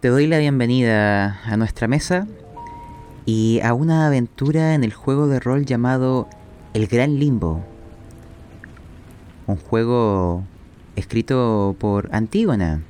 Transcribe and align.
Te 0.00 0.08
doy 0.08 0.26
la 0.26 0.38
bienvenida 0.38 1.42
a 1.44 1.58
nuestra 1.58 1.86
mesa 1.86 2.26
y 3.26 3.60
a 3.62 3.74
una 3.74 4.06
aventura 4.06 4.74
en 4.74 4.82
el 4.82 4.94
juego 4.94 5.28
de 5.28 5.40
rol 5.40 5.66
llamado 5.66 6.26
El 6.72 6.86
Gran 6.86 7.18
Limbo. 7.18 7.62
Un 9.46 9.56
juego 9.56 10.42
escrito 10.96 11.76
por 11.78 12.08
Antígona 12.14 12.80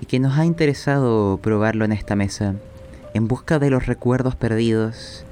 y 0.00 0.06
que 0.06 0.18
nos 0.18 0.36
ha 0.36 0.44
interesado 0.44 1.38
probarlo 1.40 1.84
en 1.84 1.92
esta 1.92 2.16
mesa, 2.16 2.56
en 3.14 3.28
busca 3.28 3.60
de 3.60 3.70
los 3.70 3.86
recuerdos 3.86 4.34
perdidos, 4.34 5.24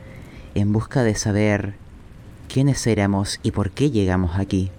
en 0.55 0.73
busca 0.73 1.03
de 1.03 1.17
saber 1.17 1.75
quiénes 2.47 2.87
éramos 2.87 3.41
y 3.43 3.51
por 3.51 3.73
qué 3.73 3.91
llegamos 3.91 4.39
aquí. 4.39 4.71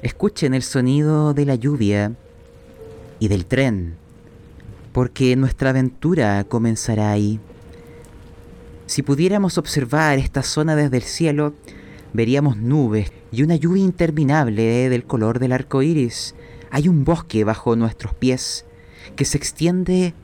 Escuchen 0.00 0.54
el 0.54 0.62
sonido 0.62 1.34
de 1.34 1.44
la 1.44 1.54
lluvia 1.54 2.12
y 3.18 3.28
del 3.28 3.44
tren 3.44 4.02
porque 4.94 5.34
nuestra 5.34 5.70
aventura 5.70 6.44
comenzará 6.44 7.10
ahí. 7.10 7.40
Si 8.86 9.02
pudiéramos 9.02 9.58
observar 9.58 10.20
esta 10.20 10.44
zona 10.44 10.76
desde 10.76 10.98
el 10.98 11.02
cielo, 11.02 11.52
veríamos 12.12 12.58
nubes 12.58 13.12
y 13.32 13.42
una 13.42 13.56
lluvia 13.56 13.82
interminable 13.82 14.88
del 14.88 15.04
color 15.04 15.40
del 15.40 15.50
arco 15.50 15.82
iris. 15.82 16.36
Hay 16.70 16.88
un 16.88 17.04
bosque 17.04 17.42
bajo 17.42 17.74
nuestros 17.74 18.14
pies 18.14 18.66
que 19.16 19.24
se 19.24 19.36
extiende 19.36 20.14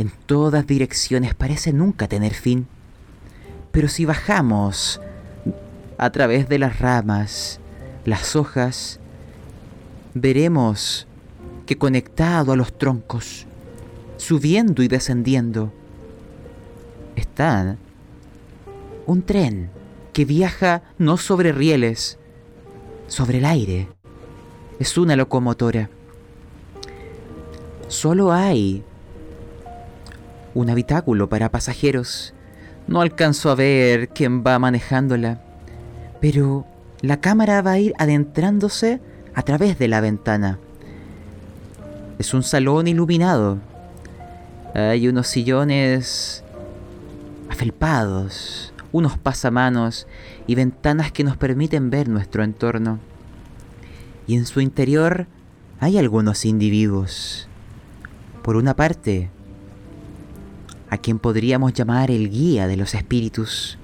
en 0.00 0.10
todas 0.26 0.66
direcciones, 0.66 1.36
parece 1.36 1.72
nunca 1.72 2.08
tener 2.08 2.34
fin. 2.34 2.66
Pero 3.70 3.86
si 3.86 4.04
bajamos 4.04 5.00
a 5.96 6.10
través 6.10 6.48
de 6.48 6.58
las 6.58 6.80
ramas, 6.80 7.60
las 8.04 8.34
hojas, 8.34 8.98
veremos 10.14 11.06
que 11.66 11.78
conectado 11.78 12.50
a 12.50 12.56
los 12.56 12.76
troncos 12.76 13.47
subiendo 14.18 14.82
y 14.82 14.88
descendiendo. 14.88 15.72
Está 17.16 17.76
un 19.06 19.22
tren 19.22 19.70
que 20.12 20.26
viaja 20.26 20.82
no 20.98 21.16
sobre 21.16 21.52
rieles, 21.52 22.18
sobre 23.06 23.38
el 23.38 23.46
aire. 23.46 23.88
Es 24.78 24.98
una 24.98 25.16
locomotora. 25.16 25.88
Solo 27.88 28.32
hay 28.32 28.84
un 30.54 30.68
habitáculo 30.68 31.28
para 31.28 31.50
pasajeros. 31.50 32.34
No 32.86 33.00
alcanzo 33.00 33.50
a 33.50 33.54
ver 33.54 34.08
quién 34.10 34.44
va 34.44 34.58
manejándola, 34.58 35.40
pero 36.20 36.66
la 37.00 37.20
cámara 37.20 37.62
va 37.62 37.72
a 37.72 37.78
ir 37.78 37.94
adentrándose 37.98 39.00
a 39.34 39.42
través 39.42 39.78
de 39.78 39.88
la 39.88 40.00
ventana. 40.00 40.58
Es 42.18 42.34
un 42.34 42.42
salón 42.42 42.88
iluminado 42.88 43.58
hay 44.74 45.08
unos 45.08 45.26
sillones 45.26 46.44
afelpados, 47.48 48.72
unos 48.92 49.18
pasamanos 49.18 50.06
y 50.46 50.54
ventanas 50.54 51.12
que 51.12 51.24
nos 51.24 51.36
permiten 51.36 51.90
ver 51.90 52.08
nuestro 52.08 52.42
entorno. 52.44 52.98
Y 54.26 54.36
en 54.36 54.46
su 54.46 54.60
interior 54.60 55.26
hay 55.80 55.98
algunos 55.98 56.44
individuos. 56.44 57.48
Por 58.42 58.56
una 58.56 58.74
parte, 58.74 59.30
a 60.90 60.98
quien 60.98 61.18
podríamos 61.18 61.72
llamar 61.72 62.10
el 62.10 62.30
guía 62.30 62.66
de 62.66 62.76
los 62.76 62.94
espíritus. 62.94 63.78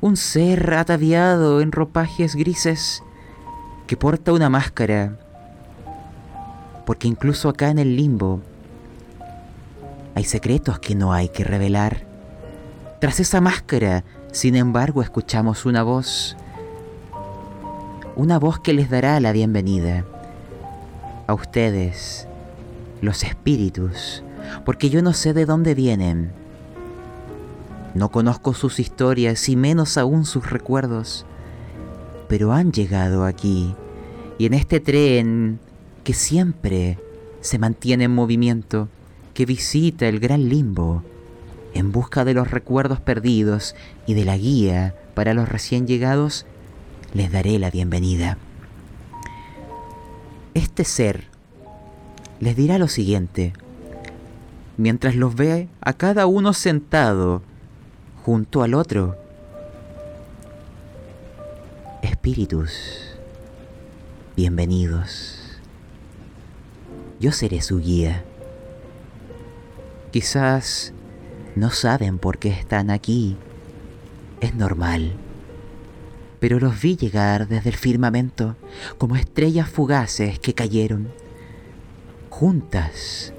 Un 0.00 0.16
ser 0.16 0.74
ataviado 0.74 1.60
en 1.60 1.72
ropajes 1.72 2.34
grises 2.34 3.02
que 3.86 3.96
porta 3.96 4.32
una 4.32 4.48
máscara. 4.48 5.18
Porque 6.86 7.08
incluso 7.08 7.48
acá 7.48 7.70
en 7.70 7.78
el 7.78 7.96
limbo 7.96 8.40
hay 10.14 10.24
secretos 10.24 10.78
que 10.78 10.94
no 10.94 11.12
hay 11.12 11.28
que 11.28 11.44
revelar. 11.44 12.04
Tras 13.00 13.20
esa 13.20 13.40
máscara, 13.40 14.04
sin 14.32 14.56
embargo, 14.56 15.02
escuchamos 15.02 15.66
una 15.66 15.82
voz. 15.82 16.36
Una 18.16 18.38
voz 18.38 18.60
que 18.60 18.72
les 18.72 18.90
dará 18.90 19.18
la 19.20 19.32
bienvenida. 19.32 20.04
A 21.26 21.34
ustedes, 21.34 22.26
los 23.00 23.22
espíritus, 23.22 24.22
porque 24.64 24.90
yo 24.90 25.02
no 25.02 25.12
sé 25.12 25.32
de 25.32 25.46
dónde 25.46 25.74
vienen. 25.74 26.32
No 27.94 28.10
conozco 28.10 28.54
sus 28.54 28.78
historias 28.78 29.48
y 29.48 29.56
menos 29.56 29.96
aún 29.96 30.24
sus 30.24 30.50
recuerdos, 30.50 31.24
pero 32.28 32.52
han 32.52 32.72
llegado 32.72 33.24
aquí 33.24 33.74
y 34.40 34.46
en 34.46 34.54
este 34.54 34.80
tren 34.80 35.60
que 36.02 36.14
siempre 36.14 36.98
se 37.42 37.58
mantiene 37.58 38.04
en 38.04 38.14
movimiento 38.14 38.88
que 39.34 39.46
visita 39.46 40.08
el 40.08 40.20
gran 40.20 40.48
limbo 40.48 41.02
en 41.74 41.92
busca 41.92 42.24
de 42.24 42.34
los 42.34 42.50
recuerdos 42.50 43.00
perdidos 43.00 43.74
y 44.06 44.14
de 44.14 44.24
la 44.24 44.36
guía 44.36 44.94
para 45.14 45.34
los 45.34 45.48
recién 45.48 45.86
llegados, 45.86 46.46
les 47.14 47.30
daré 47.30 47.58
la 47.58 47.70
bienvenida. 47.70 48.38
Este 50.54 50.84
ser 50.84 51.24
les 52.40 52.56
dirá 52.56 52.78
lo 52.78 52.88
siguiente, 52.88 53.52
mientras 54.76 55.14
los 55.14 55.34
ve 55.34 55.68
a 55.80 55.92
cada 55.92 56.26
uno 56.26 56.52
sentado 56.54 57.42
junto 58.24 58.62
al 58.62 58.74
otro. 58.74 59.16
Espíritus, 62.02 63.14
bienvenidos. 64.36 65.36
Yo 67.20 67.32
seré 67.32 67.60
su 67.60 67.78
guía. 67.78 68.24
Quizás 70.10 70.92
no 71.54 71.70
saben 71.70 72.18
por 72.18 72.38
qué 72.38 72.48
están 72.48 72.90
aquí. 72.90 73.36
Es 74.40 74.54
normal. 74.54 75.12
Pero 76.40 76.58
los 76.58 76.80
vi 76.80 76.96
llegar 76.96 77.46
desde 77.46 77.70
el 77.70 77.76
firmamento 77.76 78.56
como 78.98 79.16
estrellas 79.16 79.68
fugaces 79.68 80.38
que 80.40 80.54
cayeron. 80.54 81.12
Juntas. 82.28 83.32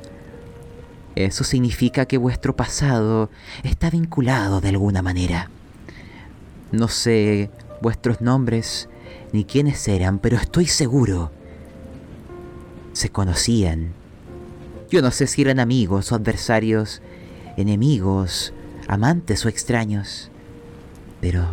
Eso 1.15 1.43
significa 1.43 2.05
que 2.05 2.17
vuestro 2.17 2.55
pasado 2.55 3.29
está 3.63 3.89
vinculado 3.89 4.61
de 4.61 4.69
alguna 4.69 5.01
manera. 5.01 5.49
No 6.71 6.87
sé 6.87 7.49
vuestros 7.81 8.21
nombres 8.21 8.87
ni 9.33 9.43
quiénes 9.43 9.85
eran, 9.89 10.19
pero 10.19 10.37
estoy 10.37 10.67
seguro. 10.67 11.31
Se 12.93 13.09
conocían 13.09 13.93
yo 14.91 15.01
no 15.01 15.09
sé 15.09 15.25
si 15.25 15.41
eran 15.41 15.61
amigos 15.61 16.11
o 16.11 16.15
adversarios, 16.15 17.01
enemigos, 17.55 18.53
amantes 18.89 19.45
o 19.45 19.49
extraños, 19.49 20.29
pero 21.21 21.47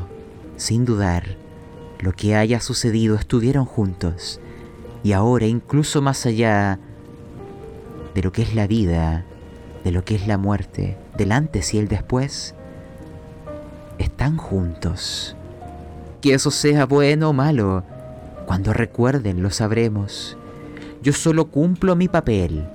sin 0.57 0.85
dudar, 0.85 1.37
lo 2.01 2.13
que 2.13 2.35
haya 2.35 2.61
sucedido 2.61 3.15
estuvieron 3.15 3.65
juntos 3.65 4.41
y 5.05 5.13
ahora 5.13 5.47
incluso 5.47 6.03
más 6.03 6.27
allá 6.27 6.81
de 8.13 8.23
lo 8.23 8.33
que 8.33 8.43
es 8.43 8.57
la 8.57 8.67
vida, 8.67 9.25
de 9.85 9.93
lo 9.93 10.05
que 10.05 10.17
es 10.17 10.27
la 10.27 10.37
muerte, 10.37 10.99
del 11.17 11.31
antes 11.31 11.75
y 11.75 11.79
el 11.79 11.87
después, 11.87 12.57
están 13.99 14.37
juntos. 14.37 15.37
Que 16.21 16.35
eso 16.35 16.51
sea 16.51 16.87
bueno 16.87 17.31
o 17.31 17.33
malo, 17.33 17.85
cuando 18.47 18.73
recuerden 18.73 19.45
lo 19.45 19.51
sabremos. 19.51 20.37
Yo 21.03 21.13
solo 21.13 21.53
cumplo 21.53 21.95
mi 21.95 22.09
papel 22.09 22.69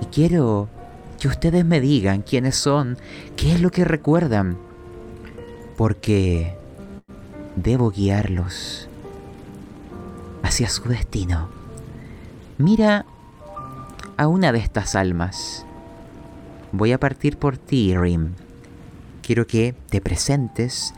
y 0.00 0.06
quiero 0.06 0.68
que 1.18 1.28
ustedes 1.28 1.64
me 1.64 1.80
digan 1.80 2.22
quiénes 2.22 2.56
son, 2.56 2.96
qué 3.36 3.52
es 3.52 3.60
lo 3.60 3.70
que 3.70 3.84
recuerdan, 3.84 4.56
porque 5.76 6.56
debo 7.56 7.90
guiarlos 7.90 8.88
hacia 10.42 10.68
su 10.68 10.88
destino. 10.88 11.48
Mira 12.58 13.04
a 14.16 14.26
una 14.28 14.52
de 14.52 14.58
estas 14.58 14.94
almas. 14.94 15.64
Voy 16.72 16.92
a 16.92 17.00
partir 17.00 17.36
por 17.36 17.56
ti, 17.56 17.96
Rim. 17.96 18.34
Quiero 19.22 19.46
que 19.46 19.74
te 19.90 20.00
presentes 20.00 20.94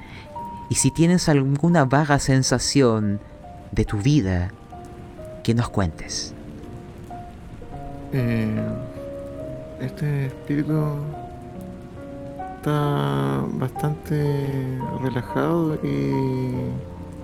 y 0.68 0.76
si 0.76 0.90
tienes 0.90 1.28
alguna 1.28 1.84
vaga 1.84 2.18
sensación 2.18 3.20
de 3.72 3.84
tu 3.84 3.98
vida, 3.98 4.50
que 5.42 5.54
nos 5.54 5.68
cuentes. 5.68 6.34
Eh, 8.12 8.60
este 9.82 10.26
espíritu 10.26 10.72
está 12.56 13.44
bastante 13.54 14.78
relajado 15.02 15.74
y 15.82 16.52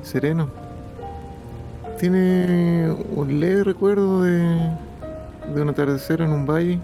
sereno. 0.03 0.49
Tiene 2.01 2.97
un 3.15 3.39
leve 3.39 3.63
recuerdo 3.63 4.23
de, 4.23 4.41
de 5.55 5.63
un 5.63 5.69
atardecer 5.69 6.21
en 6.21 6.33
un 6.33 6.47
valle 6.47 6.81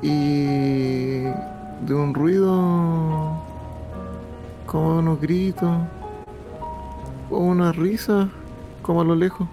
y 0.00 1.24
de 1.24 1.94
un 1.94 2.14
ruido 2.14 3.42
como 4.66 4.98
unos 4.98 5.20
gritos 5.20 5.76
o 7.30 7.38
una 7.38 7.72
risa 7.72 8.28
como 8.80 9.02
a 9.02 9.04
lo 9.04 9.14
lejos. 9.14 9.46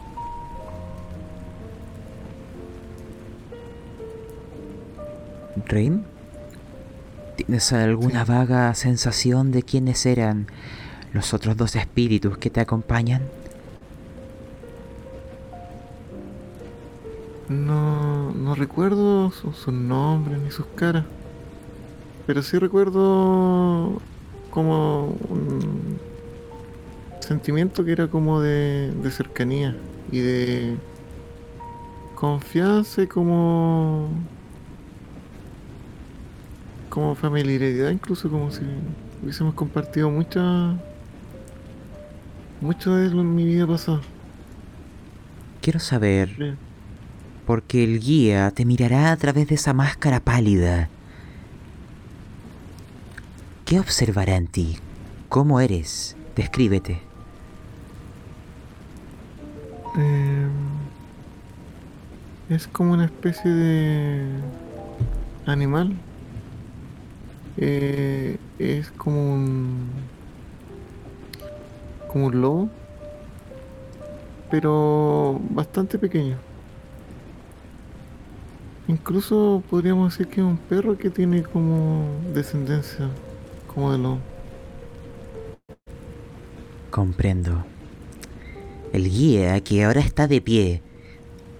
Rin, 5.67 6.03
¿tienes 7.35 7.71
alguna 7.73 8.25
vaga 8.25 8.73
sensación 8.73 9.51
de 9.51 9.63
quiénes 9.63 10.05
eran 10.05 10.47
los 11.13 11.33
otros 11.33 11.55
dos 11.57 11.75
espíritus 11.75 12.37
que 12.37 12.49
te 12.49 12.59
acompañan? 12.59 13.21
No, 17.49 18.31
no 18.31 18.55
recuerdo 18.55 19.29
sus 19.31 19.67
nombres 19.67 20.41
ni 20.41 20.49
sus 20.49 20.65
caras. 20.75 21.05
Pero 22.25 22.41
sí 22.41 22.57
recuerdo 22.57 24.01
como 24.49 25.15
un 25.29 25.99
sentimiento 27.19 27.85
que 27.85 27.91
era 27.91 28.07
como 28.07 28.41
de, 28.41 28.91
de 28.91 29.11
cercanía 29.11 29.75
y 30.11 30.19
de 30.19 30.77
confianza 32.15 33.03
y 33.03 33.07
como 33.07 34.09
como 36.93 37.15
familiaridad 37.15 37.89
incluso 37.89 38.29
como 38.29 38.51
si 38.51 38.61
hubiésemos 39.23 39.55
compartido 39.55 40.11
mucha 40.11 40.75
mucho 42.61 42.95
de 42.95 43.09
mi 43.09 43.45
vida 43.45 43.65
pasada 43.65 44.01
quiero 45.59 45.79
saber 45.79 46.55
porque 47.47 47.83
el 47.83 47.99
guía 47.99 48.51
te 48.51 48.63
mirará 48.63 49.11
a 49.11 49.17
través 49.17 49.47
de 49.47 49.55
esa 49.55 49.73
máscara 49.73 50.19
pálida 50.19 50.87
¿Qué 53.65 53.79
observará 53.79 54.35
en 54.35 54.45
ti? 54.45 54.77
¿Cómo 55.29 55.59
eres? 55.59 56.15
Descríbete. 56.35 57.01
Eh, 59.97 60.47
es 62.49 62.67
como 62.67 62.93
una 62.93 63.05
especie 63.05 63.49
de 63.49 64.27
animal. 65.47 65.97
Eh, 67.57 68.37
es 68.59 68.89
como 68.91 69.33
un 69.33 69.89
como 72.07 72.27
un 72.27 72.41
lobo, 72.41 72.69
pero 74.51 75.39
bastante 75.49 75.97
pequeño. 75.97 76.37
Incluso 78.87 79.63
podríamos 79.69 80.13
decir 80.13 80.27
que 80.27 80.41
es 80.41 80.45
un 80.45 80.57
perro 80.57 80.97
que 80.97 81.09
tiene 81.09 81.41
como 81.41 82.05
descendencia 82.33 83.09
como 83.73 83.91
de 83.91 83.97
lobo. 83.97 84.19
Comprendo. 86.91 87.65
El 88.91 89.09
guía, 89.09 89.59
que 89.61 89.83
ahora 89.83 90.01
está 90.01 90.27
de 90.27 90.41
pie, 90.41 90.83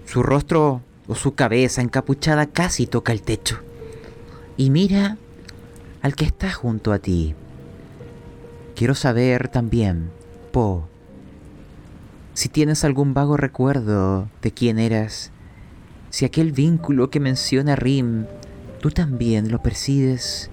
su 0.06 0.22
rostro 0.22 0.82
o 1.08 1.16
su 1.16 1.34
cabeza 1.34 1.82
encapuchada 1.82 2.46
casi 2.46 2.86
toca 2.86 3.12
el 3.12 3.22
techo. 3.22 3.58
Y 4.56 4.70
mira 4.70 5.18
al 6.04 6.14
que 6.14 6.26
está 6.26 6.52
junto 6.52 6.92
a 6.92 6.98
ti. 6.98 7.34
Quiero 8.76 8.94
saber 8.94 9.48
también, 9.48 10.10
Po, 10.52 10.86
si 12.34 12.50
tienes 12.50 12.84
algún 12.84 13.14
vago 13.14 13.38
recuerdo 13.38 14.28
de 14.42 14.52
quién 14.52 14.78
eras, 14.78 15.32
si 16.10 16.26
aquel 16.26 16.52
vínculo 16.52 17.08
que 17.08 17.20
menciona 17.20 17.74
Rim, 17.74 18.26
tú 18.80 18.90
también 18.90 19.50
lo 19.50 19.62
percibes, 19.62 20.50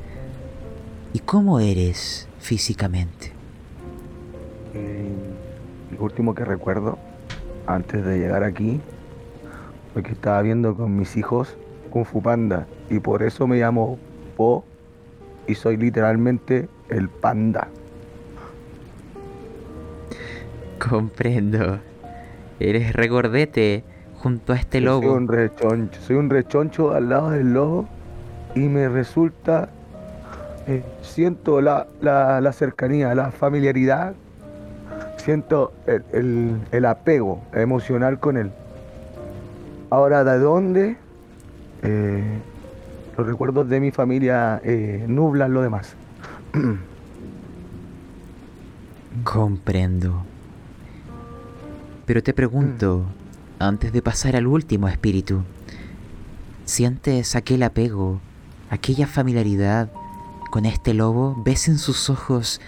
y 1.12 1.19
cómo 1.19 1.59
eres 1.59 2.30
físicamente. 2.39 3.33
Eh, 4.74 5.12
lo 5.92 6.06
último 6.06 6.33
que 6.33 6.45
recuerdo 6.45 6.97
antes 7.68 8.06
de 8.06 8.19
llegar 8.19 8.45
aquí 8.45 8.80
fue 9.92 10.01
que 10.01 10.13
estaba 10.13 10.42
viendo 10.44 10.77
con 10.77 10.95
mis 10.95 11.18
hijos 11.18 11.57
Kung 11.89 12.06
Fu 12.06 12.21
Panda 12.21 12.68
y 12.89 13.00
por 13.00 13.21
eso 13.21 13.47
me 13.47 13.57
llamo 13.57 14.00
Po 14.38 14.63
y 15.47 15.55
soy 15.55 15.77
literalmente 15.77 16.67
el 16.89 17.09
panda. 17.09 17.67
Comprendo. 20.79 21.79
Eres 22.59 22.93
regordete 22.93 23.83
junto 24.17 24.53
a 24.53 24.55
este 24.55 24.81
lobo. 24.81 25.01
Soy 25.01 25.17
un 25.17 25.27
rechoncho, 25.27 26.01
soy 26.01 26.15
un 26.15 26.29
rechoncho 26.29 26.91
al 26.93 27.09
lado 27.09 27.31
del 27.31 27.53
lobo 27.53 27.88
y 28.55 28.61
me 28.61 28.89
resulta 28.89 29.69
eh, 30.67 30.83
siento 31.01 31.59
la, 31.59 31.87
la, 32.01 32.53
cercanía, 32.53 33.15
la 33.15 33.31
familiaridad 33.31 34.13
siento 35.17 35.73
el, 35.85 36.85
apego 36.85 37.41
emocional 37.53 38.19
con 38.19 38.37
él. 38.37 38.51
Ahora, 39.89 40.23
¿de 40.23 40.39
dónde? 40.39 40.97
Eh, 41.83 42.39
los 43.21 43.29
recuerdos 43.29 43.69
de 43.69 43.79
mi 43.79 43.91
familia 43.91 44.59
eh, 44.63 45.06
nublan 45.07 45.53
lo 45.53 45.62
demás. 45.62 45.95
Comprendo. 49.23 50.23
Pero 52.07 52.23
te 52.23 52.33
pregunto, 52.33 53.06
antes 53.59 53.94
de 53.94 54.01
pasar 54.01 54.35
al 54.35 54.47
último 54.47 54.88
espíritu, 54.88 55.44
¿sientes 56.65 57.35
aquel 57.35 57.62
apego, 57.62 58.19
aquella 58.71 59.06
familiaridad 59.06 59.91
con 60.50 60.65
este 60.65 60.95
lobo? 60.95 61.39
¿Ves 61.45 61.68
en 61.68 61.77
sus 61.77 62.09
ojos 62.09 62.59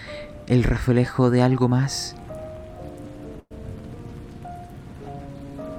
el 0.46 0.62
reflejo 0.62 1.30
de 1.30 1.42
algo 1.42 1.68
más? 1.68 2.14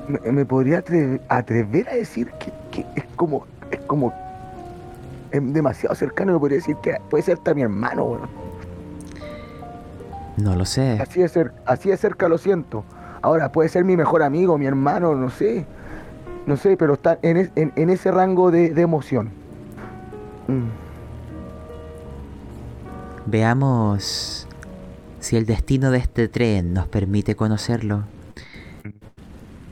me, 0.10 0.46
podría 0.46 0.84
atrever, 1.30 1.90
a 1.90 1.96
decir 1.96 2.30
que, 2.72 2.86
es 2.96 3.06
como, 3.16 3.48
es 3.72 3.80
como, 3.82 4.14
es 5.38 5.54
demasiado 5.54 5.96
cercano, 5.96 6.34
me 6.34 6.40
podría 6.40 6.58
decir 6.58 6.78
que 6.78 6.98
puede 7.10 7.24
ser 7.24 7.38
también 7.38 7.68
mi 7.70 7.74
hermano, 7.74 8.20
No 10.38 10.56
lo 10.56 10.66
sé. 10.66 11.00
Así 11.02 11.22
de, 11.22 11.30
cerca, 11.30 11.56
así 11.66 11.90
de 11.90 11.98
cerca 11.98 12.28
lo 12.28 12.38
siento. 12.38 12.84
Ahora, 13.22 13.52
puede 13.52 13.70
ser 13.70 13.86
mi 13.86 13.98
mejor 13.98 14.22
amigo, 14.22 14.58
mi 14.58 14.66
hermano, 14.66 15.16
no 15.16 15.30
sé. 15.30 15.66
No 16.46 16.58
sé, 16.58 16.78
pero 16.78 16.94
está 16.94 17.18
en, 17.24 17.90
ese 17.90 18.12
rango 18.12 18.52
de, 18.52 18.68
emoción. 18.80 19.32
Mm. 20.48 20.68
Veamos 23.26 24.48
si 25.20 25.38
el 25.38 25.48
destino 25.48 25.90
de 25.90 25.98
este 25.98 26.28
tren 26.28 26.74
nos 26.74 26.88
permite 26.88 27.36
conocerlo. 27.36 28.04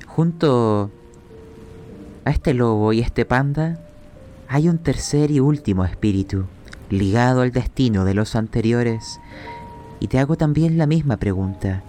Junto 0.08 0.90
a 2.26 2.32
este 2.32 2.56
lobo 2.56 2.94
y 2.94 3.02
este 3.02 3.26
panda 3.26 3.83
hay 4.54 4.70
un 4.70 4.78
tercer 4.78 5.32
y 5.32 5.40
último 5.40 5.84
espíritu, 5.84 6.46
ligado 6.92 7.42
al 7.42 7.52
destino 7.52 8.06
de 8.06 8.14
los 8.14 8.36
anteriores. 8.36 9.20
Y 10.00 10.10
te 10.10 10.20
hago 10.20 10.36
también 10.36 10.78
la 10.78 10.86
misma 10.86 11.18
pregunta. 11.18 11.82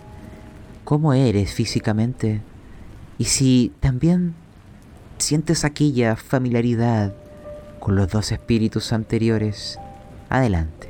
¿Cómo 0.85 1.13
eres 1.13 1.53
físicamente? 1.53 2.41
Y 3.19 3.25
si 3.25 3.71
también 3.81 4.33
sientes 5.19 5.63
aquella 5.67 6.17
familiaridad 6.17 7.13
con 7.81 7.97
los 7.97 8.09
dos 8.09 8.33
espíritus 8.33 8.95
anteriores, 8.95 9.79
adelante. 10.31 10.89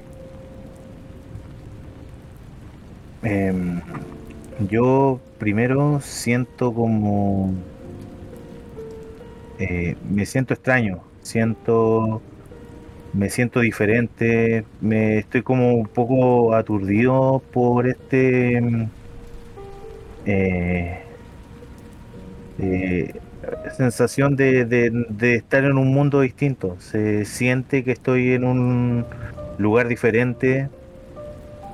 Em, 3.24 3.80
yo 4.70 5.18
primero 5.38 5.98
siento 6.00 6.72
como... 6.72 7.52
Eh, 9.58 9.96
me 10.08 10.24
siento 10.24 10.54
extraño, 10.54 11.02
siento... 11.24 12.22
Me 13.12 13.30
siento 13.30 13.60
diferente, 13.60 14.64
me 14.80 15.18
estoy 15.18 15.42
como 15.42 15.74
un 15.74 15.86
poco 15.86 16.54
aturdido 16.54 17.42
por 17.52 17.86
este... 17.86 18.58
Eh, 20.26 21.04
eh, 22.58 23.20
sensación 23.76 24.36
de, 24.36 24.64
de, 24.64 25.34
estar 25.34 25.64
en 25.64 25.78
un 25.78 25.92
mundo 25.92 26.20
distinto. 26.20 26.76
Se 26.80 27.24
siente 27.24 27.84
que 27.84 27.92
estoy 27.92 28.32
en 28.32 28.44
un 28.44 29.04
lugar 29.58 29.88
diferente, 29.88 30.68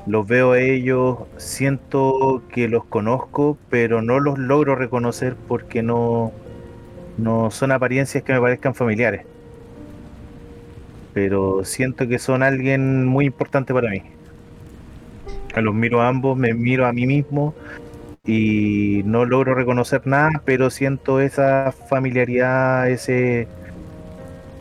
los 0.07 0.27
veo 0.27 0.53
a 0.53 0.61
ellos, 0.61 1.19
siento 1.37 2.43
que 2.53 2.69
los 2.69 2.85
conozco, 2.85 3.59
pero 3.69 4.03
no 4.03 4.21
los 4.21 4.39
logro 4.39 4.75
reconocer 4.75 5.37
porque 5.49 5.83
no, 5.83 6.33
no 7.19 7.51
son 7.51 7.73
apariencias 7.73 8.25
que 8.25 8.33
me 8.33 8.41
parezcan 8.41 8.75
familiares. 8.75 9.27
Pero 11.13 11.65
siento 11.65 12.07
que 12.07 12.19
son 12.19 12.43
alguien 12.43 13.07
muy 13.07 13.27
importante 13.27 13.75
para 13.75 13.91
mí. 13.91 14.03
A 15.55 15.61
los 15.61 15.75
miro 15.75 16.01
a 16.01 16.09
ambos, 16.09 16.39
me 16.39 16.55
miro 16.55 16.87
a 16.87 16.93
mí 16.93 17.07
mismo 17.07 17.55
y 18.25 19.03
no 19.05 19.25
logro 19.25 19.55
reconocer 19.55 20.07
nada, 20.07 20.43
pero 20.45 20.71
siento 20.71 21.21
esa 21.21 21.73
familiaridad, 21.73 22.89
ese 22.89 23.49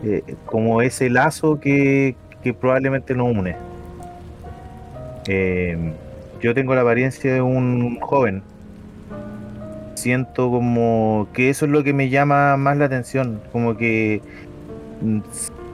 eh, 0.04 0.24
como 0.46 0.82
ese 0.82 1.10
lazo 1.10 1.60
que, 1.60 2.16
probablemente 2.60 3.14
nos 3.14 3.36
une. 3.36 3.56
Eh, 5.28 5.78
yo 6.42 6.54
tengo 6.54 6.74
la 6.74 6.82
apariencia 6.82 7.34
de 7.34 7.42
un 7.42 8.00
joven. 8.00 8.42
Siento 9.96 10.50
como 10.50 11.28
que 11.34 11.50
eso 11.50 11.66
es 11.66 11.72
lo 11.72 11.84
que 11.84 11.92
me 11.92 12.10
llama 12.10 12.56
más 12.56 12.78
la 12.78 12.86
atención, 12.86 13.42
como 13.52 13.76
que 13.76 14.22
mm, 15.02 15.20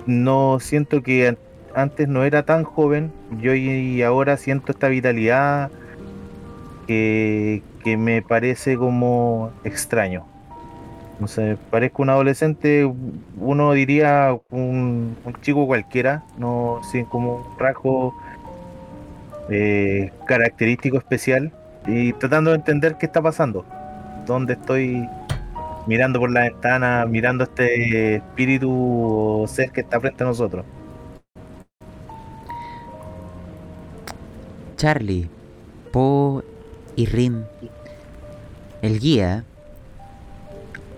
no 0.05 0.59
siento 0.59 1.01
que 1.01 1.27
an- 1.29 1.37
antes 1.73 2.07
no 2.07 2.23
era 2.23 2.43
tan 2.43 2.63
joven, 2.63 3.11
yo 3.41 3.53
y 3.53 4.01
ahora 4.01 4.37
siento 4.37 4.71
esta 4.71 4.87
vitalidad 4.87 5.69
que, 6.87 7.61
que 7.83 7.97
me 7.97 8.21
parece 8.21 8.77
como 8.77 9.51
extraño. 9.63 10.25
No 11.19 11.27
sé, 11.27 11.57
parezco 11.71 12.01
un 12.03 12.09
adolescente, 12.09 12.89
uno 13.37 13.71
diría 13.71 14.37
un, 14.49 15.15
un 15.23 15.33
chico 15.41 15.65
cualquiera, 15.65 16.23
no 16.37 16.81
sin 16.91 17.05
como 17.05 17.37
un 17.37 17.59
rasgo 17.59 18.13
eh, 19.49 20.11
característico 20.25 20.97
especial 20.97 21.51
y 21.87 22.11
tratando 22.13 22.51
de 22.51 22.57
entender 22.57 22.97
qué 22.97 23.05
está 23.05 23.21
pasando, 23.21 23.63
dónde 24.25 24.53
estoy 24.53 25.07
mirando 25.87 26.19
por 26.19 26.31
la 26.31 26.41
ventana, 26.41 27.05
mirando 27.05 27.43
este 27.43 28.15
espíritu 28.15 28.71
o 28.71 29.47
ser 29.47 29.71
que 29.71 29.81
está 29.81 29.99
frente 29.99 30.23
a 30.23 30.27
nosotros. 30.27 30.65
Charlie, 34.77 35.29
Po 35.91 36.43
y 36.95 37.05
Rim. 37.05 37.43
El 38.81 38.99
guía, 38.99 39.45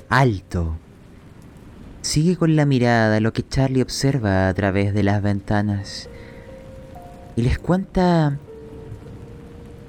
alto, 0.09 0.77
sigue 2.01 2.35
con 2.35 2.55
la 2.55 2.65
mirada 2.65 3.19
lo 3.19 3.33
que 3.33 3.47
Charlie 3.47 3.81
observa 3.81 4.49
a 4.49 4.53
través 4.53 4.93
de 4.93 5.03
las 5.03 5.21
ventanas 5.21 6.09
y 7.35 7.43
les 7.43 7.59
cuenta 7.59 8.39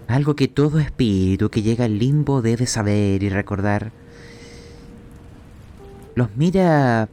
algo 0.07 0.37
que 0.37 0.49
todo 0.49 0.79
espíritu 0.79 1.51
que 1.51 1.63
llega 1.63 1.85
al 1.87 1.99
limbo 1.99 2.43
debe 2.43 2.67
saber 2.67 3.23
y 3.23 3.29
recordar. 3.29 3.93
Los 6.19 6.35
mira 6.35 7.09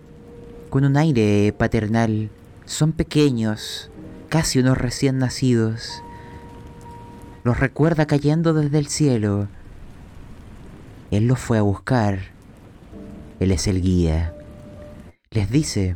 con 0.71 0.83
un 0.83 0.97
aire 0.97 1.53
paternal. 1.55 2.31
Son 2.65 2.91
pequeños, 2.91 3.91
casi 4.29 4.57
unos 4.57 4.79
recién 4.79 5.19
nacidos 5.19 6.01
los 7.43 7.59
recuerda 7.59 8.07
cayendo 8.07 8.55
desde 8.55 8.79
el 8.79 8.87
cielo. 8.87 9.47
Él 11.11 11.27
los 11.27 11.37
fue 11.37 11.59
a 11.59 11.61
buscar. 11.61 12.17
Él 13.39 13.51
es 13.51 13.67
el 13.67 13.79
guía. 13.79 14.33
Les 15.29 15.51
dice, 15.51 15.95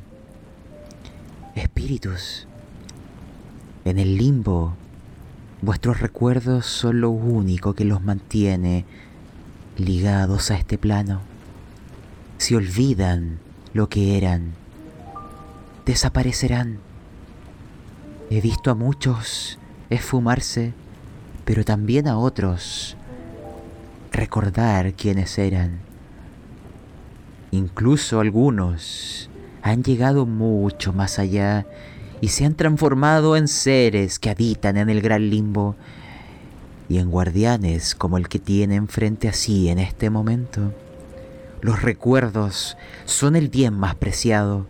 espíritus, 1.55 2.47
en 3.85 3.97
el 3.97 4.17
limbo, 4.17 4.75
vuestros 5.63 5.99
recuerdos 5.99 6.67
son 6.67 7.01
lo 7.01 7.09
único 7.09 7.73
que 7.73 7.85
los 7.85 8.03
mantiene 8.03 8.85
ligados 9.77 10.51
a 10.51 10.55
este 10.55 10.77
plano. 10.77 11.21
Si 12.39 12.55
olvidan 12.55 13.37
lo 13.73 13.87
que 13.87 14.17
eran, 14.17 14.53
desaparecerán. 15.85 16.79
He 18.31 18.41
visto 18.41 18.71
a 18.71 18.75
muchos 18.75 19.59
esfumarse 19.91 20.73
pero 21.49 21.65
también 21.65 22.07
a 22.07 22.19
otros 22.19 22.95
recordar 24.11 24.93
quiénes 24.93 25.39
eran. 25.39 25.79
Incluso 27.49 28.19
algunos 28.19 29.31
han 29.63 29.83
llegado 29.83 30.27
mucho 30.27 30.93
más 30.93 31.17
allá 31.17 31.65
y 32.21 32.27
se 32.27 32.45
han 32.45 32.53
transformado 32.53 33.35
en 33.35 33.47
seres 33.47 34.19
que 34.19 34.29
habitan 34.29 34.77
en 34.77 34.91
el 34.91 35.01
gran 35.01 35.31
limbo 35.31 35.75
y 36.87 36.99
en 36.99 37.09
guardianes 37.09 37.95
como 37.95 38.19
el 38.19 38.29
que 38.29 38.37
tienen 38.37 38.87
frente 38.87 39.27
a 39.27 39.33
sí 39.33 39.69
en 39.69 39.79
este 39.79 40.11
momento. 40.11 40.71
Los 41.61 41.81
recuerdos 41.81 42.77
son 43.05 43.35
el 43.35 43.49
bien 43.49 43.73
más 43.73 43.95
preciado. 43.95 44.65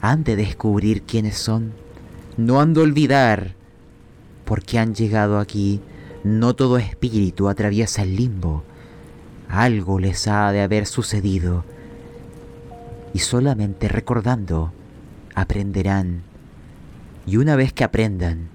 Han 0.00 0.22
de 0.22 0.36
descubrir 0.36 1.02
quiénes 1.02 1.38
son. 1.38 1.72
No 2.36 2.60
han 2.60 2.74
de 2.74 2.82
olvidar 2.82 3.54
porque 4.44 4.78
han 4.78 4.94
llegado 4.94 5.38
aquí. 5.38 5.80
No 6.24 6.54
todo 6.54 6.78
espíritu 6.78 7.48
atraviesa 7.48 8.02
el 8.02 8.16
limbo. 8.16 8.64
Algo 9.48 9.98
les 9.98 10.28
ha 10.28 10.52
de 10.52 10.60
haber 10.60 10.86
sucedido. 10.86 11.64
Y 13.14 13.20
solamente 13.20 13.88
recordando, 13.88 14.72
aprenderán. 15.34 16.22
Y 17.26 17.38
una 17.38 17.56
vez 17.56 17.72
que 17.72 17.84
aprendan, 17.84 18.48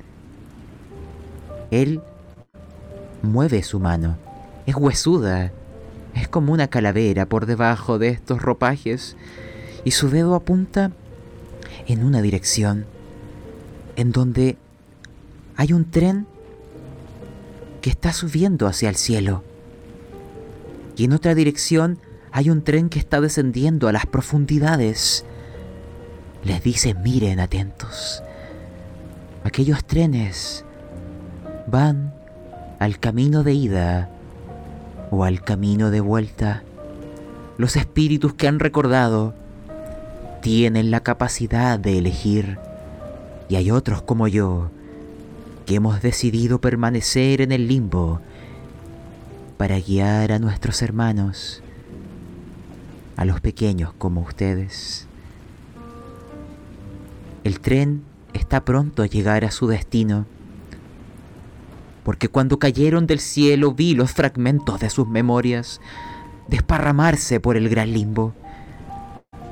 Él 1.71 2.01
mueve 3.23 3.63
su 3.63 3.79
mano. 3.79 4.17
Es 4.65 4.75
huesuda. 4.75 5.51
Es 6.13 6.27
como 6.27 6.53
una 6.53 6.67
calavera 6.67 7.25
por 7.25 7.45
debajo 7.45 7.99
de 7.99 8.09
estos 8.09 8.41
ropajes. 8.41 9.15
Y 9.83 9.91
su 9.91 10.09
dedo 10.09 10.35
apunta 10.35 10.91
en 11.87 12.03
una 12.03 12.21
dirección. 12.21 12.85
En 13.95 14.11
donde 14.11 14.57
hay 15.55 15.73
un 15.73 15.89
tren 15.89 16.25
que 17.81 17.89
está 17.89 18.13
subiendo 18.13 18.67
hacia 18.67 18.89
el 18.89 18.95
cielo. 18.95 19.43
Y 20.95 21.05
en 21.05 21.13
otra 21.13 21.35
dirección 21.35 21.99
hay 22.31 22.49
un 22.49 22.63
tren 22.63 22.89
que 22.89 22.99
está 22.99 23.19
descendiendo 23.21 23.87
a 23.87 23.91
las 23.91 24.05
profundidades. 24.05 25.25
Les 26.43 26.63
dice, 26.63 26.93
miren 26.93 27.39
atentos. 27.39 28.23
Aquellos 29.43 29.83
trenes 29.85 30.63
van 31.67 32.13
al 32.79 32.99
camino 32.99 33.43
de 33.43 33.53
ida 33.53 34.09
o 35.13 35.25
al 35.25 35.43
camino 35.43 35.91
de 35.91 36.01
vuelta. 36.01 36.63
Los 37.59 37.75
espíritus 37.75 38.33
que 38.33 38.47
han 38.47 38.57
recordado 38.57 39.35
tienen 40.41 40.89
la 40.89 41.01
capacidad 41.01 41.77
de 41.77 41.99
elegir. 41.99 42.57
Y 43.47 43.55
hay 43.55 43.69
otros 43.69 44.01
como 44.01 44.27
yo 44.27 44.71
que 45.67 45.75
hemos 45.75 46.01
decidido 46.01 46.59
permanecer 46.59 47.41
en 47.41 47.51
el 47.51 47.67
limbo 47.67 48.21
para 49.57 49.79
guiar 49.79 50.31
a 50.31 50.39
nuestros 50.39 50.81
hermanos, 50.81 51.61
a 53.15 53.23
los 53.23 53.39
pequeños 53.39 53.93
como 53.93 54.21
ustedes. 54.21 55.07
El 57.43 57.59
tren 57.59 58.01
está 58.33 58.65
pronto 58.65 59.03
a 59.03 59.05
llegar 59.05 59.45
a 59.45 59.51
su 59.51 59.67
destino, 59.67 60.25
porque 62.03 62.27
cuando 62.27 62.59
cayeron 62.59 63.07
del 63.07 63.19
cielo 63.19 63.73
vi 63.73 63.95
los 63.95 64.11
fragmentos 64.11 64.79
de 64.79 64.89
sus 64.89 65.07
memorias 65.07 65.79
desparramarse 66.47 67.39
por 67.39 67.55
el 67.55 67.69
gran 67.69 67.93
limbo 67.93 68.33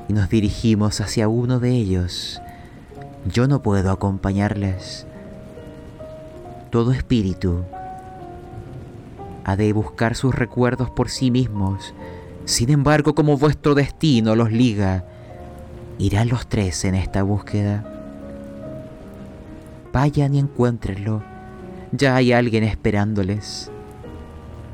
y 0.08 0.12
nos 0.12 0.28
dirigimos 0.28 1.00
hacia 1.00 1.28
uno 1.28 1.60
de 1.60 1.70
ellos. 1.70 2.40
Yo 3.32 3.46
no 3.48 3.62
puedo 3.62 3.90
acompañarles. 3.90 5.06
Todo 6.70 6.92
espíritu 6.92 7.64
ha 9.44 9.56
de 9.56 9.72
buscar 9.72 10.14
sus 10.14 10.34
recuerdos 10.34 10.90
por 10.90 11.08
sí 11.08 11.30
mismos. 11.30 11.94
Sin 12.44 12.70
embargo, 12.70 13.14
como 13.14 13.36
vuestro 13.38 13.74
destino 13.74 14.34
los 14.34 14.50
liga, 14.50 15.04
irán 15.98 16.28
los 16.28 16.46
tres 16.48 16.84
en 16.84 16.94
esta 16.94 17.22
búsqueda. 17.22 17.84
Vayan 19.92 20.34
y 20.34 20.38
encuéntrenlo. 20.38 21.31
Ya 21.92 22.16
hay 22.16 22.32
alguien 22.32 22.64
esperándoles. 22.64 23.70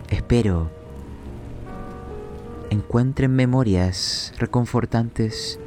Espero 0.09 0.71
encuentren 2.71 3.35
memorias 3.35 4.33
reconfortantes, 4.39 5.59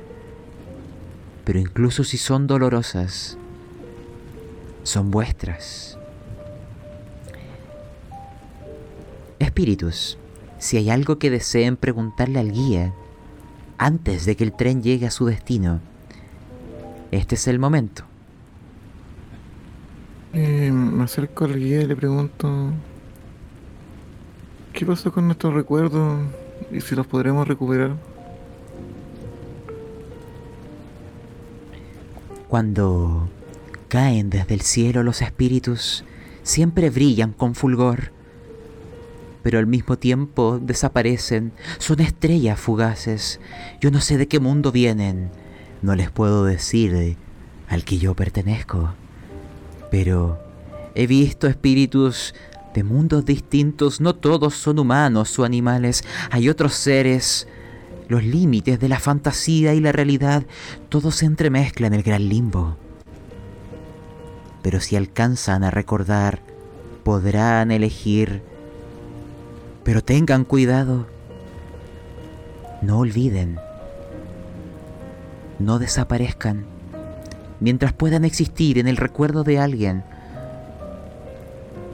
pero 1.43 1.60
incluso 1.60 2.03
si 2.03 2.17
son 2.17 2.48
dolorosas, 2.48 3.38
son 4.84 5.12
vuestras. 5.12 5.98
Espíritus, 9.39 10.17
si 10.58 10.77
hay 10.77 10.89
algo 10.89 11.17
que 11.17 11.29
deseen 11.29 11.75
preguntarle 11.75 12.39
al 12.39 12.51
guía 12.51 12.93
antes 13.77 14.25
de 14.25 14.36
que 14.36 14.43
el 14.43 14.53
tren 14.53 14.84
llegue 14.84 15.08
a 15.08 15.12
su 15.12 15.25
destino, 15.25 15.81
este 17.12 17.36
es 17.36 17.48
el 17.48 17.60
momento. 17.60 18.11
Eh, 20.33 20.71
me 20.71 21.03
acerco 21.03 21.45
al 21.45 21.57
guía 21.57 21.81
y 21.81 21.88
le 21.88 21.95
pregunto... 21.95 22.71
¿Qué 24.73 24.85
pasó 24.85 25.11
con 25.11 25.25
nuestros 25.25 25.53
recuerdos? 25.53 26.21
¿Y 26.71 26.79
si 26.79 26.95
los 26.95 27.05
podremos 27.05 27.47
recuperar? 27.47 27.97
Cuando 32.47 33.29
caen 33.89 34.29
desde 34.29 34.53
el 34.53 34.61
cielo 34.61 35.03
los 35.03 35.21
espíritus, 35.21 36.05
siempre 36.43 36.89
brillan 36.89 37.33
con 37.33 37.55
fulgor, 37.55 38.11
pero 39.43 39.59
al 39.59 39.67
mismo 39.67 39.97
tiempo 39.97 40.59
desaparecen, 40.61 41.51
son 41.77 42.00
estrellas 42.00 42.59
fugaces. 42.59 43.39
Yo 43.81 43.91
no 43.91 44.00
sé 44.00 44.17
de 44.17 44.27
qué 44.27 44.39
mundo 44.39 44.71
vienen, 44.71 45.29
no 45.81 45.95
les 45.95 46.09
puedo 46.11 46.45
decir 46.45 47.17
al 47.67 47.83
que 47.83 47.97
yo 47.97 48.15
pertenezco, 48.15 48.93
pero 49.91 50.39
he 50.95 51.05
visto 51.05 51.48
espíritus 51.48 52.33
de 52.74 52.83
mundos 52.83 53.25
distintos, 53.25 54.01
no 54.01 54.15
todos 54.15 54.55
son 54.55 54.79
humanos 54.79 55.38
o 55.38 55.43
animales, 55.43 56.03
hay 56.31 56.50
otros 56.50 56.74
seres, 56.74 57.48
Los 58.07 58.25
límites 58.25 58.77
de 58.77 58.89
la 58.89 59.00
fantasía 59.00 59.74
y 59.74 59.79
la 59.79 59.93
realidad, 59.93 60.43
todo 60.89 61.12
se 61.12 61.25
entremezcla 61.25 61.88
en 61.88 61.93
el 61.93 62.03
gran 62.03 62.27
limbo. 62.27 62.75
Pero 64.62 64.81
si 64.81 64.98
alcanzan 64.98 65.63
a 65.63 65.71
recordar, 65.71 66.41
podrán 67.03 67.71
elegir. 67.71 68.43
Pero 69.86 70.03
tengan 70.03 70.43
cuidado. 70.43 71.07
No 72.81 73.00
olviden. 73.00 73.60
No 75.60 75.79
desaparezcan. 75.79 76.70
Mientras 77.62 77.94
puedan 77.94 78.25
existir 78.25 78.80
en 78.80 78.88
el 78.88 78.98
recuerdo 78.98 79.44
de 79.44 79.60
alguien, 79.60 80.03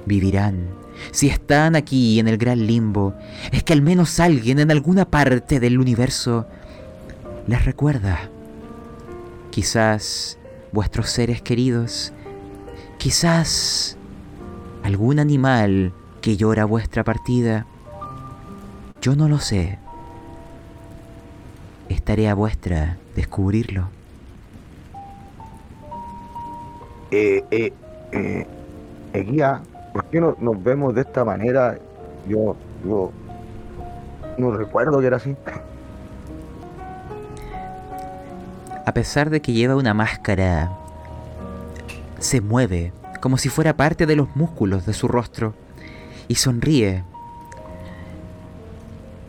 vivirán. 0.05 0.69
Si 1.11 1.27
están 1.27 1.75
aquí 1.75 2.19
en 2.19 2.29
el 2.29 2.37
gran 2.37 2.65
limbo, 2.65 3.13
es 3.51 3.63
que 3.63 3.73
al 3.73 3.81
menos 3.81 4.19
alguien 4.21 4.59
en 4.59 4.71
alguna 4.71 5.05
parte 5.05 5.59
del 5.59 5.77
universo 5.77 6.47
les 7.47 7.65
recuerda. 7.65 8.29
Quizás 9.51 10.39
vuestros 10.71 11.09
seres 11.09 11.41
queridos, 11.41 12.13
quizás 12.97 13.97
algún 14.83 15.19
animal 15.19 15.91
que 16.21 16.37
llora 16.37 16.63
vuestra 16.63 17.03
partida. 17.03 17.65
Yo 19.01 19.17
no 19.17 19.27
lo 19.27 19.39
sé. 19.39 19.79
Es 21.89 22.01
tarea 22.01 22.33
vuestra 22.33 22.97
descubrirlo. 23.17 23.96
Eh, 27.11 27.43
eh, 27.51 27.73
eh, 28.11 28.45
eh, 29.13 29.23
guía, 29.23 29.61
¿por 29.93 30.05
qué 30.05 30.19
no 30.19 30.35
nos 30.39 30.61
vemos 30.61 30.93
de 30.93 31.01
esta 31.01 31.23
manera? 31.23 31.77
Yo, 32.27 32.55
yo 32.85 33.11
no 34.37 34.51
recuerdo 34.51 34.99
que 34.99 35.07
era 35.07 35.17
así. 35.17 35.35
A 38.85 38.93
pesar 38.93 39.29
de 39.29 39.41
que 39.41 39.53
lleva 39.53 39.75
una 39.75 39.93
máscara, 39.93 40.71
se 42.19 42.41
mueve 42.41 42.93
como 43.21 43.37
si 43.37 43.49
fuera 43.49 43.75
parte 43.75 44.05
de 44.05 44.15
los 44.15 44.35
músculos 44.35 44.85
de 44.85 44.93
su 44.93 45.07
rostro 45.07 45.53
y 46.27 46.35
sonríe. 46.35 47.03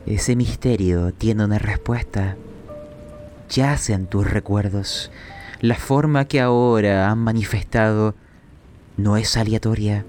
Ese 0.06 0.36
misterio 0.36 1.12
tiene 1.12 1.44
una 1.44 1.58
respuesta. 1.58 2.36
Yace 3.50 3.94
en 3.94 4.06
tus 4.06 4.30
recuerdos. 4.30 5.10
La 5.60 5.74
forma 5.74 6.26
que 6.26 6.40
ahora 6.40 7.10
han 7.10 7.18
manifestado 7.18 8.14
no 8.96 9.16
es 9.16 9.36
aleatoria. 9.36 10.04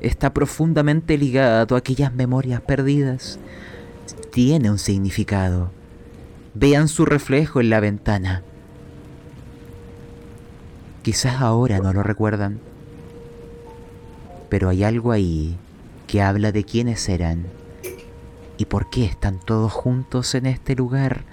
Está 0.00 0.32
profundamente 0.32 1.18
ligado 1.18 1.74
a 1.74 1.78
aquellas 1.78 2.14
memorias 2.14 2.60
perdidas. 2.60 3.40
Tiene 4.30 4.70
un 4.70 4.78
significado. 4.78 5.72
Vean 6.54 6.86
su 6.86 7.04
reflejo 7.04 7.60
en 7.60 7.70
la 7.70 7.80
ventana. 7.80 8.42
Quizás 11.02 11.40
ahora 11.40 11.80
no 11.80 11.92
lo 11.92 12.04
recuerdan, 12.04 12.60
pero 14.48 14.68
hay 14.68 14.84
algo 14.84 15.10
ahí 15.10 15.56
que 16.06 16.22
habla 16.22 16.52
de 16.52 16.62
quiénes 16.62 17.08
eran 17.08 17.46
y 18.56 18.66
por 18.66 18.88
qué 18.88 19.04
están 19.04 19.40
todos 19.40 19.72
juntos 19.72 20.36
en 20.36 20.46
este 20.46 20.76
lugar. 20.76 21.24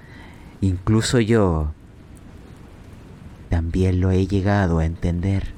Incluso 0.60 1.20
yo 1.20 1.74
también 3.50 4.00
lo 4.00 4.12
he 4.12 4.28
llegado 4.28 4.80
a 4.80 4.86
entender. 4.86 5.54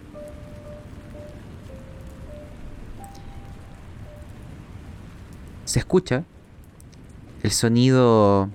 Se 5.66 5.80
escucha 5.80 6.24
el 7.44 7.52
sonido 7.52 8.50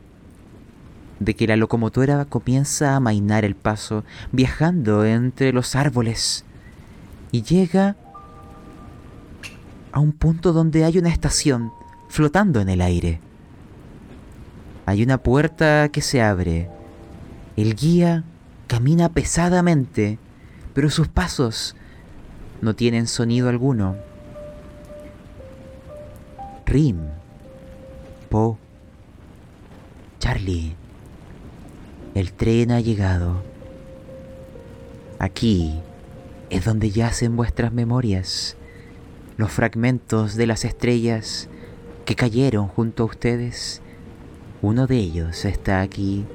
de 1.21 1.35
que 1.35 1.47
la 1.47 1.57
locomotora 1.57 2.25
comienza 2.27 2.93
a 2.93 2.97
amainar 2.97 3.45
el 3.45 3.55
paso, 3.55 4.05
viajando 4.33 5.05
entre 5.05 5.53
los 5.53 5.75
árboles, 5.75 6.45
y 7.33 7.43
llega 7.43 7.97
a 9.93 10.01
un 10.01 10.13
punto 10.13 10.53
donde 10.53 10.85
hay 10.85 10.99
una 10.99 11.09
estación 11.09 11.73
flotando 12.09 12.61
en 12.61 12.69
el 12.69 12.81
aire. 12.83 13.21
Hay 14.85 15.03
una 15.03 15.19
puerta 15.19 15.89
que 15.89 16.03
se 16.03 16.23
abre. 16.23 16.69
El 17.57 17.75
guía 17.75 18.25
camina 18.67 19.09
pesadamente, 19.09 20.19
pero 20.75 20.91
sus 20.91 21.09
pasos 21.09 21.77
no 22.61 22.75
tienen 22.75 23.07
sonido 23.07 23.49
alguno. 23.49 23.97
Rim, 26.67 26.99
Po, 28.29 28.59
Charlie, 30.19 30.75
el 32.15 32.33
tren 32.33 32.73
ha 32.73 32.81
llegado. 32.81 33.43
Aquí 35.19 35.81
es 36.51 36.65
donde 36.65 36.91
yacen 36.91 37.37
vuestras 37.37 37.73
memorias, 37.73 38.57
los 39.37 39.53
fragmentos 39.53 40.35
de 40.35 40.47
las 40.47 40.65
estrellas 40.65 41.49
que 42.05 42.17
cayeron 42.17 42.69
junto 42.69 43.05
a 43.05 43.07
ustedes. 43.07 43.81
Uno 44.63 44.87
de 44.87 44.97
ellos 44.97 45.45
está 45.45 45.81
aquí. 45.83 46.27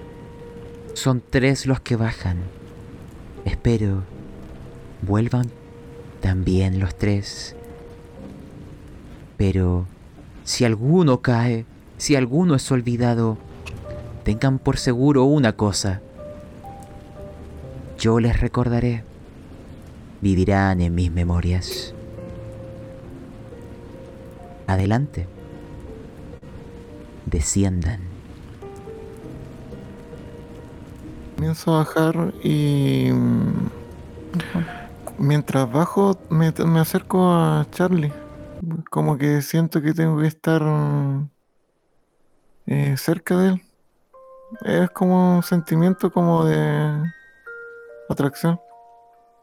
Son 0.94 1.22
tres 1.28 1.66
los 1.66 1.80
que 1.80 1.96
bajan. 1.96 2.38
Espero 3.46 4.04
vuelvan 5.02 5.50
también 6.22 6.80
los 6.80 6.96
tres. 6.96 7.56
Pero 9.38 9.88
si 10.44 10.66
alguno 10.66 11.22
cae, 11.22 11.66
si 11.98 12.16
alguno 12.16 12.56
es 12.56 12.72
olvidado, 12.72 13.38
tengan 14.24 14.60
por 14.60 14.78
seguro 14.78 15.24
una 15.26 15.54
cosa. 15.54 16.02
Yo 17.98 18.20
les 18.20 18.40
recordaré. 18.40 19.04
Vivirán 20.22 20.82
en 20.82 20.94
mis 20.94 21.12
memorias. 21.12 21.94
Adelante. 24.68 25.28
Desciendan. 27.26 28.11
Comienzo 31.42 31.74
a 31.74 31.78
bajar 31.80 32.36
y 32.44 33.10
mm, 33.12 33.70
mientras 35.18 35.72
bajo 35.72 36.16
me, 36.30 36.52
me 36.52 36.80
acerco 36.80 37.34
a 37.34 37.66
Charlie. 37.72 38.14
Como 38.92 39.18
que 39.18 39.42
siento 39.42 39.82
que 39.82 39.96
tengo 39.96 40.20
que 40.20 40.28
estar 40.28 40.62
eh, 42.68 42.96
cerca 42.96 43.38
de 43.38 43.48
él. 43.50 43.62
Es 44.66 44.92
como 44.92 45.38
un 45.38 45.42
sentimiento 45.42 46.12
como 46.12 46.46
de 46.46 47.12
atracción. 48.08 48.62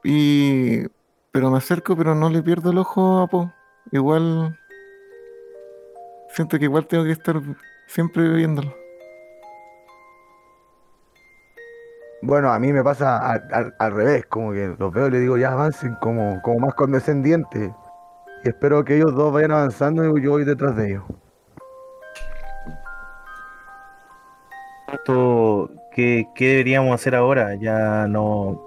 Y 0.04 0.87
pero 1.32 1.50
me 1.50 1.58
acerco, 1.58 1.96
pero 1.96 2.14
no 2.14 2.30
le 2.30 2.44
pierdo 2.44 2.70
el 2.70 2.78
ojo 2.78 3.22
a 3.22 3.26
Po. 3.26 3.52
Igual 3.90 4.56
siento 6.28 6.61
que 6.61 6.66
igual 6.66 6.87
tengo 6.87 7.02
que 7.02 7.11
estar 7.11 7.42
siempre 7.88 8.28
viéndolo. 8.28 8.78
Bueno, 12.20 12.50
a 12.52 12.59
mí 12.59 12.72
me 12.72 12.83
pasa 12.83 13.18
al, 13.18 13.44
al- 13.52 13.74
al 13.78 13.92
revés, 13.94 14.26
como 14.26 14.52
que 14.52 14.74
los 14.78 14.92
veo 14.92 15.07
y 15.09 15.11
les 15.12 15.20
digo 15.20 15.37
ya 15.38 15.52
avancen 15.52 15.94
como, 16.00 16.40
como 16.42 16.59
más 16.66 16.74
condescendientes. 16.74 17.70
Y 18.44 18.48
espero 18.48 18.85
que 18.85 18.96
ellos 18.96 19.14
dos 19.14 19.33
vayan 19.33 19.52
avanzando 19.52 20.04
y 20.18 20.22
yo 20.22 20.33
voy 20.33 20.44
detrás 20.44 20.76
de 20.76 20.90
ellos. 20.90 21.04
Esto, 24.92 25.70
¿qué, 25.92 26.26
qué 26.35 26.48
deberíamos 26.48 26.94
hacer 26.94 27.14
ahora? 27.14 27.54
Ya 27.57 28.07
no, 28.09 28.66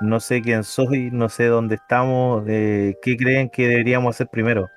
no 0.00 0.20
sé 0.20 0.42
quién 0.42 0.62
soy, 0.62 1.10
no 1.10 1.28
sé 1.28 1.46
dónde 1.46 1.76
estamos. 1.76 2.44
eh, 2.48 2.96
¿qué 3.02 3.16
creen 3.16 3.48
que 3.48 3.66
deberíamos 3.66 4.14
hacer 4.14 4.28
primero? 4.28 4.70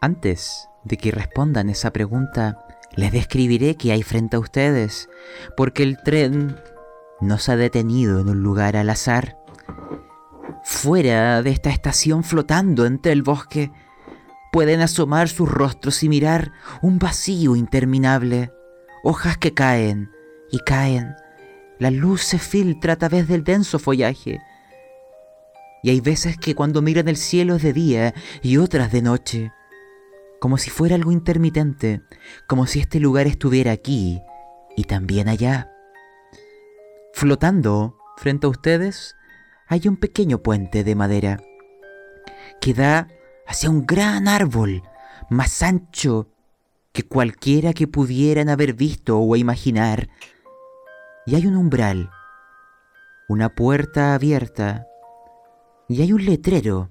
Antes 0.00 0.68
de 0.84 0.98
que 0.98 1.10
respondan 1.10 1.68
esa 1.70 1.90
pregunta, 1.90 2.65
les 2.96 3.12
describiré 3.12 3.76
qué 3.76 3.92
hay 3.92 4.02
frente 4.02 4.36
a 4.36 4.40
ustedes, 4.40 5.08
porque 5.56 5.82
el 5.82 5.98
tren 6.02 6.56
no 7.20 7.38
se 7.38 7.52
ha 7.52 7.56
detenido 7.56 8.20
en 8.20 8.28
un 8.28 8.42
lugar 8.42 8.76
al 8.76 8.90
azar. 8.90 9.38
Fuera 10.64 11.42
de 11.42 11.50
esta 11.50 11.70
estación 11.70 12.24
flotando 12.24 12.86
entre 12.86 13.12
el 13.12 13.22
bosque, 13.22 13.70
pueden 14.50 14.80
asomar 14.80 15.28
sus 15.28 15.50
rostros 15.50 16.02
y 16.02 16.08
mirar 16.08 16.52
un 16.80 16.98
vacío 16.98 17.54
interminable, 17.54 18.50
hojas 19.04 19.36
que 19.36 19.52
caen 19.52 20.10
y 20.50 20.58
caen. 20.60 21.14
La 21.78 21.90
luz 21.90 22.22
se 22.22 22.38
filtra 22.38 22.94
a 22.94 22.96
través 22.96 23.28
del 23.28 23.44
denso 23.44 23.78
follaje. 23.78 24.40
Y 25.82 25.90
hay 25.90 26.00
veces 26.00 26.38
que 26.38 26.54
cuando 26.54 26.80
miran 26.80 27.06
el 27.06 27.18
cielo 27.18 27.56
es 27.56 27.62
de 27.62 27.74
día 27.74 28.14
y 28.42 28.56
otras 28.56 28.90
de 28.90 29.02
noche 29.02 29.52
como 30.40 30.58
si 30.58 30.70
fuera 30.70 30.94
algo 30.94 31.12
intermitente, 31.12 32.02
como 32.46 32.66
si 32.66 32.80
este 32.80 33.00
lugar 33.00 33.26
estuviera 33.26 33.72
aquí 33.72 34.20
y 34.76 34.84
también 34.84 35.28
allá. 35.28 35.70
Flotando 37.12 37.96
frente 38.16 38.46
a 38.46 38.50
ustedes 38.50 39.16
hay 39.68 39.88
un 39.88 39.96
pequeño 39.96 40.42
puente 40.42 40.84
de 40.84 40.94
madera 40.94 41.40
que 42.60 42.74
da 42.74 43.08
hacia 43.46 43.70
un 43.70 43.86
gran 43.86 44.28
árbol 44.28 44.82
más 45.30 45.62
ancho 45.62 46.28
que 46.92 47.02
cualquiera 47.02 47.72
que 47.72 47.86
pudieran 47.86 48.48
haber 48.48 48.74
visto 48.74 49.18
o 49.18 49.36
imaginar. 49.36 50.08
Y 51.26 51.34
hay 51.34 51.46
un 51.46 51.56
umbral, 51.56 52.10
una 53.28 53.54
puerta 53.54 54.14
abierta, 54.14 54.86
y 55.88 56.02
hay 56.02 56.12
un 56.12 56.24
letrero 56.24 56.90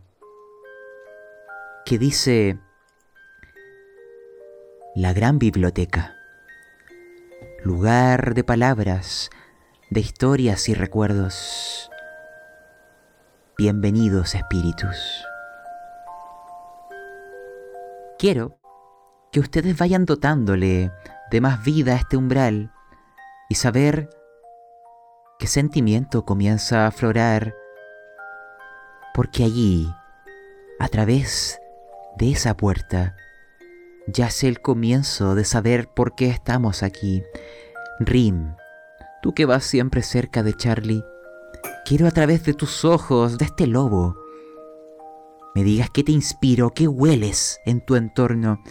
que 1.86 1.98
dice 1.98 2.60
la 4.96 5.12
gran 5.12 5.40
biblioteca, 5.40 6.16
lugar 7.66 8.34
de 8.34 8.46
palabras, 8.46 9.30
de 9.90 10.00
historias 10.00 10.70
y 10.70 10.74
recuerdos. 10.74 11.92
Bienvenidos 13.58 14.36
espíritus. 14.36 14.96
Quiero 18.18 18.58
que 19.34 19.42
ustedes 19.42 19.78
vayan 19.78 20.06
dotándole 20.06 20.94
de 21.30 21.42
más 21.42 21.62
vida 21.66 21.92
a 21.92 21.98
este 21.98 22.16
umbral 22.16 22.72
y 23.50 23.56
saber 23.56 24.10
qué 25.40 25.48
sentimiento 25.48 26.24
comienza 26.24 26.86
a 26.86 26.88
aflorar, 26.88 27.54
porque 29.14 29.44
allí, 29.44 29.94
a 30.80 30.88
través 30.88 31.60
de 32.16 32.32
esa 32.32 32.56
puerta, 32.56 33.18
yace 34.08 34.48
el 34.48 34.62
comienzo 34.62 35.36
de 35.36 35.46
saber 35.46 35.88
por 35.88 36.16
qué 36.16 36.30
estamos 36.30 36.84
aquí. 36.84 37.24
Rim, 38.00 38.56
tú 39.22 39.34
que 39.34 39.46
vas 39.46 39.64
siempre 39.64 40.02
cerca 40.02 40.44
de 40.44 40.54
Charlie, 40.56 41.04
quiero 41.86 42.08
a 42.08 42.12
través 42.12 42.44
de 42.44 42.54
tus 42.54 42.86
ojos, 42.86 43.38
de 43.38 43.46
este 43.46 43.68
lobo, 43.68 44.16
me 45.56 45.64
digas 45.64 45.90
qué 45.90 46.04
te 46.04 46.12
inspiro, 46.12 46.72
qué 46.72 46.86
hueles 46.90 47.62
en 47.66 47.80
tu 47.80 47.96
entorno. 47.96 48.62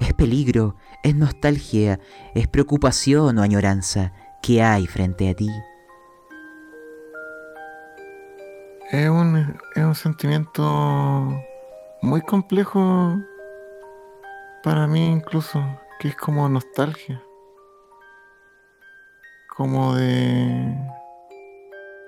¿Es 0.00 0.12
peligro? 0.12 0.74
¿Es 1.04 1.14
nostalgia? 1.14 2.00
¿Es 2.34 2.48
preocupación 2.48 3.38
o 3.38 3.42
añoranza? 3.42 4.12
¿Qué 4.42 4.60
hay 4.60 4.88
frente 4.88 5.30
a 5.30 5.34
ti? 5.34 5.48
Es 8.90 9.08
un, 9.08 9.56
es 9.76 9.84
un 9.84 9.94
sentimiento 9.94 11.32
muy 12.02 12.20
complejo 12.22 13.20
para 14.62 14.86
mí 14.86 15.04
incluso, 15.06 15.60
que 15.98 16.08
es 16.08 16.16
como 16.16 16.48
nostalgia. 16.48 17.22
Como 19.56 19.94
de 19.94 20.76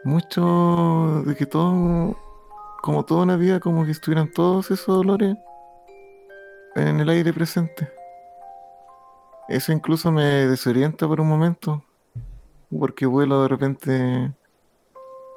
mucho 0.05 1.23
de 1.27 1.35
que 1.35 1.47
todo 1.47 2.17
como 2.83 3.05
toda 3.05 3.23
una 3.23 3.37
vida 3.37 3.61
como 3.61 3.87
que 3.87 3.93
estuvieran 3.93 4.31
todos 4.31 4.71
esos 4.71 4.87
dolores 4.87 5.37
en 6.75 7.01
el 7.01 7.09
aire 7.09 7.33
presente. 7.33 7.91
Eso 9.49 9.73
incluso 9.73 10.13
me 10.13 10.25
desorienta 10.47 11.07
por 11.07 11.21
un 11.21 11.29
momento, 11.29 11.83
porque 12.79 13.07
vuelo 13.07 13.43
de 13.43 13.49
repente 13.49 14.35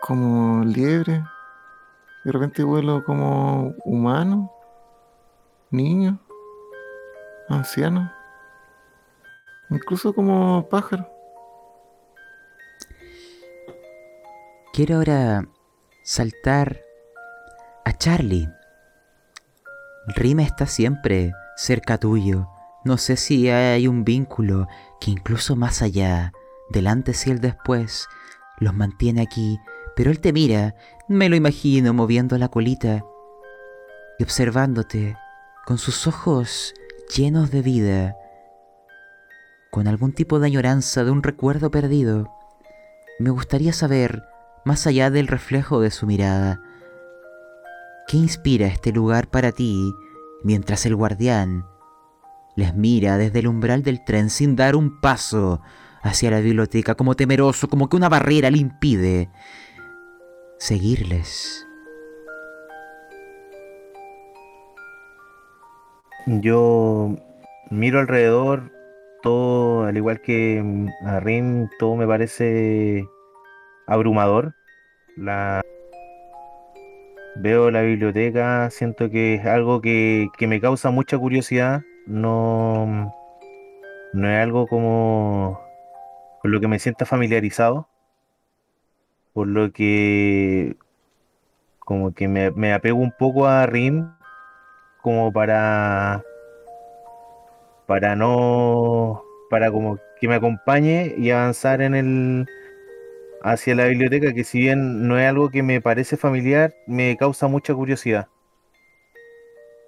como 0.01 0.63
liebre, 0.63 1.23
de 2.25 2.31
repente 2.31 2.63
vuelo 2.63 3.03
como 3.05 3.73
humano, 3.85 4.51
niño, 5.71 6.19
anciano, 7.49 8.11
incluso 9.69 10.13
como 10.13 10.67
pájaro. 10.69 11.09
Quiero 14.73 14.97
ahora 14.97 15.47
saltar 16.03 16.81
a 17.83 17.93
Charlie. 17.93 18.49
Rima 20.15 20.43
está 20.43 20.67
siempre 20.67 21.33
cerca 21.55 21.97
tuyo. 21.97 22.47
No 22.85 22.97
sé 22.97 23.17
si 23.17 23.49
hay 23.49 23.87
un 23.87 24.03
vínculo 24.05 24.67
que 25.01 25.11
incluso 25.11 25.55
más 25.55 25.81
allá, 25.81 26.31
del 26.69 26.87
antes 26.87 27.25
y 27.27 27.31
el 27.31 27.41
después, 27.41 28.07
los 28.59 28.73
mantiene 28.73 29.21
aquí, 29.21 29.59
pero 29.95 30.11
él 30.11 30.19
te 30.19 30.31
mira, 30.31 30.75
me 31.09 31.27
lo 31.27 31.35
imagino 31.35 31.93
moviendo 31.93 32.37
la 32.37 32.49
colita 32.49 33.03
y 34.19 34.23
observándote 34.23 35.17
con 35.65 35.77
sus 35.77 36.07
ojos 36.07 36.73
llenos 37.15 37.51
de 37.51 37.61
vida, 37.61 38.15
con 39.71 39.87
algún 39.87 40.13
tipo 40.13 40.39
de 40.39 40.47
añoranza 40.47 41.03
de 41.03 41.11
un 41.11 41.23
recuerdo 41.23 41.71
perdido. 41.71 42.31
Me 43.19 43.29
gustaría 43.29 43.73
saber, 43.73 44.23
más 44.65 44.87
allá 44.87 45.09
del 45.09 45.27
reflejo 45.27 45.79
de 45.79 45.91
su 45.91 46.05
mirada, 46.05 46.61
¿qué 48.07 48.17
inspira 48.17 48.67
este 48.67 48.91
lugar 48.91 49.29
para 49.29 49.51
ti 49.51 49.93
mientras 50.43 50.85
el 50.85 50.95
guardián 50.95 51.65
les 52.55 52.73
mira 52.73 53.17
desde 53.17 53.39
el 53.39 53.47
umbral 53.47 53.83
del 53.83 54.03
tren 54.03 54.29
sin 54.29 54.55
dar 54.55 54.75
un 54.75 54.99
paso 54.99 55.61
hacia 56.01 56.31
la 56.31 56.39
biblioteca 56.39 56.95
como 56.95 57.15
temeroso, 57.15 57.67
como 57.67 57.89
que 57.89 57.97
una 57.97 58.09
barrera 58.09 58.49
le 58.49 58.57
impide 58.57 59.29
seguirles? 60.57 61.66
Yo 66.27 67.15
miro 67.69 67.99
alrededor, 67.99 68.69
todo, 69.23 69.85
al 69.85 69.95
igual 69.95 70.19
que 70.19 70.61
a 71.05 71.21
Rin, 71.21 71.69
todo 71.79 71.95
me 71.95 72.05
parece 72.05 73.07
abrumador. 73.85 74.53
La... 75.15 75.63
Veo 77.37 77.71
la 77.71 77.81
biblioteca, 77.81 78.69
siento 78.71 79.09
que 79.09 79.35
es 79.35 79.45
algo 79.45 79.79
que, 79.79 80.27
que 80.37 80.47
me 80.47 80.59
causa 80.59 80.89
mucha 80.91 81.17
curiosidad. 81.17 81.83
No, 82.05 83.13
no 84.11 84.29
es 84.29 84.43
algo 84.43 84.67
como 84.67 85.61
con 86.41 86.51
lo 86.51 86.59
que 86.59 86.67
me 86.67 86.79
sienta 86.79 87.05
familiarizado. 87.05 87.87
Por 89.31 89.47
lo 89.47 89.71
que 89.71 90.75
como 91.79 92.13
que 92.13 92.27
me, 92.27 92.51
me 92.51 92.73
apego 92.73 92.99
un 92.99 93.13
poco 93.17 93.47
a 93.47 93.65
Rin 93.65 94.16
como 95.07 95.31
para 95.31 96.21
para 97.85 98.17
no 98.17 99.23
para 99.49 99.71
como 99.71 99.99
que 100.19 100.27
me 100.27 100.35
acompañe 100.35 101.15
y 101.17 101.31
avanzar 101.31 101.81
en 101.81 101.95
el 101.95 102.45
hacia 103.41 103.75
la 103.75 103.85
biblioteca 103.85 104.33
que 104.33 104.43
si 104.43 104.59
bien 104.59 105.07
no 105.07 105.17
es 105.17 105.25
algo 105.29 105.49
que 105.49 105.63
me 105.63 105.79
parece 105.79 106.17
familiar 106.17 106.73
me 106.87 107.15
causa 107.15 107.47
mucha 107.47 107.73
curiosidad. 107.73 108.27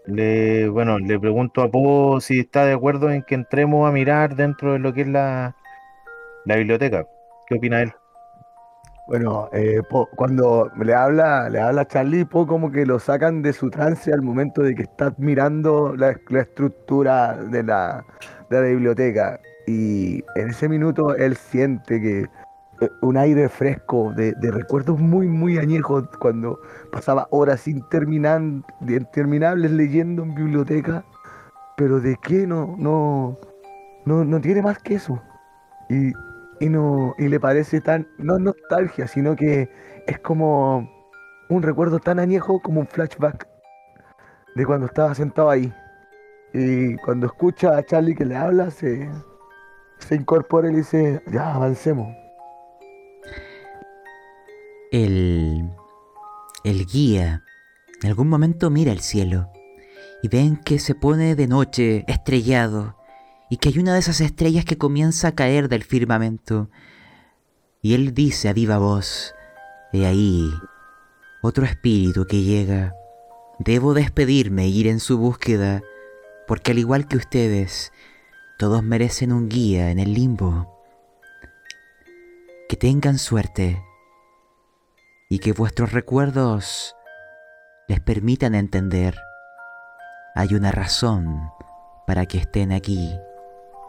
Le 0.06 0.70
bueno 0.70 1.00
le 1.00 1.20
pregunto 1.20 1.64
a 1.64 1.70
Po 1.70 2.22
si 2.22 2.40
está 2.40 2.66
de 2.66 2.74
acuerdo 2.74 3.12
en 3.12 3.24
que 3.24 3.36
entremos 3.36 3.90
a 3.90 3.92
mirar 3.92 4.38
dentro 4.38 4.74
de 4.74 4.80
lo 4.80 4.94
que 4.94 5.02
es 5.02 5.08
la 5.10 5.58
la 6.46 6.56
biblioteca. 6.56 7.06
Qué 7.48 7.56
opina 7.56 7.82
él 7.82 7.99
Bueno, 9.10 9.50
eh, 9.54 9.82
Po- 9.90 10.08
cuando 10.16 10.70
le 10.80 10.94
habla, 10.94 11.50
le 11.50 11.60
habla 11.60 11.88
Charlie, 11.88 12.26
Po 12.26 12.46
como 12.46 12.72
que 12.72 12.86
lo 12.86 13.00
sacan 13.00 13.42
de 13.42 13.54
su 13.54 13.72
trance 13.72 14.14
al 14.14 14.22
momento 14.22 14.62
de 14.62 14.76
que 14.76 14.84
está 14.84 15.08
admirando 15.08 15.96
la, 15.96 16.12
estructura 16.12 17.36
de 17.36 17.64
la, 17.64 18.06
de 18.52 18.62
la 18.62 18.68
biblioteca. 18.68 19.40
Y 19.66 20.24
en 20.36 20.50
ese 20.50 20.70
minuto 20.70 21.16
él 21.16 21.36
siente 21.36 22.00
que 22.00 22.20
eh, 22.82 22.90
un 23.02 23.18
aire 23.18 23.50
fresco 23.50 24.14
de, 24.16 24.34
de 24.34 24.52
recuerdos 24.52 25.00
muy, 25.00 25.28
muy 25.28 25.58
añejos 25.58 26.08
cuando 26.20 26.60
pasaba 26.92 27.28
horas 27.32 27.68
interminables 27.68 29.72
leyendo 29.72 30.22
en 30.22 30.36
biblioteca. 30.36 31.04
Pero 31.78 32.00
de 32.00 32.16
qué 32.22 32.46
no, 32.46 32.76
no, 32.78 33.40
no, 34.06 34.24
no 34.24 34.40
tiene 34.40 34.62
más 34.62 34.78
que 34.78 34.94
eso. 34.94 35.20
Y, 35.90 36.14
y 36.60 36.70
no 36.70 37.16
y 37.18 37.28
le 37.28 37.40
parece 37.40 37.82
tan 37.82 38.08
no 38.18 38.38
nostalgia 38.38 39.08
sino 39.08 39.36
que 39.36 39.70
es 40.08 40.20
como 40.20 40.90
un 41.50 41.64
recuerdo 41.64 42.00
tan 42.00 42.20
añejo 42.20 42.62
como 42.62 42.82
un 42.82 42.88
flashback 42.88 43.48
de 44.56 44.66
cuando 44.66 44.88
estaba 44.88 45.14
sentado 45.16 45.50
ahí. 45.50 45.74
Y 46.54 46.96
cuando 46.98 47.28
escucha 47.28 47.78
a 47.78 47.84
Charlie 47.84 48.16
que 48.16 48.26
le 48.26 48.36
habla 48.36 48.72
se 48.72 49.10
se 50.00 50.16
incorpora 50.16 50.70
y 50.70 50.72
le 50.72 50.78
dice 50.80 51.22
ya 51.32 51.54
avancemos 51.54 52.08
El, 54.92 55.70
el 56.64 56.86
guía 56.86 57.44
en 58.02 58.10
algún 58.10 58.30
momento 58.30 58.70
mira 58.70 58.92
el 58.92 59.02
cielo 59.02 59.52
y 60.24 60.28
ven 60.28 60.58
que 60.58 60.80
se 60.80 60.96
pone 60.96 61.36
de 61.36 61.48
noche 61.48 62.06
estrellado 62.08 62.96
y 63.50 63.58
que 63.58 63.70
hay 63.70 63.80
una 63.80 63.94
de 63.94 64.00
esas 64.00 64.22
estrellas 64.22 64.64
que 64.64 64.78
comienza 64.78 65.30
a 65.30 65.36
caer 65.36 65.70
del 65.70 65.84
firmamento. 65.84 66.70
Y 67.82 67.96
él 67.96 68.14
dice 68.14 68.48
a 68.48 68.54
viva 68.54 68.78
voz, 68.78 69.34
he 69.92 70.06
ahí 70.06 70.52
otro 71.42 71.66
espíritu 71.66 72.26
que 72.28 72.44
llega. 72.44 72.94
Debo 73.58 73.94
despedirme 73.94 74.66
e 74.66 74.68
ir 74.68 74.88
en 74.88 75.00
su 75.00 75.18
búsqueda, 75.18 75.82
porque 76.48 76.72
al 76.72 76.80
igual 76.80 77.08
que 77.08 77.18
ustedes, 77.18 77.92
todos 78.58 78.84
merecen 78.84 79.34
un 79.34 79.50
guía 79.50 79.90
en 79.90 80.00
el 80.00 80.14
limbo. 80.14 80.78
Que 82.68 82.76
tengan 82.76 83.18
suerte 83.18 83.82
y 85.28 85.40
que 85.40 85.54
vuestros 85.54 85.92
recuerdos 85.92 86.96
les 87.88 88.00
permitan 88.00 88.54
entender. 88.54 89.16
Hay 90.36 90.54
una 90.54 90.72
razón 90.72 91.50
para 92.06 92.28
que 92.28 92.38
estén 92.38 92.72
aquí 92.72 93.18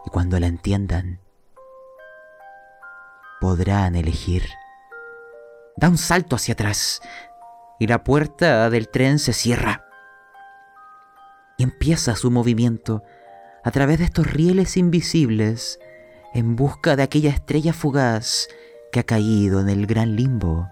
Y 0.06 0.10
cuando 0.10 0.38
la 0.40 0.46
entiendan, 0.46 1.20
podrán 3.40 3.96
elegir. 3.96 4.44
Da 5.76 5.88
un 5.88 5.98
salto 5.98 6.36
hacia 6.36 6.54
atrás 6.54 7.00
y 7.78 7.86
la 7.86 8.04
puerta 8.04 8.68
del 8.70 8.88
tren 8.88 9.18
se 9.18 9.32
cierra. 9.32 9.84
Y 11.56 11.62
empieza 11.62 12.16
su 12.16 12.30
movimiento 12.30 13.02
a 13.64 13.70
través 13.70 13.98
de 13.98 14.04
estos 14.04 14.30
rieles 14.30 14.76
invisibles 14.76 15.78
en 16.34 16.56
busca 16.56 16.96
de 16.96 17.02
aquella 17.02 17.30
estrella 17.30 17.72
fugaz 17.72 18.48
que 18.92 19.00
ha 19.00 19.04
caído 19.04 19.60
en 19.60 19.68
el 19.68 19.86
gran 19.86 20.16
limbo. 20.16 20.68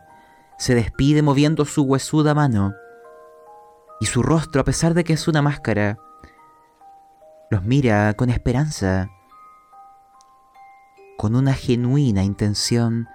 Se 0.58 0.74
despide 0.74 1.22
moviendo 1.22 1.64
su 1.64 1.82
huesuda 1.82 2.34
mano 2.34 2.74
y 4.00 4.06
su 4.06 4.22
rostro, 4.22 4.60
a 4.60 4.64
pesar 4.64 4.94
de 4.94 5.04
que 5.04 5.14
es 5.14 5.28
una 5.28 5.42
máscara, 5.42 5.98
los 7.50 7.64
mira 7.64 8.12
con 8.14 8.30
esperanza, 8.30 9.08
con 11.18 11.34
una 11.34 11.52
genuina 11.52 12.22
intención 12.22 13.08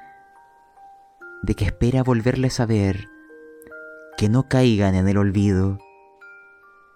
de 1.42 1.56
que 1.56 1.63
espera 1.63 2.04
volverles 2.04 2.60
a 2.60 2.66
ver, 2.66 3.08
que 4.18 4.28
no 4.28 4.50
caigan 4.50 4.94
en 4.94 5.08
el 5.08 5.18
olvido, 5.18 5.80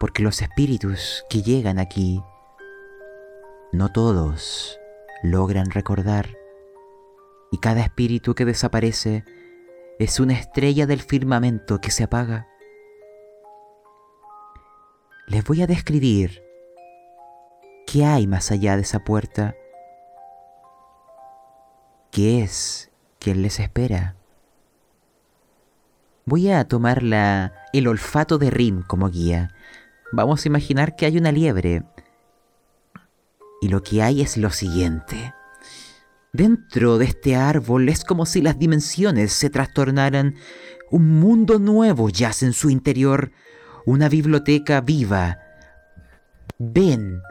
porque 0.02 0.22
los 0.22 0.42
espíritus 0.42 1.24
que 1.30 1.42
llegan 1.44 1.80
aquí, 1.80 2.22
no 3.72 3.90
todos 3.90 4.78
logran 5.24 5.72
recordar, 5.72 6.38
y 7.54 7.60
cada 7.60 7.80
espíritu 7.84 8.36
que 8.36 8.44
desaparece 8.44 9.24
es 10.00 10.20
una 10.20 10.34
estrella 10.34 10.88
del 10.88 11.00
firmamento 11.00 11.80
que 11.80 11.90
se 11.90 12.04
apaga. 12.04 12.50
Les 15.26 15.42
voy 15.46 15.62
a 15.62 15.68
describir 15.68 16.44
qué 17.86 18.04
hay 18.04 18.28
más 18.28 18.52
allá 18.52 18.76
de 18.76 18.82
esa 18.82 19.00
puerta, 19.06 19.56
qué 22.18 22.42
es 22.42 22.90
quien 23.20 23.44
les 23.44 23.60
espera. 23.60 24.16
Voy 26.26 26.50
a 26.50 26.68
tomar 26.68 27.04
la, 27.04 27.54
el 27.74 27.88
olfato 27.88 28.40
de 28.40 28.50
Rim 28.50 28.82
como 28.82 29.12
guía. 29.12 29.54
Vamos 30.12 30.44
a 30.44 30.48
imaginar 30.48 30.96
que 30.96 31.06
hay 31.06 31.20
una 31.20 31.32
liebre. 31.32 31.84
Y 33.62 33.68
lo 33.68 33.84
que 33.84 34.02
hay 34.02 34.24
es 34.24 34.36
lo 34.36 34.50
siguiente. 34.50 35.36
Dentro 36.34 36.98
de 36.98 37.06
este 37.06 37.36
árbol 37.36 37.88
es 37.88 38.04
como 38.04 38.26
si 38.26 38.42
las 38.42 38.58
dimensiones 38.58 39.32
se 39.32 39.52
trastornaran. 39.52 40.38
Un 40.90 41.20
mundo 41.20 41.60
nuevo 41.60 42.10
yace 42.10 42.48
en 42.48 42.54
su 42.54 42.72
interior, 42.72 43.32
una 43.86 44.10
biblioteca 44.10 44.82
viva. 44.82 45.38
Ven, 46.58 47.22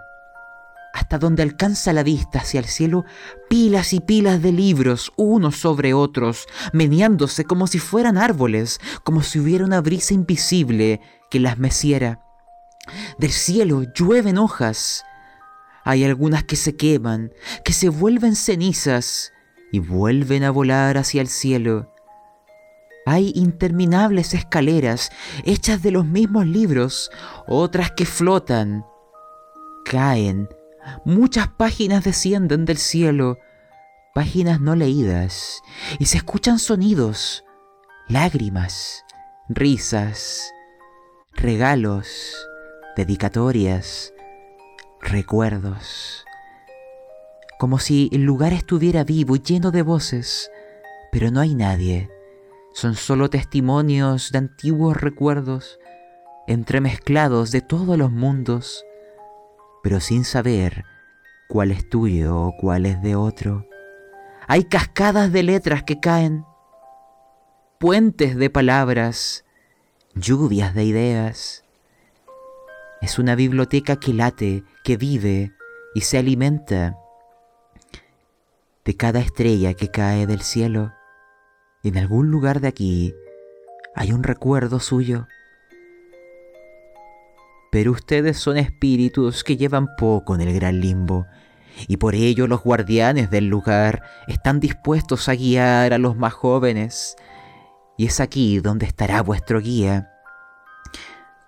hasta 0.97 1.19
donde 1.19 1.43
alcanza 1.43 1.93
la 1.93 2.03
vista 2.03 2.39
hacia 2.39 2.59
el 2.59 2.65
cielo, 2.65 3.05
pilas 3.51 3.93
y 3.93 4.01
pilas 4.01 4.41
de 4.41 4.51
libros, 4.51 5.13
unos 5.17 5.57
sobre 5.57 5.93
otros, 5.93 6.47
meneándose 6.73 7.45
como 7.45 7.67
si 7.67 7.79
fueran 7.79 8.17
árboles, 8.17 8.81
como 9.05 9.23
si 9.23 9.39
hubiera 9.39 9.67
una 9.67 9.83
brisa 9.83 10.15
invisible 10.15 11.03
que 11.31 11.39
las 11.39 11.59
meciera. 11.59 12.23
Del 13.19 13.31
cielo 13.31 13.83
llueven 13.95 14.39
hojas. 14.39 15.05
Hay 15.85 16.03
algunas 16.03 16.45
que 16.45 16.57
se 16.57 16.77
queman, 16.77 17.31
que 17.63 17.75
se 17.75 17.91
vuelven 17.91 18.35
cenizas 18.35 19.35
y 19.73 19.81
vuelven 19.81 20.45
a 20.45 20.51
volar 20.51 20.97
hacia 20.97 21.21
el 21.21 21.29
cielo. 21.29 21.93
Hay 23.05 23.33
interminables 23.35 24.33
escaleras 24.33 25.11
hechas 25.45 25.83
de 25.83 25.91
los 25.91 26.07
mismos 26.07 26.47
libros, 26.47 27.11
otras 27.47 27.91
que 27.91 28.07
flotan, 28.07 28.87
caen, 29.85 30.49
muchas 31.05 31.49
páginas 31.49 32.05
descienden 32.05 32.65
del 32.65 32.79
cielo, 32.79 33.39
páginas 34.15 34.61
no 34.61 34.75
leídas, 34.75 35.63
y 35.99 36.07
se 36.07 36.17
escuchan 36.17 36.59
sonidos, 36.59 37.45
lágrimas, 38.09 39.05
risas, 39.49 40.53
regalos, 41.35 42.35
dedicatorias, 42.97 44.15
recuerdos. 45.01 46.25
Como 47.59 47.79
si 47.79 48.09
el 48.13 48.23
lugar 48.23 48.53
estuviera 48.53 49.05
vivo 49.05 49.37
y 49.37 49.41
lleno 49.41 49.71
de 49.71 49.83
voces, 49.83 50.51
pero 51.13 51.31
no 51.31 51.41
hay 51.41 51.55
nadie. 51.55 52.11
Son 52.73 52.95
solo 52.95 53.31
testimonios 53.31 54.33
de 54.33 54.39
antiguos 54.39 54.97
recuerdos, 54.97 55.79
entremezclados 56.47 57.51
de 57.51 57.61
todos 57.61 57.99
los 57.99 58.13
mundos, 58.13 58.86
pero 59.87 60.01
sin 60.01 60.25
saber 60.25 60.85
cuál 61.47 61.71
es 61.71 61.89
tuyo 61.89 62.37
o 62.37 62.57
cuál 62.57 62.87
es 62.87 63.01
de 63.03 63.15
otro. 63.15 63.69
Hay 64.49 64.65
cascadas 64.65 65.31
de 65.31 65.45
letras 65.45 65.85
que 65.85 66.01
caen, 66.01 66.45
puentes 67.79 68.35
de 68.37 68.51
palabras, 68.51 69.45
lluvias 70.17 70.75
de 70.75 70.83
ideas. 70.83 71.63
Es 73.01 73.21
una 73.21 73.37
biblioteca 73.37 73.95
que 73.95 74.13
late, 74.13 74.65
que 74.83 74.97
vive 74.97 75.53
y 75.95 76.01
se 76.01 76.19
alimenta 76.19 76.99
de 78.85 78.97
cada 78.97 79.21
estrella 79.21 79.75
que 79.75 79.93
cae 79.93 80.27
del 80.27 80.41
cielo. 80.41 80.95
En 81.85 81.97
algún 81.97 82.33
lugar 82.33 82.59
de 82.59 82.67
aquí 82.67 83.15
hay 83.95 84.11
un 84.11 84.25
recuerdo 84.25 84.81
suyo. 84.81 85.29
Pero 87.77 87.93
ustedes 87.93 88.39
son 88.39 88.57
espíritus 88.57 89.45
que 89.45 89.59
llevan 89.59 89.97
poco 89.97 90.35
en 90.35 90.41
el 90.41 90.55
gran 90.55 90.81
limbo, 90.81 91.27
y 91.87 91.99
por 91.99 92.15
ello 92.15 92.47
los 92.47 92.63
guardianes 92.63 93.31
del 93.31 93.49
lugar 93.49 94.03
están 94.29 94.61
dispuestos 94.61 95.29
a 95.29 95.35
guiar 95.35 95.93
a 95.93 95.99
los 95.99 96.17
más 96.17 96.33
jóvenes. 96.33 97.17
Y 97.99 98.07
es 98.07 98.21
aquí 98.21 98.61
donde 98.61 98.87
estará 98.87 99.21
vuestro 99.21 99.61
guía. 99.61 100.11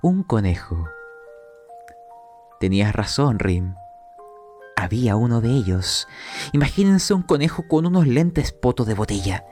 Un 0.02 0.22
conejo. 0.22 0.84
Tenías 2.60 2.94
razón, 2.94 3.38
Rim. 3.38 3.74
Había 4.76 5.16
uno 5.16 5.40
de 5.40 5.48
ellos. 5.48 6.08
Imagínense 6.52 7.14
un 7.14 7.22
conejo 7.22 7.66
con 7.68 7.86
unos 7.86 8.06
lentes 8.06 8.52
poto 8.52 8.84
de 8.84 8.92
botella. 8.92 9.46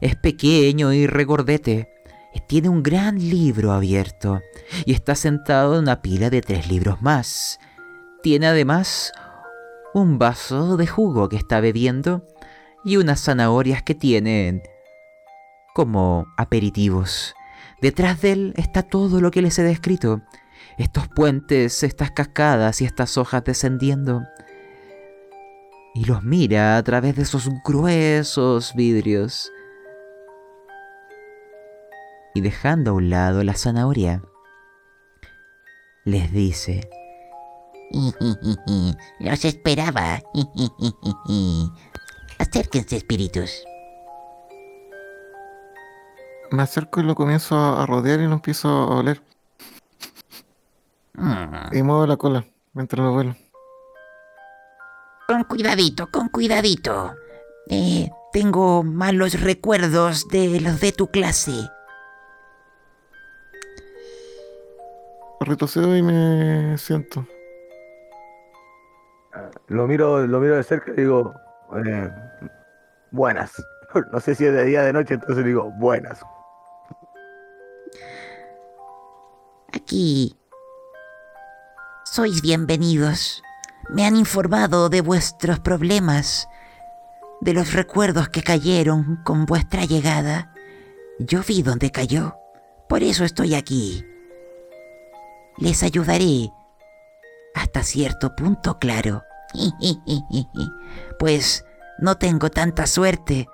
Es 0.00 0.14
pequeño 0.14 0.92
y 0.92 1.08
regordete. 1.08 1.99
Tiene 2.50 2.68
un 2.68 2.82
gran 2.82 3.16
libro 3.16 3.70
abierto 3.70 4.40
y 4.84 4.92
está 4.92 5.14
sentado 5.14 5.74
en 5.74 5.82
una 5.82 6.02
pila 6.02 6.30
de 6.30 6.40
tres 6.40 6.68
libros 6.68 7.00
más. 7.00 7.60
Tiene 8.24 8.48
además 8.48 9.12
un 9.94 10.18
vaso 10.18 10.76
de 10.76 10.88
jugo 10.88 11.28
que 11.28 11.36
está 11.36 11.60
bebiendo 11.60 12.26
y 12.84 12.96
unas 12.96 13.22
zanahorias 13.22 13.84
que 13.84 13.94
tienen 13.94 14.64
como 15.76 16.26
aperitivos. 16.36 17.36
Detrás 17.80 18.20
de 18.20 18.32
él 18.32 18.54
está 18.56 18.82
todo 18.82 19.20
lo 19.20 19.30
que 19.30 19.42
les 19.42 19.56
he 19.60 19.62
descrito. 19.62 20.22
Estos 20.76 21.06
puentes, 21.06 21.84
estas 21.84 22.10
cascadas 22.10 22.82
y 22.82 22.84
estas 22.84 23.16
hojas 23.16 23.44
descendiendo. 23.44 24.24
Y 25.94 26.04
los 26.04 26.24
mira 26.24 26.78
a 26.78 26.82
través 26.82 27.14
de 27.14 27.22
esos 27.22 27.48
gruesos 27.64 28.74
vidrios 28.74 29.52
y 32.34 32.40
dejando 32.40 32.92
a 32.92 32.94
un 32.94 33.10
lado 33.10 33.42
la 33.44 33.54
zanahoria, 33.54 34.22
les 36.04 36.32
dice, 36.32 36.88
Los 39.20 39.44
esperaba. 39.44 40.22
Acérquense, 42.38 42.96
espíritus. 42.96 43.64
Me 46.52 46.62
acerco 46.62 47.00
y 47.00 47.04
lo 47.04 47.14
comienzo 47.14 47.56
a 47.56 47.86
rodear 47.86 48.20
y 48.20 48.26
lo 48.26 48.34
empiezo 48.34 48.68
a 48.68 48.96
oler. 48.96 49.22
Mm. 51.14 51.76
Y 51.76 51.82
muevo 51.82 52.06
la 52.06 52.16
cola 52.16 52.44
mientras 52.72 53.04
lo 53.04 53.12
vuelo. 53.12 53.36
Con 55.28 55.44
cuidadito, 55.44 56.10
con 56.10 56.28
cuidadito. 56.28 57.14
Eh, 57.68 58.10
tengo 58.32 58.82
malos 58.82 59.40
recuerdos 59.40 60.26
de 60.28 60.60
los 60.60 60.80
de 60.80 60.92
tu 60.92 61.08
clase. 61.08 61.52
Retrocedo 65.40 65.96
y 65.96 66.02
me 66.02 66.76
siento. 66.76 67.26
Lo 69.68 69.86
miro, 69.86 70.26
lo 70.26 70.38
miro 70.38 70.56
de 70.56 70.62
cerca 70.62 70.92
y 70.92 70.96
digo, 70.96 71.34
eh, 71.84 72.10
buenas. 73.10 73.52
No 74.12 74.20
sé 74.20 74.36
si 74.36 74.44
es 74.44 74.52
de 74.52 74.64
día 74.66 74.82
o 74.82 74.84
de 74.84 74.92
noche, 74.92 75.14
entonces 75.14 75.44
digo, 75.44 75.72
buenas. 75.72 76.20
Aquí. 79.72 80.38
Sois 82.04 82.40
bienvenidos. 82.40 83.42
Me 83.88 84.06
han 84.06 84.14
informado 84.14 84.90
de 84.90 85.00
vuestros 85.00 85.58
problemas, 85.58 86.46
de 87.40 87.52
los 87.52 87.72
recuerdos 87.72 88.28
que 88.28 88.44
cayeron 88.44 89.16
con 89.24 89.44
vuestra 89.44 89.84
llegada. 89.86 90.54
Yo 91.18 91.40
vi 91.42 91.62
dónde 91.62 91.90
cayó. 91.90 92.36
Por 92.88 93.02
eso 93.02 93.24
estoy 93.24 93.56
aquí. 93.56 94.04
Les 95.58 95.82
ayudaré 95.82 96.50
hasta 97.54 97.82
cierto 97.82 98.34
punto, 98.34 98.78
claro. 98.78 99.22
Pues 101.18 101.64
no 101.98 102.16
tengo 102.16 102.50
tanta 102.50 102.86
suerte. 102.86 103.46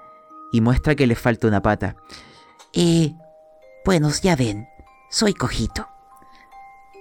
Y 0.53 0.61
muestra 0.61 0.95
que 0.95 1.07
le 1.07 1.17
falta 1.17 1.49
una 1.49 1.61
pata. 1.61 1.97
Eh, 2.73 3.15
bueno, 3.85 4.11
ya 4.23 4.37
ven, 4.37 4.69
soy 5.11 5.35
cojito. 5.35 5.89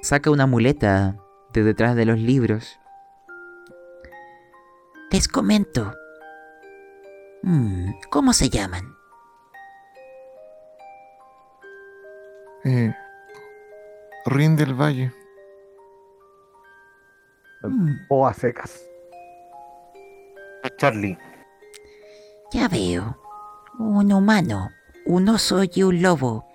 Saca 0.02 0.32
una 0.32 0.48
muleta 0.48 1.16
de 1.54 1.64
detrás 1.64 1.96
de 1.96 2.06
los 2.06 2.20
libros. 2.20 2.80
Les 5.12 5.30
comento. 5.30 5.94
Mm, 7.44 7.92
¿Cómo 8.10 8.34
se 8.34 8.50
llaman? 8.50 8.96
Eh, 12.66 12.94
Rin 14.26 14.56
del 14.56 14.74
Valle. 14.74 15.14
Mm, 17.64 18.06
O 18.10 18.26
a 18.28 18.34
secas. 18.34 18.82
Charlie. 20.78 21.18
ya 22.52 22.68
veo. 22.68 23.18
Un 23.78 24.12
humano, 24.12 24.72
un 25.06 25.30
oso 25.30 25.64
y 25.64 25.84
un 25.84 26.02
lobo. 26.02 26.48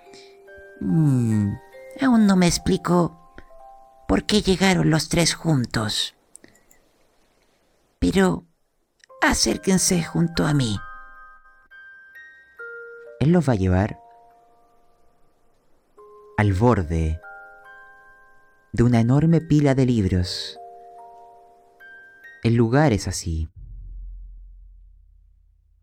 Mm, 0.80 1.52
aún 2.00 2.26
no 2.26 2.34
me 2.36 2.46
explico 2.46 3.34
por 4.08 4.24
qué 4.24 4.40
llegaron 4.42 4.90
los 4.90 5.08
tres 5.08 5.34
juntos. 5.34 6.16
Pero 7.98 8.44
acérquense 9.22 10.02
junto 10.02 10.44
a 10.46 10.54
mí. 10.54 10.78
Él 13.20 13.32
los 13.32 13.48
va 13.48 13.52
a 13.52 13.56
llevar 13.56 13.98
al 16.38 16.52
borde 16.54 17.20
de 18.72 18.82
una 18.82 19.00
enorme 19.00 19.40
pila 19.40 19.74
de 19.74 19.86
libros. 19.86 20.58
El 22.42 22.54
lugar 22.54 22.92
es 22.92 23.08
así. 23.08 23.48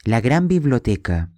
La 0.04 0.21
gran 0.21 0.47
biblioteca 0.47 1.32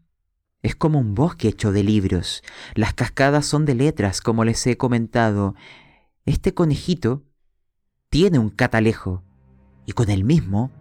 es 0.62 0.76
como 0.76 1.00
un 1.00 1.16
bosque 1.16 1.48
hecho 1.48 1.72
de 1.72 1.84
libros. 1.84 2.44
Las 2.76 2.94
cascadas 2.94 3.46
son 3.46 3.66
de 3.66 3.76
letras, 3.76 4.22
como 4.22 4.46
les 4.46 4.66
he 4.68 4.78
comentado. 4.78 5.56
Este 6.26 6.54
conejito 6.54 7.24
tiene 8.10 8.38
un 8.38 8.50
catalejo 8.50 9.24
y 9.86 9.94
con 9.94 10.10
el 10.10 10.24
mismo 10.24 10.72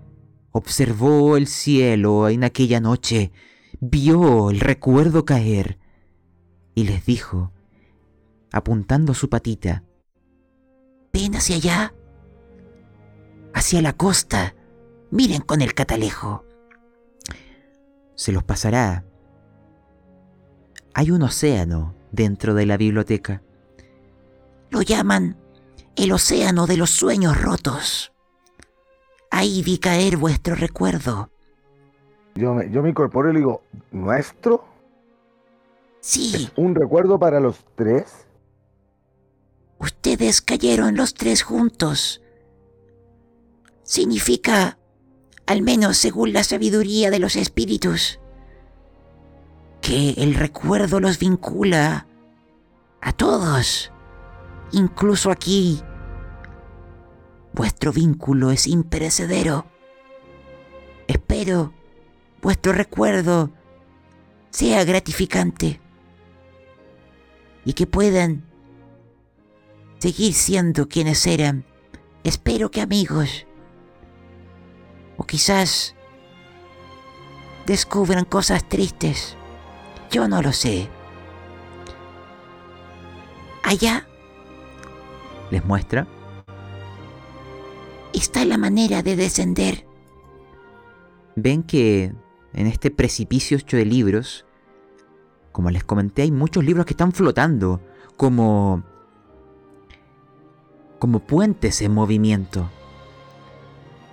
observó 0.53 1.37
el 1.37 1.47
cielo 1.47 2.29
en 2.29 2.45
aquella 2.45 2.81
noche, 2.81 3.33
vio 3.81 4.51
el 4.51 4.61
recuerdo 4.61 5.25
caer 5.25 5.79
y 6.75 6.85
les 6.85 7.07
dijo, 7.07 7.53
apuntando 8.53 9.15
su 9.15 9.29
patita, 9.29 9.85
Ven 11.13 11.35
hacia 11.37 11.57
allá. 11.57 11.95
Hacia 13.55 13.83
la 13.83 13.93
costa. 13.93 14.55
Miren 15.11 15.41
con 15.43 15.63
el 15.63 15.75
catalejo. 15.75 16.45
se 18.15 18.33
los 18.33 18.43
pasará. 18.43 19.05
Hay 20.95 21.11
un 21.13 21.23
océano 21.23 21.95
dentro 22.11 22.55
de 22.55 22.67
la 22.67 22.77
biblioteca. 22.77 23.43
Lo 24.71 24.83
llaman 24.83 25.37
el 25.97 26.13
océano 26.13 26.67
de 26.67 26.77
los 26.77 26.91
sueños 26.91 27.41
rotos. 27.41 28.13
Ahí 29.31 29.63
vi 29.63 29.79
caer 29.79 30.17
vuestro 30.17 30.55
recuerdo. 30.57 31.31
Yo 32.35 32.55
me, 32.55 32.71
yo 32.71 32.83
me 32.83 32.91
incorporo 32.91 33.31
y 33.31 33.35
le 33.35 33.39
digo, 33.41 33.63
¿nuestro? 33.93 34.65
Sí, 36.01 36.49
¿Un 36.57 36.75
recuerdo 36.75 37.19
para 37.19 37.41
los 37.41 37.65
tres? 37.75 38.27
Ustedes 39.79 40.41
cayeron 40.41 40.97
los 40.97 41.15
tres 41.15 41.43
juntos. 41.43 42.23
Significa, 43.83 44.79
al 45.47 45.63
menos 45.63 45.97
según 45.97 46.33
la 46.33 46.45
sabiduría 46.45 47.11
de 47.11 47.19
los 47.19 47.37
espíritus, 47.37 48.21
que 49.81 50.11
el 50.19 50.35
recuerdo 50.35 51.01
los 51.01 51.19
vincula 51.19 52.07
a 53.01 53.13
todos, 53.13 53.93
incluso 54.73 55.31
aquí. 55.31 55.83
Vuestro 57.53 57.93
vínculo 57.93 58.51
es 58.51 58.67
imperecedero. 58.67 59.67
Espero 61.07 61.73
vuestro 62.43 62.73
recuerdo 62.73 63.51
sea 64.51 64.85
gratificante 64.85 65.81
y 67.65 67.73
que 67.75 67.87
puedan 67.87 68.48
seguir 69.99 70.33
siendo 70.35 70.89
quienes 70.89 71.27
eran. 71.27 71.65
Espero 72.25 72.71
que 72.71 72.81
amigos. 72.81 73.47
O 75.17 75.25
quizás 75.25 75.95
descubran 77.67 78.25
cosas 78.25 78.69
tristes. 78.69 79.37
Yo 80.11 80.29
no 80.29 80.43
lo 80.43 80.53
sé. 80.53 80.89
Allá 83.63 84.07
Les 85.51 85.65
muestra. 85.65 86.07
está 88.15 88.45
la 88.45 88.57
manera 88.57 89.03
de 89.03 89.17
descender. 89.17 89.87
Ven 91.37 91.63
que 91.63 92.13
en 92.55 92.67
este 92.67 92.91
precipicio 92.91 93.59
hecho 93.59 93.77
de 93.77 93.85
libros, 93.85 94.47
como 95.53 95.71
les 95.71 95.85
comenté, 95.85 96.23
hay 96.23 96.33
muchos 96.33 96.65
libros 96.65 96.87
que 96.87 96.95
están 96.95 97.13
flotando, 97.13 97.81
como 98.17 98.83
como 100.99 101.21
puentes 101.21 101.81
en 101.81 101.95
movimiento. 101.95 102.71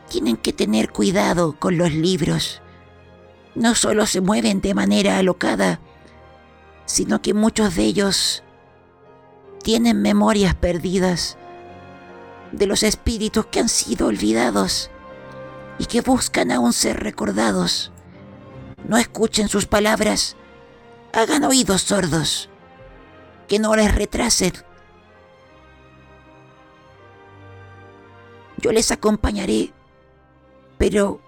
Tienen 0.09 0.37
que 0.37 0.53
tener 0.53 0.91
cuidado 0.91 1.57
con 1.59 1.77
los 1.77 1.91
libros. 1.91 2.61
No 3.55 3.75
solo 3.75 4.05
se 4.05 4.21
mueven 4.21 4.61
de 4.61 4.73
manera 4.73 5.17
alocada, 5.17 5.79
sino 6.85 7.21
que 7.21 7.33
muchos 7.33 7.75
de 7.75 7.83
ellos 7.83 8.43
tienen 9.63 10.01
memorias 10.01 10.53
perdidas 10.53 11.37
de 12.51 12.67
los 12.67 12.83
espíritus 12.83 13.47
que 13.47 13.59
han 13.59 13.69
sido 13.69 14.07
olvidados 14.07 14.91
y 15.79 15.85
que 15.85 16.01
buscan 16.01 16.51
aún 16.51 16.73
ser 16.73 17.01
recordados. 17.01 17.91
No 18.87 18.97
escuchen 18.97 19.49
sus 19.49 19.65
palabras, 19.65 20.35
hagan 21.13 21.43
oídos 21.43 21.81
sordos, 21.81 22.49
que 23.47 23.57
no 23.59 23.75
les 23.75 23.93
retrasen. 23.93 24.53
Yo 28.65 28.71
les 28.71 28.89
acompañaré, 28.89 29.69
pero 30.79 31.21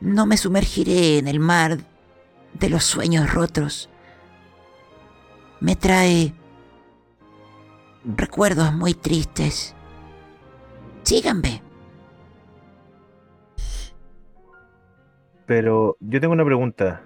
no 0.00 0.24
me 0.24 0.38
sumergiré 0.38 1.18
en 1.18 1.28
el 1.28 1.38
mar 1.38 1.76
de 2.54 2.70
los 2.70 2.84
sueños 2.84 3.30
rotos. 3.30 3.90
Me 5.60 5.76
trae 5.76 6.32
recuerdos 8.06 8.72
muy 8.72 8.94
tristes. 8.94 9.74
Síganme. 11.02 11.60
Pero 15.44 15.98
yo 16.00 16.20
tengo 16.22 16.32
una 16.32 16.46
pregunta, 16.46 17.02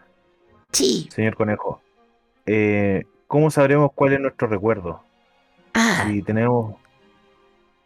Sí. 0.70 1.08
señor 1.10 1.34
Conejo. 1.34 1.80
Eh, 2.46 3.02
¿Cómo 3.26 3.50
sabremos 3.50 3.90
cuál 3.96 4.12
es 4.12 4.20
nuestro 4.20 4.46
recuerdo? 4.46 5.02
Ah, 5.74 6.04
Si 6.06 6.22
tenemos 6.22 6.76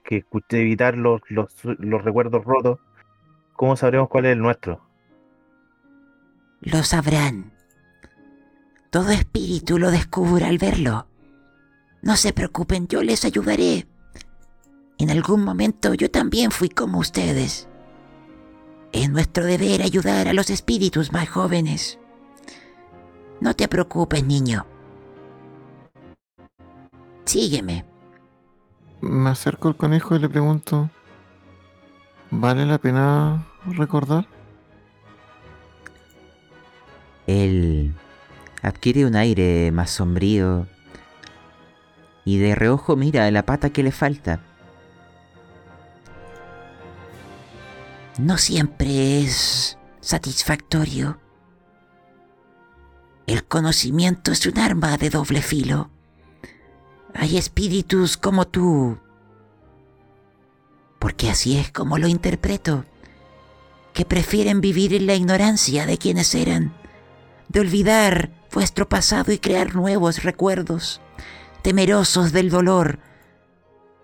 que 0.06 0.24
evitar 0.50 0.96
los, 0.96 1.20
los, 1.28 1.52
los 1.64 2.04
recuerdos 2.04 2.44
rotos, 2.44 2.78
¿cómo 3.54 3.76
sabremos 3.76 4.08
cuál 4.08 4.26
es 4.26 4.32
el 4.32 4.40
nuestro? 4.40 4.86
lo 6.60 6.82
sabrán. 6.82 7.52
Todo 8.90 9.10
espíritu 9.10 9.78
lo 9.78 9.90
descubre 9.90 10.44
al 10.44 10.58
verlo. 10.58 11.06
No 12.02 12.16
se 12.16 12.32
preocupen, 12.32 12.88
yo 12.88 13.02
les 13.02 13.24
ayudaré. 13.24 13.86
En 14.98 15.10
algún 15.10 15.44
momento 15.44 15.94
yo 15.94 16.10
también 16.10 16.50
fui 16.50 16.68
como 16.68 16.98
ustedes. 16.98 17.68
Es 18.92 19.10
nuestro 19.10 19.44
deber 19.44 19.82
ayudar 19.82 20.28
a 20.28 20.32
los 20.32 20.50
espíritus 20.50 21.12
más 21.12 21.28
jóvenes. 21.28 21.98
No 23.40 23.54
te 23.54 23.68
preocupes, 23.68 24.24
niño. 24.24 24.66
Sígueme. 27.24 27.95
Me 29.06 29.30
acerco 29.30 29.68
al 29.68 29.76
conejo 29.76 30.16
y 30.16 30.18
le 30.18 30.28
pregunto, 30.28 30.90
¿vale 32.30 32.66
la 32.66 32.78
pena 32.78 33.46
recordar? 33.66 34.26
Él 37.28 37.94
adquiere 38.62 39.06
un 39.06 39.14
aire 39.14 39.70
más 39.70 39.90
sombrío 39.90 40.66
y 42.24 42.38
de 42.38 42.56
reojo 42.56 42.96
mira 42.96 43.30
la 43.30 43.44
pata 43.44 43.70
que 43.70 43.84
le 43.84 43.92
falta. 43.92 44.40
No 48.18 48.38
siempre 48.38 49.20
es 49.20 49.78
satisfactorio. 50.00 51.20
El 53.28 53.44
conocimiento 53.44 54.32
es 54.32 54.46
un 54.46 54.58
arma 54.58 54.96
de 54.96 55.10
doble 55.10 55.42
filo. 55.42 55.90
Hay 57.18 57.36
espíritus 57.38 58.16
como 58.16 58.46
tú, 58.46 58.98
Porque 60.98 61.30
así 61.30 61.56
es 61.56 61.70
como 61.70 61.98
lo 61.98 62.08
interpreto. 62.08 62.84
Que 63.92 64.04
prefieren 64.04 64.60
vivir 64.60 64.92
en 64.94 65.06
la 65.06 65.14
ignorancia 65.14 65.86
de 65.86 65.98
quienes 65.98 66.34
eran, 66.34 66.74
de 67.48 67.60
olvidar 67.60 68.30
vuestro 68.52 68.88
pasado 68.88 69.32
y 69.32 69.38
crear 69.38 69.74
nuevos 69.74 70.22
recuerdos, 70.22 71.00
temerosos 71.62 72.32
del 72.32 72.50
dolor 72.50 72.98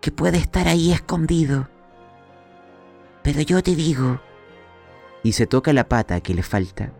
que 0.00 0.10
puede 0.10 0.38
estar 0.38 0.68
ahí 0.68 0.92
escondido. 0.92 1.68
Pero 3.22 3.40
yo 3.40 3.62
te 3.62 3.74
digo, 3.74 4.20
Y 5.24 5.32
se 5.32 5.46
toca 5.46 5.72
la 5.72 5.88
pata 5.88 6.20
que 6.20 6.34
le 6.34 6.42
falta. 6.42 6.92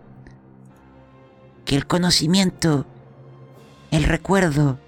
que 1.64 1.76
el 1.76 1.86
conocimiento, 1.86 2.86
el 3.90 4.04
recuerdo, 4.04 4.78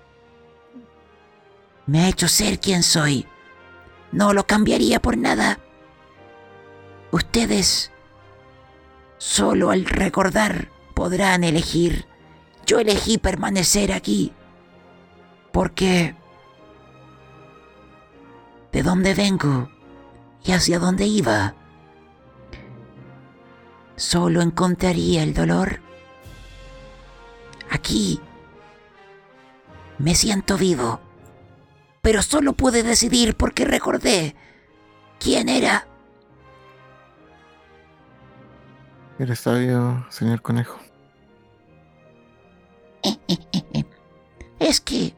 me 1.87 2.01
ha 2.01 2.09
hecho 2.09 2.29
ser 2.29 2.61
quien 2.61 2.83
soy. 2.83 3.27
No 4.13 4.33
lo 4.33 4.47
cambiaría 4.47 5.01
por 5.01 5.17
nada. 5.17 5.59
Ustedes, 7.11 7.91
solo 9.19 9.71
al 9.71 9.85
recordar, 9.85 10.71
podrán 10.95 11.45
elegir. 11.45 12.07
Yo 12.67 12.79
elegí 12.79 13.19
permanecer 13.19 13.93
aquí. 13.93 14.33
Porque... 15.53 16.15
¿De 18.73 18.83
dónde 18.83 19.15
vengo? 19.15 19.71
¿Y 20.45 20.53
hacia 20.53 20.79
dónde 20.79 21.07
iba? 21.07 21.55
Solo 23.97 24.43
encontraría 24.43 25.23
el 25.23 25.35
dolor 25.35 25.85
Aquí 27.75 28.21
me 29.99 30.15
siento 30.15 30.57
vivo, 30.57 31.01
pero 32.05 32.23
solo 32.23 32.53
pude 32.53 32.83
decidir 32.83 33.35
porque 33.35 33.65
recordé 33.65 34.37
quién 35.19 35.49
era. 35.49 35.89
Eres 39.19 39.41
sabio, 39.41 40.07
señor 40.11 40.43
conejo. 40.43 40.79
Es 44.61 44.81
que 44.81 45.15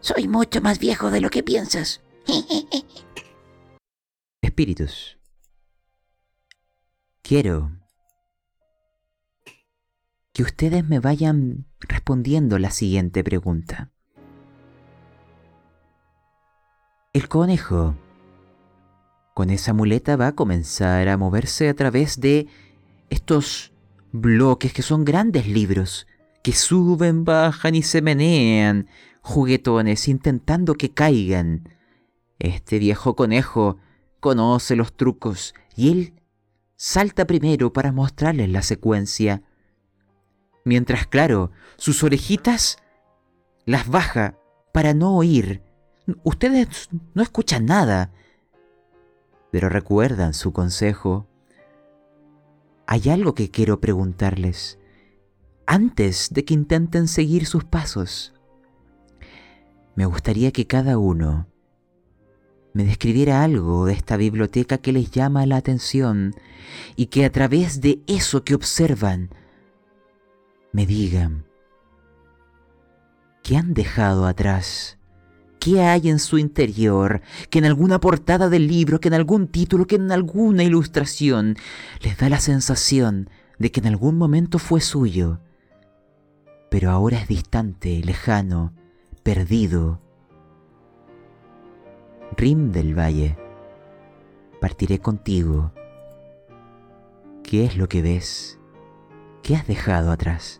soy 0.00 0.28
mucho 0.28 0.60
más 0.60 0.78
viejo 0.78 1.10
de 1.10 1.20
lo 1.20 1.28
que 1.28 1.42
piensas. 1.42 2.00
Espíritus. 4.40 5.18
Quiero 7.22 7.72
que 10.32 10.42
ustedes 10.42 10.88
me 10.88 11.00
vayan 11.00 11.66
respondiendo 11.80 12.58
la 12.58 12.70
siguiente 12.70 13.22
pregunta. 13.22 13.92
El 17.14 17.28
conejo 17.28 17.96
con 19.32 19.48
esa 19.48 19.72
muleta 19.72 20.16
va 20.16 20.28
a 20.28 20.34
comenzar 20.34 21.08
a 21.08 21.16
moverse 21.16 21.70
a 21.70 21.74
través 21.74 22.20
de 22.20 22.48
estos 23.08 23.72
bloques 24.12 24.74
que 24.74 24.82
son 24.82 25.04
grandes 25.06 25.46
libros 25.46 26.06
que 26.42 26.52
suben, 26.52 27.24
bajan 27.24 27.74
y 27.74 27.82
se 27.82 28.02
menean, 28.02 28.88
juguetones 29.22 30.06
intentando 30.06 30.74
que 30.74 30.90
caigan. 30.90 31.74
Este 32.38 32.78
viejo 32.78 33.16
conejo 33.16 33.78
conoce 34.20 34.76
los 34.76 34.94
trucos 34.94 35.54
y 35.76 35.90
él 35.90 36.22
salta 36.76 37.26
primero 37.26 37.72
para 37.72 37.90
mostrarles 37.90 38.50
la 38.50 38.62
secuencia. 38.62 39.42
Mientras, 40.64 41.06
claro, 41.06 41.52
sus 41.76 42.02
orejitas 42.02 42.76
las 43.64 43.88
baja 43.88 44.38
para 44.72 44.92
no 44.92 45.16
oír. 45.16 45.67
Ustedes 46.22 46.88
no 47.14 47.22
escuchan 47.22 47.66
nada, 47.66 48.12
pero 49.50 49.68
recuerdan 49.68 50.34
su 50.34 50.52
consejo. 50.52 51.26
Hay 52.86 53.10
algo 53.10 53.34
que 53.34 53.50
quiero 53.50 53.80
preguntarles 53.80 54.78
antes 55.66 56.30
de 56.32 56.44
que 56.46 56.54
intenten 56.54 57.08
seguir 57.08 57.44
sus 57.44 57.64
pasos. 57.64 58.32
Me 59.94 60.06
gustaría 60.06 60.50
que 60.50 60.66
cada 60.66 60.96
uno 60.96 61.46
me 62.72 62.84
describiera 62.84 63.42
algo 63.42 63.84
de 63.86 63.92
esta 63.92 64.16
biblioteca 64.16 64.78
que 64.78 64.92
les 64.92 65.10
llama 65.10 65.44
la 65.44 65.56
atención 65.56 66.34
y 66.96 67.06
que 67.06 67.24
a 67.24 67.32
través 67.32 67.80
de 67.80 68.00
eso 68.06 68.44
que 68.44 68.54
observan 68.54 69.30
me 70.72 70.86
digan 70.86 71.46
qué 73.42 73.56
han 73.56 73.74
dejado 73.74 74.26
atrás. 74.26 74.97
¿Qué 75.58 75.82
hay 75.82 76.08
en 76.08 76.18
su 76.18 76.38
interior? 76.38 77.20
Que 77.50 77.58
en 77.58 77.64
alguna 77.64 78.00
portada 78.00 78.48
del 78.48 78.68
libro, 78.68 79.00
que 79.00 79.08
en 79.08 79.14
algún 79.14 79.48
título, 79.48 79.86
que 79.86 79.96
en 79.96 80.12
alguna 80.12 80.62
ilustración 80.62 81.56
les 82.02 82.16
da 82.16 82.28
la 82.28 82.40
sensación 82.40 83.28
de 83.58 83.72
que 83.72 83.80
en 83.80 83.86
algún 83.86 84.16
momento 84.16 84.58
fue 84.58 84.80
suyo, 84.80 85.40
pero 86.70 86.90
ahora 86.90 87.18
es 87.18 87.28
distante, 87.28 88.00
lejano, 88.04 88.72
perdido. 89.22 90.00
Rim 92.36 92.70
del 92.72 92.96
Valle, 92.96 93.36
partiré 94.60 95.00
contigo. 95.00 95.72
¿Qué 97.42 97.64
es 97.64 97.76
lo 97.76 97.88
que 97.88 98.02
ves? 98.02 98.58
¿Qué 99.42 99.56
has 99.56 99.66
dejado 99.66 100.12
atrás? 100.12 100.57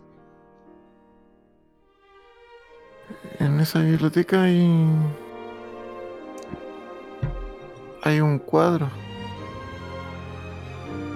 En 3.39 3.59
esa 3.59 3.79
biblioteca 3.79 4.43
hay. 4.43 4.69
Hay 8.03 8.19
un 8.19 8.37
cuadro. 8.37 8.89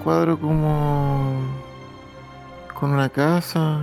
Cuadro 0.03 0.39
como. 0.39 1.41
con 2.73 2.91
una 2.91 3.09
casa. 3.09 3.81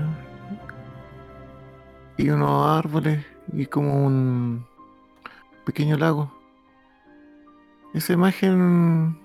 y 2.16 2.30
unos 2.30 2.66
árboles. 2.78 3.24
y 3.52 3.66
como 3.66 4.06
un. 4.06 4.66
pequeño 5.66 5.98
lago. 5.98 6.32
Esa 7.92 8.14
imagen. 8.14 9.18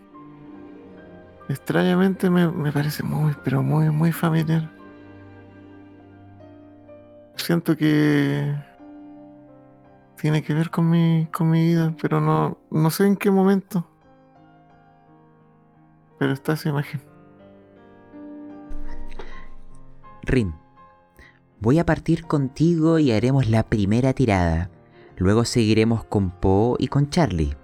extrañamente 1.47 2.29
me, 2.29 2.49
me 2.49 2.71
parece 2.73 3.01
muy, 3.03 3.33
pero 3.43 3.63
muy, 3.63 3.89
muy 3.91 4.11
familiar. 4.11 4.69
Siento 7.37 7.77
que 7.77 8.55
tiene 10.25 10.41
que 10.41 10.55
ver 10.55 10.71
con 10.71 10.89
mi, 10.89 11.27
con 11.31 11.51
mi 11.51 11.63
vida, 11.67 11.95
pero 12.01 12.19
no, 12.19 12.57
no 12.71 12.89
sé 12.89 13.05
en 13.05 13.15
qué 13.15 13.29
momento. 13.29 13.87
Pero 16.17 16.33
está 16.33 16.53
esa 16.53 16.69
imagen. 16.69 16.99
Rim, 20.23 20.53
voy 21.59 21.77
a 21.77 21.85
partir 21.85 22.25
contigo 22.25 22.97
y 22.97 23.11
haremos 23.11 23.47
la 23.47 23.69
primera 23.69 24.13
tirada. 24.13 24.71
Luego 25.15 25.45
seguiremos 25.45 26.03
con 26.05 26.31
Poe 26.31 26.77
y 26.79 26.87
con 26.87 27.11
Charlie. 27.11 27.55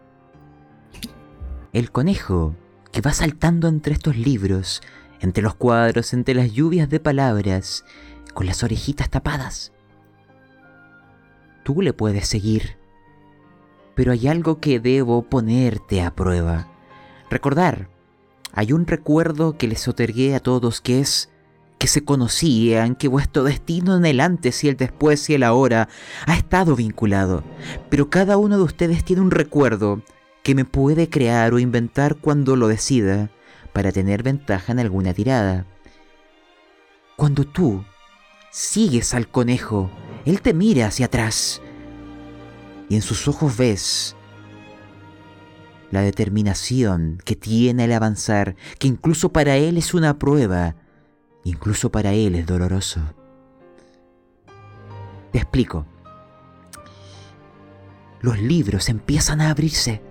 El 1.74 1.92
conejo, 1.92 2.56
que 2.92 3.02
va 3.02 3.12
saltando 3.14 3.70
entre 3.70 3.94
estos 3.94 4.18
libros, 4.18 4.84
entre 5.20 5.42
los 5.42 5.56
cuadros, 5.56 6.14
entre 6.14 6.36
las 6.36 6.52
lluvias 6.52 6.88
de 6.90 7.00
palabras, 7.00 7.86
con 8.36 8.46
las 8.46 8.64
orejitas 8.64 9.10
tapadas. 9.10 9.71
Tú 11.64 11.82
le 11.82 11.94
puedes 11.94 12.28
seguir, 12.28 12.78
pero 13.96 14.12
hay 14.12 14.28
algo 14.28 14.60
que 14.60 14.80
debo 14.80 15.24
ponerte 15.24 16.02
a 16.02 16.16
prueba. 16.16 16.68
Recordar, 17.30 17.90
hay 18.54 18.74
un 18.74 18.88
recuerdo 18.88 19.58
que 19.58 19.68
les 19.68 19.88
otorgué 19.88 20.36
a 20.36 20.40
todos 20.40 20.82
que 20.82 21.00
es 21.00 21.30
que 21.78 21.88
se 21.88 22.04
conocían, 22.06 22.94
que 22.96 23.08
vuestro 23.08 23.44
destino 23.44 23.98
en 23.98 24.06
el 24.06 24.20
antes 24.20 24.64
y 24.64 24.70
el 24.70 24.78
después 24.78 25.28
y 25.32 25.34
el 25.34 25.42
ahora 25.42 25.90
ha 26.28 26.36
estado 26.36 26.76
vinculado, 26.76 27.44
pero 27.90 28.08
cada 28.08 28.38
uno 28.38 28.58
de 28.58 28.64
ustedes 28.64 29.04
tiene 29.04 29.24
un 29.24 29.32
recuerdo 29.32 30.04
que 30.44 30.54
me 30.54 30.64
puede 30.64 31.10
crear 31.10 31.56
o 31.56 31.60
inventar 31.60 32.18
cuando 32.18 32.56
lo 32.56 32.68
decida 32.68 33.32
para 33.74 33.92
tener 33.92 34.22
ventaja 34.22 34.72
en 34.72 34.80
alguna 34.80 35.14
tirada. 35.14 35.66
Cuando 37.16 37.46
tú 37.46 37.84
sigues 38.52 39.16
al 39.16 39.28
conejo, 39.28 39.90
él 40.26 40.42
te 40.42 40.54
mira 40.54 40.88
hacia 40.88 41.08
atrás 41.08 41.62
y 42.90 42.96
en 42.96 43.02
sus 43.02 43.28
ojos 43.28 43.58
ves 43.58 44.16
la 45.92 46.02
determinación 46.02 47.22
que 47.26 47.36
tiene 47.36 47.84
al 47.84 47.92
avanzar, 47.92 48.56
que 48.80 48.88
incluso 48.88 49.32
para 49.32 49.58
él 49.58 49.78
es 49.78 49.94
una 49.94 50.18
prueba, 50.18 50.76
incluso 51.44 51.92
para 51.92 52.14
él 52.14 52.36
es 52.36 52.46
doloroso. 52.46 53.02
Te 55.32 55.38
explico. 55.38 55.86
Los 58.22 58.40
libros 58.40 58.90
empiezan 58.90 59.42
a 59.42 59.50
abrirse 59.50 60.02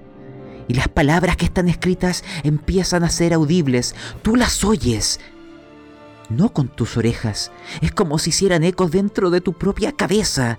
y 0.69 0.75
las 0.75 0.89
palabras 0.89 1.37
que 1.37 1.47
están 1.47 1.69
escritas 1.69 2.25
empiezan 2.45 3.05
a 3.05 3.11
ser 3.11 3.35
audibles. 3.35 3.95
Tú 4.23 4.37
las 4.37 4.65
oyes. 4.65 5.21
No 6.31 6.53
con 6.53 6.68
tus 6.68 6.97
orejas. 6.97 7.53
Es 7.83 7.93
como 7.93 8.18
si 8.18 8.31
hicieran 8.31 8.62
ecos 8.62 8.91
dentro 8.91 9.31
de 9.31 9.41
tu 9.41 9.53
propia 9.53 9.93
cabeza. 9.93 10.59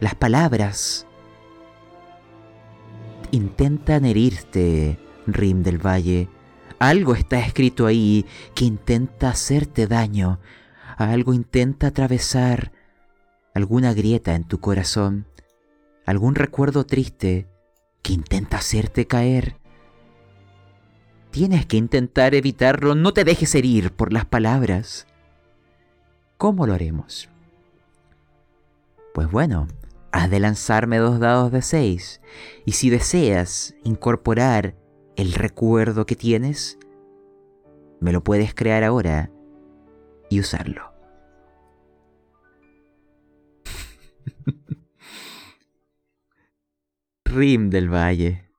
Las 0.00 0.14
palabras 0.14 1.06
intentan 3.30 4.04
herirte, 4.04 4.98
Rim 5.26 5.62
del 5.62 5.84
Valle. 5.84 6.28
Algo 6.78 7.14
está 7.14 7.38
escrito 7.38 7.86
ahí 7.86 8.26
que 8.54 8.64
intenta 8.64 9.30
hacerte 9.30 9.86
daño. 9.86 10.40
Algo 10.96 11.32
intenta 11.32 11.88
atravesar 11.88 12.72
alguna 13.54 13.94
grieta 13.94 14.34
en 14.34 14.44
tu 14.44 14.60
corazón. 14.60 15.26
Algún 16.06 16.34
recuerdo 16.34 16.84
triste 16.84 17.48
que 18.02 18.12
intenta 18.12 18.58
hacerte 18.58 19.06
caer. 19.06 19.61
Tienes 21.32 21.64
que 21.64 21.78
intentar 21.78 22.34
evitarlo, 22.34 22.94
no 22.94 23.14
te 23.14 23.24
dejes 23.24 23.54
herir 23.54 23.90
por 23.90 24.12
las 24.12 24.26
palabras. 24.26 25.06
¿Cómo 26.36 26.66
lo 26.66 26.74
haremos? 26.74 27.30
Pues 29.14 29.30
bueno, 29.30 29.66
has 30.10 30.30
de 30.30 30.40
lanzarme 30.40 30.98
dos 30.98 31.20
dados 31.20 31.50
de 31.50 31.62
seis, 31.62 32.20
y 32.66 32.72
si 32.72 32.90
deseas 32.90 33.74
incorporar 33.82 34.76
el 35.16 35.32
recuerdo 35.32 36.04
que 36.04 36.16
tienes, 36.16 36.78
me 37.98 38.12
lo 38.12 38.22
puedes 38.22 38.54
crear 38.54 38.84
ahora 38.84 39.30
y 40.28 40.38
usarlo. 40.38 40.92
Rim 47.24 47.70
del 47.70 47.88
Valle. 47.90 48.51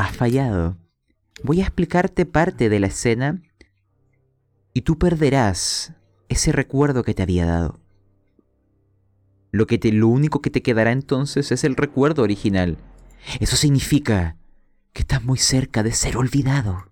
Has 0.00 0.16
fallado. 0.16 0.78
Voy 1.42 1.60
a 1.60 1.64
explicarte 1.64 2.24
parte 2.24 2.70
de 2.70 2.80
la 2.80 2.86
escena 2.86 3.42
y 4.72 4.80
tú 4.80 4.96
perderás 4.96 5.92
ese 6.30 6.52
recuerdo 6.52 7.02
que 7.02 7.12
te 7.12 7.22
había 7.22 7.44
dado. 7.44 7.80
Lo, 9.50 9.66
que 9.66 9.76
te, 9.76 9.92
lo 9.92 10.08
único 10.08 10.40
que 10.40 10.48
te 10.48 10.62
quedará 10.62 10.92
entonces 10.92 11.52
es 11.52 11.64
el 11.64 11.76
recuerdo 11.76 12.22
original. 12.22 12.78
Eso 13.40 13.56
significa 13.56 14.38
que 14.94 15.02
estás 15.02 15.22
muy 15.22 15.36
cerca 15.36 15.82
de 15.82 15.92
ser 15.92 16.16
olvidado. 16.16 16.86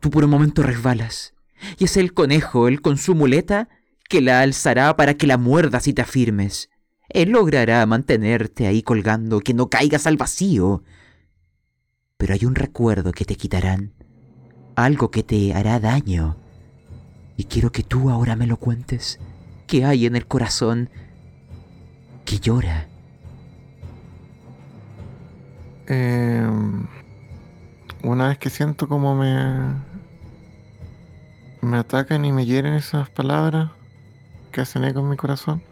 Tú 0.00 0.10
por 0.10 0.24
un 0.24 0.30
momento 0.30 0.64
resbalas, 0.64 1.34
y 1.78 1.84
es 1.84 1.96
el 1.96 2.12
conejo, 2.12 2.66
él 2.66 2.82
con 2.82 2.96
su 2.96 3.14
muleta, 3.14 3.68
que 4.08 4.20
la 4.20 4.40
alzará 4.40 4.96
para 4.96 5.14
que 5.14 5.28
la 5.28 5.38
muerdas 5.38 5.86
y 5.86 5.92
te 5.92 6.02
afirmes. 6.02 6.70
Él 7.08 7.30
logrará 7.30 7.86
mantenerte 7.86 8.66
ahí 8.66 8.82
colgando, 8.82 9.38
que 9.38 9.54
no 9.54 9.70
caigas 9.70 10.08
al 10.08 10.16
vacío. 10.16 10.82
Pero 12.20 12.34
hay 12.34 12.44
un 12.44 12.54
recuerdo 12.54 13.12
que 13.12 13.24
te 13.24 13.34
quitarán, 13.34 13.94
algo 14.76 15.10
que 15.10 15.22
te 15.22 15.54
hará 15.54 15.80
daño. 15.80 16.36
Y 17.38 17.44
quiero 17.44 17.72
que 17.72 17.82
tú 17.82 18.10
ahora 18.10 18.36
me 18.36 18.46
lo 18.46 18.58
cuentes. 18.58 19.18
¿Qué 19.66 19.86
hay 19.86 20.04
en 20.04 20.16
el 20.16 20.26
corazón 20.26 20.90
que 22.26 22.38
llora? 22.38 22.88
Eh, 25.86 26.46
una 28.02 28.28
vez 28.28 28.36
que 28.36 28.50
siento 28.50 28.86
como 28.86 29.14
me 29.14 29.74
me 31.62 31.78
atacan 31.78 32.26
y 32.26 32.32
me 32.32 32.44
hieren 32.44 32.74
esas 32.74 33.08
palabras 33.08 33.70
que 34.52 34.60
hacen 34.60 34.84
eco 34.84 35.00
en 35.00 35.08
mi 35.08 35.16
corazón, 35.16 35.62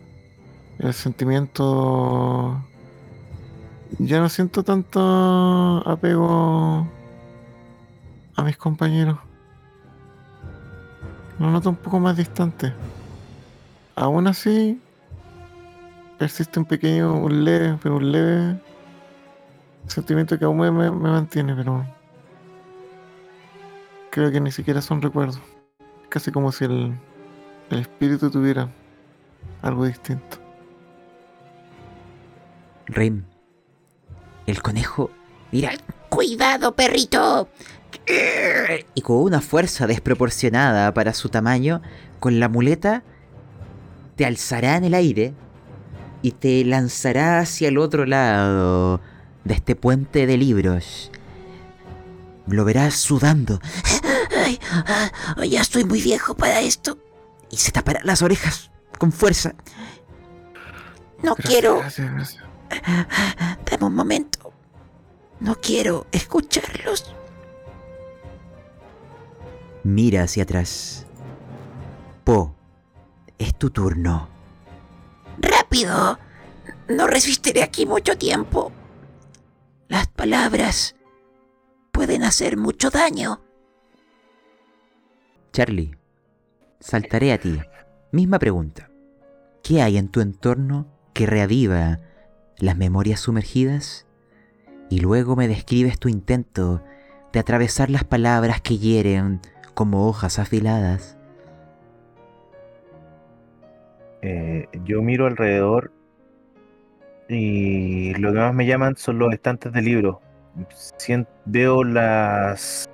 el 0.79 0.95
sentimiento 0.95 2.65
ya 3.99 4.21
no 4.21 4.29
siento 4.29 4.63
tanto 4.63 5.01
apego 5.89 6.87
a 8.37 8.43
mis 8.43 8.57
compañeros. 8.57 9.19
Lo 11.39 11.51
noto 11.51 11.71
un 11.71 11.77
poco 11.77 12.01
más 12.01 12.17
distante. 12.17 12.73
Aún 13.95 14.27
así, 14.27 14.81
persiste 16.19 16.59
un 16.59 16.67
pequeño, 16.67 17.15
un 17.15 17.45
leve, 17.45 17.79
pero 17.83 17.97
un 17.97 18.13
leve 18.13 18.61
sentimiento 19.87 20.39
que 20.39 20.45
aún 20.45 20.59
me, 20.59 20.91
mantiene, 20.91 21.55
pero 21.55 21.85
creo 24.11 24.31
que 24.31 24.41
ni 24.41 24.51
siquiera 24.51 24.83
son 24.83 25.01
recuerdos. 25.01 25.41
Casi 26.09 26.31
como 26.31 26.53
si 26.53 26.65
el, 26.65 26.95
el 27.71 27.79
espíritu 27.79 28.31
tuviera 28.31 28.69
algo 29.63 29.85
distinto. 29.85 30.39
Rim, 32.87 33.25
el 34.51 34.63
conejo, 34.63 35.11
mira, 35.53 35.73
Cuidado, 36.09 36.75
perrito. 36.75 37.49
y 38.95 39.01
con 39.03 39.17
una 39.19 39.41
fuerza 39.41 39.87
desproporcionada 39.87 40.93
para 40.95 41.13
su 41.13 41.29
tamaño, 41.29 41.83
con 42.19 42.41
la 42.41 42.49
muleta, 42.49 43.03
te 44.17 44.25
alzará 44.25 44.77
en 44.77 44.85
el 44.85 44.95
aire 44.95 45.35
y 46.23 46.33
te 46.33 46.65
lanzará 46.65 47.39
hacia 47.41 47.69
el 47.69 47.79
otro 47.79 48.07
lado 48.07 49.01
de 49.45 49.55
este 49.55 49.77
puente 49.77 50.27
de 50.27 50.37
libros. 50.39 51.11
Lo 52.47 52.65
verás 52.65 52.95
sudando 52.95 53.61
Ay, 54.45 54.59
ah, 54.73 55.45
ya 55.45 55.61
estoy 55.61 55.85
muy 55.85 56.01
viejo 56.01 56.35
para 56.35 56.61
esto. 56.61 56.99
y 57.51 57.57
se 57.59 57.71
tapará 57.71 58.01
las 58.05 58.23
orejas 58.23 58.71
con 58.99 59.13
fuerza. 59.13 59.55
No 61.23 61.35
Gracias, 61.35 61.47
quiero. 61.53 61.79
Gracias, 61.81 62.11
gracias. 62.13 62.45
Dame 63.71 63.85
un 63.87 63.95
momento. 63.95 64.38
No 65.41 65.55
quiero 65.57 66.07
escucharlos. 66.13 67.15
Mira 69.85 70.25
hacia 70.25 70.43
atrás. 70.43 71.07
Po, 72.25 72.55
es 73.39 73.57
tu 73.57 73.71
turno. 73.71 74.29
¡Rápido! 75.39 76.19
No 76.89 77.07
resistiré 77.07 77.63
aquí 77.63 77.87
mucho 77.87 78.19
tiempo. 78.19 78.73
Las 79.89 80.09
palabras 80.09 80.97
pueden 81.93 82.25
hacer 82.25 82.57
mucho 82.57 82.91
daño. 82.91 83.41
Charlie, 85.53 85.97
saltaré 86.81 87.33
a 87.33 87.39
ti. 87.39 87.61
Misma 88.11 88.39
pregunta. 88.39 88.91
¿Qué 89.63 89.83
hay 89.83 89.99
en 89.99 90.09
tu 90.09 90.21
entorno 90.21 90.87
que 91.15 91.27
reaviva 91.27 92.01
las 92.59 92.77
memorias 92.77 93.21
sumergidas? 93.21 94.08
Y 94.91 95.01
luego 95.01 95.37
me 95.37 95.49
describes 95.49 95.99
tu 95.99 96.09
intento 96.09 96.83
de 97.33 97.41
atravesar 97.41 97.91
las 97.91 98.05
palabras 98.05 98.61
que 98.61 98.79
hieren 98.79 99.41
como 99.75 100.09
hojas 100.09 100.39
afiladas. 100.39 101.19
Eh, 104.23 104.67
yo 104.85 105.03
miro 105.03 105.27
alrededor 105.27 105.93
y 107.29 108.15
lo 108.15 108.33
que 108.33 108.39
más 108.39 108.55
me 108.55 108.67
llaman 108.67 108.97
son 108.97 109.19
los 109.19 109.33
estantes 109.33 109.73
de 109.73 109.83
libros. 109.83 110.17
Veo 111.45 111.85
las 111.85 112.89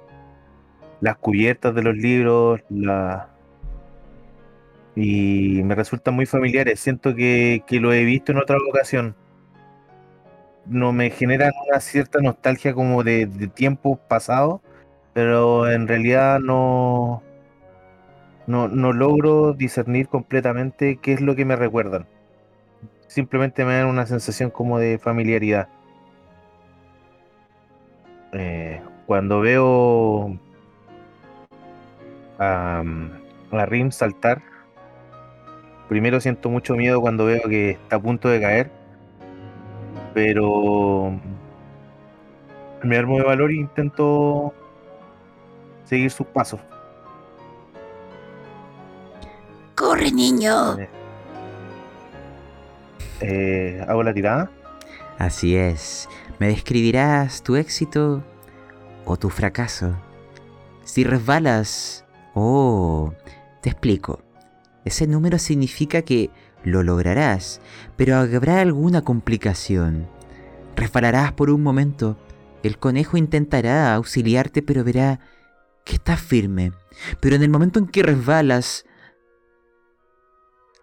las 1.00 1.16
cubiertas 1.18 1.74
de 1.74 1.82
los 1.82 1.96
libros, 1.96 2.60
la 2.70 3.28
y 4.96 5.62
me 5.64 5.74
resultan 5.74 6.14
muy 6.14 6.26
familiares. 6.26 6.80
Siento 6.80 7.14
que, 7.14 7.62
que 7.66 7.80
lo 7.80 7.92
he 7.92 8.04
visto 8.04 8.32
en 8.32 8.38
otra 8.38 8.56
ocasión. 8.68 9.16
No 10.66 10.92
me 10.92 11.10
generan 11.10 11.52
una 11.68 11.80
cierta 11.80 12.20
nostalgia 12.20 12.74
como 12.74 13.04
de, 13.04 13.26
tiempos 13.54 13.98
pasados, 14.08 14.60
pero 15.12 15.70
en 15.70 15.86
realidad 15.88 16.40
no, 16.40 17.22
no, 18.46 18.68
no 18.68 18.92
logro 18.92 19.52
discernir 19.52 20.08
completamente 20.08 20.98
qué 21.02 21.12
es 21.12 21.20
lo 21.20 21.36
que 21.36 21.44
me 21.44 21.56
recuerdan. 21.56 22.06
Simplemente 23.06 23.64
me 23.64 23.74
dan 23.76 23.86
una 23.86 24.06
sensación 24.06 24.50
como 24.50 24.78
de 24.78 24.98
familiaridad. 24.98 25.68
Eh, 28.32 28.80
cuando 29.06 29.40
veo 29.40 30.38
a, 32.38 32.82
a 33.52 33.66
Rim 33.66 33.92
saltar, 33.92 34.42
primero 35.88 36.20
siento 36.20 36.48
mucho 36.48 36.74
miedo 36.74 37.00
cuando 37.00 37.26
veo 37.26 37.42
que 37.48 37.72
está 37.72 37.96
a 37.96 38.02
punto 38.02 38.28
de 38.28 38.40
caer, 38.40 38.70
pero 40.14 41.18
me 42.82 42.96
armo 42.96 43.18
de 43.18 43.24
valor 43.24 43.50
e 43.50 43.56
intento 43.56 44.54
seguir 45.84 46.10
sus 46.10 46.26
pasos. 46.28 46.60
¡Corre, 49.74 50.12
niño! 50.12 50.76
Eh, 53.20 53.84
hago 53.86 54.02
la 54.02 54.14
tirada. 54.14 54.50
Así 55.18 55.56
es. 55.56 56.08
¿Me 56.38 56.48
describirás 56.48 57.42
tu 57.42 57.56
éxito 57.56 58.22
o 59.04 59.16
tu 59.16 59.30
fracaso? 59.30 59.96
Si 60.84 61.04
resbalas... 61.04 62.04
Oh, 62.34 63.12
te 63.60 63.70
explico. 63.70 64.20
Ese 64.84 65.06
número 65.06 65.38
significa 65.38 66.02
que 66.02 66.30
lo 66.64 66.82
lograrás, 66.82 67.60
pero 67.96 68.16
habrá 68.16 68.60
alguna 68.60 69.02
complicación. 69.02 70.08
Resbalarás 70.76 71.32
por 71.32 71.50
un 71.50 71.62
momento. 71.62 72.18
El 72.62 72.78
conejo 72.78 73.16
intentará 73.16 73.94
auxiliarte, 73.94 74.62
pero 74.62 74.82
verá 74.82 75.20
que 75.84 75.94
estás 75.94 76.20
firme. 76.20 76.72
Pero 77.20 77.36
en 77.36 77.42
el 77.42 77.50
momento 77.50 77.78
en 77.78 77.86
que 77.86 78.02
resbalas, 78.02 78.84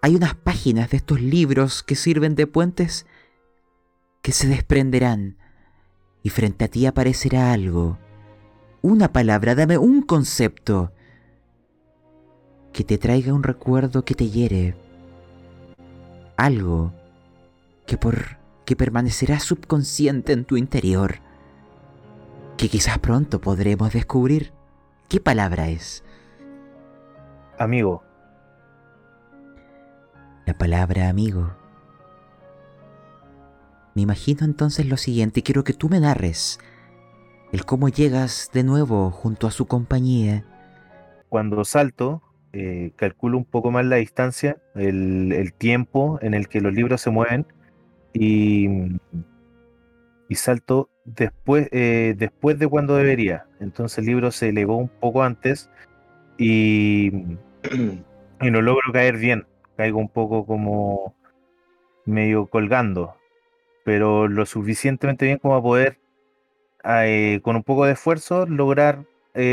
hay 0.01 0.15
unas 0.15 0.35
páginas 0.35 0.89
de 0.91 0.97
estos 0.97 1.21
libros 1.21 1.83
que 1.83 1.95
sirven 1.95 2.35
de 2.35 2.47
puentes 2.47 3.05
que 4.21 4.31
se 4.31 4.47
desprenderán 4.47 5.37
y 6.23 6.29
frente 6.29 6.65
a 6.65 6.67
ti 6.67 6.85
aparecerá 6.85 7.51
algo, 7.51 7.97
una 8.81 9.11
palabra, 9.11 9.55
dame 9.55 9.77
un 9.77 10.01
concepto 10.01 10.91
que 12.73 12.83
te 12.83 12.97
traiga 12.97 13.33
un 13.33 13.43
recuerdo 13.43 14.05
que 14.05 14.15
te 14.15 14.29
hiere, 14.29 14.75
algo 16.37 16.93
que 17.85 17.97
por 17.97 18.37
que 18.65 18.75
permanecerá 18.75 19.39
subconsciente 19.39 20.33
en 20.33 20.45
tu 20.45 20.55
interior, 20.55 21.15
que 22.57 22.69
quizás 22.69 22.99
pronto 22.99 23.41
podremos 23.41 23.91
descubrir 23.91 24.53
qué 25.09 25.19
palabra 25.19 25.69
es. 25.69 26.03
Amigo, 27.57 28.03
La 30.45 30.57
palabra 30.57 31.09
amigo. 31.09 31.51
Me 33.93 34.01
imagino 34.03 34.45
entonces 34.45 34.85
lo 34.85 34.97
siguiente 34.97 35.41
y 35.41 35.43
quiero 35.43 35.63
que 35.63 35.73
tú 35.73 35.89
me 35.89 35.99
narres 35.99 36.59
el 37.51 37.65
cómo 37.65 37.89
llegas 37.89 38.49
de 38.53 38.63
nuevo 38.63 39.11
junto 39.11 39.47
a 39.47 39.51
su 39.51 39.65
compañía. 39.65 40.45
cuando 41.27 41.63
salto, 41.63 42.21
eh, 42.53 42.91
calculo 42.97 43.37
un 43.37 43.45
poco 43.45 43.71
más 43.71 43.85
la 43.85 43.95
distancia, 43.97 44.57
el, 44.75 45.31
el 45.31 45.53
tiempo 45.53 46.19
en 46.21 46.33
el 46.33 46.49
que 46.49 46.59
los 46.59 46.73
libros 46.73 46.99
se 47.01 47.09
mueven 47.09 47.45
y, 48.13 48.67
y 50.27 50.35
salto 50.35 50.89
después, 51.05 51.69
eh, 51.71 52.13
después 52.17 52.59
de 52.59 52.67
cuando 52.67 52.97
debería. 52.97 53.45
Entonces 53.61 53.99
el 53.99 54.05
libro 54.05 54.31
se 54.31 54.49
elevó 54.49 54.75
un 54.75 54.89
poco 54.89 55.23
antes 55.23 55.69
y, 56.37 57.11
y 58.41 58.51
no 58.51 58.61
logro 58.61 58.91
caer 58.91 59.17
bien. 59.17 59.45
Caigo 59.77 59.99
un 59.99 60.09
poco 60.09 60.45
como 60.45 61.15
medio 62.05 62.47
colgando, 62.47 63.15
pero 63.85 64.27
lo 64.27 64.45
suficientemente 64.45 65.25
bien 65.25 65.37
como 65.37 65.55
a 65.55 65.63
poder, 65.63 65.99
eh, 66.83 67.39
con 67.43 67.55
un 67.55 67.63
poco 67.63 67.85
de 67.85 67.93
esfuerzo, 67.93 68.45
lograr 68.45 69.05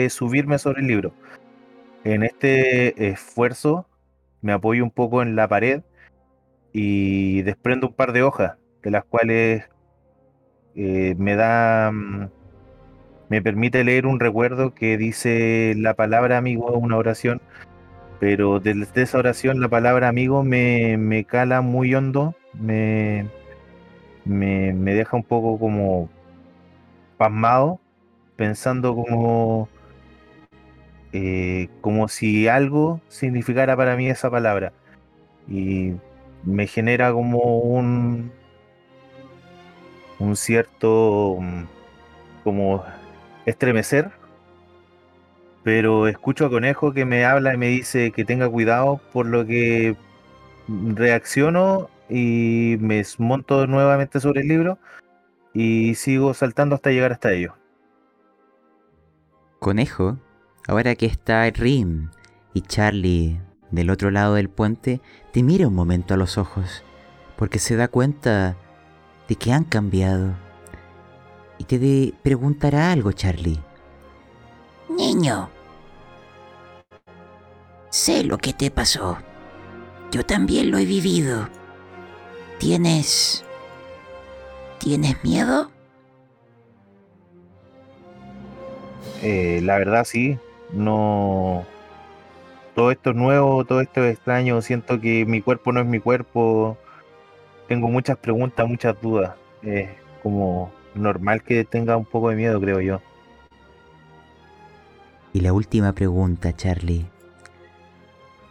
subirme 0.08 0.58
sobre 0.58 0.80
el 0.80 0.88
libro. 0.88 1.12
En 2.04 2.22
este 2.22 3.08
esfuerzo 3.10 3.86
me 4.40 4.52
apoyo 4.52 4.84
un 4.84 4.90
poco 4.90 5.22
en 5.22 5.36
la 5.36 5.48
pared 5.48 5.82
y 6.72 7.42
desprendo 7.42 7.88
un 7.88 7.94
par 7.94 8.12
de 8.12 8.22
hojas, 8.22 8.56
de 8.82 8.90
las 8.90 9.04
cuales 9.04 9.68
eh, 10.76 11.14
me 11.18 11.34
da, 11.34 11.90
mm, 11.92 12.28
me 13.28 13.42
permite 13.42 13.84
leer 13.84 14.06
un 14.06 14.20
recuerdo 14.20 14.74
que 14.74 14.96
dice 14.96 15.74
la 15.76 15.94
palabra 15.94 16.38
amigo, 16.38 16.72
una 16.72 16.96
oración, 16.96 17.40
pero 18.20 18.60
desde 18.60 19.02
esa 19.02 19.18
oración 19.18 19.60
la 19.60 19.68
palabra 19.68 20.08
amigo 20.08 20.44
me, 20.44 20.96
me 20.98 21.24
cala 21.24 21.62
muy 21.62 21.94
hondo, 21.94 22.34
me, 22.54 23.26
me, 24.24 24.72
me 24.72 24.94
deja 24.94 25.16
un 25.16 25.24
poco 25.24 25.58
como 25.58 26.08
pasmado, 27.16 27.80
pensando 28.36 28.94
como 28.94 29.68
eh, 31.12 31.68
como 31.80 32.08
si 32.08 32.48
algo 32.48 33.00
significara 33.08 33.76
para 33.76 33.96
mí 33.96 34.08
esa 34.08 34.30
palabra. 34.30 34.72
Y 35.48 35.94
me 36.44 36.66
genera 36.66 37.12
como 37.12 37.58
un, 37.58 38.30
un 40.18 40.36
cierto 40.36 41.38
mm, 41.40 41.64
como 42.44 42.84
estremecer. 43.46 44.10
Pero 45.62 46.08
escucho 46.08 46.46
a 46.46 46.50
Conejo 46.50 46.92
que 46.92 47.04
me 47.04 47.24
habla 47.24 47.54
y 47.54 47.56
me 47.56 47.68
dice 47.68 48.10
que 48.12 48.24
tenga 48.24 48.48
cuidado, 48.48 49.00
por 49.12 49.26
lo 49.26 49.44
que 49.46 49.96
reacciono 50.68 51.88
y 52.08 52.76
me 52.80 53.02
monto 53.18 53.66
nuevamente 53.66 54.20
sobre 54.20 54.42
el 54.42 54.48
libro 54.48 54.78
y 55.52 55.94
sigo 55.94 56.34
saltando 56.34 56.74
hasta 56.74 56.90
llegar 56.90 57.12
hasta 57.12 57.32
ellos. 57.32 57.54
Conejo, 59.58 60.18
ahora 60.68 60.94
que 60.94 61.06
está 61.06 61.50
Rim 61.50 62.10
y 62.54 62.60
Charlie 62.60 63.40
del 63.72 63.90
otro 63.90 64.10
lado 64.10 64.34
del 64.34 64.48
puente, 64.48 65.00
te 65.32 65.42
mira 65.42 65.66
un 65.66 65.74
momento 65.74 66.14
a 66.14 66.16
los 66.16 66.38
ojos, 66.38 66.84
porque 67.36 67.58
se 67.58 67.74
da 67.76 67.88
cuenta 67.88 68.56
de 69.28 69.34
que 69.36 69.52
han 69.52 69.64
cambiado. 69.64 70.34
Y 71.58 71.64
te 71.64 71.78
de- 71.78 72.14
preguntará 72.22 72.92
algo, 72.92 73.10
Charlie. 73.12 73.60
Niño, 74.88 75.50
sé 77.90 78.22
lo 78.24 78.38
que 78.38 78.52
te 78.52 78.70
pasó. 78.70 79.18
Yo 80.12 80.24
también 80.24 80.70
lo 80.70 80.78
he 80.78 80.84
vivido. 80.84 81.48
¿Tienes... 82.58 83.44
¿Tienes 84.78 85.22
miedo? 85.24 85.70
Eh, 89.22 89.60
la 89.62 89.78
verdad 89.78 90.04
sí, 90.04 90.38
no. 90.72 91.64
Todo 92.74 92.90
esto 92.90 93.10
es 93.10 93.16
nuevo, 93.16 93.64
todo 93.64 93.80
esto 93.80 94.04
es 94.04 94.14
extraño. 94.14 94.62
Siento 94.62 95.00
que 95.00 95.26
mi 95.26 95.40
cuerpo 95.40 95.72
no 95.72 95.80
es 95.80 95.86
mi 95.86 95.98
cuerpo. 95.98 96.76
Tengo 97.66 97.88
muchas 97.88 98.16
preguntas, 98.18 98.68
muchas 98.68 99.00
dudas. 99.00 99.34
Es 99.62 99.88
como 100.22 100.70
normal 100.94 101.42
que 101.42 101.64
tenga 101.64 101.96
un 101.96 102.04
poco 102.04 102.30
de 102.30 102.36
miedo, 102.36 102.60
creo 102.60 102.80
yo. 102.80 103.00
Y 105.32 105.40
la 105.40 105.52
última 105.52 105.92
pregunta, 105.92 106.54
Charlie. 106.54 107.06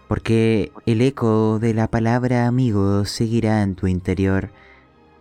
Porque 0.08 0.72
el 0.86 1.02
eco 1.02 1.60
de 1.60 1.74
la 1.74 1.88
palabra 1.88 2.48
amigo 2.48 3.04
seguirá 3.06 3.62
en 3.62 3.76
tu 3.76 3.88
interior, 3.88 4.50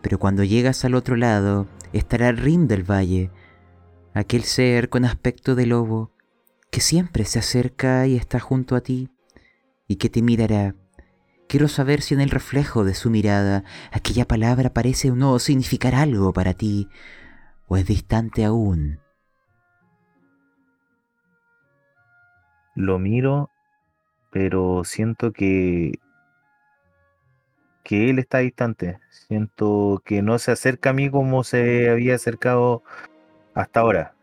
pero 0.00 0.18
cuando 0.18 0.44
llegas 0.44 0.84
al 0.84 0.94
otro 0.94 1.16
lado 1.16 1.66
estará 1.92 2.30
Rim 2.30 2.68
del 2.68 2.88
Valle, 2.88 3.30
aquel 4.14 4.44
ser 4.44 4.88
con 4.88 5.04
aspecto 5.04 5.56
de 5.56 5.66
lobo 5.66 6.12
que 6.70 6.80
siempre 6.80 7.24
se 7.24 7.38
acerca 7.38 8.06
y 8.06 8.16
está 8.16 8.40
junto 8.40 8.76
a 8.76 8.80
ti 8.80 9.10
y 9.88 9.96
que 9.96 10.08
te 10.08 10.22
mirará. 10.22 10.74
Quiero 11.48 11.68
saber 11.68 12.02
si 12.02 12.14
en 12.14 12.20
el 12.20 12.30
reflejo 12.30 12.84
de 12.84 12.94
su 12.94 13.08
mirada 13.10 13.64
aquella 13.92 14.26
palabra 14.26 14.70
parece 14.70 15.10
o 15.10 15.14
no 15.14 15.38
significar 15.38 15.94
algo 15.94 16.32
para 16.32 16.54
ti, 16.54 16.88
o 17.68 17.76
es 17.76 17.86
distante 17.86 18.44
aún. 18.44 18.98
Lo 22.74 22.98
miro, 22.98 23.48
pero 24.30 24.82
siento 24.84 25.32
que 25.32 25.92
que 27.86 28.10
él 28.10 28.18
está 28.18 28.38
distante. 28.38 28.98
Siento 29.10 30.02
que 30.04 30.20
no 30.20 30.40
se 30.40 30.50
acerca 30.50 30.90
a 30.90 30.92
mí 30.92 31.08
como 31.08 31.44
se 31.44 31.88
había 31.88 32.16
acercado 32.16 32.82
hasta 33.54 33.78
ahora. 33.78 34.15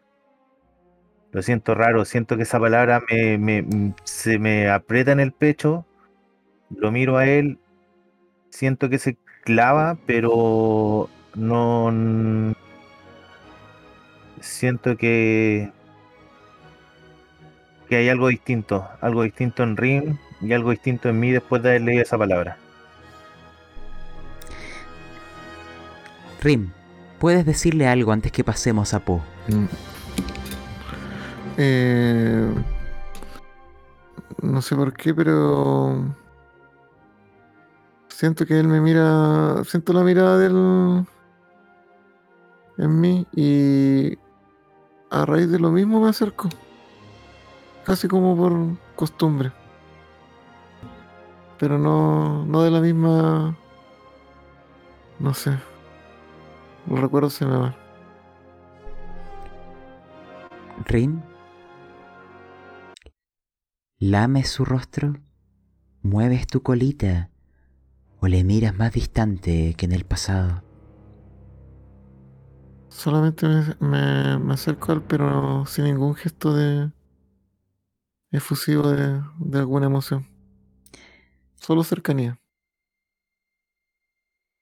Lo 1.33 1.41
siento 1.41 1.75
raro, 1.75 2.05
siento 2.05 2.37
que 2.37 2.43
esa 2.43 2.59
palabra 2.59 3.01
me, 3.09 3.37
me- 3.37 3.57
m- 3.57 3.93
se 4.05 4.39
me 4.39 4.69
aprieta 4.69 5.11
en 5.11 5.19
el 5.19 5.31
pecho. 5.33 5.85
Lo 6.69 6.91
miro 6.91 7.17
a 7.17 7.25
él, 7.27 7.59
siento 8.49 8.89
que 8.89 8.99
se 8.99 9.17
clava, 9.43 9.97
pero 10.05 11.09
no. 11.35 12.53
Siento 14.41 14.95
que. 14.95 15.71
que 17.89 17.95
hay 17.95 18.09
algo 18.09 18.27
distinto. 18.27 18.87
Algo 19.01 19.23
distinto 19.23 19.63
en 19.63 19.75
Rim 19.77 20.17
y 20.41 20.53
algo 20.53 20.69
distinto 20.71 21.09
en 21.09 21.19
mí 21.19 21.31
después 21.31 21.63
de 21.63 21.69
haber 21.69 21.81
leído 21.81 22.03
esa 22.03 22.17
palabra. 22.17 22.57
Rim, 26.41 26.71
¿puedes 27.19 27.45
decirle 27.45 27.87
algo 27.87 28.11
antes 28.11 28.31
que 28.31 28.43
pasemos 28.43 28.93
a 28.93 28.99
Po? 28.99 29.23
Mm. 29.47 29.65
Eh, 31.57 32.53
no 34.41 34.61
sé 34.61 34.75
por 34.75 34.93
qué, 34.93 35.13
pero 35.13 36.15
siento 38.07 38.45
que 38.45 38.59
él 38.59 38.67
me 38.67 38.81
mira, 38.81 39.63
siento 39.65 39.93
la 39.93 40.03
mirada 40.03 40.37
de 40.37 40.45
él 40.47 41.05
en 42.77 43.01
mí 43.01 43.27
y 43.33 44.17
a 45.09 45.25
raíz 45.25 45.51
de 45.51 45.59
lo 45.59 45.69
mismo 45.69 45.99
me 45.99 46.09
acerco, 46.09 46.49
casi 47.85 48.07
como 48.07 48.35
por 48.35 48.53
costumbre, 48.95 49.51
pero 51.59 51.77
no, 51.77 52.45
no 52.45 52.63
de 52.63 52.71
la 52.71 52.79
misma, 52.79 53.55
no 55.19 55.33
sé, 55.33 55.51
los 56.87 56.99
recuerdos 56.99 57.33
se 57.33 57.45
me 57.45 57.57
van. 57.57 57.75
Rim, 60.85 61.21
lames 64.11 64.49
su 64.49 64.65
rostro, 64.65 65.19
mueves 66.01 66.47
tu 66.47 66.61
colita 66.61 67.29
o 68.19 68.27
le 68.27 68.43
miras 68.43 68.75
más 68.75 68.93
distante 68.93 69.75
que 69.75 69.85
en 69.85 69.93
el 69.93 70.05
pasado. 70.05 70.63
Solamente 72.89 73.47
me, 73.47 73.75
me- 73.79 74.39
me 74.39 74.53
acerco 74.53 74.91
a 74.91 74.95
él, 74.95 75.01
pero 75.01 75.65
sin 75.65 75.85
ningún 75.85 76.15
gesto 76.15 76.53
de 76.55 76.91
efusivo 78.31 78.89
de, 78.89 79.21
de 79.39 79.59
alguna 79.59 79.85
emoción. 79.85 80.27
Solo 81.55 81.83
cercanía. 81.83 82.39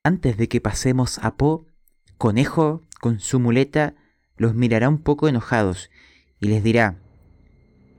Antes 0.04 0.36
de 0.36 0.48
que 0.48 0.60
pasemos 0.60 1.18
a 1.18 1.36
Po, 1.36 1.66
Conejo, 2.18 2.82
con 3.00 3.18
su 3.20 3.40
muleta, 3.40 3.94
los 4.36 4.54
mirará 4.54 4.88
un 4.88 4.98
poco 4.98 5.28
enojados 5.28 5.90
y 6.40 6.48
les 6.48 6.62
dirá, 6.62 7.01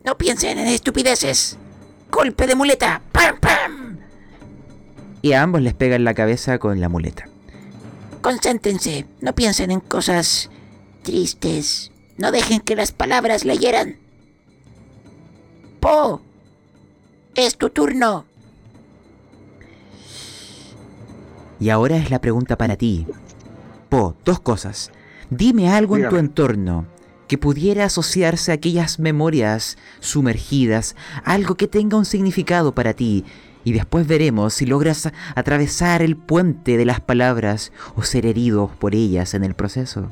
No 0.06 0.18
piensen 0.18 0.60
en 0.60 0.68
estupideces. 0.68 1.58
Golpe 2.12 2.48
de 2.48 2.56
muleta. 2.56 3.02
¡Pam, 3.12 3.40
pam! 3.40 3.84
y 5.24 5.32
a 5.32 5.42
ambos 5.42 5.62
les 5.62 5.74
pega 5.74 5.96
en 5.96 6.04
la 6.04 6.14
cabeza 6.14 6.60
con 6.60 6.80
la 6.82 6.90
muleta. 6.90 7.30
Concéntrense. 8.22 9.08
No 9.22 9.34
piensen 9.34 9.72
en 9.72 9.80
cosas 9.80 10.52
tristes. 11.02 11.92
No 12.18 12.32
dejen 12.32 12.60
que 12.60 12.76
las 12.76 12.92
palabras 12.92 13.46
le 13.46 13.58
hieran. 13.58 13.96
Po. 15.80 16.22
Es 17.36 17.58
tu 17.58 17.70
turno. 17.70 18.26
Y 21.60 21.70
ahora 21.70 21.96
es 21.96 22.12
la 22.12 22.20
pregunta 22.20 22.58
para 22.58 22.76
ti. 22.76 23.08
Po, 23.88 24.16
dos 24.26 24.42
cosas. 24.42 24.92
Dime 25.30 25.70
algo 25.70 25.96
en 25.96 26.10
tu 26.10 26.18
entorno 26.18 26.86
que 27.34 27.40
pudiera 27.40 27.86
asociarse 27.86 28.52
a 28.52 28.54
aquellas 28.54 29.00
memorias 29.00 29.76
sumergidas, 30.02 30.96
algo 31.24 31.56
que 31.56 31.68
tenga 31.68 31.98
un 31.98 32.06
significado 32.06 32.76
para 32.76 32.94
ti, 32.94 33.26
y 33.64 33.72
después 33.74 34.06
veremos 34.06 34.54
si 34.54 34.68
logras 34.68 35.12
atravesar 35.34 36.04
el 36.04 36.16
puente 36.16 36.78
de 36.78 36.86
las 36.86 37.00
palabras 37.00 37.72
o 37.96 38.04
ser 38.04 38.28
herido 38.28 38.70
por 38.78 38.94
ellas 38.94 39.34
en 39.34 39.44
el 39.44 39.56
proceso. 39.56 40.12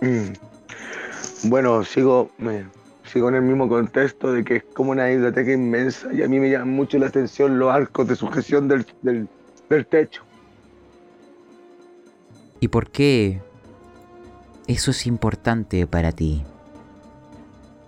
Mm. 0.00 1.48
Bueno, 1.48 1.84
sigo, 1.84 2.30
me- 2.38 2.66
sigo 3.12 3.28
en 3.28 3.34
el 3.34 3.42
mismo 3.42 3.68
contexto 3.68 4.32
de 4.32 4.44
que 4.44 4.56
es 4.58 4.64
como 4.72 4.92
una 4.92 5.06
biblioteca 5.06 5.50
inmensa 5.52 6.06
y 6.12 6.22
a 6.22 6.28
mí 6.28 6.38
me 6.38 6.50
llaman 6.50 6.68
mucho 6.68 6.98
la 6.98 7.08
atención 7.08 7.58
los 7.58 7.74
arcos 7.74 8.06
de 8.06 8.14
sujeción 8.14 8.68
del, 8.68 8.86
del, 9.02 9.26
del 9.68 9.86
techo. 9.86 10.22
¿Y 12.60 12.68
por 12.68 12.90
qué 12.92 13.40
eso 14.70 14.92
es 14.92 15.06
importante 15.06 15.86
para 15.86 16.12
ti? 16.12 16.44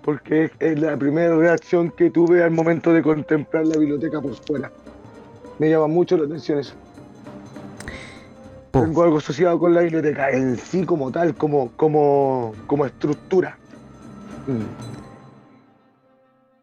Porque 0.03 0.51
es, 0.59 0.81
la 0.81 0.97
primera 0.97 1.37
reacción 1.37 1.91
que 1.91 2.11
tuve 2.11 2.43
al 2.43 2.51
momento 2.51 2.93
de 2.93 3.03
contemplar 3.03 3.67
la 3.67 3.79
biblioteca 3.79 4.21
por 4.21 4.35
fuera. 4.35 4.73
Me 5.59 5.71
llama 5.71 5.87
mucho 5.87 6.17
la 6.17 6.25
atención 6.25 6.59
eso. 6.59 6.75
Po, 8.73 8.83
Tengo 8.83 9.03
algo 9.05 9.19
asociado 9.19 9.59
con 9.59 9.75
la 9.75 9.83
biblioteca 9.83 10.31
en 10.31 10.57
sí 10.57 10.85
como 10.85 11.13
tal, 11.13 11.37
como, 11.37 11.71
como, 11.77 12.53
como 12.67 12.87
estructura. 12.87 13.57
Mm. 14.47 14.65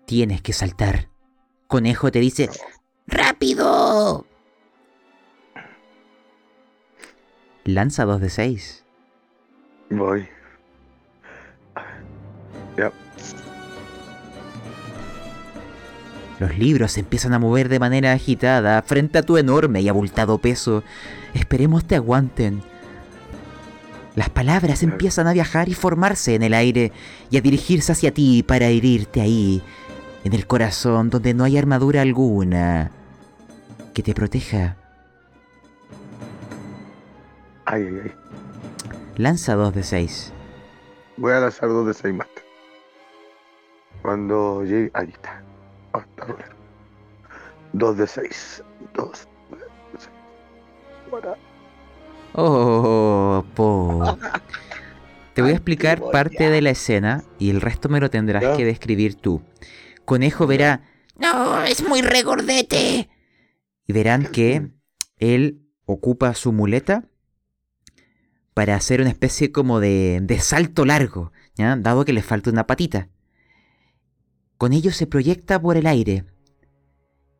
tienes 0.06 0.42
que 0.42 0.52
saltar. 0.52 1.08
Conejo 1.68 2.12
te 2.12 2.20
dice, 2.20 2.50
¡Rápido! 3.08 4.26
lanza 7.64 8.04
dos 8.04 8.20
de 8.20 8.30
seis. 8.30 8.84
Voy. 9.90 10.28
Ya. 12.78 12.92
Los 16.40 16.58
libros 16.58 16.94
se 16.94 17.02
empiezan 17.02 17.34
a 17.34 17.40
mover 17.40 17.68
de 17.68 17.80
manera 17.80 18.14
agitada 18.14 18.82
frente 18.82 19.18
a 19.18 19.24
tu 19.24 19.38
enorme 19.38 19.82
y 19.82 19.90
abultado 19.90 20.38
peso. 20.38 20.84
Esperemos 21.34 21.86
te 21.86 21.96
aguanten. 21.96 22.62
Las 24.16 24.30
palabras 24.30 24.84
empiezan 24.84 25.28
a 25.28 25.34
viajar 25.34 25.70
y 25.70 25.74
formarse 25.74 26.36
en 26.36 26.44
el 26.44 26.54
aire 26.54 26.92
y 27.30 27.38
a 27.38 27.42
dirigirse 27.42 27.92
hacia 27.92 28.14
ti 28.14 28.44
para 28.44 28.68
herirte 28.68 29.22
ahí, 29.22 29.62
en 30.24 30.34
el 30.34 30.48
corazón 30.48 31.10
donde 31.10 31.34
no 31.34 31.44
hay 31.44 31.58
armadura 31.58 32.02
alguna 32.02 32.92
que 33.94 34.04
te 34.04 34.14
proteja. 34.14 34.78
Ay, 37.66 37.84
ay, 37.84 38.02
ay. 38.06 38.49
Lanza 39.20 39.56
dos 39.56 39.74
de 39.76 39.84
seis. 39.84 40.32
Voy 41.18 41.34
a 41.34 41.40
lanzar 41.42 41.68
dos 41.68 41.86
de 41.88 41.94
seis 41.94 42.16
más. 42.16 42.28
Cuando 44.02 44.64
llegue. 44.64 44.90
Ahí 44.94 45.10
está. 45.10 45.44
Ah, 45.92 46.06
está 46.10 46.24
rolando. 46.26 46.56
Dos 47.74 47.98
de 47.98 48.08
seis. 48.08 48.64
Dos 48.94 49.28
de 49.52 49.58
seis. 49.98 50.10
Para. 51.12 51.36
Oh, 52.34 53.44
po. 53.56 54.18
Te 55.34 55.42
voy 55.42 55.52
a 55.52 55.56
explicar 55.56 56.00
parte 56.12 56.50
de 56.50 56.62
la 56.62 56.70
escena 56.70 57.26
y 57.40 57.50
el 57.50 57.60
resto 57.60 57.90
me 57.90 58.00
lo 58.00 58.10
tendrás 58.10 58.42
Ya. 58.42 58.56
que 58.56 58.64
describir 58.64 59.16
tú. 59.16 59.42
Conejo 60.06 60.48
verá 60.48 60.82
No, 61.18 61.62
es 61.64 61.86
muy 61.86 62.02
regordete. 62.02 63.10
y 63.86 63.92
verán 63.94 64.28
que 64.32 64.72
él 65.18 65.66
ocupa 65.86 66.34
su 66.36 66.54
muleta 66.54 67.09
para 68.60 68.76
hacer 68.76 69.00
una 69.00 69.10
especie 69.10 69.54
como 69.54 69.80
de, 69.80 70.20
de 70.22 70.38
salto 70.42 70.84
largo, 70.84 71.32
dado 71.56 72.04
que 72.04 72.12
le 72.12 72.22
falta 72.22 72.50
una 72.50 72.68
patita. 72.68 73.08
Con 74.58 74.74
ello 74.74 74.92
se 74.92 75.08
proyecta 75.08 75.62
por 75.62 75.78
el 75.78 75.88
aire. 75.88 76.26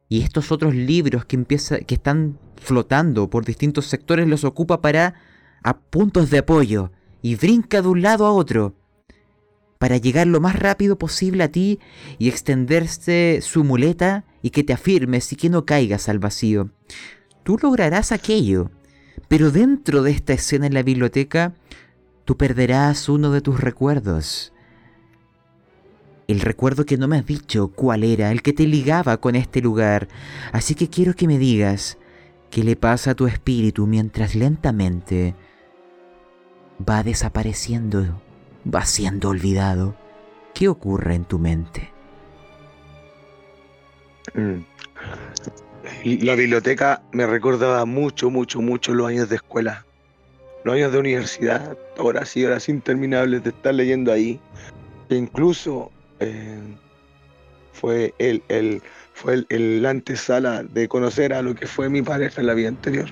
Y 0.08 0.22
estos 0.22 0.50
otros 0.54 0.74
libros 0.74 1.26
que, 1.26 1.36
empieza, 1.36 1.80
que 1.80 1.96
están 1.96 2.40
flotando 2.56 3.30
por 3.30 3.44
distintos 3.44 3.88
sectores 3.88 4.30
los 4.30 4.46
ocupa 4.46 4.80
para 4.80 5.16
a 5.62 5.82
puntos 5.82 6.30
de 6.30 6.38
apoyo 6.38 6.94
y 7.22 7.36
brinca 7.36 7.82
de 7.82 7.90
un 7.90 8.02
lado 8.02 8.26
a 8.26 8.32
otro 8.32 8.78
para 9.78 9.98
llegar 9.98 10.26
lo 10.26 10.40
más 10.40 10.58
rápido 10.58 10.98
posible 10.98 11.44
a 11.44 11.52
ti 11.52 11.82
y 12.18 12.30
extenderse 12.30 13.40
su 13.42 13.66
muleta 13.66 14.24
y 14.42 14.52
que 14.52 14.64
te 14.64 14.72
afirmes 14.72 15.34
y 15.34 15.36
que 15.36 15.50
no 15.50 15.66
caigas 15.66 16.08
al 16.08 16.20
vacío. 16.20 16.70
Tú 17.44 17.58
lograrás 17.62 18.14
aquello, 18.14 18.72
pero 19.28 19.52
dentro 19.52 20.04
de 20.04 20.12
esta 20.12 20.34
escena 20.34 20.68
en 20.68 20.74
la 20.74 20.84
biblioteca, 20.84 21.54
tú 22.26 22.38
perderás 22.38 23.10
uno 23.10 23.32
de 23.32 23.42
tus 23.42 23.60
recuerdos. 23.60 24.54
El 26.28 26.42
recuerdo 26.42 26.86
que 26.86 26.98
no 26.98 27.08
me 27.08 27.18
has 27.18 27.26
dicho 27.26 27.70
cuál 27.70 28.04
era, 28.04 28.32
el 28.32 28.44
que 28.44 28.54
te 28.54 28.68
ligaba 28.68 29.18
con 29.18 29.36
este 29.36 29.62
lugar. 29.62 30.08
Así 30.52 30.76
que 30.76 30.88
quiero 30.88 31.16
que 31.16 31.28
me 31.28 31.40
digas 31.40 31.98
qué 32.52 32.64
le 32.64 32.76
pasa 32.76 33.12
a 33.12 33.16
tu 33.16 33.26
espíritu 33.26 33.88
mientras 33.88 34.36
lentamente 34.36 35.34
va 36.88 37.02
desapareciendo, 37.04 38.22
va 38.64 38.86
siendo 38.86 39.30
olvidado. 39.30 39.96
¿Qué 40.54 40.68
ocurre 40.68 41.16
en 41.16 41.26
tu 41.26 41.40
mente? 41.40 41.92
La 46.04 46.36
biblioteca 46.36 47.02
me 47.12 47.26
recordaba 47.26 47.86
mucho, 47.86 48.30
mucho, 48.30 48.62
mucho 48.62 48.94
los 48.94 49.08
años 49.08 49.30
de 49.30 49.36
escuela. 49.36 49.86
Los 50.64 50.76
años 50.76 50.92
de 50.92 51.00
universidad, 51.00 51.78
horas 51.98 52.36
y 52.38 52.46
horas 52.46 52.70
interminables 52.70 53.44
de 53.44 53.50
estar 53.50 53.74
leyendo 53.74 54.12
ahí. 54.12 54.40
E 55.10 55.16
incluso 55.16 55.92
eh, 56.20 56.60
fue 57.74 58.14
el, 58.20 58.44
el, 58.50 58.82
fue 59.14 59.34
el, 59.36 59.48
el 59.50 59.86
antesala 59.86 60.64
de 60.64 60.88
conocer 60.88 61.34
a 61.34 61.42
lo 61.42 61.56
que 61.56 61.68
fue 61.68 61.90
mi 61.90 62.02
pareja 62.02 62.42
en 62.42 62.48
la 62.48 62.54
vida 62.54 62.70
anterior. 62.70 63.10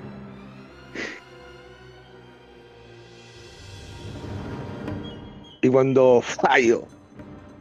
Y 5.60 5.68
cuando 5.68 6.22
fallo, 6.22 6.84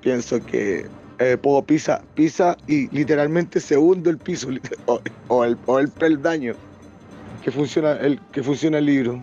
pienso 0.02 0.46
que 0.46 0.86
eh, 1.20 1.38
puedo 1.42 1.64
pisa, 1.64 2.02
pisa 2.16 2.58
y 2.68 2.88
literalmente 2.90 3.60
se 3.60 3.78
hunde 3.78 4.10
el 4.10 4.18
piso 4.18 4.50
o, 4.86 5.02
o 5.28 5.44
el, 5.44 5.58
o 5.66 5.80
el 5.80 5.90
peldaño 5.90 6.54
que 7.44 7.52
funciona 7.52 7.94
el, 7.94 8.20
que 8.32 8.44
funciona 8.44 8.78
el 8.80 8.86
libro. 8.86 9.22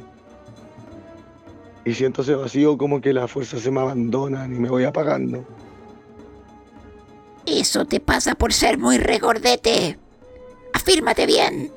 Y 1.85 1.93
siento 1.93 2.23
ese 2.23 2.35
vacío 2.35 2.79
como 2.79 3.01
que 3.03 3.13
las 3.13 3.31
fuerzas 3.31 3.61
se 3.61 3.71
me 3.71 3.81
abandonan 3.81 4.55
y 4.55 4.59
me 4.59 4.71
voy 4.71 4.85
apagando. 4.85 5.45
Eso 7.45 7.85
te 7.85 8.01
pasa 8.01 8.35
por 8.35 8.55
ser 8.55 8.79
muy 8.79 8.97
regordete. 8.97 9.99
Afírmate 10.73 11.27
bien. 11.27 11.71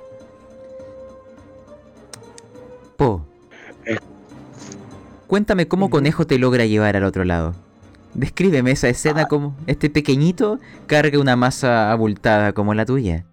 Po. 2.96 3.26
Eh. 3.86 3.98
Cuéntame 5.28 5.68
cómo. 5.68 5.90
Conejo 5.90 6.26
te 6.26 6.38
logra 6.38 6.66
llevar 6.66 6.96
al 6.96 7.04
otro 7.04 7.26
lado. 7.26 7.67
Descríbeme 8.18 8.72
esa 8.72 8.90
escena 8.90 9.22
Ah. 9.22 9.28
como 9.28 9.56
este 9.68 9.90
pequeñito 9.90 10.60
carga 10.88 11.18
una 11.20 11.36
masa 11.38 11.92
abultada 11.92 12.52
como 12.52 12.74
la 12.74 12.86
tuya. 12.86 13.26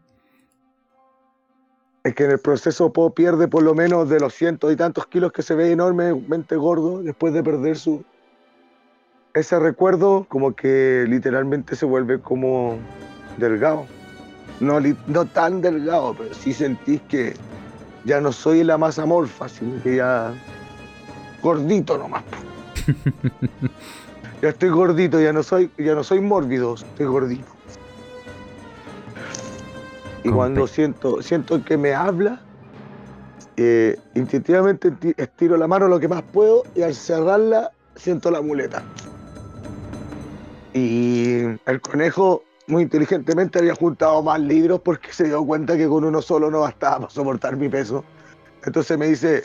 Es 2.05 2.15
que 2.15 2.25
en 2.25 2.33
el 2.33 2.39
proceso 2.39 2.93
Po 2.93 3.15
pierde 3.15 3.49
por 3.49 3.63
lo 3.63 3.75
menos 3.75 4.11
de 4.11 4.21
los 4.21 4.35
cientos 4.35 4.71
y 4.71 4.77
tantos 4.77 5.07
kilos 5.07 5.33
que 5.33 5.43
se 5.43 5.55
ve 5.55 5.73
enormemente 5.73 6.55
gordo 6.57 7.03
después 7.03 7.33
de 7.33 7.43
perder 7.43 7.79
su... 7.79 8.05
Ese 9.33 9.59
recuerdo 9.59 10.27
como 10.29 10.55
que 10.55 11.07
literalmente 11.09 11.75
se 11.77 11.87
vuelve 11.87 12.21
como 12.21 12.77
delgado. 13.39 13.87
No, 14.61 14.79
li- 14.79 14.97
no 15.07 15.25
tan 15.25 15.61
delgado, 15.63 16.15
pero 16.17 16.33
sí 16.35 16.53
sentís 16.53 17.01
que 17.09 17.35
ya 18.05 18.21
no 18.21 18.31
soy 18.33 18.63
la 18.63 18.77
masa 18.79 19.07
morfa, 19.07 19.49
sino 19.49 19.83
que 19.83 19.97
ya 19.97 20.33
gordito 21.43 21.97
nomás. 21.97 22.23
ya 24.45 24.51
estoy 24.51 24.69
gordito, 24.69 25.19
ya 25.23 25.33
no 25.33 25.43
soy, 25.43 25.71
ya 25.79 25.95
no 25.95 26.05
soy 26.05 26.21
mórbido, 26.21 26.75
estoy 26.75 27.07
gordito. 27.07 27.47
Y 30.23 30.29
cuando 30.29 30.67
siento, 30.67 31.23
siento 31.23 31.65
que 31.65 31.79
me 31.79 31.95
habla, 31.95 32.41
Eh, 33.57 33.97
instintivamente 34.17 34.89
esti- 34.91 35.15
estiro 35.17 35.57
la 35.57 35.69
mano 35.69 35.87
lo 35.87 36.01
que 36.01 36.09
más 36.09 36.23
puedo 36.25 36.65
y 36.75 36.83
al 36.83 36.93
cerrarla 36.93 37.71
siento 37.95 38.29
la 38.33 38.43
muleta. 38.43 38.83
Y 40.73 41.43
el 41.65 41.81
conejo 41.81 42.43
muy 42.67 42.83
inteligentemente 42.83 43.61
había 43.61 43.77
juntado 43.77 44.25
más 44.25 44.41
libros 44.41 44.81
porque 44.81 45.13
se 45.13 45.25
dio 45.29 45.47
cuenta 45.47 45.77
que 45.77 45.87
con 45.87 46.03
uno 46.03 46.21
solo 46.21 46.51
no 46.51 46.63
bastaba 46.63 46.99
para 46.99 47.11
soportar 47.11 47.57
mi 47.57 47.69
peso. 47.69 48.05
Entonces 48.65 48.99
me 48.99 49.07
dice, 49.07 49.45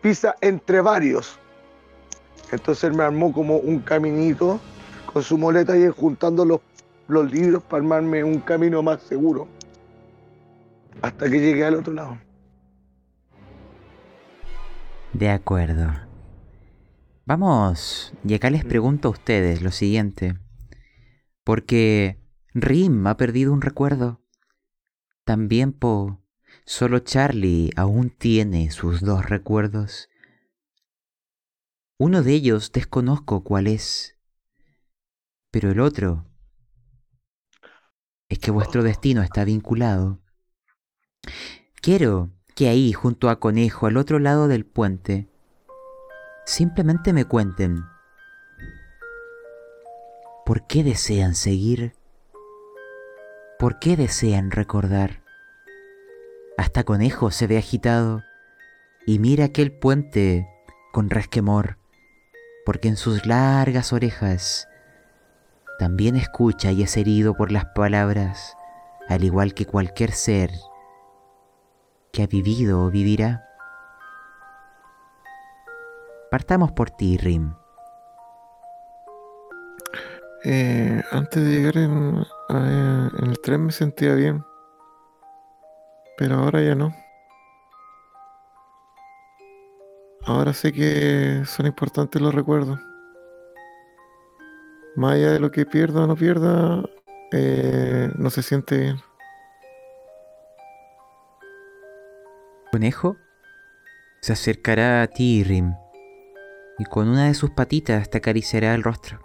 pisa 0.00 0.34
entre 0.40 0.80
varios. 0.80 1.38
Entonces 2.52 2.84
él 2.84 2.94
me 2.94 3.04
armó 3.04 3.32
como 3.32 3.56
un 3.56 3.80
caminito 3.80 4.60
con 5.12 5.22
su 5.22 5.38
muleta 5.38 5.76
y 5.76 5.88
juntando 5.88 6.44
los, 6.44 6.60
los 7.08 7.30
libros 7.30 7.62
para 7.62 7.82
armarme 7.82 8.24
un 8.24 8.40
camino 8.40 8.82
más 8.82 9.02
seguro. 9.02 9.48
Hasta 11.02 11.30
que 11.30 11.40
llegué 11.40 11.64
al 11.64 11.76
otro 11.76 11.92
lado. 11.92 12.18
De 15.12 15.28
acuerdo. 15.30 15.92
Vamos, 17.26 18.12
y 18.24 18.34
acá 18.34 18.50
les 18.50 18.64
pregunto 18.64 19.08
a 19.08 19.12
ustedes 19.12 19.62
lo 19.62 19.70
siguiente. 19.70 20.38
Porque 21.44 22.20
Rim 22.54 23.06
ha 23.06 23.16
perdido 23.16 23.52
un 23.52 23.62
recuerdo. 23.62 24.20
También 25.24 25.72
Po. 25.72 26.20
Solo 26.64 27.00
Charlie 27.00 27.70
aún 27.76 28.10
tiene 28.10 28.70
sus 28.70 29.00
dos 29.00 29.28
recuerdos. 29.28 30.09
Uno 32.02 32.22
de 32.22 32.32
ellos 32.32 32.72
desconozco 32.72 33.44
cuál 33.44 33.66
es. 33.66 34.16
Pero 35.50 35.70
el 35.70 35.80
otro 35.80 36.24
es 38.30 38.38
que 38.38 38.50
vuestro 38.50 38.82
destino 38.82 39.20
está 39.20 39.44
vinculado. 39.44 40.18
Quiero 41.82 42.30
que 42.56 42.70
ahí, 42.70 42.94
junto 42.94 43.28
a 43.28 43.38
Conejo, 43.38 43.86
al 43.86 43.98
otro 43.98 44.18
lado 44.18 44.48
del 44.48 44.64
puente, 44.64 45.28
simplemente 46.46 47.12
me 47.12 47.26
cuenten 47.26 47.84
por 50.46 50.66
qué 50.66 50.82
desean 50.82 51.34
seguir, 51.34 51.92
por 53.58 53.78
qué 53.78 53.98
desean 53.98 54.50
recordar. 54.50 55.22
Hasta 56.56 56.82
Conejo 56.82 57.30
se 57.30 57.46
ve 57.46 57.58
agitado 57.58 58.22
y 59.04 59.18
mira 59.18 59.44
aquel 59.44 59.70
puente 59.70 60.48
con 60.92 61.10
resquemor, 61.10 61.79
porque 62.64 62.88
en 62.88 62.96
sus 62.96 63.26
largas 63.26 63.92
orejas 63.92 64.68
también 65.78 66.16
escucha 66.16 66.72
y 66.72 66.82
es 66.82 66.96
herido 66.96 67.34
por 67.34 67.50
las 67.50 67.64
palabras, 67.64 68.56
al 69.08 69.24
igual 69.24 69.54
que 69.54 69.66
cualquier 69.66 70.12
ser 70.12 70.50
que 72.12 72.22
ha 72.22 72.26
vivido 72.26 72.82
o 72.82 72.90
vivirá. 72.90 73.46
Partamos 76.30 76.72
por 76.72 76.90
ti, 76.90 77.16
Rim. 77.16 77.54
Eh, 80.44 81.02
antes 81.10 81.42
de 81.42 81.50
llegar 81.50 81.76
en, 81.76 82.24
en 82.48 83.26
el 83.26 83.40
tren 83.40 83.66
me 83.66 83.72
sentía 83.72 84.14
bien. 84.14 84.44
Pero 86.16 86.36
ahora 86.36 86.62
ya 86.62 86.74
no. 86.74 86.94
Ahora 90.26 90.52
sé 90.52 90.72
que 90.72 91.42
son 91.46 91.66
importantes 91.66 92.20
los 92.20 92.34
recuerdos. 92.34 92.78
Más 94.96 95.14
allá 95.14 95.32
de 95.32 95.40
lo 95.40 95.50
que 95.50 95.66
pierda 95.66 96.04
o 96.04 96.06
no 96.06 96.16
pierda, 96.16 96.82
eh, 97.32 98.10
no 98.16 98.30
se 98.30 98.42
siente 98.42 98.78
bien. 98.78 99.00
Conejo 102.70 103.16
se 104.20 104.32
acercará 104.32 105.02
a 105.02 105.06
ti, 105.06 105.42
Rim, 105.42 105.74
y 106.78 106.84
con 106.84 107.08
una 107.08 107.26
de 107.26 107.34
sus 107.34 107.50
patitas 107.50 108.10
te 108.10 108.18
acariciará 108.18 108.74
el 108.74 108.82
rostro 108.82 109.20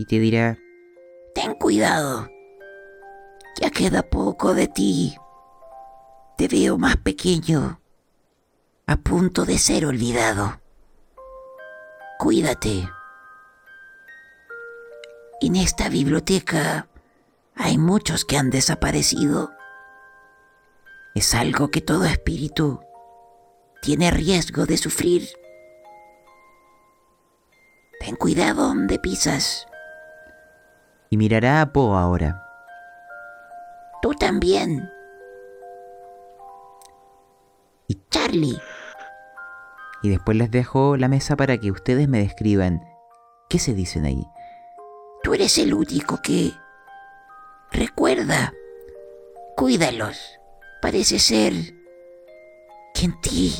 y 0.00 0.06
te 0.06 0.18
dirá, 0.18 0.58
Ten 1.34 1.54
cuidado. 1.54 2.26
Ya 3.60 3.70
queda 3.70 4.02
poco 4.02 4.54
de 4.54 4.66
ti. 4.66 5.14
Te 6.38 6.48
veo 6.48 6.78
más 6.78 6.96
pequeño. 6.96 7.79
A 8.90 8.96
punto 8.96 9.44
de 9.44 9.56
ser 9.56 9.86
olvidado. 9.86 10.60
Cuídate. 12.18 12.90
En 15.40 15.54
esta 15.54 15.88
biblioteca 15.88 16.88
hay 17.54 17.78
muchos 17.78 18.24
que 18.24 18.36
han 18.36 18.50
desaparecido. 18.50 19.52
Es 21.14 21.36
algo 21.36 21.70
que 21.70 21.80
todo 21.80 22.04
espíritu 22.04 22.80
tiene 23.80 24.10
riesgo 24.10 24.66
de 24.66 24.76
sufrir. 24.76 25.28
Ten 28.00 28.16
cuidado 28.16 28.66
donde 28.66 28.98
pisas. 28.98 29.68
y 31.10 31.16
mirará 31.16 31.60
a 31.60 31.72
Po 31.72 31.96
ahora. 31.96 32.42
Tú 34.02 34.14
también. 34.14 34.90
Y 37.86 38.00
Charlie, 38.10 38.60
Y 40.02 40.08
después 40.08 40.36
les 40.36 40.50
dejo 40.50 40.96
la 40.96 41.08
mesa 41.08 41.36
para 41.36 41.58
que 41.58 41.70
ustedes 41.70 42.08
me 42.08 42.18
describan 42.18 42.82
qué 43.48 43.58
se 43.58 43.74
dicen 43.74 44.04
ahí. 44.04 44.26
tú 45.22 45.34
eres 45.34 45.58
el 45.58 45.74
único 45.74 46.20
que... 46.22 46.52
Recuerda, 47.72 48.52
cuídalos. 49.56 50.18
Parece 50.82 51.18
ser 51.18 51.52
que 52.94 53.04
en 53.04 53.20
ti 53.20 53.54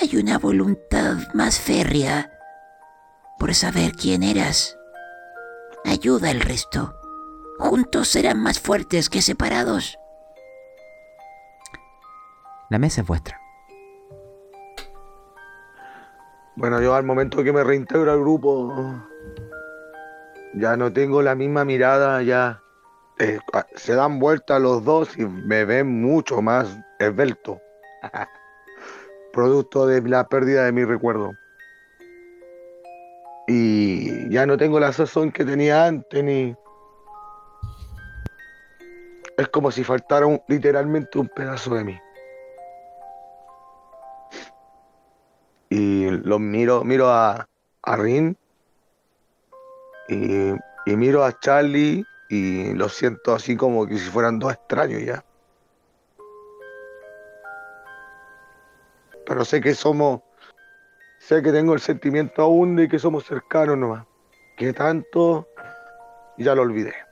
hay 0.00 0.16
una 0.16 0.38
voluntad 0.38 1.16
más 1.32 1.60
férrea 1.60 2.30
por 3.38 3.54
saber 3.54 3.92
quién 3.92 4.22
eras. 4.22 4.76
Ayuda 5.84 6.30
al 6.30 6.40
resto. 6.40 6.94
Juntos 7.58 8.08
serán 8.08 8.42
más 8.42 8.60
fuertes 8.60 9.08
que 9.08 9.22
separados. 9.22 9.98
La 12.68 12.78
mesa 12.78 13.02
es 13.02 13.06
vuestra. 13.06 13.40
Bueno, 16.56 16.80
yo 16.80 16.94
al 16.94 17.04
momento 17.04 17.44
que 17.44 17.52
me 17.52 17.62
reintegro 17.62 18.10
al 18.12 18.20
grupo, 18.20 18.74
ya 20.54 20.76
no 20.76 20.90
tengo 20.92 21.20
la 21.22 21.34
misma 21.34 21.64
mirada, 21.64 22.22
ya 22.22 22.62
eh, 23.18 23.38
a- 23.52 23.66
se 23.76 23.94
dan 23.94 24.18
vueltas 24.18 24.60
los 24.60 24.82
dos 24.84 25.16
y 25.18 25.26
me 25.26 25.64
ven 25.64 26.00
mucho 26.00 26.40
más 26.40 26.78
esbelto. 26.98 27.60
Producto 29.32 29.86
de 29.86 30.00
la 30.08 30.26
pérdida 30.28 30.64
de 30.64 30.72
mi 30.72 30.84
recuerdo. 30.84 31.34
Y 33.48 34.28
ya 34.30 34.46
no 34.46 34.56
tengo 34.56 34.80
la 34.80 34.92
sazón 34.92 35.30
que 35.30 35.44
tenía 35.44 35.84
antes, 35.86 36.24
ni... 36.24 36.56
Es 39.36 39.48
como 39.48 39.70
si 39.70 39.84
faltara 39.84 40.24
un- 40.26 40.40
literalmente 40.48 41.18
un 41.18 41.28
pedazo 41.28 41.74
de 41.74 41.84
mí. 41.84 41.98
Y 45.68 46.10
los 46.10 46.40
miro, 46.40 46.84
miro 46.84 47.08
a, 47.08 47.48
a 47.82 47.96
Rin 47.96 48.36
y, 50.08 50.52
y 50.86 50.96
miro 50.96 51.24
a 51.24 51.38
Charlie 51.38 52.04
y 52.28 52.74
lo 52.74 52.88
siento 52.88 53.34
así 53.34 53.56
como 53.56 53.86
que 53.86 53.98
si 53.98 54.10
fueran 54.10 54.38
dos 54.38 54.52
extraños 54.52 55.02
ya. 55.02 55.24
Pero 59.26 59.44
sé 59.44 59.60
que 59.60 59.74
somos, 59.74 60.20
sé 61.18 61.42
que 61.42 61.50
tengo 61.50 61.74
el 61.74 61.80
sentimiento 61.80 62.42
aún 62.42 62.76
de 62.76 62.88
que 62.88 62.98
somos 62.98 63.24
cercanos 63.24 63.76
nomás. 63.76 64.06
Que 64.56 64.72
tanto, 64.72 65.48
ya 66.38 66.54
lo 66.54 66.62
olvidé. 66.62 67.05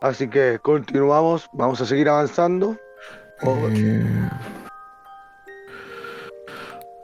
Así 0.00 0.28
que 0.28 0.58
continuamos, 0.60 1.48
vamos 1.52 1.80
a 1.80 1.86
seguir 1.86 2.08
avanzando. 2.08 2.76
Eh, 3.42 4.30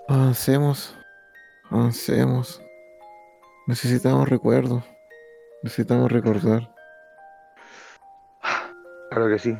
avancemos. 0.08 0.96
Avancemos. 1.70 2.62
Necesitamos 3.66 4.28
recuerdos. 4.28 4.84
Necesitamos 5.62 6.12
recordar. 6.12 6.70
Claro 9.10 9.28
que 9.28 9.38
sí. 9.38 9.56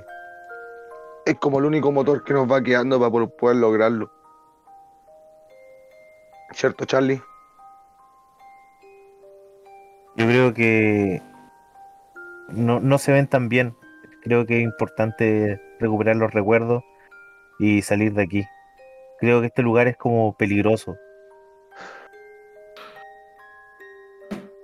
Es 1.27 1.37
como 1.39 1.59
el 1.59 1.65
único 1.65 1.91
motor 1.91 2.23
que 2.25 2.35
nos 2.35 2.51
va 2.51 2.63
quedando 2.63 2.99
para 2.99 3.11
po- 3.11 3.29
poder 3.37 3.57
lograrlo. 3.57 4.13
¿Cierto, 6.53 6.85
Charlie? 6.85 7.23
Yo 10.17 10.27
creo 10.27 10.55
que 10.55 11.21
no, 12.55 12.81
no 12.81 12.99
se 12.99 13.13
ven 13.13 13.27
tan 13.27 13.49
bien. 13.49 13.77
Creo 14.23 14.47
que 14.47 14.59
es 14.59 14.63
importante 14.63 15.61
recuperar 15.81 16.17
los 16.17 16.33
recuerdos 16.33 16.83
y 17.59 17.83
salir 17.83 18.15
de 18.15 18.23
aquí. 18.23 18.45
Creo 19.21 19.41
que 19.41 19.49
este 19.49 19.63
lugar 19.63 19.87
es 19.89 19.97
como 19.97 20.37
peligroso. 20.37 20.97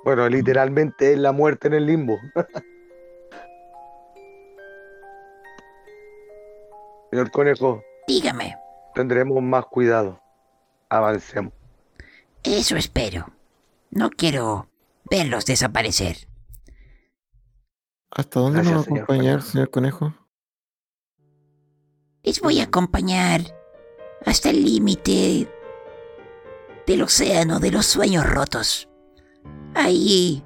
Bueno, 0.05 0.27
mm. 0.27 0.31
literalmente 0.31 1.13
es 1.13 1.19
la 1.19 1.33
muerte 1.33 1.69
en 1.69 1.75
el 1.75 1.87
limbo. 1.87 2.19
Señor 7.11 7.31
conejo. 7.31 7.83
Dígame. 8.07 8.57
Tendremos 8.95 9.43
más 9.43 9.67
cuidado. 9.67 10.21
Avancemos. 10.89 11.53
Eso 12.43 12.77
espero. 12.77 13.27
No 13.91 14.09
quiero 14.11 14.69
verlos 15.11 15.45
desaparecer. 15.45 16.30
¿Hasta 18.11 18.41
dónde 18.41 18.63
nos 18.63 18.73
va 18.73 18.81
a 18.81 18.83
Gracias, 18.83 18.85
señor 18.85 19.05
acompañar, 19.05 19.35
conejo. 19.39 19.51
señor 19.51 19.71
conejo? 19.71 20.15
Les 22.23 22.41
voy 22.41 22.61
a 22.61 22.65
acompañar 22.65 23.41
hasta 24.27 24.51
el 24.51 24.65
límite 24.65 25.49
del 26.87 27.03
océano 27.03 27.61
de 27.61 27.71
los 27.71 27.87
sueños 27.87 28.27
rotos. 28.29 28.89
Ahí 29.75 30.45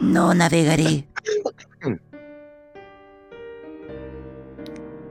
no 0.00 0.34
navegaré. 0.34 1.08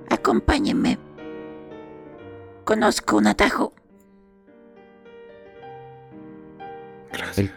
Acompáñenme. 0.09 0.97
Conozco 2.63 3.17
un 3.17 3.27
atajo. 3.27 3.73
Gracias. 7.11 7.51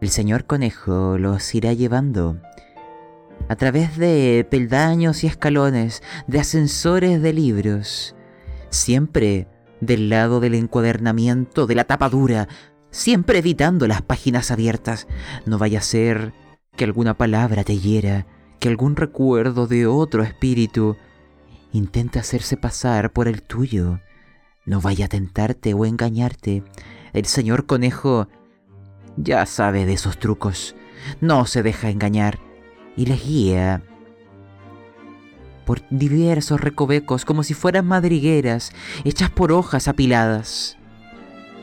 El 0.00 0.08
señor 0.08 0.46
conejo 0.46 1.18
los 1.18 1.54
irá 1.54 1.74
llevando 1.74 2.40
a 3.48 3.56
través 3.56 3.98
de 3.98 4.46
peldaños 4.50 5.24
y 5.24 5.26
escalones, 5.26 6.02
de 6.26 6.40
ascensores 6.40 7.20
de 7.20 7.32
libros, 7.32 8.14
siempre 8.70 9.48
del 9.80 10.08
lado 10.08 10.40
del 10.40 10.54
encuadernamiento, 10.54 11.66
de 11.66 11.74
la 11.74 11.84
tapa 11.84 12.08
dura, 12.08 12.48
siempre 12.90 13.38
evitando 13.38 13.86
las 13.86 14.02
páginas 14.02 14.50
abiertas. 14.50 15.06
No 15.46 15.58
vaya 15.58 15.80
a 15.80 15.82
ser 15.82 16.32
que 16.76 16.84
alguna 16.84 17.18
palabra 17.18 17.64
te 17.64 17.78
hiera, 17.78 18.26
que 18.58 18.68
algún 18.68 18.96
recuerdo 18.96 19.66
de 19.66 19.86
otro 19.86 20.22
espíritu 20.22 20.96
intente 21.72 22.18
hacerse 22.18 22.56
pasar 22.56 23.12
por 23.12 23.28
el 23.28 23.42
tuyo. 23.42 24.00
No 24.64 24.80
vaya 24.80 25.06
a 25.06 25.08
tentarte 25.08 25.74
o 25.74 25.84
engañarte. 25.84 26.62
El 27.12 27.26
señor 27.26 27.66
conejo 27.66 28.28
ya 29.16 29.46
sabe 29.46 29.86
de 29.86 29.94
esos 29.94 30.18
trucos. 30.18 30.74
No 31.20 31.46
se 31.46 31.62
deja 31.62 31.90
engañar 31.90 32.38
y 32.96 33.06
les 33.06 33.24
guía 33.24 33.82
por 35.64 35.82
diversos 35.90 36.60
recovecos 36.60 37.24
como 37.24 37.42
si 37.42 37.54
fueran 37.54 37.86
madrigueras 37.86 38.72
hechas 39.04 39.30
por 39.30 39.52
hojas 39.52 39.88
apiladas. 39.88 40.76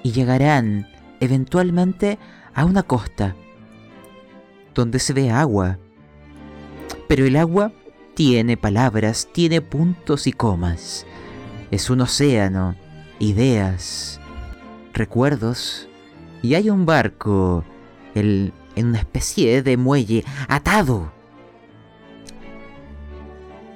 Y 0.03 0.11
llegarán 0.11 0.87
eventualmente 1.19 2.17
a 2.53 2.65
una 2.65 2.83
costa 2.83 3.35
donde 4.73 4.99
se 4.99 5.13
ve 5.13 5.31
agua. 5.31 5.77
Pero 7.07 7.25
el 7.25 7.35
agua 7.35 7.73
tiene 8.13 8.57
palabras, 8.57 9.27
tiene 9.31 9.61
puntos 9.61 10.27
y 10.27 10.31
comas. 10.31 11.05
Es 11.71 11.89
un 11.89 12.01
océano, 12.01 12.75
ideas, 13.19 14.19
recuerdos. 14.93 15.89
Y 16.41 16.55
hay 16.55 16.69
un 16.69 16.85
barco 16.85 17.63
el- 18.15 18.53
en 18.75 18.87
una 18.87 18.99
especie 18.99 19.63
de 19.63 19.77
muelle 19.77 20.23
atado. 20.47 21.11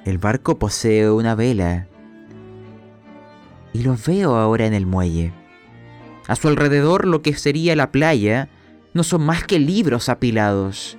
El 0.04 0.18
barco 0.18 0.58
posee 0.58 1.10
una 1.10 1.34
vela. 1.34 1.86
Y 3.72 3.82
los 3.82 4.04
veo 4.04 4.36
ahora 4.36 4.66
en 4.66 4.74
el 4.74 4.86
muelle. 4.86 5.32
A 6.28 6.36
su 6.36 6.48
alrededor 6.48 7.06
lo 7.06 7.22
que 7.22 7.34
sería 7.34 7.74
la 7.76 7.90
playa 7.90 8.48
no 8.94 9.02
son 9.02 9.22
más 9.22 9.44
que 9.44 9.58
libros 9.58 10.08
apilados. 10.08 10.98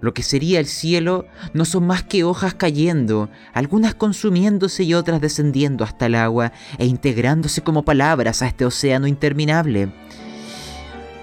Lo 0.00 0.12
que 0.14 0.22
sería 0.24 0.58
el 0.58 0.66
cielo 0.66 1.26
no 1.54 1.64
son 1.64 1.86
más 1.86 2.02
que 2.02 2.24
hojas 2.24 2.54
cayendo, 2.54 3.30
algunas 3.54 3.94
consumiéndose 3.94 4.82
y 4.82 4.94
otras 4.94 5.20
descendiendo 5.20 5.84
hasta 5.84 6.06
el 6.06 6.16
agua 6.16 6.52
e 6.78 6.86
integrándose 6.86 7.62
como 7.62 7.84
palabras 7.84 8.42
a 8.42 8.48
este 8.48 8.64
océano 8.64 9.06
interminable. 9.06 9.92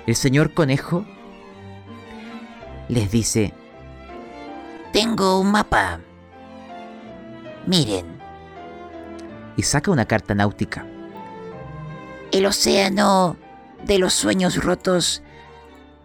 El 0.09 0.15
señor 0.15 0.55
conejo 0.55 1.05
les 2.87 3.11
dice, 3.11 3.53
Tengo 4.91 5.39
un 5.39 5.51
mapa. 5.51 5.99
Miren, 7.67 8.07
y 9.55 9.61
saca 9.61 9.91
una 9.91 10.05
carta 10.05 10.33
náutica. 10.33 10.83
el 12.31 12.47
océano 12.47 13.37
de 13.85 13.99
los 13.99 14.15
sueños 14.15 14.55
rotos 14.55 15.21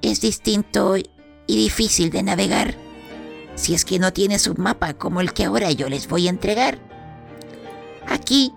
es 0.03 0.21
distinto 0.21 0.99
y 0.99 1.07
difícil 1.47 2.11
de 2.11 2.25
navegar 2.25 2.75
si 3.55 3.73
es 3.73 3.87
que 3.87 3.99
no 3.99 4.13
tienes 4.13 4.47
un 4.47 4.61
mapa 4.61 4.93
como 4.93 5.23
el 5.23 5.33
que 5.33 5.47
ahora 5.47 5.73
yo 5.73 5.89
les 5.89 6.09
voy 6.09 6.27
a 6.27 6.31
entregar. 6.31 6.79
Aquí 8.07 8.53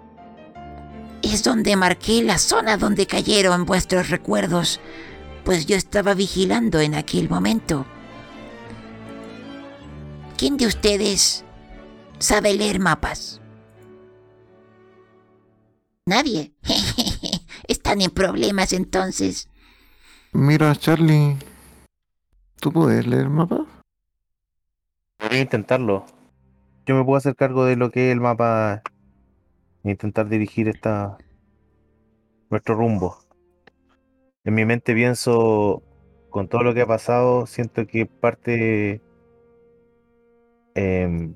es 1.21 1.45
donde 1.45 1.77
marqué 1.77 2.21
la 2.21 2.37
zona 2.37 2.75
donde 2.75 3.07
cayeron 3.07 3.65
vuestros 3.65 4.09
recuerdos, 4.09 4.81
pues 5.47 5.65
yo 5.65 5.77
estaba 5.77 6.13
vigilando 6.13 6.81
en 6.81 6.93
aquel 6.93 7.29
momento. 7.29 7.85
¿Quién 10.37 10.57
de 10.57 10.67
ustedes 10.67 11.45
sabe 12.19 12.53
leer 12.53 12.81
mapas? 12.81 13.39
Nadie. 16.05 16.53
Están 17.69 18.01
en 18.01 18.11
problemas 18.11 18.73
entonces. 18.73 19.47
Mira, 20.33 20.75
Charlie. 20.75 21.37
¿Tú 22.59 22.73
puedes 22.73 23.07
leer 23.07 23.21
el 23.21 23.29
mapa? 23.29 23.65
Voy 25.19 25.37
a 25.37 25.39
intentarlo. 25.39 26.05
Yo 26.85 26.93
me 26.93 27.05
puedo 27.05 27.15
hacer 27.15 27.37
cargo 27.37 27.63
de 27.63 27.77
lo 27.77 27.89
que 27.89 28.09
es 28.09 28.11
el 28.11 28.19
mapa 28.19 28.81
e 29.85 29.91
intentar 29.91 30.27
dirigir 30.27 30.67
esta 30.67 31.17
nuestro 32.49 32.75
rumbo. 32.75 33.26
En 34.47 34.55
mi 34.55 34.63
mente 34.63 34.93
pienso, 34.93 35.83
con 36.29 36.47
todo 36.47 36.63
lo 36.63 36.73
que 36.73 36.79
ha 36.79 36.87
pasado, 36.87 37.45
siento 37.47 37.85
que 37.85 38.05
parte 38.05 39.01
em, 40.73 41.33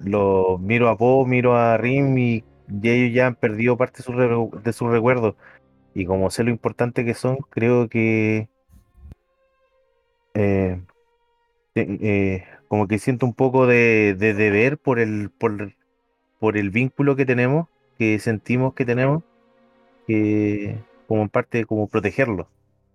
lo 0.00 0.58
miro 0.58 0.88
a 0.88 0.96
Po, 0.98 1.24
miro 1.24 1.54
a 1.54 1.76
Rim 1.76 2.18
y, 2.18 2.44
ellos 2.82 3.14
ya 3.14 3.28
han 3.28 3.36
perdido 3.36 3.76
parte 3.76 3.98
de 3.98 4.02
su, 4.02 4.12
re- 4.12 4.60
de 4.64 4.72
su 4.72 4.88
recuerdo. 4.88 5.36
Y 5.94 6.04
como 6.04 6.30
sé 6.30 6.42
lo 6.42 6.50
importante 6.50 7.04
que 7.04 7.14
son, 7.14 7.36
creo 7.48 7.88
que 7.88 8.48
eh, 10.34 10.82
eh, 11.76 12.44
como 12.66 12.88
que 12.88 12.98
siento 12.98 13.24
un 13.24 13.34
poco 13.34 13.68
de, 13.68 14.16
de 14.18 14.34
deber 14.34 14.78
por 14.78 14.98
el, 14.98 15.30
por, 15.30 15.74
por 16.40 16.56
el 16.56 16.70
vínculo 16.70 17.14
que 17.14 17.24
tenemos, 17.24 17.68
que 17.98 18.18
sentimos 18.18 18.74
que 18.74 18.84
tenemos, 18.84 19.22
que 20.08 20.82
como 21.06 21.22
en 21.22 21.28
parte 21.28 21.64
como 21.66 21.86
protegerlo. 21.86 22.48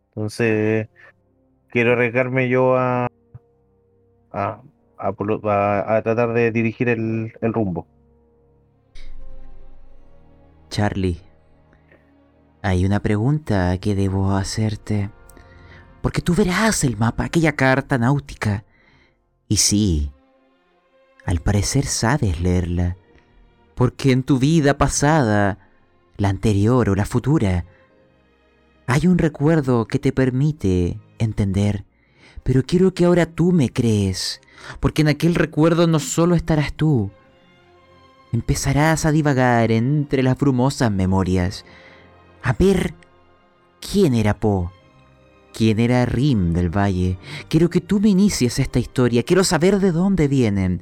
Entonces, 0.09 0.87
quiero 1.69 1.93
arriesgarme 1.93 2.49
yo 2.49 2.75
a, 2.77 3.07
a, 4.31 4.61
a, 4.97 5.07
a- 5.07 5.95
a 5.97 6.01
tratar 6.01 6.33
de 6.33 6.51
dirigir 6.51 6.89
el, 6.89 7.33
el 7.41 7.53
rumbo. 7.53 7.87
Charlie, 10.69 11.19
hay 12.61 12.85
una 12.85 12.99
pregunta 12.99 13.77
que 13.79 13.95
debo 13.95 14.31
hacerte. 14.35 15.09
Porque 16.01 16.21
tú 16.21 16.33
verás 16.33 16.83
el 16.83 16.95
mapa, 16.97 17.25
aquella 17.25 17.53
carta 17.55 17.97
náutica. 17.97 18.63
Y 19.47 19.57
sí, 19.57 20.11
al 21.25 21.39
parecer 21.39 21.85
sabes 21.85 22.39
leerla. 22.39 22.95
Porque 23.75 24.11
en 24.11 24.23
tu 24.23 24.39
vida 24.39 24.77
pasada, 24.77 25.57
la 26.17 26.29
anterior 26.29 26.89
o 26.89 26.95
la 26.95 27.05
futura, 27.05 27.65
hay 28.89 29.05
un 29.05 29.19
recuerdo 29.19 29.85
que 29.85 29.99
te 29.99 30.11
permite 30.11 30.99
entender. 31.19 31.85
Pero 32.43 32.63
quiero 32.63 32.95
que 32.95 33.05
ahora 33.05 33.27
tú 33.27 33.51
me 33.51 33.71
crees. 33.71 34.41
Porque 34.79 35.03
en 35.03 35.09
aquel 35.09 35.35
recuerdo 35.35 35.85
no 35.85 35.99
solo 35.99 36.33
estarás 36.33 36.73
tú, 36.73 37.11
empezarás 38.33 39.05
a 39.05 39.11
divagar 39.11 39.71
entre 39.71 40.23
las 40.23 40.37
brumosas 40.37 40.91
memorias, 40.91 41.65
a 42.41 42.53
ver 42.53 42.95
quién 43.79 44.15
era 44.15 44.39
Po, 44.39 44.73
quién 45.53 45.79
era 45.79 46.05
Rim 46.07 46.53
del 46.53 46.75
Valle. 46.75 47.19
Quiero 47.47 47.69
que 47.69 47.81
tú 47.81 47.99
me 47.99 48.09
inicies 48.09 48.57
esta 48.57 48.79
historia, 48.79 49.23
quiero 49.23 49.43
saber 49.43 49.79
de 49.79 49.91
dónde 49.91 50.27
vienen. 50.27 50.81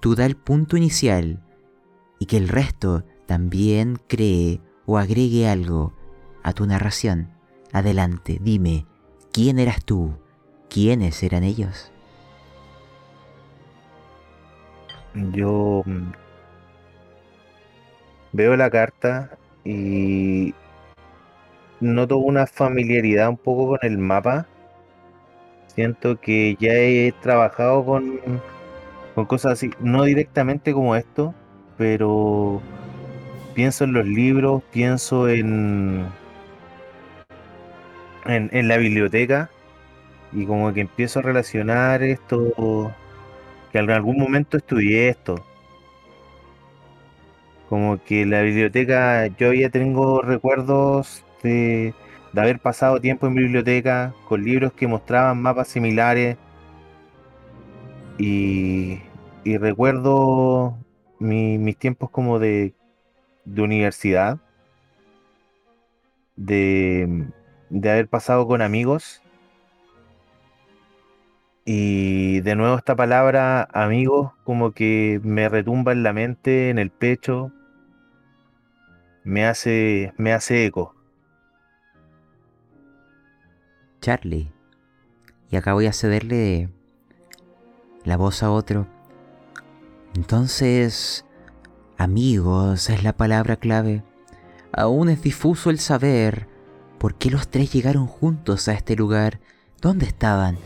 Tú 0.00 0.14
da 0.14 0.26
el 0.26 0.36
punto 0.36 0.76
inicial 0.76 1.42
y 2.20 2.26
que 2.26 2.36
el 2.36 2.48
resto 2.48 3.04
también 3.26 3.98
cree 4.06 4.60
o 4.86 4.96
agregue 4.96 5.48
algo 5.48 5.92
a 6.44 6.52
tu 6.52 6.64
narración. 6.64 7.37
Adelante, 7.72 8.38
dime, 8.40 8.86
¿quién 9.32 9.58
eras 9.58 9.84
tú? 9.84 10.14
¿Quiénes 10.70 11.22
eran 11.22 11.44
ellos? 11.44 11.92
Yo 15.32 15.82
mm, 15.84 16.12
veo 18.32 18.56
la 18.56 18.70
carta 18.70 19.36
y 19.64 20.54
noto 21.80 22.18
una 22.18 22.46
familiaridad 22.46 23.28
un 23.28 23.36
poco 23.36 23.68
con 23.68 23.78
el 23.82 23.98
mapa. 23.98 24.46
Siento 25.66 26.20
que 26.20 26.56
ya 26.58 26.72
he 26.72 27.12
trabajado 27.20 27.84
con, 27.84 28.20
con 29.14 29.26
cosas 29.26 29.52
así, 29.52 29.70
no 29.80 30.04
directamente 30.04 30.72
como 30.72 30.96
esto, 30.96 31.34
pero 31.76 32.62
pienso 33.54 33.84
en 33.84 33.92
los 33.92 34.06
libros, 34.06 34.62
pienso 34.72 35.28
en, 35.28 36.06
en, 38.28 38.68
la 38.68 38.76
biblioteca 38.76 39.50
y 40.32 40.46
como 40.46 40.72
que 40.72 40.82
empiezo 40.82 41.20
a 41.20 41.22
relacionar 41.22 42.02
esto, 42.02 42.92
que 43.72 43.78
en 43.78 43.90
algún 43.90 44.18
momento 44.18 44.56
estudié 44.56 45.08
esto. 45.08 45.36
Como 47.68 48.02
que 48.02 48.24
la 48.24 48.42
biblioteca, 48.42 49.26
yo 49.26 49.52
ya 49.52 49.68
tengo 49.70 50.22
recuerdos 50.22 51.24
de, 51.42 51.94
de 52.32 52.40
haber 52.40 52.60
pasado 52.60 53.00
tiempo 53.00 53.26
en 53.26 53.34
biblioteca 53.34 54.14
con 54.28 54.42
libros 54.44 54.72
que 54.72 54.86
mostraban 54.86 55.42
mapas 55.42 55.68
similares 55.68 56.36
y, 58.18 59.00
y 59.44 59.56
recuerdo 59.58 60.76
mi- 61.18 61.58
mis 61.58 61.76
tiempos 61.76 62.10
como 62.10 62.38
de, 62.38 62.74
de 63.44 63.62
universidad, 63.62 64.38
de, 66.36 67.26
de 67.70 67.90
haber 67.90 68.08
pasado 68.08 68.46
con 68.46 68.62
amigos 68.62 69.22
y 71.70 72.40
de 72.40 72.54
nuevo 72.56 72.78
esta 72.78 72.96
palabra 72.96 73.68
amigos 73.74 74.32
como 74.44 74.72
que 74.72 75.20
me 75.22 75.50
retumba 75.50 75.92
en 75.92 76.02
la 76.02 76.14
mente, 76.14 76.70
en 76.70 76.78
el 76.78 76.90
pecho, 76.90 77.52
me 79.22 79.44
hace, 79.44 80.14
me 80.16 80.32
hace 80.32 80.64
eco. 80.64 80.94
Charlie. 84.00 84.50
Y 85.50 85.56
acá 85.56 85.74
voy 85.74 85.84
a 85.84 85.92
cederle 85.92 86.70
la 88.02 88.16
voz 88.16 88.42
a 88.42 88.50
otro. 88.50 88.86
Entonces, 90.14 91.26
amigos 91.98 92.88
es 92.88 93.04
la 93.04 93.12
palabra 93.12 93.56
clave. 93.56 94.02
Aún 94.72 95.10
es 95.10 95.20
difuso 95.20 95.68
el 95.68 95.78
saber 95.78 96.48
por 96.98 97.14
qué 97.14 97.30
los 97.30 97.48
tres 97.48 97.72
llegaron 97.72 98.06
juntos 98.06 98.68
a 98.68 98.74
este 98.74 98.96
lugar. 98.96 99.40
¿Dónde 99.80 100.06
estaban? 100.06 100.58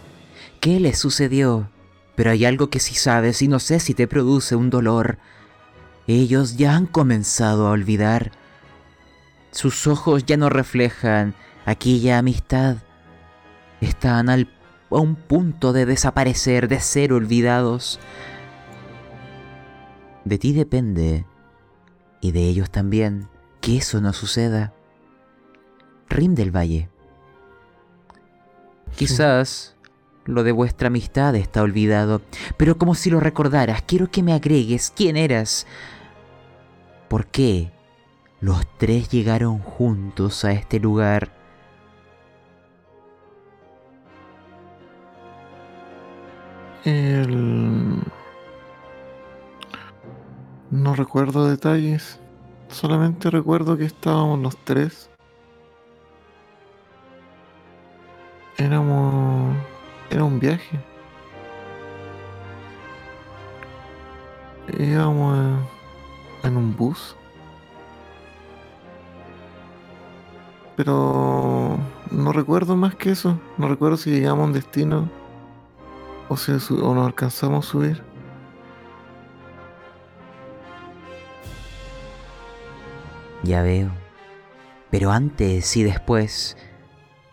¿Qué 0.61 0.81
les 0.81 0.99
sucedió? 0.99 1.71
Pero 2.17 2.31
hay 2.31 2.45
algo 2.45 2.71
que 2.71 2.81
sí 2.81 2.95
sabes 2.95 3.43
y 3.43 3.49
no 3.49 3.59
sé 3.59 3.81
si 3.81 3.95
te 3.95 4.07
produce 4.07 4.57
un 4.57 4.71
dolor. 4.71 5.19
Ellos 6.07 6.57
ya 6.57 6.75
han 6.75 6.87
comenzado 6.87 7.67
a 7.67 7.71
olvidar. 7.71 8.33
Sus 9.51 9.87
ojos 9.87 10.25
ya 10.27 10.37
no 10.37 10.49
reflejan 10.49 11.35
aquella 11.67 12.19
amistad. 12.19 12.79
Están 13.81 14.31
a 14.31 14.47
un 14.91 15.15
punto 15.17 15.73
de 15.73 15.87
desaparecer, 15.87 16.69
de 16.69 16.81
ser 16.81 17.13
olvidados. 17.13 18.01
De 20.25 20.39
ti 20.39 20.53
depende, 20.53 21.27
y 22.21 22.31
de 22.33 22.49
ellos 22.49 22.71
también, 22.71 23.29
que 23.61 23.79
eso 23.79 24.01
no 24.01 24.13
suceda. 24.13 24.73
Rim 26.13 26.35
del 26.35 26.55
Valle. 26.55 26.89
Quizás 28.97 29.77
lo 30.25 30.45
de 30.45 30.53
vuestra 30.53 30.89
amistad 30.89 31.35
está 31.35 31.63
olvidado, 31.63 32.23
pero 32.57 32.79
como 32.79 32.95
si 32.95 33.11
lo 33.11 33.21
recordaras, 33.21 33.83
quiero 33.83 34.11
que 34.11 34.23
me 34.23 34.33
agregues 34.33 34.93
quién 34.95 35.17
eras. 35.17 35.67
¿Por 37.09 37.27
qué 37.27 37.73
los 38.41 38.67
tres 38.79 39.09
llegaron 39.09 39.59
juntos 39.59 40.45
a 40.45 40.53
este 40.53 40.79
lugar? 40.79 41.33
El... 46.85 48.03
No 50.71 50.95
recuerdo 50.95 51.49
detalles. 51.49 52.19
Solamente 52.69 53.31
recuerdo 53.31 53.77
que 53.77 53.85
estábamos 53.85 54.39
los 54.41 54.57
tres. 54.65 55.12
Viaje. 60.43 60.81
Íbamos 64.77 65.61
en- 66.43 66.57
un 66.57 66.77
bus. 66.77 67.17
Pero 70.77 71.79
no 72.11 72.33
recuerdo 72.33 72.75
más 72.77 72.97
que 72.97 73.11
eso. 73.13 73.39
No 73.57 73.69
recuerdo 73.69 73.97
si 73.97 74.11
llegamos 74.11 74.43
a 74.43 74.47
un 74.47 74.53
destino 74.53 75.09
o, 76.29 76.37
si 76.37 76.51
o 76.53 76.95
nos 76.95 77.07
alcanzamos 77.07 77.67
a 77.67 77.71
subir. 77.71 78.03
Ya 83.45 83.63
veo. 83.63 83.91
Pero 84.91 85.11
antes 85.11 85.77
y 85.77 85.83
después 85.85 86.57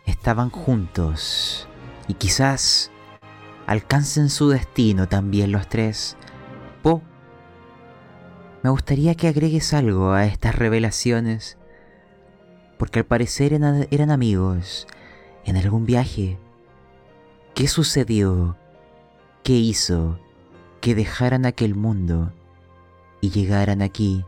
estaban 0.05 0.49
juntos. 0.49 1.67
Y 2.07 2.13
quizás 2.15 2.91
alcancen 3.69 4.29
su 4.29 4.49
destino 4.49 5.07
también 5.07 5.51
los 5.51 5.69
tres. 5.69 6.17
Po, 6.81 7.03
me 8.63 8.71
gustaría 8.71 9.13
que 9.13 9.27
agregues 9.27 9.75
algo 9.75 10.13
a 10.13 10.25
estas 10.25 10.55
revelaciones. 10.55 11.55
Porque 12.79 12.97
al 12.97 13.05
parecer 13.05 13.53
eran, 13.53 14.09
amigos 14.09 14.87
en 15.45 15.55
algún 15.55 15.85
viaje. 15.85 16.39
¿Qué 17.53 17.67
sucedió? 17.67 18.57
¿Qué 19.43 19.53
hizo 19.53 20.19
que 20.81 20.95
dejaran 20.95 21.45
aquel 21.45 21.75
mundo 21.75 22.33
y 23.21 23.29
llegaran 23.29 23.83
aquí? 23.83 24.25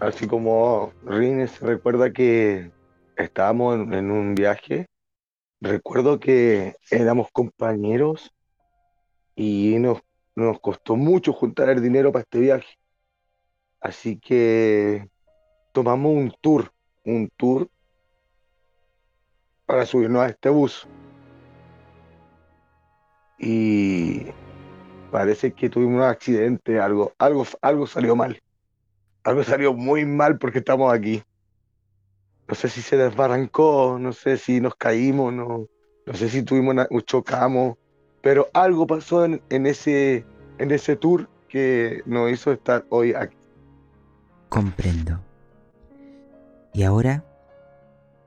Así 0.00 0.26
como 0.26 0.92
Rines 1.06 1.60
recuerda 1.60 2.12
que 2.12 2.70
estábamos 3.22 3.74
en, 3.92 4.10
un 4.10 4.34
viaje, 4.34 4.86
recuerdo 5.60 6.20
que 6.20 6.76
éramos 6.90 7.28
compañeros 7.32 8.32
y 9.34 9.76
nos, 9.78 10.00
nos 10.34 10.60
costó 10.60 10.96
mucho 10.96 11.32
juntar 11.32 11.68
el 11.68 11.82
dinero 11.82 12.12
para 12.12 12.22
este 12.22 12.40
viaje. 12.40 12.78
Así 13.80 14.18
que 14.18 15.08
tomamos 15.72 16.12
un 16.12 16.34
tour, 16.40 16.72
un 17.04 17.30
tour 17.36 17.68
para 19.66 19.86
subirnos 19.86 20.22
a 20.22 20.28
este 20.28 20.48
bus. 20.48 20.86
Y 23.38 24.26
parece 25.10 25.52
que 25.52 25.70
tuvimos 25.70 25.96
un 25.96 26.02
accidente, 26.02 26.78
algo, 26.78 27.12
algo, 27.18 27.46
algo 27.62 27.86
salió 27.86 28.14
mal. 28.14 28.42
Algo 29.22 29.44
salió 29.44 29.72
muy 29.72 30.04
mal 30.04 30.38
porque 30.38 30.58
estamos 30.58 30.92
aquí. 30.92 31.22
No 32.50 32.56
sé 32.56 32.68
si 32.68 32.82
se 32.82 32.96
desbarrancó, 32.96 33.96
no 34.00 34.12
sé 34.12 34.36
si 34.36 34.60
nos 34.60 34.74
caímos, 34.74 35.32
no, 35.32 35.68
no 36.04 36.14
sé 36.14 36.28
si 36.28 36.42
tuvimos 36.42 36.72
una- 36.72 36.88
chocamos, 37.04 37.76
pero 38.22 38.48
algo 38.52 38.88
pasó 38.88 39.24
en, 39.24 39.40
en 39.50 39.66
ese, 39.66 40.26
en 40.58 40.72
ese 40.72 40.96
tour 40.96 41.28
que 41.48 42.02
nos 42.06 42.28
hizo 42.28 42.50
estar 42.50 42.84
hoy 42.88 43.14
aquí. 43.14 43.36
Comprendo. 44.48 45.20
Y 46.74 46.82
ahora 46.82 47.24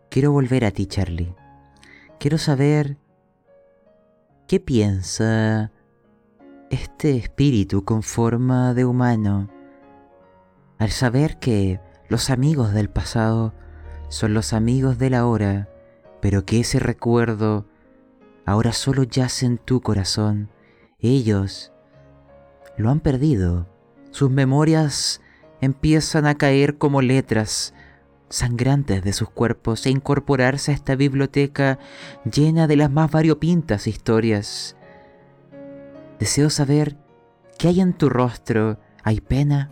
quiero 0.10 0.32
volver 0.32 0.64
a 0.64 0.72
ti, 0.72 0.86
Charlie. 0.86 1.36
Quiero 2.18 2.38
saber 2.38 2.96
qué 4.48 4.62
piensa 4.62 5.70
este 6.70 7.18
espíritu 7.18 7.84
con 7.84 8.04
forma 8.04 8.74
de 8.74 8.86
humano 8.86 9.50
al 10.80 10.92
saber 10.92 11.40
que 11.40 11.82
los 12.08 12.30
amigos 12.30 12.72
del 12.74 12.90
pasado 12.90 13.54
son 14.14 14.36
los 14.36 14.54
amigos 14.54 15.00
del 15.00 15.16
ahora, 15.16 15.70
pero 16.22 16.46
que 16.46 16.60
ese 16.60 16.78
recuerdo 16.78 17.66
ahora 18.46 18.72
solo 18.72 19.02
yace 19.04 19.48
en 19.48 19.58
tu 19.58 19.82
corazón. 19.82 20.50
Ellos 21.00 21.74
lo 22.78 22.92
han 22.92 23.00
perdido. 23.00 23.68
Sus 24.12 24.30
memorias 24.30 25.20
empiezan 25.62 26.28
a 26.28 26.36
caer 26.36 26.78
como 26.78 27.02
letras 27.02 27.74
sangrantes 28.30 29.04
de 29.04 29.14
sus 29.14 29.30
cuerpos 29.30 29.84
e 29.88 29.90
incorporarse 29.90 30.72
a 30.72 30.76
esta 30.76 30.96
biblioteca 30.96 31.80
llena 32.32 32.68
de 32.68 32.76
las 32.76 32.92
más 32.92 33.10
variopintas 33.10 33.88
historias. 33.88 34.76
Deseo 36.20 36.52
saber 36.52 36.98
qué 37.58 37.70
hay 37.70 37.82
en 37.82 37.94
tu 37.94 38.10
rostro. 38.10 38.78
¿Hay 39.04 39.22
pena? 39.22 39.72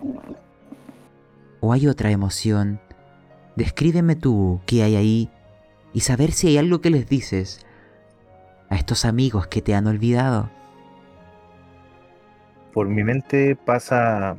¿O 1.59 1.73
hay 1.73 1.88
otra 1.88 2.09
emoción? 2.09 2.81
Descríbeme 3.61 4.15
tú 4.15 4.59
qué 4.65 4.81
hay 4.81 4.95
ahí 4.95 5.29
y 5.93 5.99
saber 5.99 6.31
si 6.31 6.47
hay 6.47 6.57
algo 6.57 6.81
que 6.81 6.89
les 6.89 7.07
dices 7.07 7.63
a 8.71 8.75
estos 8.75 9.05
amigos 9.05 9.45
que 9.45 9.61
te 9.61 9.75
han 9.75 9.85
olvidado. 9.85 10.49
Por 12.73 12.88
mi 12.88 13.03
mente 13.03 13.55
pasa. 13.55 14.35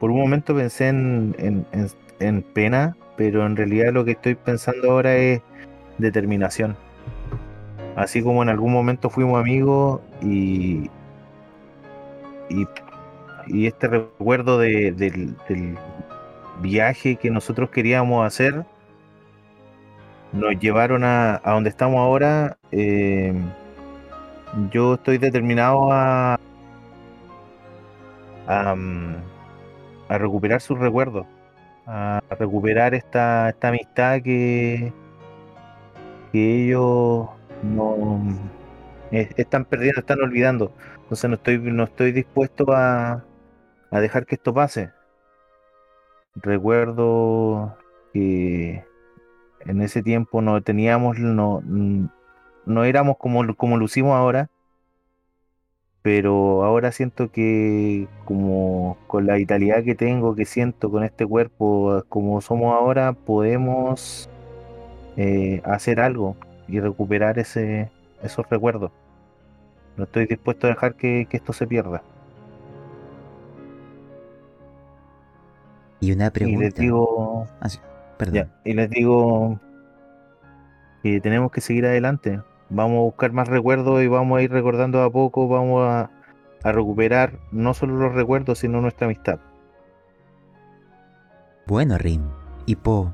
Por 0.00 0.10
un 0.10 0.18
momento 0.18 0.54
pensé 0.56 0.88
en, 0.88 1.36
en- 1.38 1.66
en- 1.72 1.90
en 2.20 2.40
pena, 2.42 2.96
pero 3.18 3.44
en 3.44 3.54
realidad 3.54 3.92
lo 3.92 4.06
que 4.06 4.12
estoy 4.12 4.34
pensando 4.34 4.92
ahora 4.92 5.14
es 5.16 5.42
determinación. 5.98 6.74
así 7.96 8.22
como 8.22 8.42
en 8.42 8.48
algún 8.48 8.72
momento 8.72 9.10
fuimos 9.10 9.38
amigos 9.40 10.00
y, 10.22 10.88
y, 12.48 12.66
y 13.48 13.66
este 13.66 13.88
recuerdo 13.88 14.58
de- 14.58 14.92
del, 14.92 15.34
del 15.50 15.76
viaje 16.60 17.16
que 17.16 17.30
nosotros 17.30 17.70
queríamos 17.70 18.26
hacer 18.26 18.66
nos 20.32 20.58
llevaron 20.58 21.04
a, 21.04 21.40
a 21.44 21.52
donde 21.52 21.70
estamos 21.70 21.98
ahora. 21.98 22.58
eh, 22.72 23.32
yo 24.70 24.94
estoy 24.94 25.18
determinado 25.18 25.92
a, 25.92 26.38
a, 28.46 28.74
mm, 28.74 29.16
a 30.08 30.18
recuperar 30.18 30.60
sus 30.60 30.78
recuerdos, 30.78 31.26
a 31.86 32.22
recuperar 32.38 32.94
esta, 32.94 33.50
esta 33.50 33.68
amistad 33.68 34.22
que, 34.22 34.92
que 36.32 36.64
ellos 36.64 37.28
no 37.62 38.20
están 39.10 39.64
perdiendo, 39.64 40.00
están 40.00 40.20
olvidando. 40.20 40.72
Entonces 41.02 41.30
no 41.30 41.36
estoy, 41.36 41.58
no 41.58 41.84
estoy 41.84 42.12
dispuesto 42.12 42.72
a, 42.72 43.24
a 43.90 44.00
dejar 44.00 44.26
que 44.26 44.36
esto 44.36 44.54
pase. 44.54 44.92
Recuerdo 46.36 47.76
que 48.12 48.84
en 49.60 49.80
ese 49.80 50.02
tiempo 50.02 50.42
no 50.42 50.62
teníamos, 50.62 51.18
no, 51.18 51.62
no 51.62 52.84
éramos 52.84 53.16
como, 53.18 53.54
como 53.56 53.76
lucimos 53.76 54.14
ahora, 54.14 54.50
pero 56.02 56.62
ahora 56.62 56.92
siento 56.92 57.32
que 57.32 58.06
como 58.24 58.96
con 59.06 59.26
la 59.26 59.34
vitalidad 59.34 59.82
que 59.82 59.94
tengo, 59.94 60.36
que 60.36 60.44
siento 60.44 60.90
con 60.90 61.02
este 61.02 61.26
cuerpo, 61.26 62.04
como 62.08 62.40
somos 62.40 62.74
ahora, 62.76 63.12
podemos 63.12 64.28
eh, 65.16 65.62
hacer 65.64 66.00
algo 66.00 66.36
y 66.68 66.80
recuperar 66.80 67.38
ese, 67.38 67.90
esos 68.22 68.48
recuerdos. 68.48 68.92
No 69.96 70.04
estoy 70.04 70.26
dispuesto 70.26 70.66
a 70.66 70.70
dejar 70.70 70.94
que, 70.94 71.26
que 71.28 71.38
esto 71.38 71.52
se 71.52 71.66
pierda. 71.66 72.02
Y 76.00 76.12
una 76.12 76.30
Y 76.30 76.30
pregunta. 76.30 76.56
les 76.56 76.74
digo, 76.74 77.46
Ah, 77.60 77.68
sí, 77.68 77.78
perdón. 78.16 78.44
Ya, 78.44 78.50
y 78.64 78.74
les 78.74 78.90
digo 78.90 79.60
que 81.02 81.20
tenemos 81.20 81.50
que 81.50 81.60
seguir 81.60 81.86
adelante. 81.86 82.42
Vamos 82.68 82.98
a 82.98 83.02
buscar 83.02 83.32
más 83.32 83.48
recuerdos 83.48 84.02
y 84.02 84.08
vamos 84.08 84.38
a 84.38 84.42
ir 84.42 84.50
recordando 84.52 85.02
a 85.02 85.10
poco, 85.10 85.48
vamos 85.48 85.82
a, 85.86 86.10
a 86.62 86.72
recuperar 86.72 87.40
no 87.50 87.74
solo 87.74 87.96
los 87.96 88.14
recuerdos, 88.14 88.58
sino 88.60 88.80
nuestra 88.80 89.06
amistad. 89.06 89.40
Bueno, 91.66 91.98
Rim 91.98 92.36
y 92.64 92.76
Po, 92.76 93.12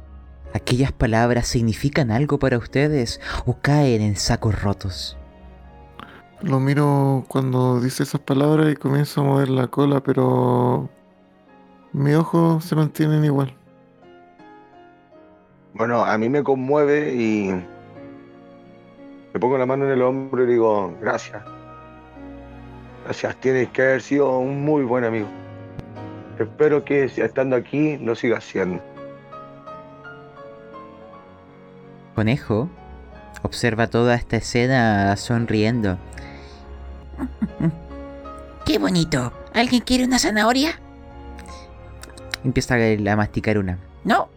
¿aquellas 0.53 0.93
palabras 0.93 1.49
significan 1.49 2.11
algo 2.11 2.39
para 2.39 2.59
ustedes 2.59 3.21
o 3.47 3.59
caen 3.61 4.01
en 4.03 4.17
sacos 4.17 4.63
rotos? 4.63 5.19
Lo 6.41 6.59
miro 6.61 7.25
cuando 7.29 7.81
dice 7.81 8.03
esas 8.03 8.21
palabras 8.21 8.73
y 8.73 8.77
comienzo 8.77 9.21
a 9.21 9.25
mover 9.25 9.49
la 9.49 9.69
cola, 9.69 10.03
pero 10.03 10.91
mis 11.93 12.17
ojos 12.17 12.65
se 12.65 12.75
mantienen 12.75 13.25
igual. 13.25 13.55
Bueno, 15.75 16.05
a 16.05 16.19
mí 16.19 16.29
me 16.29 16.43
conmueve 16.43 17.15
y 17.15 17.51
me 19.33 19.41
pongo 19.41 19.57
la 19.57 19.67
mano 19.67 19.87
en 19.87 19.93
el 19.93 20.03
hombro 20.03 20.45
y 20.45 20.47
digo, 20.47 20.95
gracias. 21.01 21.43
Gracias, 23.05 23.37
tienes 23.37 23.69
que 23.71 23.83
haber 23.83 24.03
sido 24.03 24.39
un 24.39 24.65
muy 24.65 24.85
buen 24.85 25.05
amigo. 25.05 25.29
Espero 26.39 26.85
que 26.85 27.09
si 27.09 27.21
estando 27.21 27.57
aquí 27.57 27.97
lo 27.99 28.15
sigas 28.15 28.45
siendo. 28.45 28.83
Conejo 32.15 32.69
observa 33.43 33.87
toda 33.87 34.15
esta 34.15 34.37
escena 34.37 35.17
sonriendo. 35.17 35.99
¡Qué 38.65 38.79
bonito! 38.79 39.33
¿Alguien 39.55 39.83
quiere 39.83 40.05
una 40.05 40.19
zanahoria? 40.19 40.82
Empieza 42.45 42.75
a 42.75 43.13
a 43.13 43.17
masticar 43.17 43.59
una. 43.59 43.79
No. 44.05 44.29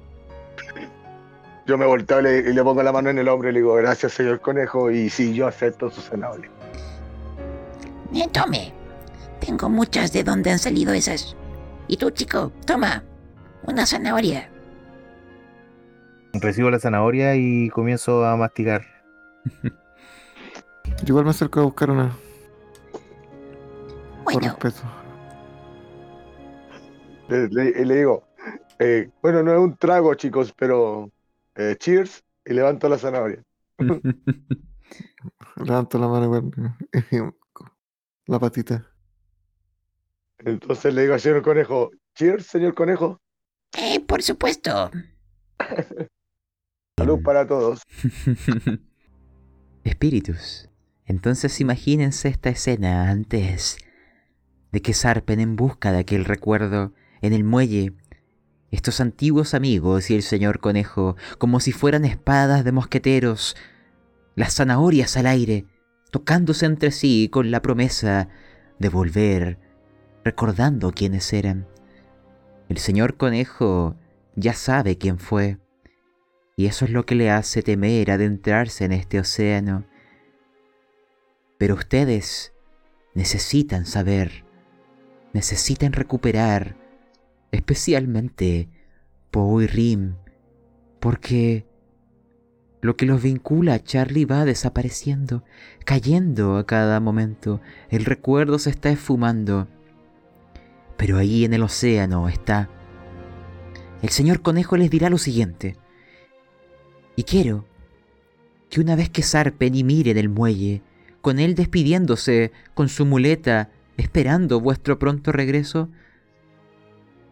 Yo 1.66 1.78
me 1.78 1.86
volteo 1.86 2.20
y 2.20 2.24
le, 2.24 2.38
y 2.52 2.54
le 2.54 2.64
pongo 2.64 2.84
la 2.84 2.92
mano 2.92 3.10
en 3.10 3.18
el 3.18 3.28
hombro 3.28 3.50
y 3.50 3.54
le 3.54 3.60
digo, 3.60 3.74
gracias 3.76 4.14
señor 4.14 4.40
conejo, 4.40 4.92
y 4.92 5.10
sí, 5.10 5.34
yo 5.34 5.48
acepto 5.48 5.90
su 5.90 6.02
zanahoria. 6.02 6.50
Eh, 8.14 8.28
tome. 8.32 8.72
Tengo 9.40 9.70
muchas 9.70 10.14
de 10.14 10.24
donde 10.24 10.52
han 10.52 10.60
salido 10.60 10.94
esas. 10.94 11.36
Y 11.88 11.98
tú, 11.98 12.12
chico, 12.12 12.52
toma. 12.66 13.04
Una 13.64 13.86
zanahoria. 13.86 14.50
Recibo 16.34 16.70
la 16.70 16.80
zanahoria 16.80 17.36
y 17.36 17.70
comienzo 17.70 18.26
a 18.26 18.36
masticar. 18.36 18.84
Yo 19.64 19.72
igual 21.08 21.26
me 21.26 21.32
acerco 21.32 21.62
a 21.62 21.64
buscar 21.64 21.90
una, 21.90 22.16
por 24.26 24.34
Bueno, 24.34 24.58
respeto. 24.60 25.05
Le, 27.30 27.48
le- 27.50 27.82
y 27.82 27.86
le 27.86 27.96
digo, 27.96 28.24
eh, 28.80 29.10
bueno, 29.22 29.42
no 29.44 29.54
es 29.54 29.60
un 29.60 29.76
trago 29.78 30.14
chicos, 30.16 30.54
pero 30.58 31.12
eh, 31.56 31.76
cheers, 31.80 32.24
y 32.46 32.54
levanto 32.54 32.88
la 32.90 32.98
zanahoria. 32.98 33.42
Levanto 35.58 35.98
la 35.98 36.08
mano 36.08 36.26
igual. 36.26 36.52
La 38.28 38.40
patita. 38.40 38.84
Entonces 40.40 40.94
le 40.94 41.02
digo 41.04 41.14
al 41.14 41.20
señor 41.20 41.42
conejo, 41.44 41.92
cheers, 42.16 42.46
señor 42.48 42.74
conejo, 42.74 43.20
eh, 43.78 44.00
por 44.00 44.22
supuesto. 44.24 44.92
salud 47.00 47.22
para 47.24 47.46
todos. 47.48 47.82
Espíritus. 49.84 50.70
Entonces 51.06 51.62
imagínense 51.62 52.28
esta 52.30 52.50
escena 52.50 53.10
antes 53.10 53.78
de 54.72 54.82
que 54.82 54.94
zarpen 54.94 55.40
en 55.40 55.56
busca 55.56 55.92
de 55.92 56.00
aquel 56.00 56.26
recuerdo 56.26 56.94
en 57.22 57.34
el 57.34 57.44
muelle. 57.44 57.94
Estos 58.72 59.00
antiguos 59.00 59.54
amigos 59.54 60.10
y 60.10 60.16
el 60.16 60.24
señor 60.24 60.60
conejo, 60.60 61.16
como 61.38 61.60
si 61.60 61.72
fueran 61.72 62.06
espadas 62.06 62.64
de 62.64 62.72
mosqueteros, 62.72 63.56
las 64.36 64.56
zanahorias 64.56 65.16
al 65.18 65.28
aire, 65.28 65.66
tocándose 66.12 66.66
entre 66.66 66.92
sí 66.92 67.30
con 67.32 67.52
la 67.52 67.62
promesa 67.62 68.30
de 68.80 68.90
volver, 68.90 69.60
recordando 70.24 70.92
quiénes 70.92 71.32
eran. 71.34 71.68
El 72.68 72.78
señor 72.78 73.16
conejo 73.16 73.96
ya 74.36 74.54
sabe 74.54 74.98
quién 74.98 75.20
fue, 75.20 75.60
y 76.58 76.68
eso 76.68 76.86
es 76.86 76.92
lo 76.92 77.06
que 77.06 77.16
le 77.16 77.30
hace 77.30 77.62
temer 77.62 78.12
adentrarse 78.12 78.86
en 78.86 78.92
este 78.92 79.20
océano. 79.20 79.86
Pero 81.58 81.76
ustedes 81.76 82.54
necesitan 83.14 83.86
saber, 83.86 84.46
necesitan 85.34 85.94
recuperar, 85.94 86.76
especialmente 87.56 88.70
Poe 89.32 89.64
y 89.64 89.68
Rim, 89.68 90.16
porque 91.00 91.66
lo 92.82 92.96
que 92.96 93.06
los 93.06 93.22
vincula 93.22 93.74
a 93.74 93.84
Charlie 93.84 94.26
va 94.26 94.46
desapareciendo, 94.46 95.44
cayendo 95.86 96.58
a 96.58 96.66
cada 96.66 97.00
momento, 97.00 97.60
el 97.90 98.06
recuerdo 98.06 98.60
se 98.60 98.70
está 98.70 98.90
esfumando. 98.90 99.68
Pero 100.98 101.18
ahí 101.18 101.46
en 101.46 101.54
el 101.54 101.64
océano 101.64 102.30
está. 102.30 102.70
El 104.02 104.10
señor 104.10 104.42
conejo 104.42 104.78
les 104.78 104.92
dirá 104.92 105.10
lo 105.10 105.18
siguiente. 105.18 105.78
Y 107.16 107.24
quiero 107.24 107.66
que 108.70 108.82
una 108.82 108.96
vez 108.96 109.10
que 109.10 109.24
zarpen 109.24 109.74
y 109.74 109.84
miren 109.84 110.18
el 110.18 110.30
muelle, 110.30 110.84
con 111.22 111.40
él 111.40 111.56
despidiéndose 111.56 112.52
con 112.76 112.88
su 112.88 113.06
muleta, 113.06 113.72
esperando 113.98 114.60
vuestro 114.60 115.00
pronto 115.00 115.32
regreso, 115.32 115.90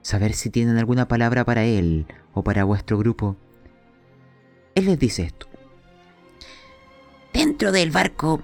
saber 0.04 0.34
si 0.34 0.52
tienen 0.52 0.78
alguna 0.78 1.08
palabra 1.08 1.44
para 1.44 1.64
él 1.64 2.06
o 2.34 2.44
para 2.44 2.66
vuestro 2.66 3.00
grupo. 3.00 3.36
Él 4.76 4.86
les 4.86 5.00
dice 5.00 5.24
esto, 5.24 5.48
Dentro 7.34 7.72
del 7.72 7.90
barco 7.90 8.42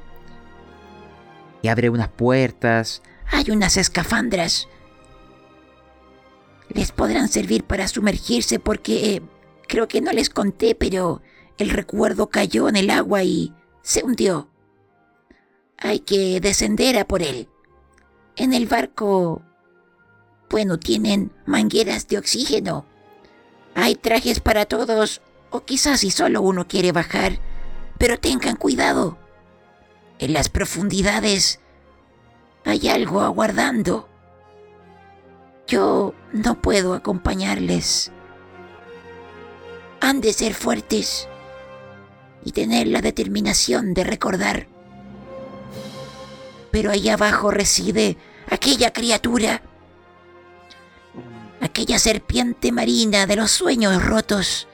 y 1.61 1.67
abre 1.67 1.91
unas 1.91 2.07
puertas, 2.07 3.03
hay 3.27 3.51
unas 3.51 3.77
escafandras. 3.77 4.67
Les 6.69 6.91
podrán 6.91 7.27
servir 7.27 7.63
para 7.63 7.87
sumergirse 7.87 8.59
porque 8.59 9.15
eh, 9.15 9.21
creo 9.67 9.87
que 9.87 10.01
no 10.01 10.11
les 10.11 10.29
conté, 10.29 10.73
pero 10.73 11.21
el 11.57 11.69
recuerdo 11.69 12.29
cayó 12.29 12.69
en 12.69 12.77
el 12.77 12.89
agua 12.89 13.23
y 13.23 13.53
se 13.81 14.03
hundió. 14.03 14.49
Hay 15.77 15.99
que 15.99 16.39
descender 16.39 16.97
a 16.97 17.05
por 17.05 17.21
él. 17.21 17.47
En 18.35 18.53
el 18.53 18.65
barco, 18.65 19.43
bueno, 20.49 20.79
tienen 20.79 21.31
mangueras 21.45 22.07
de 22.07 22.17
oxígeno. 22.17 22.85
Hay 23.75 23.95
trajes 23.95 24.39
para 24.39 24.65
todos, 24.65 25.21
o 25.51 25.63
quizás 25.63 26.01
si 26.01 26.11
solo 26.11 26.41
uno 26.41 26.67
quiere 26.67 26.91
bajar, 26.91 27.39
pero 27.97 28.19
tengan 28.19 28.55
cuidado. 28.55 29.17
En 30.17 30.33
las 30.33 30.49
profundidades 30.49 31.59
hay 32.65 32.87
algo 32.89 33.21
aguardando. 33.21 34.09
Yo 35.67 36.13
no 36.33 36.61
puedo 36.61 36.93
acompañarles. 36.93 38.11
Han 40.01 40.21
de 40.21 40.33
ser 40.33 40.53
fuertes. 40.53 41.27
y 42.41 42.53
tener 42.53 42.87
la 42.87 43.01
determinación 43.01 43.93
de 43.93 44.05
recordar. 44.05 44.67
Pero 46.71 46.89
ahí 46.89 47.09
abajo 47.09 47.51
reside 47.51 48.17
aquella 48.49 48.93
criatura, 48.93 49.61
aquella 51.69 51.99
serpiente 51.99 52.71
marina 52.71 53.27
de 53.27 53.35
los 53.35 53.51
sueños 53.51 54.03
rotos. 54.03 54.67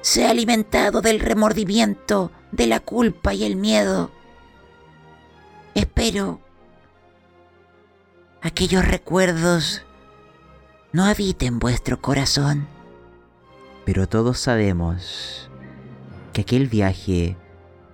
Se 0.00 0.26
ha 0.26 0.30
alimentado 0.30 1.00
del 1.00 1.20
remordimiento, 1.20 2.32
de 2.50 2.66
la 2.66 2.80
culpa 2.80 3.34
y 3.34 3.44
el 3.44 3.54
miedo. 3.54 4.10
Espero 5.74 6.40
aquellos 8.42 8.84
recuerdos 8.84 9.84
no 10.92 11.04
habiten 11.04 11.60
vuestro 11.60 12.02
corazón. 12.02 12.66
Pero 13.86 14.08
todos 14.08 14.38
sabemos 14.40 15.48
que 16.32 16.40
aquel 16.40 16.66
viaje 16.66 17.36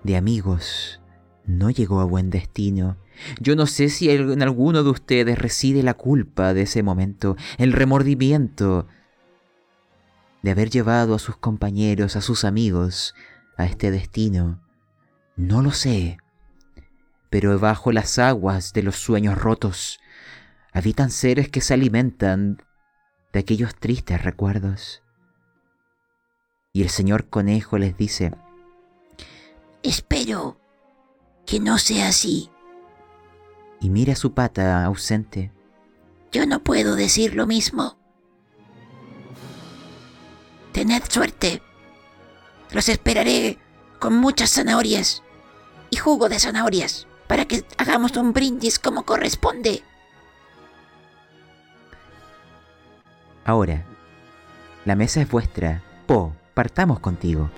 de 0.02 0.16
amigos 0.16 1.01
no 1.44 1.68
llegó 1.68 2.01
a 2.01 2.05
buen 2.05 2.30
destino. 2.30 2.97
Yo 3.40 3.57
no 3.57 3.66
sé 3.66 3.89
si 3.89 4.11
en 4.11 4.43
alguno 4.43 4.82
de 4.82 4.90
ustedes 4.90 5.39
reside 5.39 5.82
la 5.82 5.95
culpa 5.95 6.55
de 6.55 6.62
ese 6.62 6.82
momento, 6.82 7.36
el 7.59 7.73
remordimiento 7.73 8.86
de 10.43 10.51
haber 10.51 10.70
llevado 10.70 11.15
a 11.15 11.19
sus 11.19 11.36
compañeros, 11.36 12.16
a 12.16 12.20
sus 12.20 12.45
amigos, 12.45 13.15
a 13.57 13.66
este 13.66 13.90
destino. 13.90 14.62
No 15.36 15.62
lo 15.62 15.73
sé. 15.73 16.19
Pero 17.31 17.59
bajo 17.59 17.93
las 17.93 18.19
aguas 18.19 18.73
de 18.73 18.82
los 18.82 18.97
sueños 18.97 19.36
rotos 19.36 20.01
habitan 20.73 21.11
seres 21.11 21.49
que 21.49 21.61
se 21.61 21.74
alimentan 21.74 22.62
de 23.32 23.40
aquellos 23.40 23.74
tristes 23.74 24.23
recuerdos. 24.23 25.03
Y 26.73 26.82
el 26.82 26.89
señor 26.89 27.28
conejo 27.28 27.78
les 27.78 27.97
dice, 27.97 28.32
Espero 29.82 30.61
que 31.47 31.61
no 31.61 31.78
sea 31.78 32.09
así. 32.09 32.51
Y 33.80 33.90
mira 33.90 34.14
su 34.16 34.34
pata 34.34 34.84
ausente. 34.84 35.52
Yo 36.32 36.46
no 36.46 36.60
puedo 36.60 36.96
decir 36.96 37.34
lo 37.34 37.46
mismo. 37.46 37.96
Tened 40.72 41.02
suerte. 41.09 41.62
Los 42.70 42.88
esperaré 42.88 43.59
con 43.98 44.14
muchas 44.14 44.50
zanahorias 44.50 45.22
y 45.90 45.96
jugo 45.96 46.28
de 46.28 46.38
zanahorias 46.38 47.06
para 47.26 47.46
que 47.46 47.64
hagamos 47.78 48.16
un 48.16 48.32
brindis 48.32 48.78
como 48.78 49.05
corresponde. 49.05 49.82
Ahora, 53.44 53.84
la 54.84 54.94
mesa 54.94 55.22
es 55.22 55.30
vuestra. 55.30 55.82
Po, 56.06 56.34
partamos 56.55 57.00
contigo. 57.00 57.50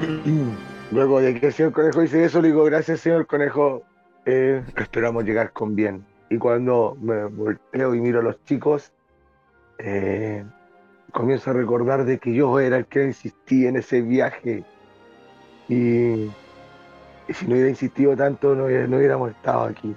Luego 0.92 1.20
de 1.20 1.38
que 1.38 1.46
el 1.46 1.52
señor 1.52 1.72
conejo 1.72 2.00
dice 2.00 2.24
eso, 2.24 2.42
le 2.42 2.48
digo, 2.48 2.64
gracias 2.64 3.00
señor 3.00 3.26
conejo, 3.26 3.82
eh, 4.26 4.62
esperamos 4.76 5.24
llegar 5.24 5.52
con 5.52 5.76
bien. 5.76 6.04
Y 6.28 6.38
cuando 6.38 6.96
me 7.00 7.26
volteo 7.26 7.94
y 7.94 8.00
miro 8.00 8.18
a 8.18 8.22
los 8.22 8.42
chicos, 8.44 8.92
eh, 9.78 10.44
comienzo 11.12 11.50
a 11.50 11.54
recordar 11.54 12.04
de 12.04 12.18
que 12.18 12.34
yo 12.34 12.58
era 12.58 12.78
el 12.78 12.86
que 12.86 13.04
insistí 13.04 13.66
en 13.66 13.76
ese 13.76 14.02
viaje. 14.02 14.64
Y, 15.68 16.24
y 17.28 17.32
si 17.34 17.46
no 17.46 17.52
hubiera 17.52 17.68
insistido 17.68 18.16
tanto, 18.16 18.56
no, 18.56 18.68
no 18.68 18.96
hubiéramos 18.96 19.30
estado 19.30 19.64
aquí. 19.64 19.94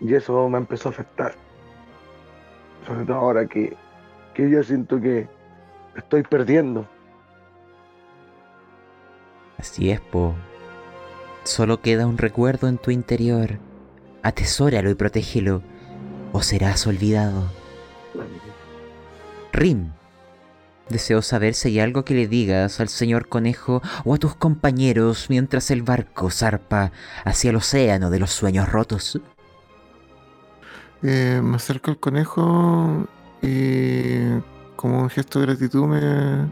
Y 0.00 0.14
eso 0.14 0.48
me 0.48 0.56
empezó 0.56 0.88
a 0.88 0.92
afectar. 0.92 1.34
Sobre 2.86 3.04
todo 3.04 3.16
ahora 3.16 3.46
que, 3.46 3.76
que 4.32 4.48
yo 4.48 4.62
siento 4.62 4.98
que 4.98 5.28
estoy 5.94 6.22
perdiendo. 6.22 6.86
Así 9.60 9.90
es, 9.90 10.00
Po. 10.00 10.34
Solo 11.44 11.82
queda 11.82 12.06
un 12.06 12.16
recuerdo 12.16 12.66
en 12.66 12.78
tu 12.78 12.90
interior. 12.90 13.58
Atesóralo 14.22 14.88
y 14.88 14.94
protégelo, 14.94 15.62
o 16.32 16.40
serás 16.40 16.86
olvidado. 16.86 17.44
Rim, 19.52 19.92
deseo 20.88 21.20
saber 21.20 21.52
si 21.52 21.68
hay 21.68 21.80
algo 21.80 22.06
que 22.06 22.14
le 22.14 22.26
digas 22.26 22.80
al 22.80 22.88
señor 22.88 23.28
conejo 23.28 23.82
o 24.04 24.14
a 24.14 24.18
tus 24.18 24.34
compañeros 24.34 25.26
mientras 25.28 25.70
el 25.70 25.82
barco 25.82 26.30
zarpa 26.30 26.92
hacia 27.26 27.50
el 27.50 27.56
océano 27.56 28.08
de 28.08 28.18
los 28.18 28.30
sueños 28.30 28.66
rotos. 28.66 29.20
Eh, 31.02 31.38
me 31.44 31.56
acerco 31.56 31.90
al 31.90 31.98
conejo 31.98 33.06
y 33.42 34.40
como 34.76 35.02
un 35.02 35.10
gesto 35.10 35.40
de 35.40 35.46
gratitud 35.46 35.86
me 35.86 36.48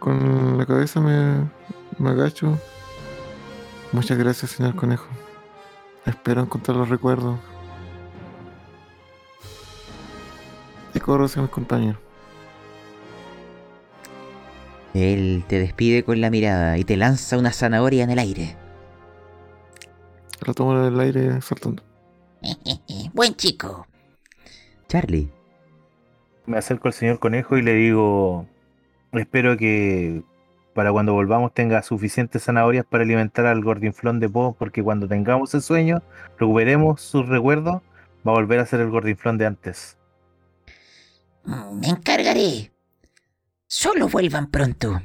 con 0.00 0.58
la 0.58 0.66
cabeza 0.66 1.00
me, 1.00 1.48
me 1.98 2.10
agacho. 2.10 2.58
Muchas 3.92 4.18
gracias, 4.18 4.50
señor 4.50 4.74
conejo. 4.74 5.06
Espero 6.06 6.42
encontrar 6.42 6.76
los 6.76 6.88
recuerdos. 6.88 7.38
Y 10.94 10.98
corro 10.98 11.26
hacia 11.26 11.42
mis 11.42 11.50
compañeros. 11.50 12.00
Él 14.94 15.44
te 15.46 15.60
despide 15.60 16.02
con 16.02 16.20
la 16.20 16.30
mirada 16.30 16.76
y 16.78 16.84
te 16.84 16.96
lanza 16.96 17.38
una 17.38 17.52
zanahoria 17.52 18.02
en 18.02 18.10
el 18.10 18.18
aire. 18.18 18.56
La 20.44 20.52
tomo 20.52 20.76
del 20.80 20.98
aire 20.98 21.40
saltando. 21.42 21.82
Buen 23.12 23.36
chico. 23.36 23.86
Charlie, 24.88 25.30
Me 26.46 26.58
acerco 26.58 26.88
al 26.88 26.94
señor 26.94 27.20
conejo 27.20 27.56
y 27.56 27.62
le 27.62 27.74
digo, 27.74 28.46
espero 29.12 29.56
que 29.56 30.22
para 30.74 30.92
cuando 30.92 31.12
volvamos 31.14 31.52
tenga 31.52 31.82
suficientes 31.82 32.44
zanahorias 32.44 32.84
para 32.86 33.04
alimentar 33.04 33.46
al 33.46 33.62
gordinflón 33.62 34.20
de 34.20 34.28
Po, 34.28 34.54
porque 34.58 34.82
cuando 34.82 35.08
tengamos 35.08 35.52
el 35.54 35.62
sueño, 35.62 36.02
recuperemos 36.38 37.00
sus 37.00 37.28
recuerdos, 37.28 37.82
va 38.26 38.32
a 38.32 38.34
volver 38.34 38.60
a 38.60 38.66
ser 38.66 38.80
el 38.80 38.90
gordinflón 38.90 39.38
de 39.38 39.46
antes. 39.46 39.98
Mm, 41.44 41.80
Me 41.80 41.88
encargaré. 41.88 42.72
Solo 43.66 44.08
vuelvan 44.08 44.50
pronto. 44.50 45.00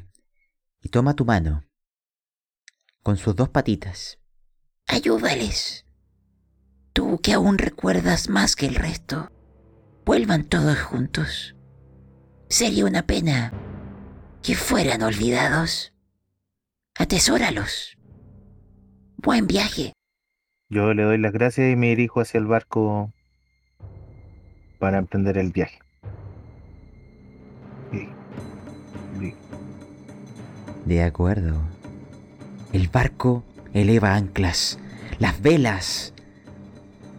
y 0.81 0.89
toma 0.89 1.15
tu 1.15 1.25
mano 1.25 1.63
con 3.01 3.17
sus 3.17 3.35
dos 3.35 3.49
patitas. 3.49 4.19
Ayúdales. 4.87 5.85
Tú 6.93 7.19
que 7.21 7.33
aún 7.33 7.57
recuerdas 7.57 8.29
más 8.29 8.55
que 8.55 8.67
el 8.67 8.75
resto. 8.75 9.31
Vuelvan 10.05 10.43
todos 10.43 10.79
juntos. 10.79 11.55
Sería 12.49 12.85
una 12.85 13.01
pena 13.07 13.51
que 14.45 14.55
fueran 14.55 15.01
olvidados. 15.01 15.91
Atesóralos. 16.97 17.97
Buen 19.17 19.47
viaje. 19.47 19.93
Yo 20.69 20.93
le 20.93 21.03
doy 21.03 21.17
las 21.17 21.33
gracias 21.33 21.71
y 21.71 21.75
me 21.75 21.87
dirijo 21.87 22.21
hacia 22.21 22.37
el 22.39 22.45
barco 22.45 23.11
para 24.79 24.99
emprender 24.99 25.37
el 25.37 25.51
viaje. 25.51 25.79
Y- 27.91 29.33
De 30.85 31.03
acuerdo. 31.03 31.59
El 32.71 32.87
barco 32.89 33.43
eleva 33.73 34.13
anclas. 34.15 34.77
Las 35.17 35.41
velas 35.41 36.13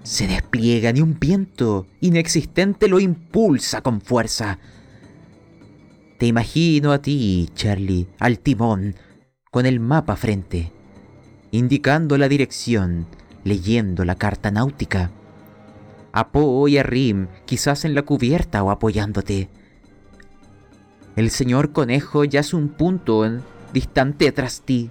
se 0.05 0.29
despliegan 0.29 0.97
y 0.97 1.01
un 1.01 1.19
viento 1.19 1.87
inexistente 2.01 2.87
lo 2.89 3.01
impulsa 3.01 3.81
con 3.83 4.01
fuerza. 4.01 4.59
Te 6.19 6.27
imagino 6.27 6.93
a 6.93 7.03
ti, 7.03 7.51
Charlie, 7.55 8.09
al 8.19 8.39
timón, 8.39 8.95
con 9.51 9.67
el 9.67 9.81
mapa 9.81 10.17
frente, 10.17 10.73
indicando 11.51 12.17
la 12.17 12.29
dirección, 12.29 13.07
leyendo 13.45 14.05
la 14.05 14.15
carta 14.15 14.51
náutica. 14.51 15.11
A 16.13 16.29
Poe 16.33 16.71
y 16.71 16.79
a 16.79 16.83
Rim, 16.83 17.29
quizás 17.45 17.85
en 17.85 17.95
la 17.95 18.03
cubierta 18.03 18.63
o 18.63 18.71
apoyándote. 18.71 19.51
El 21.17 21.31
señor 21.31 21.73
conejo 21.73 22.25
yace 22.25 22.57
un 22.57 22.71
punto 22.71 23.31
distante 23.75 24.33
tras 24.33 24.63
ti. 24.63 24.91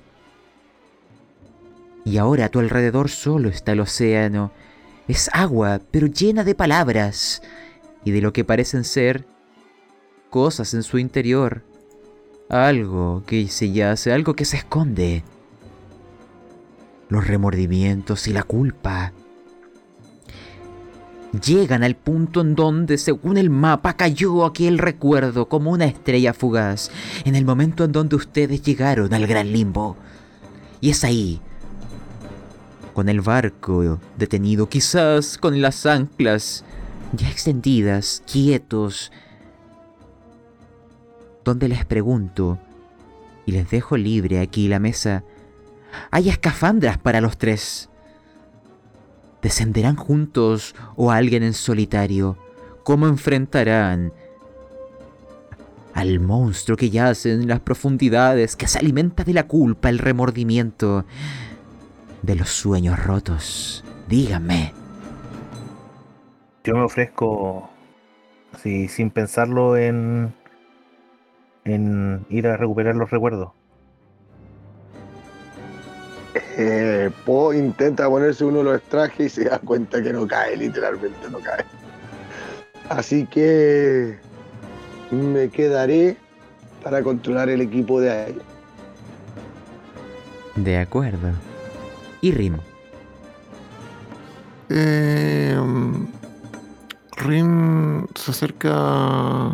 Y 2.04 2.18
ahora 2.18 2.46
a 2.46 2.50
tu 2.50 2.60
alrededor 2.60 3.10
solo 3.10 3.50
está 3.50 3.72
el 3.72 3.80
océano. 3.80 4.52
Es 5.08 5.32
agua, 5.34 5.82
pero 5.90 6.06
llena 6.06 6.44
de 6.44 6.54
palabras 6.54 7.42
y 8.04 8.12
de 8.12 8.22
lo 8.22 8.32
que 8.32 8.44
parecen 8.44 8.84
ser 8.84 9.26
cosas 10.36 10.74
en 10.74 10.84
su 10.84 10.98
interior. 10.98 11.64
Algo 12.50 13.24
que 13.26 13.48
se 13.48 13.72
yace, 13.72 14.12
algo 14.12 14.34
que 14.34 14.44
se 14.44 14.58
esconde. 14.58 15.24
Los 17.08 17.26
remordimientos 17.26 18.28
y 18.28 18.34
la 18.34 18.44
culpa 18.44 19.14
llegan 21.42 21.86
al 21.86 21.96
punto 21.96 22.42
en 22.42 22.54
donde, 22.54 22.98
según 22.98 23.38
el 23.38 23.50
mapa, 23.50 23.94
cayó 23.94 24.44
aquel 24.44 24.78
recuerdo 24.78 25.48
como 25.48 25.72
una 25.72 25.86
estrella 25.86 26.34
fugaz, 26.34 26.92
en 27.24 27.36
el 27.36 27.46
momento 27.46 27.86
en 27.86 27.94
donde 27.94 28.18
ustedes 28.18 28.62
llegaron 28.62 29.14
al 29.14 29.28
gran 29.28 29.54
limbo. 29.54 29.96
Y 30.82 30.90
es 30.90 31.06
ahí, 31.06 31.40
con 32.94 33.08
el 33.08 33.22
barco 33.22 34.02
detenido, 34.18 34.68
quizás 34.68 35.38
con 35.38 35.62
las 35.62 35.86
anclas 35.86 36.66
ya 37.14 37.30
extendidas, 37.30 38.22
quietos, 38.30 39.14
donde 41.46 41.70
les 41.70 41.86
pregunto, 41.86 42.60
y 43.46 43.52
les 43.54 43.70
dejo 43.70 43.96
libre 43.96 44.40
aquí 44.42 44.68
la 44.68 44.80
mesa, 44.80 45.24
hay 46.12 46.28
escafandras 46.30 46.98
para 46.98 47.22
los 47.22 47.38
tres. 47.38 47.90
¿Descenderán 49.42 49.96
juntos 49.96 50.76
o 50.96 51.12
alguien 51.12 51.44
en 51.44 51.54
solitario? 51.54 52.38
¿Cómo 52.84 53.08
enfrentarán 53.08 54.12
al 55.94 56.20
monstruo 56.20 56.76
que 56.76 56.90
yace 56.90 57.34
en 57.34 57.48
las 57.48 57.60
profundidades, 57.60 58.56
que 58.56 58.68
se 58.68 58.80
alimenta 58.80 59.24
de 59.24 59.34
la 59.34 59.48
culpa, 59.48 59.90
el 59.90 60.00
remordimiento, 60.00 61.06
de 62.24 62.36
los 62.36 62.50
sueños 62.50 63.02
rotos? 63.02 63.84
Díganme. 64.10 64.74
Yo 66.64 66.74
me 66.74 66.82
ofrezco, 66.82 67.70
así, 68.52 68.88
sin 68.88 69.12
pensarlo, 69.12 69.78
en, 69.78 70.34
en 71.66 72.26
ir 72.30 72.48
a 72.48 72.58
recuperar 72.58 72.96
los 72.96 73.10
recuerdos. 73.10 73.50
Eh, 76.58 77.10
Po 77.26 77.54
intenta 77.54 78.08
ponerse 78.08 78.46
uno 78.46 78.60
de 78.60 78.64
los 78.64 78.82
trajes 78.84 79.26
y 79.26 79.44
se 79.44 79.50
da 79.50 79.60
cuenta 79.60 80.02
que 80.02 80.14
no 80.14 80.26
cae, 80.28 80.56
literalmente 80.56 81.30
no 81.30 81.40
cae. 81.40 81.66
Así 82.90 83.26
que 83.26 84.18
me 85.12 85.50
quedaré 85.50 86.18
para 86.84 87.02
controlar 87.02 87.50
el 87.50 87.62
equipo 87.62 88.00
de 88.00 88.12
aire. 88.12 88.42
De 90.56 90.78
acuerdo. 90.78 91.32
Y 92.22 92.32
Rim. 92.32 92.58
Eh, 94.70 95.58
Rin 97.18 98.08
se 98.16 98.32
acerca 98.32 99.52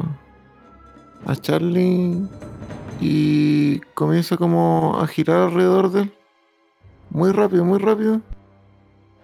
a 1.26 1.36
Charlie 1.36 2.28
y 3.00 3.80
comienza 3.94 4.38
como 4.38 5.00
a 5.00 5.08
girar 5.08 5.50
alrededor 5.50 5.92
de 5.92 6.02
él. 6.04 6.14
Muy 7.10 7.32
rápido, 7.32 7.66
muy 7.66 7.80
rápido. 7.80 8.22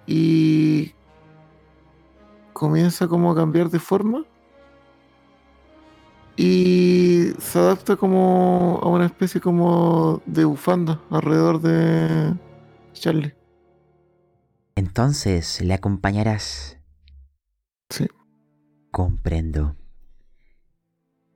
Y 0.05 0.93
comienza 2.53 3.07
como 3.07 3.31
a 3.31 3.35
cambiar 3.35 3.69
de 3.69 3.79
forma. 3.79 4.25
Y 6.35 7.31
se 7.39 7.59
adapta 7.59 7.95
como 7.95 8.79
a 8.83 8.89
una 8.89 9.05
especie 9.05 9.41
como 9.41 10.21
de 10.25 10.45
bufanda 10.45 11.01
alrededor 11.09 11.61
de 11.61 12.35
Charlie. 12.93 13.33
Entonces 14.75 15.61
le 15.61 15.73
acompañarás. 15.73 16.77
Sí. 17.89 18.07
Comprendo. 18.91 19.75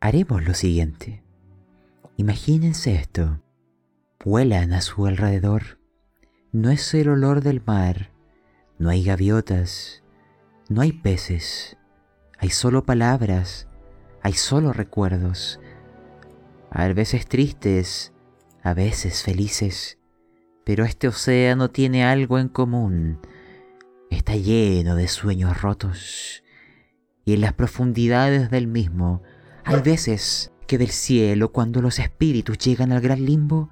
Haremos 0.03 0.43
lo 0.43 0.55
siguiente. 0.55 1.21
Imagínense 2.17 2.95
esto. 2.95 3.39
Vuelan 4.25 4.73
a 4.73 4.81
su 4.81 5.05
alrededor. 5.05 5.77
No 6.51 6.71
es 6.71 6.91
el 6.95 7.07
olor 7.07 7.41
del 7.41 7.61
mar. 7.63 8.09
No 8.79 8.89
hay 8.89 9.03
gaviotas. 9.03 10.01
No 10.69 10.81
hay 10.81 10.91
peces. 10.91 11.77
Hay 12.39 12.49
solo 12.49 12.83
palabras. 12.83 13.67
Hay 14.23 14.33
solo 14.33 14.73
recuerdos. 14.73 15.59
A 16.71 16.87
veces 16.87 17.27
tristes, 17.27 18.11
a 18.63 18.73
veces 18.73 19.21
felices. 19.21 19.99
Pero 20.63 20.83
este 20.83 21.09
océano 21.09 21.69
tiene 21.69 22.03
algo 22.05 22.39
en 22.39 22.49
común. 22.49 23.19
Está 24.09 24.35
lleno 24.35 24.95
de 24.95 25.07
sueños 25.07 25.61
rotos. 25.61 26.43
Y 27.23 27.35
en 27.35 27.41
las 27.41 27.53
profundidades 27.53 28.49
del 28.49 28.65
mismo 28.65 29.21
hay 29.63 29.81
veces 29.81 30.51
que 30.67 30.77
del 30.77 30.89
cielo, 30.89 31.51
cuando 31.51 31.81
los 31.81 31.99
espíritus 31.99 32.57
llegan 32.57 32.91
al 32.91 33.01
gran 33.01 33.25
limbo, 33.25 33.69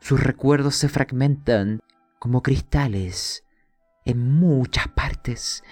sus 0.00 0.22
recuerdos 0.22 0.76
se 0.76 0.88
fragmentan 0.88 1.80
como 2.18 2.42
cristales 2.42 3.44
en 4.04 4.32
muchas 4.32 4.88
partes. 4.88 5.62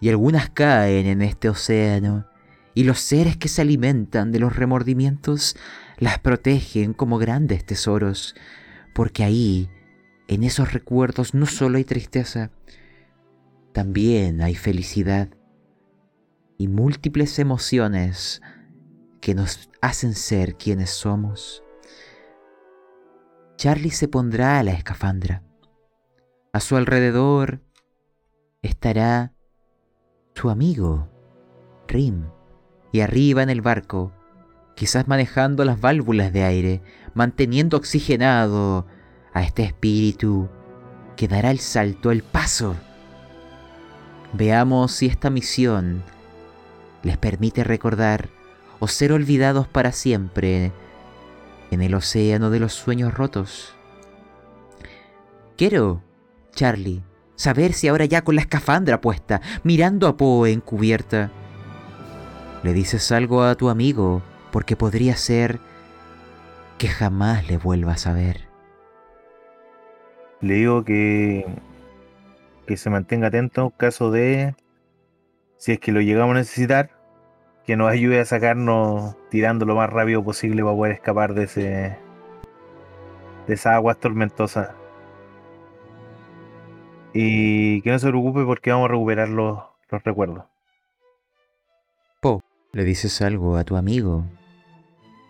Y 0.00 0.08
algunas 0.08 0.50
caen 0.50 1.06
en 1.06 1.22
este 1.22 1.48
océano, 1.48 2.26
y 2.74 2.84
los 2.84 3.00
seres 3.00 3.36
que 3.36 3.48
se 3.48 3.62
alimentan 3.62 4.32
de 4.32 4.40
los 4.40 4.56
remordimientos 4.56 5.56
las 5.98 6.18
protegen 6.18 6.92
como 6.92 7.18
grandes 7.18 7.64
tesoros, 7.64 8.34
porque 8.94 9.24
ahí, 9.24 9.70
en 10.28 10.42
esos 10.42 10.72
recuerdos, 10.72 11.34
no 11.34 11.46
solo 11.46 11.78
hay 11.78 11.84
tristeza, 11.84 12.50
también 13.72 14.42
hay 14.42 14.54
felicidad 14.54 15.28
y 16.58 16.68
múltiples 16.68 17.38
emociones 17.38 18.42
que 19.20 19.34
nos 19.34 19.70
hacen 19.80 20.14
ser 20.14 20.56
quienes 20.56 20.90
somos. 20.90 21.62
Charlie 23.56 23.90
se 23.90 24.08
pondrá 24.08 24.58
a 24.58 24.62
la 24.62 24.72
escafandra. 24.72 25.42
A 26.52 26.60
su 26.60 26.76
alrededor 26.76 27.62
estará 28.62 29.32
su 30.34 30.50
amigo, 30.50 31.08
Rim, 31.88 32.26
y 32.92 33.00
arriba 33.00 33.42
en 33.42 33.50
el 33.50 33.60
barco, 33.60 34.12
quizás 34.76 35.08
manejando 35.08 35.64
las 35.64 35.80
válvulas 35.80 36.32
de 36.32 36.44
aire, 36.44 36.82
manteniendo 37.14 37.76
oxigenado 37.76 38.86
a 39.32 39.42
este 39.42 39.64
espíritu 39.64 40.48
que 41.16 41.28
dará 41.28 41.50
el 41.50 41.60
salto, 41.60 42.10
el 42.10 42.22
paso. 42.22 42.76
Veamos 44.32 44.92
si 44.92 45.06
esta 45.06 45.30
misión 45.30 46.02
les 47.04 47.16
permite 47.16 47.62
recordar 47.62 48.28
o 48.80 48.88
ser 48.88 49.12
olvidados 49.12 49.68
para 49.68 49.92
siempre 49.92 50.72
en 51.70 51.82
el 51.82 51.94
océano 51.94 52.50
de 52.50 52.58
los 52.58 52.72
sueños 52.72 53.14
rotos. 53.14 53.76
Quiero, 55.56 56.02
Charlie, 56.52 57.04
saber 57.36 57.72
si 57.72 57.88
ahora 57.88 58.06
ya 58.06 58.22
con 58.22 58.34
la 58.34 58.40
escafandra 58.40 59.00
puesta, 59.00 59.40
mirando 59.62 60.08
a 60.08 60.16
Poe 60.16 60.50
encubierta, 60.50 61.30
le 62.62 62.72
dices 62.72 63.12
algo 63.12 63.42
a 63.42 63.54
tu 63.54 63.68
amigo, 63.68 64.22
porque 64.50 64.76
podría 64.76 65.16
ser 65.16 65.60
que 66.78 66.88
jamás 66.88 67.46
le 67.48 67.58
vuelvas 67.58 68.06
a 68.06 68.12
ver. 68.12 68.48
Le 70.40 70.54
digo 70.54 70.84
que, 70.84 71.46
que 72.66 72.76
se 72.76 72.90
mantenga 72.90 73.28
atento 73.28 73.64
en 73.64 73.70
caso 73.70 74.10
de, 74.10 74.54
si 75.64 75.72
es 75.72 75.80
que 75.80 75.92
lo 75.92 76.02
llegamos 76.02 76.34
a 76.34 76.40
necesitar, 76.40 76.90
que 77.64 77.74
nos 77.74 77.90
ayude 77.90 78.20
a 78.20 78.26
sacarnos 78.26 79.16
tirando 79.30 79.64
lo 79.64 79.74
más 79.74 79.88
rápido 79.88 80.22
posible 80.22 80.62
para 80.62 80.76
poder 80.76 80.92
escapar 80.92 81.32
de 81.32 81.44
ese 81.44 81.98
de 83.46 83.54
esas 83.54 83.72
aguas 83.72 83.96
tormentosas. 83.96 84.72
Y 87.14 87.80
que 87.80 87.90
no 87.90 87.98
se 87.98 88.08
preocupe 88.08 88.44
porque 88.44 88.72
vamos 88.72 88.90
a 88.90 88.92
recuperar 88.92 89.30
los, 89.30 89.58
los 89.88 90.04
recuerdos. 90.04 90.44
Po, 92.20 92.42
¿le 92.72 92.84
dices 92.84 93.22
algo 93.22 93.56
a 93.56 93.64
tu 93.64 93.76
amigo? 93.76 94.22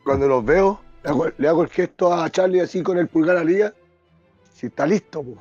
Cuando 0.02 0.27
los 0.27 0.44
veo, 0.44 0.81
le 1.05 1.11
hago, 1.11 1.27
le 1.39 1.47
hago 1.47 1.62
el 1.62 1.69
gesto 1.69 2.12
a 2.12 2.28
Charlie 2.28 2.59
así 2.59 2.82
con 2.82 2.98
el 2.98 3.06
pulgar 3.06 3.36
arriba. 3.36 3.73
Si 4.52 4.66
está 4.66 4.85
listo, 4.85 5.23
po. 5.23 5.39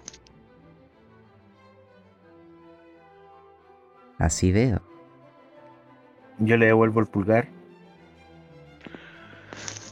Así 4.23 4.53
veo. 4.53 4.79
Yo 6.39 6.55
le 6.55 6.67
devuelvo 6.67 7.01
el 7.01 7.07
pulgar. 7.07 7.49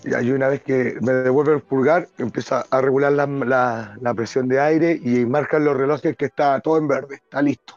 Y 0.05 0.13
ahí 0.13 0.31
una 0.31 0.47
vez 0.47 0.61
que 0.63 0.95
me 1.01 1.11
devuelve 1.11 1.53
el 1.55 1.59
pulgar, 1.61 2.07
empieza 2.17 2.65
a 2.71 2.79
regular 2.79 3.11
la, 3.11 3.27
la- 3.27 3.97
la 3.99 4.13
presión 4.13 4.47
de 4.47 4.57
aire 4.61 4.97
y 5.03 5.25
marcan 5.25 5.65
los 5.65 5.75
relojes 5.75 6.15
que 6.15 6.25
está 6.25 6.59
todo 6.61 6.77
en 6.77 6.87
verde, 6.87 7.15
está 7.15 7.41
listo. 7.41 7.75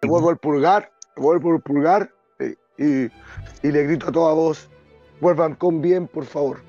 Devuelvo 0.00 0.30
el 0.30 0.38
pulgar, 0.38 0.90
devuelvo 1.14 1.54
el 1.56 1.60
pulgar 1.60 2.10
eh, 2.38 2.56
y, 2.78 3.66
y 3.68 3.70
le 3.70 3.84
grito 3.84 4.08
a 4.08 4.12
toda 4.12 4.32
voz, 4.32 4.70
vuelvan 5.20 5.54
con 5.56 5.82
bien, 5.82 6.08
por 6.08 6.24
favor. 6.24 6.62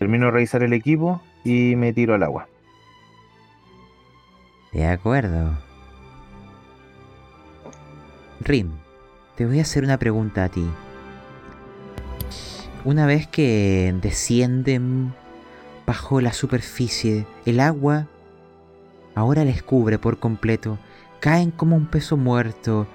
Termino 0.00 0.26
de 0.26 0.32
revisar 0.32 0.64
el 0.64 0.72
equipo 0.72 1.22
y 1.44 1.76
me 1.76 1.92
tiro 1.92 2.14
al 2.14 2.24
agua. 2.24 2.48
De 4.72 4.86
acuerdo. 4.88 5.56
Rim, 8.40 8.72
te 9.36 9.46
voy 9.46 9.58
a 9.58 9.62
hacer 9.62 9.84
una 9.84 9.98
pregunta 9.98 10.44
a 10.44 10.48
ti. 10.48 10.66
Una 12.84 13.06
vez 13.06 13.26
que 13.26 13.94
descienden 14.00 15.14
bajo 15.86 16.20
la 16.20 16.32
superficie, 16.32 17.26
el 17.46 17.60
agua 17.60 18.06
ahora 19.14 19.44
les 19.44 19.62
cubre 19.62 19.98
por 19.98 20.18
completo. 20.18 20.78
Caen 21.20 21.50
como 21.50 21.76
un 21.76 21.86
peso 21.86 22.16
muerto 22.16 22.86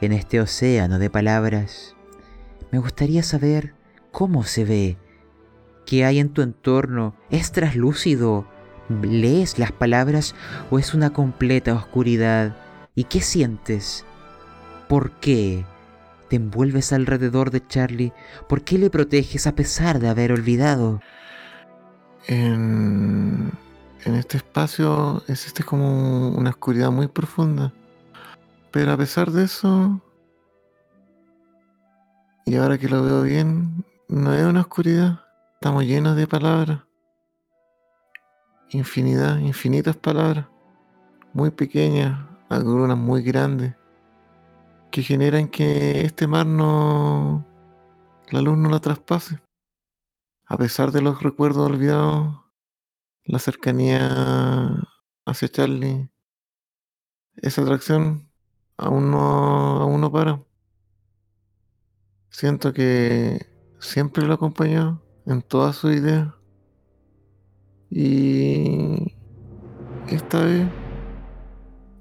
en 0.00 0.12
este 0.12 0.40
océano 0.40 0.98
de 0.98 1.08
palabras. 1.08 1.94
Me 2.70 2.78
gustaría 2.78 3.22
saber 3.22 3.74
cómo 4.10 4.44
se 4.44 4.64
ve, 4.64 4.98
qué 5.86 6.04
hay 6.04 6.18
en 6.18 6.30
tu 6.30 6.42
entorno. 6.42 7.14
¿Es 7.30 7.52
traslúcido? 7.52 8.46
¿Lees 9.02 9.58
las 9.58 9.72
palabras 9.72 10.34
o 10.70 10.78
es 10.78 10.92
una 10.92 11.12
completa 11.12 11.74
oscuridad? 11.74 12.56
¿Y 12.94 13.04
qué 13.04 13.20
sientes? 13.20 14.04
¿Por 14.88 15.12
qué? 15.12 15.64
Te 16.28 16.36
envuelves 16.36 16.92
alrededor 16.92 17.50
de 17.50 17.66
Charlie. 17.66 18.12
¿Por 18.48 18.62
qué 18.62 18.78
le 18.78 18.90
proteges 18.90 19.46
a 19.46 19.54
pesar 19.54 19.98
de 19.98 20.08
haber 20.08 20.32
olvidado? 20.32 21.00
En, 22.26 23.52
este 24.04 24.38
espacio 24.38 25.22
existe 25.28 25.62
como 25.62 26.30
una 26.30 26.50
oscuridad 26.50 26.90
muy 26.90 27.08
profunda. 27.08 27.72
Pero 28.70 28.92
a 28.92 28.96
pesar 28.96 29.30
de 29.30 29.44
eso, 29.44 30.00
y 32.44 32.56
ahora 32.56 32.78
que 32.78 32.88
lo 32.88 33.02
veo 33.02 33.22
bien, 33.22 33.84
no 34.08 34.34
es 34.34 34.44
una 34.44 34.62
oscuridad. 34.62 35.20
Estamos 35.54 35.84
llenos 35.84 36.16
de 36.16 36.26
palabras. 36.26 36.80
Infinidad, 38.70 39.38
infinitas 39.38 39.96
palabras. 39.96 40.46
Muy 41.32 41.50
pequeñas, 41.50 42.18
algunas 42.48 42.98
muy 42.98 43.22
grandes. 43.22 43.74
Que 44.94 45.02
generan 45.02 45.48
que 45.48 46.02
este 46.02 46.28
mar 46.28 46.46
no... 46.46 47.44
La 48.30 48.40
luz 48.40 48.56
no 48.56 48.70
la 48.70 48.78
traspase. 48.78 49.40
A 50.46 50.56
pesar 50.56 50.92
de 50.92 51.02
los 51.02 51.20
recuerdos 51.20 51.68
olvidados, 51.68 52.44
la 53.24 53.40
cercanía 53.40 54.86
hacia 55.26 55.48
Charlie, 55.48 56.08
esa 57.38 57.62
atracción 57.62 58.30
aún 58.76 59.10
no, 59.10 59.80
aún 59.80 60.00
no 60.00 60.12
para. 60.12 60.44
Siento 62.30 62.72
que 62.72 63.44
siempre 63.80 64.24
lo 64.24 64.34
acompañó 64.34 65.02
en 65.26 65.42
todas 65.42 65.74
sus 65.74 65.92
ideas. 65.92 66.32
Y 67.90 69.16
esta 70.06 70.44
vez 70.44 70.68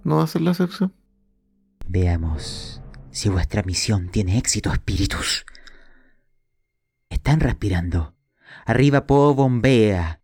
no 0.04 0.18
va 0.18 0.26
a 0.26 0.28
ser 0.28 0.44
la 0.44 0.52
excepción. 0.52 0.94
Veamos 1.88 2.83
si 3.14 3.30
vuestra 3.30 3.62
misión 3.62 4.10
tiene 4.10 4.40
éxito, 4.40 4.74
espíritus. 4.74 5.46
Están 7.10 7.40
respirando. 7.40 8.16
Arriba 8.66 9.06
Po 9.06 9.36
bombea. 9.36 10.22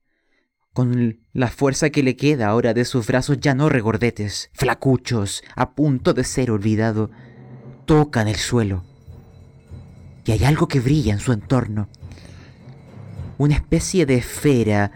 Con 0.74 1.20
la 1.32 1.50
fuerza 1.50 1.92
que 1.92 2.02
le 2.02 2.16
queda 2.16 2.48
ahora 2.48 2.74
de 2.74 2.86
sus 2.86 3.06
brazos 3.06 3.38
ya 3.40 3.54
no 3.54 3.70
regordetes, 3.70 4.50
flacuchos, 4.54 5.44
a 5.56 5.76
punto 5.76 6.14
de 6.14 6.24
ser 6.24 6.50
olvidado, 6.50 7.12
tocan 7.86 8.28
el 8.28 8.38
suelo. 8.38 8.84
Y 10.26 10.32
hay 10.32 10.44
algo 10.46 10.68
que 10.68 10.80
brilla 10.80 11.14
en 11.14 11.20
su 11.20 11.32
entorno. 11.32 11.90
Una 13.38 13.56
especie 13.56 14.08
de 14.08 14.16
esfera 14.16 14.92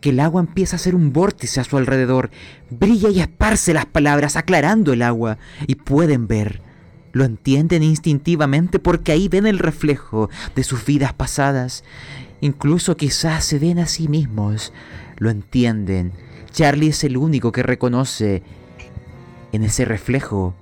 que 0.00 0.10
el 0.10 0.20
agua 0.20 0.40
empieza 0.40 0.76
a 0.76 0.78
hacer 0.78 0.94
un 0.94 1.12
vórtice 1.12 1.58
a 1.58 1.64
su 1.64 1.76
alrededor. 1.78 2.30
Brilla 2.70 3.08
y 3.08 3.18
esparce 3.18 3.74
las 3.74 3.86
palabras, 3.86 4.36
aclarando 4.36 4.92
el 4.92 5.02
agua. 5.02 5.38
Y 5.66 5.76
pueden 5.76 6.26
ver, 6.28 6.62
lo 7.16 7.24
entienden 7.24 7.82
instintivamente 7.82 8.78
porque 8.78 9.10
ahí 9.10 9.28
ven 9.28 9.46
el 9.46 9.58
reflejo 9.58 10.28
de 10.54 10.62
sus 10.62 10.84
vidas 10.84 11.14
pasadas. 11.14 11.82
Incluso 12.42 12.98
quizás 12.98 13.42
se 13.42 13.58
ven 13.58 13.78
a 13.78 13.86
sí 13.86 14.06
mismos. 14.06 14.74
Lo 15.16 15.30
entienden. 15.30 16.12
Charlie 16.50 16.88
es 16.88 17.04
el 17.04 17.16
único 17.16 17.52
que 17.52 17.62
reconoce 17.62 18.42
en 19.52 19.64
ese 19.64 19.86
reflejo 19.86 20.54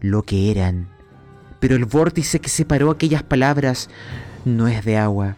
lo 0.00 0.24
que 0.24 0.50
eran. 0.50 0.88
Pero 1.60 1.76
el 1.76 1.84
vórtice 1.84 2.40
que 2.40 2.48
separó 2.48 2.90
aquellas 2.90 3.22
palabras 3.22 3.88
no 4.44 4.66
es 4.66 4.84
de 4.84 4.98
agua. 4.98 5.36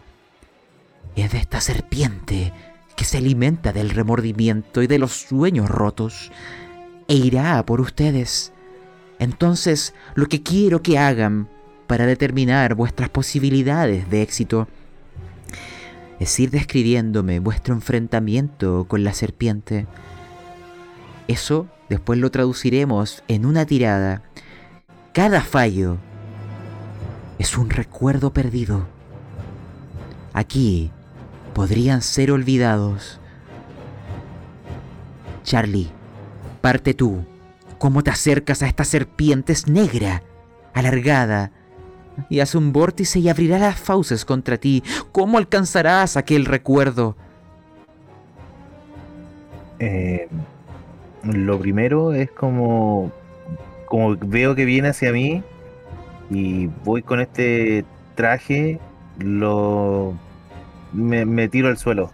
Es 1.15 1.33
de 1.33 1.37
esta 1.37 1.61
serpiente 1.61 2.51
que 2.95 3.05
se 3.05 3.19
alimenta 3.19 3.73
del 3.73 3.91
remordimiento 3.91 4.81
y 4.81 4.87
de 4.87 4.97
los 4.97 5.11
sueños 5.11 5.69
rotos 5.69 6.31
e 7.07 7.13
irá 7.13 7.63
por 7.63 7.79
ustedes. 7.79 8.54
Entonces, 9.19 9.93
lo 10.15 10.27
que 10.27 10.43
quiero 10.43 10.81
que 10.81 10.97
hagan 10.97 11.47
para 11.87 12.05
determinar 12.05 12.75
vuestras 12.75 13.09
posibilidades 13.09 14.09
de 14.09 14.21
éxito 14.21 14.67
es 16.19 16.39
ir 16.39 16.49
describiéndome 16.49 17.39
vuestro 17.39 17.73
enfrentamiento 17.73 18.85
con 18.87 19.03
la 19.03 19.13
serpiente. 19.13 19.85
Eso 21.27 21.67
después 21.89 22.19
lo 22.19 22.31
traduciremos 22.31 23.23
en 23.27 23.45
una 23.45 23.65
tirada. 23.65 24.23
Cada 25.13 25.41
fallo 25.41 25.97
es 27.39 27.57
un 27.57 27.69
recuerdo 27.69 28.31
perdido. 28.33 28.87
Aquí 30.33 30.91
podrían 31.53 32.01
ser 32.01 32.31
olvidados. 32.31 33.19
Charlie, 35.43 35.89
parte 36.61 36.93
tú. 36.93 37.23
¿Cómo 37.77 38.03
te 38.03 38.11
acercas 38.11 38.61
a 38.61 38.67
esta 38.67 38.83
serpiente? 38.83 39.53
Es 39.53 39.67
negra, 39.67 40.23
alargada, 40.73 41.51
y 42.29 42.39
hace 42.39 42.57
un 42.57 42.71
vórtice 42.71 43.19
y 43.19 43.29
abrirá 43.29 43.59
las 43.59 43.79
fauces 43.79 44.25
contra 44.25 44.57
ti. 44.57 44.83
¿Cómo 45.11 45.37
alcanzarás 45.37 46.17
aquel 46.17 46.45
recuerdo? 46.45 47.15
Eh, 49.79 50.27
lo 51.23 51.59
primero 51.59 52.13
es 52.13 52.31
como, 52.31 53.11
como 53.87 54.15
veo 54.15 54.55
que 54.55 54.65
viene 54.65 54.89
hacia 54.89 55.11
mí 55.11 55.43
y 56.29 56.67
voy 56.83 57.01
con 57.01 57.19
este 57.19 57.85
traje, 58.15 58.79
lo 59.19 60.13
me, 60.93 61.25
me 61.25 61.47
tiro 61.49 61.67
al 61.67 61.77
suelo. 61.77 62.11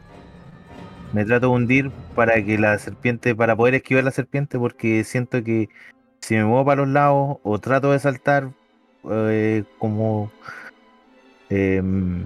Me 1.13 1.25
trato 1.25 1.47
de 1.47 1.53
hundir 1.53 1.91
para 2.15 2.43
que 2.43 2.57
la 2.57 2.77
serpiente, 2.79 3.35
para 3.35 3.55
poder 3.55 3.75
esquivar 3.75 4.03
la 4.03 4.11
serpiente, 4.11 4.57
porque 4.57 5.03
siento 5.03 5.43
que 5.43 5.69
si 6.21 6.35
me 6.35 6.45
muevo 6.45 6.65
para 6.65 6.81
los 6.83 6.89
lados 6.89 7.37
o 7.43 7.59
trato 7.59 7.91
de 7.91 7.99
saltar, 7.99 8.49
eh, 9.09 9.63
como 9.79 10.31
em, 11.49 12.23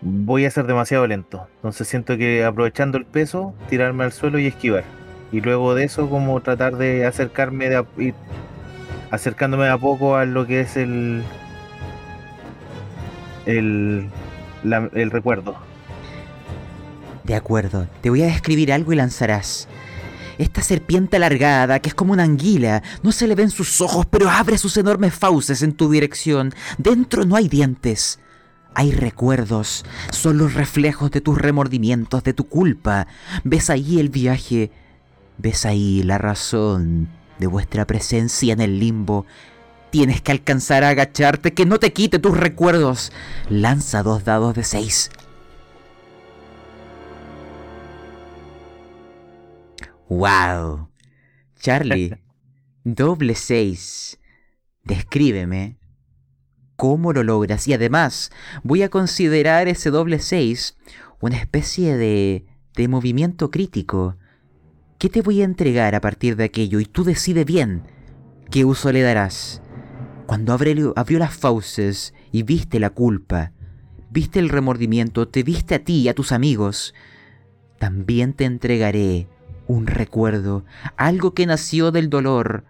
voy 0.00 0.44
a 0.44 0.50
ser 0.50 0.66
demasiado 0.66 1.06
lento. 1.06 1.46
Entonces 1.56 1.88
siento 1.88 2.16
que 2.16 2.44
aprovechando 2.44 2.98
el 2.98 3.06
peso, 3.06 3.54
tirarme 3.68 4.04
al 4.04 4.12
suelo 4.12 4.38
y 4.38 4.46
esquivar. 4.46 4.84
Y 5.32 5.40
luego 5.40 5.74
de 5.74 5.84
eso, 5.84 6.08
como 6.08 6.40
tratar 6.40 6.76
de 6.76 7.06
acercarme, 7.06 7.68
de 7.68 7.76
a- 7.76 7.86
ir 7.98 8.14
acercándome 9.10 9.64
de 9.64 9.70
a 9.70 9.78
poco 9.78 10.16
a 10.16 10.24
lo 10.24 10.46
que 10.46 10.60
es 10.60 10.76
el 10.76 11.22
el, 13.46 14.08
el 14.64 15.10
recuerdo. 15.10 15.56
De 17.26 17.34
acuerdo, 17.34 17.88
te 18.02 18.10
voy 18.10 18.22
a 18.22 18.26
describir 18.26 18.72
algo 18.72 18.92
y 18.92 18.96
lanzarás. 18.96 19.66
Esta 20.38 20.62
serpiente 20.62 21.16
alargada, 21.16 21.80
que 21.80 21.88
es 21.88 21.94
como 21.94 22.12
una 22.12 22.22
anguila, 22.22 22.84
no 23.02 23.10
se 23.10 23.26
le 23.26 23.34
ven 23.34 23.50
sus 23.50 23.80
ojos, 23.80 24.06
pero 24.06 24.30
abre 24.30 24.58
sus 24.58 24.76
enormes 24.76 25.12
fauces 25.12 25.62
en 25.62 25.72
tu 25.72 25.90
dirección. 25.90 26.54
Dentro 26.78 27.24
no 27.24 27.34
hay 27.34 27.48
dientes. 27.48 28.20
Hay 28.74 28.92
recuerdos, 28.92 29.84
son 30.10 30.38
los 30.38 30.54
reflejos 30.54 31.10
de 31.10 31.20
tus 31.20 31.36
remordimientos, 31.36 32.22
de 32.22 32.32
tu 32.32 32.46
culpa. 32.46 33.08
Ves 33.42 33.70
ahí 33.70 33.98
el 33.98 34.10
viaje, 34.10 34.70
ves 35.38 35.66
ahí 35.66 36.02
la 36.04 36.18
razón 36.18 37.08
de 37.38 37.48
vuestra 37.48 37.86
presencia 37.86 38.52
en 38.52 38.60
el 38.60 38.78
limbo. 38.78 39.26
Tienes 39.90 40.20
que 40.20 40.30
alcanzar 40.30 40.84
a 40.84 40.90
agacharte, 40.90 41.54
que 41.54 41.66
no 41.66 41.78
te 41.78 41.92
quite 41.92 42.18
tus 42.20 42.36
recuerdos. 42.36 43.10
Lanza 43.48 44.02
dos 44.04 44.24
dados 44.24 44.54
de 44.54 44.62
seis. 44.62 45.10
¡Wow! 50.08 50.88
Charlie, 51.58 52.16
doble 52.84 53.34
6. 53.34 54.18
Descríbeme 54.84 55.78
cómo 56.76 57.12
lo 57.12 57.22
logras. 57.22 57.66
Y 57.68 57.72
además, 57.72 58.30
voy 58.62 58.82
a 58.82 58.88
considerar 58.88 59.68
ese 59.68 59.90
doble 59.90 60.18
6 60.20 60.76
una 61.20 61.36
especie 61.38 61.96
de, 61.96 62.44
de 62.74 62.88
movimiento 62.88 63.50
crítico. 63.50 64.16
¿Qué 64.98 65.08
te 65.08 65.22
voy 65.22 65.40
a 65.40 65.44
entregar 65.44 65.94
a 65.94 66.00
partir 66.00 66.36
de 66.36 66.44
aquello? 66.44 66.78
Y 66.80 66.84
tú 66.84 67.04
decide 67.04 67.44
bien 67.44 67.82
qué 68.50 68.64
uso 68.64 68.92
le 68.92 69.02
darás. 69.02 69.62
Cuando 70.26 70.52
abre- 70.52 70.92
abrió 70.96 71.18
las 71.18 71.34
fauces 71.34 72.14
y 72.32 72.42
viste 72.42 72.80
la 72.80 72.90
culpa, 72.90 73.52
viste 74.10 74.38
el 74.38 74.48
remordimiento, 74.48 75.28
te 75.28 75.42
viste 75.42 75.74
a 75.74 75.84
ti 75.84 76.00
y 76.02 76.08
a 76.08 76.14
tus 76.14 76.32
amigos, 76.32 76.94
también 77.78 78.32
te 78.32 78.44
entregaré 78.44 79.28
un 79.66 79.86
recuerdo, 79.86 80.64
algo 80.96 81.34
que 81.34 81.46
nació 81.46 81.90
del 81.90 82.10
dolor, 82.10 82.64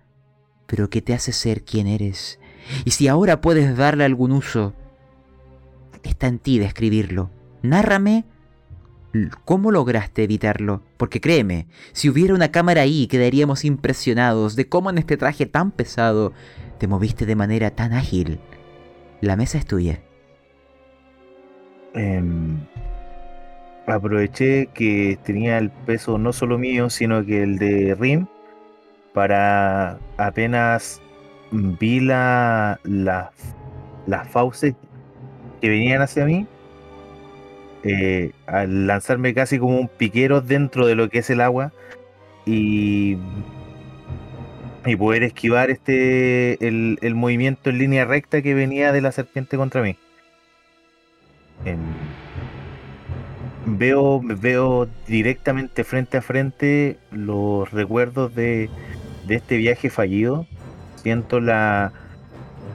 pero 0.67 0.91
que 0.91 1.03
te 1.03 1.15
hace 1.15 1.33
ser 1.33 1.65
quien 1.65 1.87
eres. 1.87 2.39
Y 2.85 2.93
si 2.93 3.09
ahora 3.09 3.41
puedes 3.41 3.77
darle 3.77 4.05
algún 4.05 4.33
uso, 4.33 4.75
está 6.03 6.27
en 6.27 6.39
ti 6.39 6.59
describirlo. 6.59 7.31
Nárrame 7.63 8.25
cómo 9.45 9.71
lograste 9.71 10.25
evitarlo, 10.25 10.83
porque 10.97 11.21
créeme, 11.21 11.67
si 11.93 12.09
hubiera 12.09 12.35
una 12.35 12.51
cámara 12.51 12.83
ahí 12.83 13.07
quedaríamos 13.07 13.65
impresionados 13.65 14.57
de 14.57 14.69
cómo 14.69 14.91
en 14.91 14.99
este 14.99 15.17
traje 15.17 15.47
tan 15.47 15.71
pesado 15.71 16.33
te 16.79 16.87
moviste 16.87 17.27
de 17.27 17.37
manera 17.37 17.71
tan 17.71 17.93
ágil. 17.93 18.41
La 19.21 19.37
mesa 19.37 19.59
es 19.59 19.67
tuya. 19.67 20.03
Em, 21.95 22.67
aproveché 23.87 24.69
que 24.75 25.19
tenía 25.25 25.59
el 25.59 25.71
peso 25.71 26.19
no 26.19 26.33
solo 26.33 26.59
mío, 26.59 26.91
sino 26.91 27.25
que 27.25 27.43
el 27.43 27.59
de 27.59 27.95
Rim, 27.99 28.27
para 29.15 29.99
apenas 30.17 31.01
vi 31.53 32.01
la, 32.01 32.81
la- 32.85 33.33
las 34.07 34.29
fauces 34.29 34.75
que 35.61 35.69
venían 35.69 36.03
hacia 36.03 36.25
mí 36.27 36.47
eh, 37.83 38.33
al 38.47 38.87
lanzarme 38.87 39.35
casi 39.35 39.59
como 39.59 39.79
un 39.79 39.89
piquero 39.89 40.41
dentro 40.41 40.87
de 40.87 40.95
lo 40.97 41.09
que 41.09 41.19
es 41.21 41.31
el 41.31 41.41
agua 41.41 41.73
y, 42.45 43.17
y 44.85 44.97
poder 44.97 45.23
esquivar 45.23 45.71
este 45.71 46.67
el, 46.67 47.15
movimiento 47.15 47.71
en 47.71 47.79
línea 47.79 48.05
recta 48.05 48.43
que 48.43 48.55
venía 48.55 48.93
de 48.93 49.01
la 49.01 49.13
serpiente 49.13 49.57
contra 49.57 49.83
mí. 49.83 49.97
Veo, 53.67 54.21
veo 54.23 54.89
directamente 55.07 55.85
frente 55.85 56.17
a 56.17 56.23
frente 56.23 56.97
los 57.11 57.71
recuerdos 57.73 58.35
de, 58.35 58.71
de 59.27 59.35
este 59.35 59.57
viaje 59.57 59.91
fallido. 59.91 60.47
Siento 61.03 61.41
la, 61.41 61.93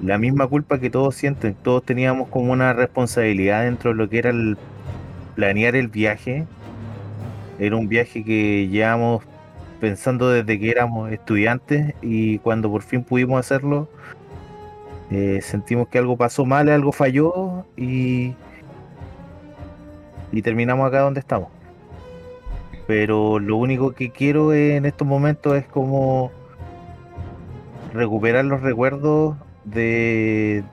la 0.02 0.18
misma 0.18 0.48
culpa 0.48 0.80
que 0.80 0.90
todos 0.90 1.16
sienten. 1.16 1.56
Todos 1.56 1.84
teníamos 1.84 2.28
como 2.30 2.52
una 2.52 2.74
responsabilidad 2.74 3.64
dentro 3.64 3.92
de 3.92 3.96
lo 3.96 4.10
que 4.10 4.20
era 4.20 4.34
planear 5.36 5.76
el 5.76 5.88
viaje. 5.88 6.46
Era 7.58 7.76
un 7.76 7.88
viaje 7.88 8.24
que 8.24 8.68
llevamos 8.68 9.24
pensando 9.80 10.30
desde 10.30 10.60
que 10.60 10.70
éramos 10.70 11.12
estudiantes 11.12 11.96
y 12.02 12.38
cuando 12.40 12.70
por 12.70 12.84
fin 12.84 13.04
pudimos 13.04 13.40
hacerlo, 13.40 13.90
eh, 15.10 15.40
sentimos 15.42 15.88
que 15.88 15.98
algo 15.98 16.16
pasó 16.16 16.46
mal, 16.46 16.70
algo 16.70 16.92
falló 16.92 17.66
y, 17.76 18.36
y 20.32 20.42
terminamos 20.42 20.88
acá 20.88 21.02
donde 21.02 21.20
estamos. 21.20 21.50
Pero 22.88 23.40
lo 23.40 23.58
único 23.58 23.94
que 23.94 24.12
quiero 24.12 24.54
en 24.54 24.86
estos 24.86 25.08
momentos 25.08 25.56
es 25.56 25.66
como 25.66 26.32
recuperar 27.94 28.46
los 28.46 28.62
recuerdos 28.62 29.36
de, 29.66 30.64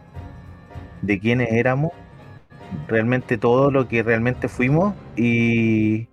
de 1.03 1.19
quienes 1.21 1.53
éramos, 1.53 1.93
realmente 2.87 3.39
todo 3.39 3.71
lo 3.71 3.89
que 3.89 4.03
realmente 4.03 4.49
fuimos 4.49 4.95
y, 5.17 6.09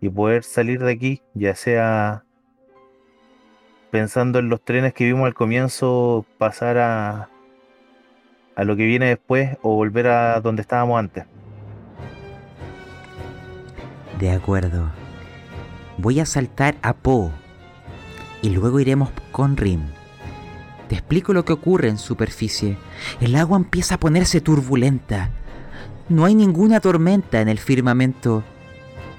y 0.00 0.08
poder 0.08 0.44
salir 0.44 0.82
de 0.82 0.92
aquí, 0.92 1.22
ya 1.34 1.54
sea 1.54 2.24
pensando 3.90 4.38
en 4.38 4.48
los 4.48 4.62
trenes 4.62 4.94
que 4.94 5.04
vimos 5.04 5.26
al 5.26 5.34
comienzo, 5.34 6.24
pasar 6.38 6.78
a, 6.78 7.28
a 8.56 8.64
lo 8.64 8.74
que 8.74 8.86
viene 8.86 9.06
después 9.06 9.58
o 9.60 9.74
volver 9.74 10.06
a 10.06 10.40
donde 10.40 10.62
estábamos 10.62 10.98
antes. 10.98 11.24
De 14.22 14.30
acuerdo. 14.30 14.88
Voy 15.98 16.20
a 16.20 16.26
saltar 16.26 16.76
a 16.82 16.92
Po. 16.92 17.32
Y 18.40 18.50
luego 18.50 18.78
iremos 18.78 19.10
con 19.32 19.56
Rim. 19.56 19.80
Te 20.88 20.94
explico 20.94 21.32
lo 21.32 21.44
que 21.44 21.52
ocurre 21.52 21.88
en 21.88 21.98
superficie. 21.98 22.78
El 23.20 23.34
agua 23.34 23.56
empieza 23.56 23.96
a 23.96 23.98
ponerse 23.98 24.40
turbulenta. 24.40 25.30
No 26.08 26.24
hay 26.24 26.36
ninguna 26.36 26.78
tormenta 26.78 27.40
en 27.40 27.48
el 27.48 27.58
firmamento. 27.58 28.44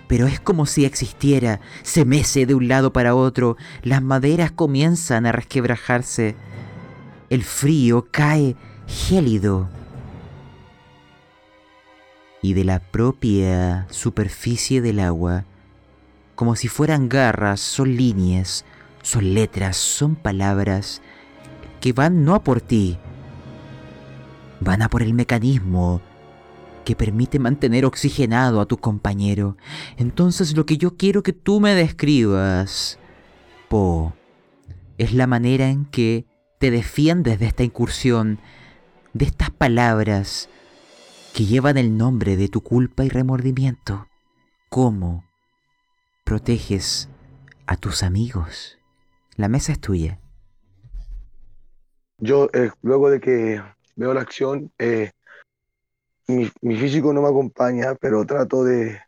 Pero 0.08 0.26
es 0.26 0.40
como 0.40 0.66
si 0.66 0.86
existiera. 0.86 1.60
Se 1.82 2.06
mece 2.06 2.46
de 2.46 2.56
un 2.56 2.70
lado 2.70 2.94
para 2.94 3.14
otro. 3.14 3.58
Las 3.82 4.02
maderas 4.02 4.54
comienzan 4.54 5.26
a 5.26 5.34
resquebrajarse. 5.34 6.38
El 7.30 7.44
frío 7.44 8.08
cae 8.10 8.56
gélido. 8.88 9.68
Y 12.44 12.54
de 12.54 12.64
la 12.64 12.80
propia 12.80 13.88
superficie 13.90 14.82
del 14.82 15.00
agua, 15.00 15.46
como 16.36 16.56
si 16.56 16.68
fueran 16.68 17.10
garras, 17.10 17.60
son 17.60 17.96
líneas, 17.96 18.66
son 19.02 19.34
letras, 19.34 19.78
son 19.78 20.16
palabras 20.16 21.02
que 21.82 21.94
van 21.94 22.24
no 22.24 22.36
a 22.36 22.44
por 22.44 22.62
ti, 22.62 22.98
van 24.60 24.84
a 24.84 24.90
por 24.90 25.02
el 25.02 25.16
mecanismo 25.16 26.02
que 26.84 26.96
permite 26.96 27.40
mantener 27.40 27.86
oxigenado 27.86 28.62
a 28.62 28.66
tu 28.66 28.78
compañero. 28.78 29.58
Entonces 29.98 30.56
lo 30.56 30.66
que 30.66 30.78
yo 30.78 30.98
quiero 30.98 31.24
que 31.24 31.34
tú 31.34 31.60
me 31.60 31.74
describas, 31.74 33.00
Po, 33.70 34.14
es 34.98 35.14
la 35.14 35.28
manera 35.28 35.70
en 35.70 35.86
que 35.86 36.26
te 36.60 36.72
defiendes 36.72 37.40
de 37.40 37.48
esta 37.48 37.64
incursión, 37.64 38.40
de 39.14 39.26
estas 39.26 39.50
palabras 39.50 40.50
que 41.34 41.46
llevan 41.46 41.78
el 41.78 41.98
nombre 41.98 42.38
de 42.38 42.48
tu 42.48 42.62
culpa 42.62 43.04
y 43.04 43.10
remordimiento. 43.10 44.08
¿Cómo 44.70 45.26
proteges 46.24 47.10
a 47.66 47.76
tus 47.76 48.04
amigos? 48.04 48.78
La 49.36 49.50
mesa 49.50 49.72
es 49.72 49.80
tuya. 49.80 50.20
Yo, 52.20 52.50
eh, 52.54 52.70
luego 52.84 53.10
de 53.10 53.20
que 53.20 53.62
veo 53.96 54.14
la 54.14 54.22
acción, 54.22 54.72
eh, 54.78 55.10
mi, 56.28 56.52
físico 56.78 57.12
no 57.12 57.24
me 57.24 57.30
acompaña, 57.30 57.96
pero 57.96 58.24
trato 58.26 58.64
de, 58.64 59.00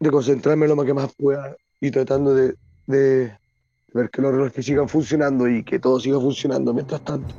de 0.00 0.10
concentrarme 0.10 0.66
lo 0.66 0.74
más 0.74 0.86
que 0.86 0.94
más 0.94 1.14
pueda 1.14 1.56
y 1.80 1.92
tratando 1.92 2.34
de, 2.34 2.56
de 2.88 3.38
ver 3.92 4.10
que 4.10 4.20
los 4.20 4.32
relojes 4.32 4.66
sigan 4.66 4.88
funcionando 4.88 5.48
y 5.48 5.62
que 5.62 5.78
todo 5.78 6.00
siga 6.00 6.18
funcionando 6.18 6.74
mientras 6.74 7.04
tanto. 7.04 7.32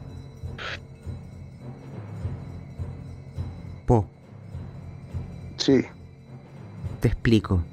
Sí, 5.57 5.85
te 7.01 7.07
explico. 7.07 7.63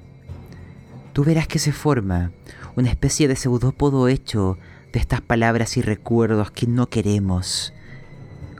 Tú 1.12 1.24
verás 1.24 1.46
que 1.46 1.58
se 1.58 1.72
forma 1.72 2.32
una 2.76 2.90
especie 2.90 3.28
de 3.28 3.36
pseudópodo 3.36 4.08
hecho 4.08 4.56
de 4.92 5.00
estas 5.00 5.20
palabras 5.20 5.76
y 5.76 5.82
recuerdos 5.82 6.50
que 6.50 6.66
no 6.66 6.88
queremos 6.88 7.72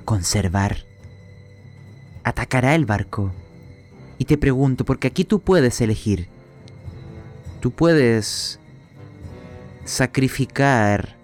conservar. 0.05 0.79
Atacará 2.24 2.74
el 2.74 2.85
barco. 2.85 3.33
Y 4.19 4.24
te 4.24 4.39
pregunto, 4.39 4.85
porque 4.85 5.09
aquí 5.09 5.24
tú 5.24 5.41
puedes 5.41 5.81
elegir. 5.81 6.29
Tú 7.61 7.70
puedes 7.70 8.61
sacrificar 9.85 11.16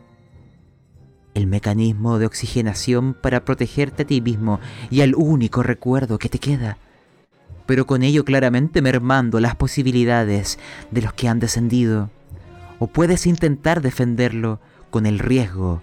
el 1.39 1.47
mecanismo 1.47 2.19
de 2.19 2.27
oxigenación 2.27 3.15
para 3.15 3.45
protegerte 3.45 4.03
a 4.03 4.07
ti 4.07 4.21
mismo 4.21 4.61
y 4.91 5.01
al 5.01 5.15
único 5.15 5.63
recuerdo 5.63 6.19
que 6.19 6.29
te 6.29 6.39
queda 6.39 6.77
pero 7.65 7.87
con 7.87 8.03
ello 8.03 8.25
claramente 8.25 8.81
mermando 8.81 9.41
las 9.41 9.55
posibilidades 9.55 10.59
de 10.91 11.03
los 11.03 11.13
que 11.13 11.29
han 11.29 11.39
descendido. 11.39 12.09
O 12.79 12.87
puedes 12.87 13.27
intentar 13.27 13.83
defenderlo 13.83 14.59
con 14.89 15.05
el 15.05 15.19
riesgo 15.19 15.83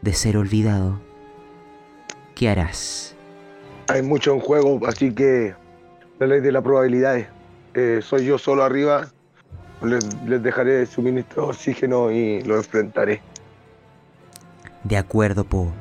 de 0.00 0.12
ser 0.12 0.36
olvidado. 0.36 1.00
¿Qué 2.34 2.48
harás? 2.48 3.14
hay 3.92 4.02
mucho 4.02 4.32
en 4.32 4.40
juego, 4.40 4.80
así 4.86 5.12
que 5.12 5.54
la 6.18 6.26
ley 6.26 6.40
de 6.40 6.52
las 6.52 6.62
probabilidades. 6.62 7.26
Eh, 7.74 8.00
soy 8.02 8.24
yo 8.26 8.38
solo 8.38 8.64
arriba, 8.64 9.08
les, 9.82 10.04
les 10.26 10.42
dejaré 10.42 10.86
suministro 10.86 11.44
de 11.44 11.48
oxígeno 11.50 12.10
y 12.10 12.42
lo 12.42 12.56
enfrentaré. 12.56 13.20
De 14.84 14.96
acuerdo, 14.96 15.44
Po. 15.44 15.72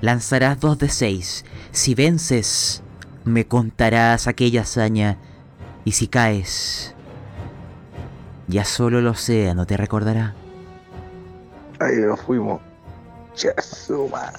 Lanzarás 0.00 0.60
dos 0.60 0.78
de 0.78 0.88
seis. 0.88 1.44
Si 1.72 1.94
vences, 1.94 2.82
me 3.24 3.46
contarás 3.46 4.26
aquella 4.26 4.62
hazaña. 4.62 5.18
Y 5.84 5.92
si 5.92 6.08
caes, 6.08 6.94
ya 8.48 8.64
solo 8.64 8.98
el 8.98 9.06
océano 9.06 9.66
te 9.66 9.76
recordará. 9.76 10.34
Ahí 11.80 11.96
nos 11.98 12.20
fuimos. 12.20 12.60
Chesuma. 13.34 14.32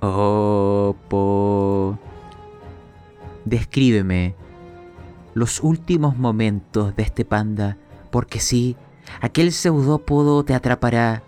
Oh, 0.00 0.94
Po. 1.08 1.98
Descríbeme 3.44 4.34
los 5.34 5.62
últimos 5.62 6.16
momentos 6.16 6.94
de 6.96 7.02
este 7.02 7.24
panda, 7.24 7.76
porque 8.10 8.40
sí, 8.40 8.76
aquel 9.20 9.52
pseudópodo 9.52 10.44
te 10.44 10.54
atrapará 10.54 11.22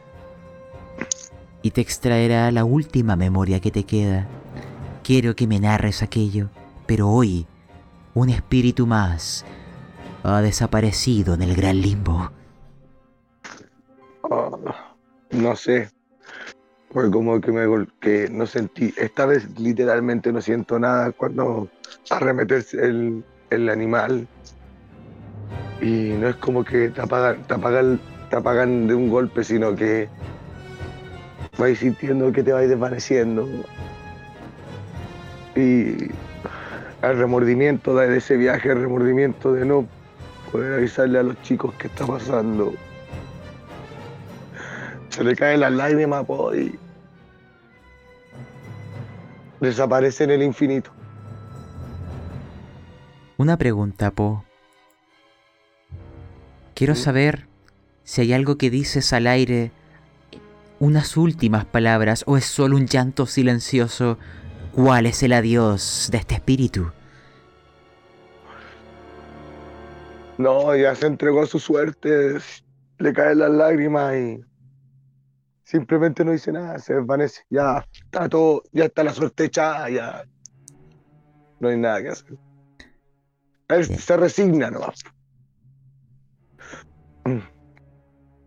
y 1.62 1.70
te 1.70 1.81
extraerá 1.81 2.51
la 2.51 2.65
última 2.65 3.16
memoria 3.16 3.61
que 3.61 3.70
te 3.70 3.85
queda. 3.85 4.27
Quiero 5.03 5.35
que 5.37 5.47
me 5.47 5.61
narres 5.61 6.03
aquello, 6.03 6.49
pero 6.87 7.09
hoy 7.09 7.47
un 8.15 8.31
espíritu 8.31 8.87
más 8.87 9.45
ha 10.23 10.41
desaparecido 10.41 11.35
en 11.35 11.43
el 11.43 11.55
gran 11.55 11.81
limbo. 11.81 12.31
Oh, 14.23 14.59
no 15.31 15.57
sé. 15.57 15.91
Fue 16.93 17.11
como 17.11 17.41
que 17.41 17.53
me 17.53 17.66
gol- 17.66 17.93
que 18.01 18.28
no 18.31 18.47
sentí. 18.47 18.93
Esta 18.97 19.24
vez 19.27 19.49
literalmente 19.59 20.32
no 20.32 20.41
siento 20.41 20.78
nada 20.78 21.12
cuando 21.12 21.69
arremeterse 22.11 22.85
el, 22.85 23.24
el 23.51 23.69
animal. 23.69 24.27
Y 25.81 26.11
no 26.19 26.28
es 26.28 26.37
como 26.37 26.65
que 26.65 26.89
te 26.91 27.01
apagan, 27.01 27.43
te 27.45 27.55
apagan, 27.55 28.01
te 28.28 28.37
apagan 28.37 28.87
de 28.89 28.95
un 28.95 29.09
golpe, 29.09 29.45
sino 29.45 29.74
que 29.74 30.09
vais 31.61 31.78
sintiendo 31.78 32.32
que 32.32 32.43
te 32.43 32.53
vais 32.53 32.69
desvaneciendo. 32.69 33.47
Y 35.55 36.11
el 37.03 37.19
remordimiento 37.19 37.95
de 37.95 38.16
ese 38.16 38.37
viaje, 38.37 38.70
el 38.73 38.81
remordimiento 38.81 39.53
de 39.53 39.65
no 39.66 39.87
poder 40.51 40.74
avisarle 40.74 41.19
a 41.19 41.23
los 41.23 41.41
chicos 41.43 41.74
qué 41.78 41.87
está 41.87 42.07
pasando. 42.07 42.73
Se 45.11 45.23
le 45.23 45.37
caen 45.37 45.61
las 45.61 45.73
lágrimas 45.73 46.24
po, 46.24 46.55
y 46.55 46.78
desaparece 49.61 50.24
en 50.24 50.31
el 50.31 50.43
infinito. 50.43 50.91
Una 53.37 53.57
pregunta, 53.59 54.11
Po. 54.11 54.45
Quiero 56.74 56.95
Sí. 56.95 57.03
saber 57.03 57.47
si 58.05 58.23
hay 58.23 58.32
algo 58.32 58.57
que 58.57 58.70
dices 58.70 59.12
al 59.12 59.27
aire, 59.27 59.73
unas 60.81 61.16
últimas 61.16 61.65
palabras, 61.66 62.24
o 62.27 62.36
es 62.36 62.47
solo 62.47 62.77
un 62.77 62.86
llanto 62.86 63.27
silencioso. 63.27 64.19
¿Cuál 64.73 65.07
es 65.07 65.23
el 65.23 65.32
adiós 65.32 66.09
de 66.11 66.19
este 66.19 66.35
espíritu? 66.35 66.90
No, 70.39 70.74
ya 70.74 70.94
se 70.94 71.07
entregó 71.07 71.43
a 71.43 71.47
su 71.47 71.59
suerte, 71.59 72.39
le 72.98 73.12
caen 73.12 73.40
las 73.40 73.51
lágrimas 73.51 74.16
y 74.16 74.40
simplemente 75.65 76.24
no 76.24 76.32
dice 76.32 76.51
nada, 76.51 76.78
se 76.78 76.94
desvanece. 76.94 77.43
Ya 77.51 77.86
está 77.93 78.28
todo, 78.28 78.62
ya 78.73 78.86
está 78.86 79.05
la 79.05 79.12
suerte 79.12 79.44
echada, 79.44 79.90
ya 79.90 80.24
no 81.61 81.69
hay 81.69 81.77
nada 81.77 82.02
que 82.02 82.09
hacer. 82.09 82.39
Él 83.69 83.86
Bien. 83.86 84.01
se 84.01 84.16
resigna 84.16 84.70
nomás. 84.70 85.05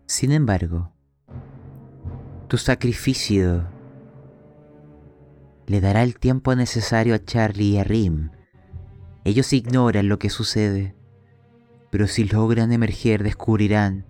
Sin 0.07 0.31
embargo, 0.31 0.91
tu 2.53 2.59
sacrificio 2.59 3.67
le 5.65 5.81
dará 5.81 6.03
el 6.03 6.19
tiempo 6.19 6.53
necesario 6.55 7.15
a 7.15 7.25
Charlie 7.25 7.69
y 7.69 7.77
a 7.79 7.83
Rim. 7.83 8.29
Ellos 9.23 9.53
ignoran 9.53 10.07
lo 10.07 10.19
que 10.19 10.29
sucede, 10.29 10.93
pero 11.89 12.05
si 12.05 12.25
logran 12.25 12.71
emerger 12.71 13.23
descubrirán 13.23 14.05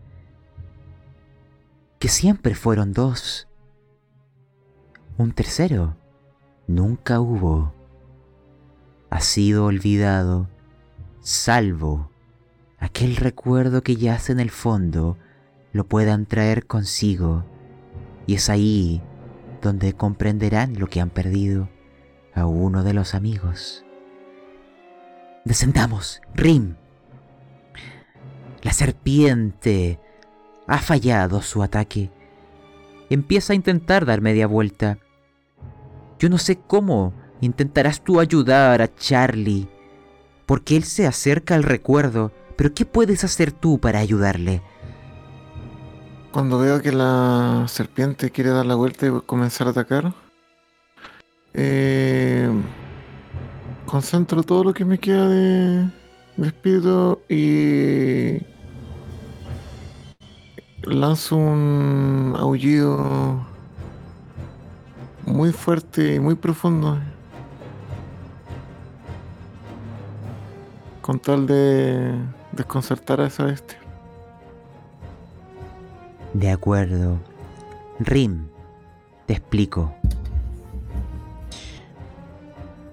que 2.00 2.10
siempre 2.10 2.54
fueron 2.54 2.92
dos. 2.92 3.48
Un 5.18 5.32
tercero 5.32 5.96
nunca 6.68 7.22
hubo. 7.22 7.74
Ha 9.10 9.22
sido 9.22 9.64
olvidado, 9.64 10.50
salvo 11.22 12.12
aquel 12.78 13.16
recuerdo 13.16 13.84
que 13.84 13.96
yace 13.96 14.34
en 14.34 14.42
el 14.42 14.52
fondo 14.52 15.18
lo 15.72 15.88
puedan 15.88 16.26
traer 16.26 16.68
consigo. 16.68 17.46
Y 18.26 18.36
es 18.36 18.50
ahí 18.50 19.02
donde 19.62 19.94
comprenderán 19.94 20.80
lo 20.80 20.88
que 20.88 21.02
han 21.02 21.10
perdido 21.10 21.70
a 22.34 22.46
uno 22.46 22.84
de 22.84 22.94
los 22.94 23.16
amigos. 23.16 23.86
Descendamos, 25.46 26.22
Rim. 26.34 26.76
La 28.62 28.72
serpiente 28.72 30.00
ha 30.68 30.78
fallado 30.78 31.42
su 31.42 31.64
ataque. 31.64 32.10
Empieza 33.10 33.54
a 33.54 33.56
intentar 33.56 34.06
dar 34.06 34.22
media 34.22 34.48
vuelta. 34.48 35.00
Yo 36.20 36.30
no 36.30 36.38
sé 36.38 36.58
cómo 36.58 37.14
intentarás 37.42 38.02
tú 38.02 38.20
ayudar 38.20 38.82
a 38.82 38.96
Charlie, 38.96 39.68
porque 40.46 40.78
él 40.78 40.84
se 40.86 41.06
acerca 41.06 41.56
al 41.56 41.64
recuerdo, 41.64 42.32
pero 42.56 42.74
¿qué 42.74 42.86
puedes 42.86 43.24
hacer 43.24 43.52
tú 43.52 43.80
para 43.80 44.00
ayudarle? 44.00 44.62
Cuando 46.34 46.58
veo 46.58 46.82
que 46.82 46.92
la 46.92 47.66
serpiente 47.68 48.32
quiere 48.32 48.50
dar 48.50 48.66
la 48.66 48.74
vuelta 48.74 49.06
y 49.06 49.12
comenzar 49.28 49.68
a 49.68 49.70
atacar, 49.70 50.16
eh, 51.54 52.50
concentro 53.86 54.42
todo 54.42 54.64
lo 54.64 54.74
que 54.74 54.84
me 54.84 54.98
queda 54.98 55.30
de, 55.30 55.88
de 56.38 56.48
espíritu 56.48 57.20
y 57.30 58.42
lanzo 60.82 61.36
un 61.36 62.34
aullido 62.36 63.46
muy 65.28 65.52
fuerte 65.52 66.16
y 66.16 66.20
muy 66.20 66.34
profundo. 66.34 66.98
Con 71.04 71.20
tal 71.20 71.46
de 71.46 72.12
desconcertar 72.54 73.22
a 73.22 73.28
esa 73.28 73.44
bestia. 73.44 73.83
De 76.34 76.50
acuerdo. 76.50 77.20
Rim, 78.00 78.48
te 79.28 79.34
explico. 79.34 79.94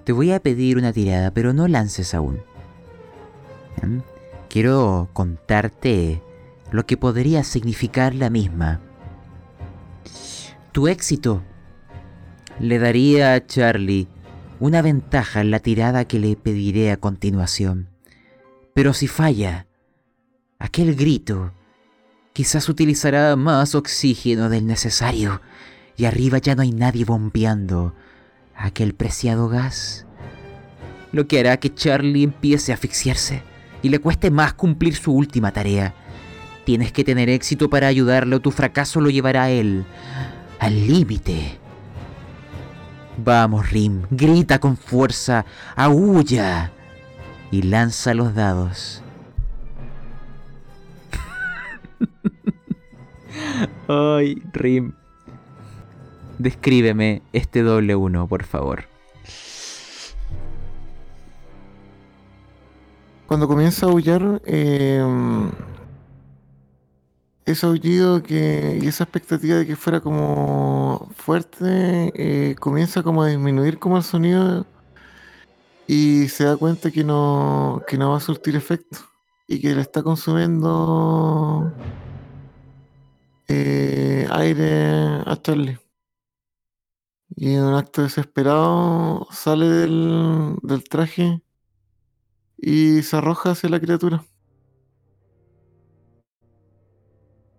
Te 0.04 0.12
voy 0.12 0.32
a 0.32 0.40
pedir 0.40 0.76
una 0.76 0.92
tirada, 0.92 1.30
pero 1.30 1.52
no 1.52 1.66
lances 1.66 2.14
aún. 2.14 2.40
¿Mm? 3.82 3.98
Quiero 4.48 5.08
contarte 5.12 6.22
lo 6.70 6.84
que 6.84 6.96
podría 6.96 7.42
significar 7.44 8.14
la 8.14 8.28
misma. 8.28 8.80
Tu 10.72 10.88
éxito 10.88 11.42
le 12.58 12.78
daría 12.78 13.34
a 13.34 13.46
Charlie 13.46 14.08
una 14.58 14.82
ventaja 14.82 15.40
en 15.40 15.50
la 15.50 15.60
tirada 15.60 16.04
que 16.04 16.18
le 16.18 16.36
pediré 16.36 16.90
a 16.90 16.98
continuación. 16.98 17.88
Pero 18.74 18.92
si 18.92 19.08
falla, 19.08 19.66
aquel 20.58 20.94
grito 20.94 21.52
quizás 22.40 22.70
utilizará 22.70 23.36
más 23.36 23.74
oxígeno 23.74 24.48
del 24.48 24.66
necesario 24.66 25.42
y 25.98 26.06
arriba 26.06 26.38
ya 26.38 26.54
no 26.54 26.62
hay 26.62 26.72
nadie 26.72 27.04
bombeando 27.04 27.94
aquel 28.56 28.94
preciado 28.94 29.50
gas. 29.50 30.06
Lo 31.12 31.28
que 31.28 31.38
hará 31.38 31.58
que 31.58 31.74
Charlie 31.74 32.22
empiece 32.22 32.72
a 32.72 32.76
asfixiarse 32.76 33.42
y 33.82 33.90
le 33.90 33.98
cueste 33.98 34.30
más 34.30 34.54
cumplir 34.54 34.96
su 34.96 35.12
última 35.12 35.52
tarea. 35.52 35.94
Tienes 36.64 36.92
que 36.92 37.04
tener 37.04 37.28
éxito 37.28 37.68
para 37.68 37.88
ayudarlo, 37.88 38.40
tu 38.40 38.52
fracaso 38.52 39.02
lo 39.02 39.10
llevará 39.10 39.42
a 39.42 39.50
él 39.50 39.84
al 40.60 40.86
límite. 40.86 41.58
Vamos, 43.18 43.68
Rim, 43.68 44.04
grita 44.10 44.60
con 44.60 44.78
fuerza, 44.78 45.44
aúlla 45.76 46.72
y 47.50 47.60
lanza 47.60 48.14
los 48.14 48.34
dados. 48.34 49.02
Ay, 53.88 54.42
Rim. 54.52 54.92
Descríbeme 56.38 57.22
este 57.32 57.62
doble 57.62 57.94
uno, 57.94 58.26
por 58.26 58.44
favor. 58.44 58.84
Cuando 63.26 63.46
comienza 63.46 63.86
a 63.86 63.90
aullar, 63.90 64.42
eh, 64.44 65.04
ese 67.44 67.66
aullido 67.66 68.22
que, 68.22 68.78
y 68.82 68.86
esa 68.86 69.04
expectativa 69.04 69.56
de 69.56 69.66
que 69.66 69.76
fuera 69.76 70.00
como 70.00 71.10
fuerte, 71.16 72.12
eh, 72.14 72.54
comienza 72.58 73.02
como 73.02 73.22
a 73.22 73.28
disminuir 73.28 73.78
como 73.78 73.96
el 73.96 74.02
sonido 74.02 74.66
y 75.86 76.28
se 76.28 76.44
da 76.44 76.56
cuenta 76.56 76.90
que 76.90 77.04
no, 77.04 77.82
que 77.86 77.98
no 77.98 78.10
va 78.10 78.16
a 78.18 78.20
surtir 78.20 78.56
efecto 78.56 78.98
y 79.48 79.60
que 79.60 79.74
le 79.74 79.80
está 79.80 80.02
consumiendo 80.02 81.72
eh, 83.52 84.26
aire 84.30 85.22
a 85.26 85.36
Charlie. 85.42 85.78
Y 87.36 87.54
en 87.54 87.64
un 87.64 87.74
acto 87.74 88.02
desesperado 88.02 89.26
sale 89.30 89.66
del, 89.66 90.56
del 90.62 90.84
traje 90.84 91.42
y 92.56 93.02
se 93.02 93.16
arroja 93.16 93.50
hacia 93.50 93.68
la 93.68 93.80
criatura. 93.80 94.24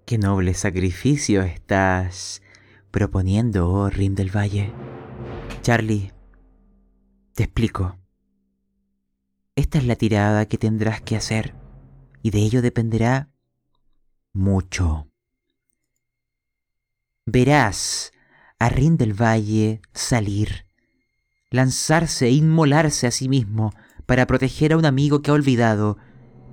Qué 0.06 0.18
noble 0.18 0.54
sacrificio 0.54 1.42
estás 1.42 2.42
proponiendo, 2.92 3.70
oh 3.70 3.90
Rim 3.90 4.16
del 4.16 4.36
Valle. 4.36 4.74
Charlie, 5.62 6.14
te 7.34 7.44
explico. 7.44 7.98
Esta 9.56 9.78
es 9.78 9.86
la 9.86 9.96
tirada 9.96 10.46
que 10.46 10.58
tendrás 10.58 11.02
que 11.02 11.16
hacer 11.16 11.56
y 12.22 12.32
de 12.32 12.40
ello 12.40 12.62
dependerá 12.62 13.30
mucho. 14.34 15.11
Verás 17.28 18.14
a 18.58 18.70
Rin 18.70 18.98
del 18.98 19.14
Valle 19.14 19.80
salir, 19.94 20.66
lanzarse 21.52 22.26
e 22.26 22.32
inmolarse 22.32 23.06
a 23.06 23.12
sí 23.12 23.30
mismo 23.30 23.74
para 24.08 24.26
proteger 24.26 24.74
a 24.74 24.78
un 24.78 24.86
amigo 24.86 25.22
que 25.22 25.30
ha 25.30 25.36
olvidado, 25.36 25.98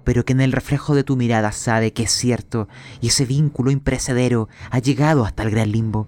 pero 0.04 0.26
que 0.26 0.34
en 0.34 0.42
el 0.42 0.52
reflejo 0.52 0.94
de 0.94 1.04
tu 1.04 1.16
mirada 1.16 1.52
sabe 1.52 1.94
que 1.94 2.02
es 2.02 2.10
cierto 2.10 2.68
y 3.00 3.08
ese 3.08 3.24
vínculo 3.24 3.70
imprecedero 3.70 4.50
ha 4.70 4.78
llegado 4.78 5.24
hasta 5.24 5.42
el 5.42 5.50
gran 5.50 5.72
limbo. 5.72 6.06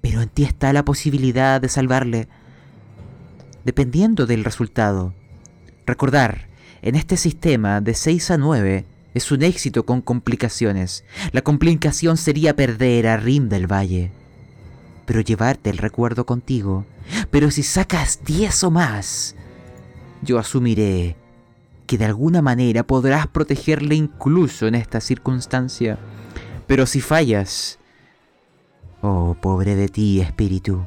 Pero 0.00 0.22
en 0.22 0.30
ti 0.30 0.44
está 0.44 0.72
la 0.72 0.86
posibilidad 0.86 1.60
de 1.60 1.68
salvarle, 1.68 2.26
dependiendo 3.64 4.24
del 4.24 4.44
resultado. 4.44 5.12
Recordar, 5.84 6.48
en 6.80 6.94
este 6.94 7.18
sistema 7.18 7.82
de 7.82 7.92
6 7.92 8.30
a 8.30 8.38
9 8.38 8.86
es 9.14 9.32
un 9.32 9.42
éxito 9.42 9.84
con 9.84 10.00
complicaciones. 10.00 11.04
La 11.32 11.42
complicación 11.42 12.16
sería 12.16 12.54
perder 12.54 13.08
a 13.08 13.16
Rim 13.16 13.48
del 13.48 13.70
Valle. 13.70 14.12
Pero 15.06 15.20
llevarte 15.20 15.70
el 15.70 15.78
recuerdo 15.78 16.26
contigo. 16.26 16.86
Pero 17.30 17.50
si 17.50 17.62
sacas 17.62 18.20
10 18.24 18.64
o 18.64 18.70
más, 18.70 19.34
yo 20.22 20.38
asumiré 20.38 21.16
que 21.86 21.98
de 21.98 22.04
alguna 22.04 22.40
manera 22.40 22.86
podrás 22.86 23.26
protegerle 23.26 23.96
incluso 23.96 24.68
en 24.68 24.76
esta 24.76 25.00
circunstancia. 25.00 25.98
Pero 26.68 26.86
si 26.86 27.00
fallas, 27.00 27.80
oh 29.02 29.36
pobre 29.40 29.74
de 29.74 29.88
ti, 29.88 30.20
espíritu, 30.20 30.86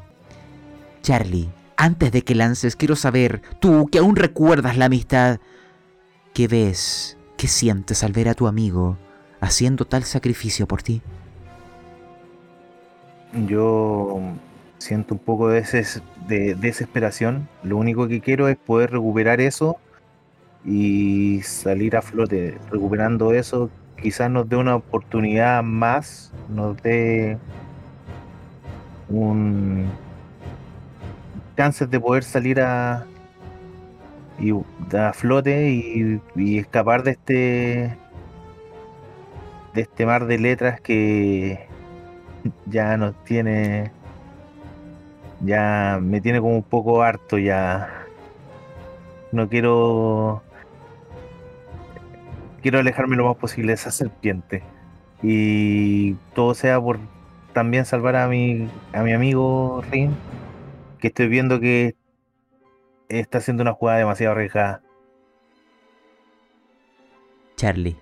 Charlie, 1.01 1.49
antes 1.75 2.13
de 2.13 2.23
que 2.23 2.35
lances, 2.35 2.77
quiero 2.77 2.95
saber, 2.95 3.41
tú 3.59 3.89
que 3.91 3.97
aún 3.97 4.15
recuerdas 4.15 4.77
la 4.77 4.85
amistad, 4.85 5.39
¿qué 6.33 6.47
ves, 6.47 7.17
qué 7.43 7.49
sientes 7.49 8.05
al 8.05 8.13
ver 8.13 8.29
a 8.29 8.35
tu 8.35 8.47
amigo 8.47 8.95
haciendo 9.41 9.83
tal 9.83 10.05
sacrificio 10.05 10.65
por 10.65 10.81
ti? 10.81 11.01
Yo 13.47 14.17
siento 14.77 15.15
un 15.15 15.19
poco 15.19 15.49
de, 15.49 15.59
des- 15.59 16.01
de 16.25 16.55
desesperación. 16.55 17.49
Lo 17.61 17.75
único 17.75 18.07
que 18.07 18.21
quiero 18.21 18.47
es 18.47 18.55
poder 18.55 18.91
recuperar 18.91 19.41
eso 19.41 19.75
y 20.63 21.41
salir 21.43 21.97
a 21.97 22.01
flote. 22.01 22.57
Recuperando 22.71 23.33
eso, 23.33 23.69
quizás 24.01 24.31
nos 24.31 24.47
dé 24.47 24.55
una 24.55 24.77
oportunidad 24.77 25.61
más, 25.63 26.31
nos 26.47 26.81
dé 26.81 27.37
un 29.09 29.87
chances 31.57 31.91
de 31.91 31.99
poder 31.99 32.23
salir 32.23 32.61
a 32.61 33.05
y 34.43 34.97
a 34.97 35.13
flote 35.13 35.69
y, 35.69 36.21
y 36.35 36.59
escapar 36.59 37.03
de 37.03 37.11
este 37.11 37.97
de 39.73 39.81
este 39.81 40.05
mar 40.05 40.25
de 40.25 40.37
letras 40.39 40.81
que 40.81 41.67
ya 42.67 42.97
nos 42.97 43.15
tiene 43.23 43.91
ya 45.43 45.99
me 46.01 46.21
tiene 46.21 46.39
como 46.39 46.55
un 46.55 46.63
poco 46.63 47.03
harto 47.03 47.37
ya. 47.37 47.89
No 49.31 49.49
quiero 49.49 50.41
quiero 52.61 52.79
alejarme 52.79 53.15
lo 53.15 53.25
más 53.25 53.37
posible 53.37 53.69
de 53.69 53.73
esa 53.75 53.91
serpiente. 53.91 54.63
Y 55.21 56.13
todo 56.33 56.53
sea 56.53 56.79
por 56.81 56.99
también 57.53 57.85
salvar 57.85 58.15
a 58.15 58.27
mi 58.27 58.69
a 58.93 59.03
mi 59.03 59.13
amigo 59.13 59.83
Rin 59.91 60.15
que 60.99 61.07
estoy 61.07 61.27
viendo 61.27 61.59
que 61.59 61.95
está 63.19 63.37
haciendo 63.39 63.63
una 63.63 63.73
jugada 63.73 63.99
demasiado 63.99 64.33
arriesgada 64.33 64.81
Charlie, 67.63 67.95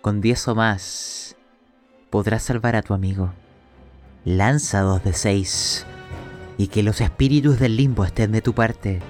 con 0.00 0.20
10 0.20 0.48
o 0.48 0.54
más 0.56 1.36
podrás 2.10 2.42
salvar 2.42 2.74
a 2.74 2.82
tu 2.82 2.92
amigo. 2.92 3.30
Lanza 4.24 4.80
dos 4.80 5.04
de 5.04 5.12
6 5.12 5.86
y 6.58 6.66
que 6.66 6.82
los 6.82 7.00
espíritus 7.00 7.60
del 7.60 7.76
limbo 7.76 8.04
estén 8.04 8.32
de 8.32 8.42
tu 8.42 8.52
parte. 8.52 9.00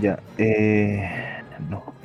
Ya, 0.00 0.18
eh. 0.36 1.42
No. 1.70 1.95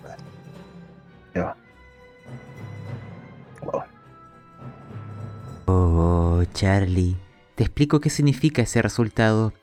Oh, 5.74 6.44
Charlie, 6.54 7.16
te 7.56 7.64
explico 7.64 8.02
qué 8.02 8.10
significa 8.10 8.62
ese 8.62 8.82
resultado. 8.82 9.54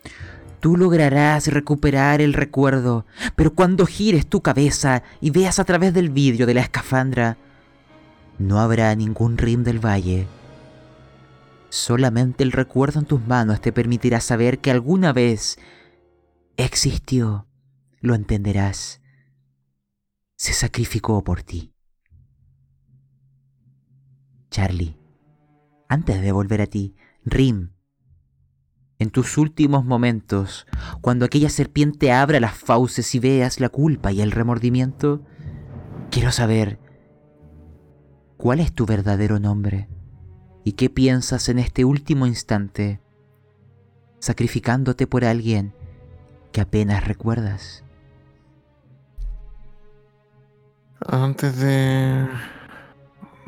Tú 0.60 0.76
lograrás 0.76 1.48
recuperar 1.48 2.22
el 2.22 2.32
recuerdo, 2.32 3.04
pero 3.36 3.54
cuando 3.54 3.84
gires 3.84 4.26
tu 4.26 4.40
cabeza 4.40 5.02
y 5.20 5.30
veas 5.30 5.58
a 5.58 5.64
través 5.64 5.92
del 5.92 6.08
vidrio 6.08 6.46
de 6.46 6.54
la 6.54 6.62
escafandra, 6.62 7.36
no 8.38 8.58
habrá 8.58 8.94
ningún 8.94 9.36
rim 9.36 9.64
del 9.64 9.84
valle. 9.84 10.26
Solamente 11.68 12.42
el 12.42 12.52
recuerdo 12.52 13.00
en 13.00 13.06
tus 13.06 13.20
manos 13.26 13.60
te 13.60 13.72
permitirá 13.72 14.20
saber 14.20 14.60
que 14.60 14.70
alguna 14.70 15.12
vez 15.12 15.58
existió. 16.56 17.46
Lo 18.00 18.14
entenderás. 18.14 19.02
Se 20.36 20.54
sacrificó 20.54 21.22
por 21.22 21.42
ti. 21.42 21.74
Charlie, 24.50 24.97
antes 25.88 26.20
de 26.20 26.32
volver 26.32 26.60
a 26.60 26.66
ti, 26.66 26.94
Rim, 27.24 27.70
en 28.98 29.10
tus 29.10 29.38
últimos 29.38 29.84
momentos, 29.84 30.66
cuando 31.00 31.24
aquella 31.24 31.50
serpiente 31.50 32.12
abra 32.12 32.40
las 32.40 32.54
fauces 32.54 33.14
y 33.14 33.20
veas 33.20 33.60
la 33.60 33.68
culpa 33.68 34.10
y 34.12 34.20
el 34.20 34.32
remordimiento, 34.32 35.22
quiero 36.10 36.32
saber 36.32 36.78
cuál 38.36 38.60
es 38.60 38.72
tu 38.72 38.86
verdadero 38.86 39.38
nombre 39.38 39.88
y 40.64 40.72
qué 40.72 40.90
piensas 40.90 41.48
en 41.48 41.60
este 41.60 41.84
último 41.84 42.26
instante, 42.26 43.00
sacrificándote 44.18 45.06
por 45.06 45.24
alguien 45.24 45.72
que 46.52 46.60
apenas 46.60 47.06
recuerdas. 47.06 47.84
Antes 51.06 51.56
de, 51.58 52.26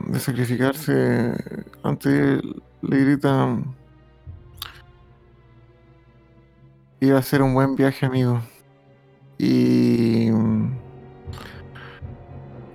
de 0.07 0.19
sacrificarse, 0.21 1.35
antes 1.83 2.41
le 2.83 3.05
grita, 3.05 3.59
iba 7.01 7.19
a 7.19 7.23
ser 7.23 7.43
un 7.43 7.55
buen 7.55 7.77
viaje, 7.77 8.07
amigo. 8.07 8.41
Y 9.39 10.31
mm, 10.31 10.79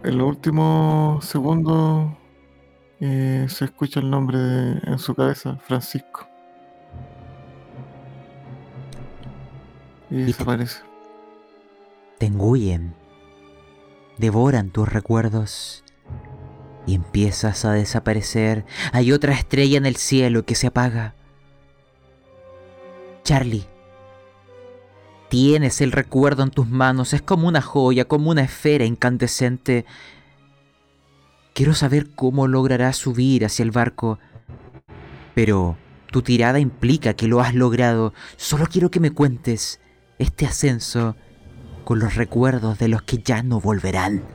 en 0.04 0.18
los 0.18 0.28
últimos 0.28 1.24
segundos 1.26 2.12
eh, 3.00 3.46
se 3.50 3.66
escucha 3.66 4.00
el 4.00 4.10
nombre 4.10 4.38
de- 4.40 4.80
en 4.92 4.98
su 5.00 5.14
cabeza, 5.16 5.58
Francisco. 5.58 6.28
Y 10.10 10.16
te- 10.18 10.26
desaparece. 10.26 10.82
te 12.20 12.28
engullen, 12.28 12.94
devoran 14.18 14.70
tus 14.70 14.88
recuerdos 14.88 15.84
y 16.88 16.96
empiezas 16.96 17.66
a 17.66 17.74
desaparecer. 17.74 18.66
Hay 18.92 19.12
otra 19.12 19.34
estrella 19.34 19.78
en 19.78 19.86
el 19.86 19.96
cielo 19.96 20.46
que 20.46 20.56
se 20.56 20.68
apaga. 20.68 21.16
Charlie, 23.24 23.66
tienes 25.30 25.82
el 25.82 25.92
recuerdo 25.92 26.44
en 26.44 26.52
tus 26.52 26.68
manos, 26.68 27.14
es 27.14 27.22
como 27.22 27.48
una 27.48 27.62
joya, 27.62 28.06
como 28.06 28.30
una 28.30 28.44
esfera 28.44 28.86
incandescente. 28.86 29.86
Quiero 31.54 31.74
saber 31.74 32.12
cómo 32.14 32.48
lograrás 32.48 32.98
subir 32.98 33.46
hacia 33.46 33.64
el 33.64 33.72
barco, 33.72 34.20
pero 35.34 35.78
tu 36.12 36.22
tirada 36.22 36.60
implica 36.60 37.14
que 37.16 37.28
lo 37.28 37.42
has 37.42 37.56
logrado. 37.56 38.14
Solo 38.38 38.68
quiero 38.68 38.92
que 38.92 39.00
me 39.00 39.12
cuentes 39.12 39.80
este 40.20 40.46
ascenso 40.46 41.16
con 41.84 42.00
los 42.00 42.16
recuerdos 42.16 42.78
de 42.80 42.90
los 42.90 43.02
que 43.02 43.18
ya 43.18 43.44
no 43.44 43.60
volverán. 43.60 44.35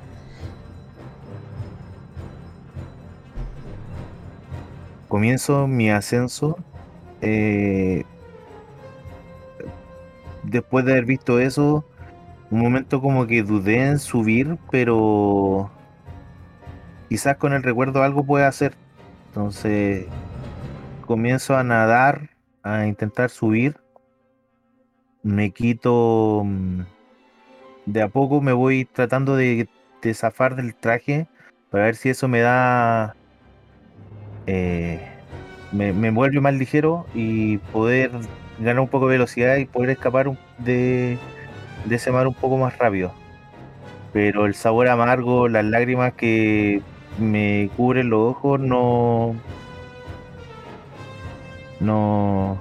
Comienzo 5.10 5.66
mi 5.66 5.90
ascenso. 5.90 6.56
eh, 7.20 8.04
después 10.44 10.84
de 10.84 10.92
haber 10.92 11.04
visto 11.04 11.40
eso, 11.40 11.84
un 12.48 12.60
momento 12.60 13.00
como 13.00 13.26
que 13.26 13.42
dudé 13.42 13.88
en 13.88 13.98
subir, 13.98 14.56
pero 14.70 15.68
quizás 17.08 17.36
con 17.38 17.52
el 17.54 17.64
recuerdo 17.64 18.04
algo 18.04 18.24
pueda 18.24 18.46
hacer. 18.46 18.74
Entonces 19.26 20.06
comienzo 21.06 21.56
a 21.56 21.64
nadar, 21.64 22.30
a 22.62 22.86
intentar 22.86 23.30
subir. 23.30 23.80
Me 25.24 25.50
quito 25.50 26.42
mm, 26.44 26.82
de 27.86 28.02
a 28.02 28.08
poco, 28.08 28.40
me 28.40 28.52
voy 28.52 28.84
tratando 28.84 29.34
de, 29.34 29.68
de 30.02 30.14
zafar 30.14 30.54
del 30.54 30.76
traje 30.76 31.26
para 31.68 31.86
ver 31.86 31.96
si 31.96 32.10
eso 32.10 32.28
me 32.28 32.40
da 32.42 33.16
eh, 34.46 35.00
me, 35.72 35.92
me 35.92 36.10
vuelve 36.10 36.40
más 36.40 36.54
ligero 36.54 37.06
y 37.14 37.58
poder 37.58 38.10
ganar 38.58 38.80
un 38.80 38.88
poco 38.88 39.06
de 39.06 39.12
velocidad 39.12 39.56
y 39.56 39.64
poder 39.64 39.90
escapar 39.90 40.30
de, 40.58 41.18
de 41.86 41.96
ese 41.96 42.12
mar 42.12 42.26
un 42.26 42.34
poco 42.34 42.58
más 42.58 42.76
rápido. 42.78 43.12
Pero 44.12 44.46
el 44.46 44.54
sabor 44.54 44.88
amargo, 44.88 45.48
las 45.48 45.64
lágrimas 45.64 46.14
que 46.14 46.82
me 47.18 47.70
cubren 47.76 48.10
los 48.10 48.30
ojos 48.30 48.60
no. 48.60 49.34
No. 51.80 52.60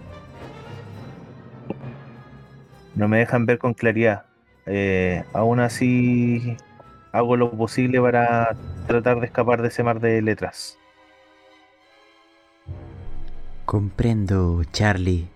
No 2.96 3.08
me 3.08 3.20
dejan 3.20 3.46
ver 3.46 3.60
con 3.60 3.74
claridad. 3.74 4.26
Eh, 4.66 5.24
aún 5.34 5.60
así 5.60 6.58
hago 7.12 7.38
lo 7.38 7.52
posible 7.52 8.00
para 8.02 8.56
tratar 8.88 9.20
de 9.20 9.26
escapar 9.26 9.62
de 9.62 9.70
ese 9.70 9.84
mar 9.84 10.00
de 10.00 10.22
letras. 10.22 10.79
Comprendo, 13.70 14.64
Charlie, 14.72 15.30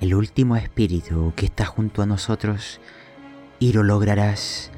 el 0.00 0.14
último 0.14 0.54
espíritu 0.54 1.32
que 1.34 1.46
está 1.46 1.66
junto 1.66 2.00
a 2.00 2.06
nosotros 2.06 2.80
y 3.58 3.72
lo 3.72 3.82
lograrás. 3.82 4.70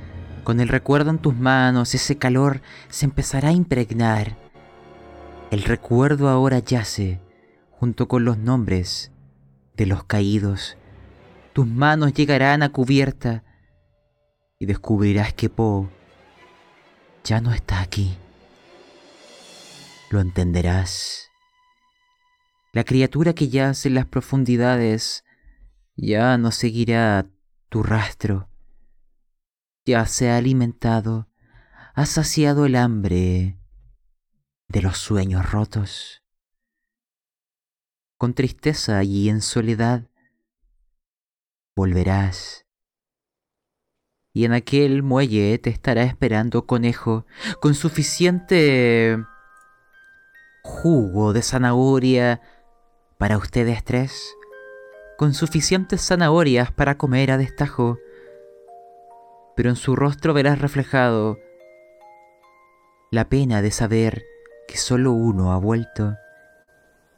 Con 0.43 0.59
el 0.59 0.69
recuerdo 0.69 1.11
en 1.11 1.19
tus 1.19 1.36
manos, 1.36 1.94
ese 1.94 2.16
calor 2.16 2.62
se 2.89 3.05
empezará 3.05 3.51
a 3.51 3.53
impregnar. 3.53 4.39
El 5.51 5.65
recuerdo 5.65 6.31
ahora 6.31 6.61
yace 6.61 7.20
junto 7.73 8.09
con 8.09 8.24
los 8.24 8.39
nombres 8.39 9.12
de 9.77 9.85
los 9.85 10.05
caídos. 10.05 10.78
Tus 11.53 11.66
manos 11.66 12.15
llegarán 12.15 12.62
a 12.62 12.73
cubierta 12.73 13.44
y 14.59 14.65
descubrirás 14.65 15.35
que 15.35 15.51
Po 15.51 15.90
ya 17.23 17.43
no 17.43 17.53
está 17.53 17.82
aquí. 17.82 18.16
lo 20.09 20.23
entenderás. 20.23 21.32
La 22.74 22.85
criatura 22.85 23.35
que 23.35 23.49
yace 23.49 23.89
en 23.89 23.94
las 23.94 24.07
profundidades 24.07 25.24
ya 25.94 26.39
no 26.39 26.51
seguirá 26.51 27.31
tu 27.69 27.82
rastro. 27.82 28.49
Ya 29.85 30.07
se 30.07 30.31
ha 30.31 30.39
alimentado, 30.39 31.28
ha 31.94 32.07
saciado 32.07 32.65
el 32.65 32.77
hambre 32.77 33.59
de 34.69 34.82
los 34.82 34.97
sueños 34.97 35.51
rotos. 35.51 36.23
Con 38.16 38.32
tristeza 38.32 39.05
y 39.05 39.28
en 39.28 39.43
soledad 39.43 40.09
volverás. 41.77 42.65
Y 44.32 44.47
en 44.47 44.55
aquel 44.55 45.03
muelle 45.03 45.59
te 45.59 45.69
estará 45.69 46.05
esperando 46.05 46.66
conejo 46.66 47.27
con 47.61 47.74
suficiente 47.74 49.19
jugo 50.62 51.35
de 51.35 51.43
zanahoria 51.43 52.40
para 53.23 53.39
ustedes 53.39 53.85
tres, 53.85 54.36
con 55.16 55.32
suficientes 55.32 56.05
zanahorias 56.05 56.73
para 56.73 56.99
comer 56.99 57.31
a 57.31 57.39
destajo, 57.39 57.99
pero 59.55 59.70
en 59.70 59.77
su 59.77 59.94
rostro 59.94 60.35
verás 60.35 60.61
reflejado 60.61 61.39
la 63.12 63.28
pena 63.28 63.62
de 63.62 63.70
saber 63.70 64.24
que 64.66 64.77
solo 64.77 65.12
uno 65.12 65.53
ha 65.53 65.57
vuelto, 65.59 66.16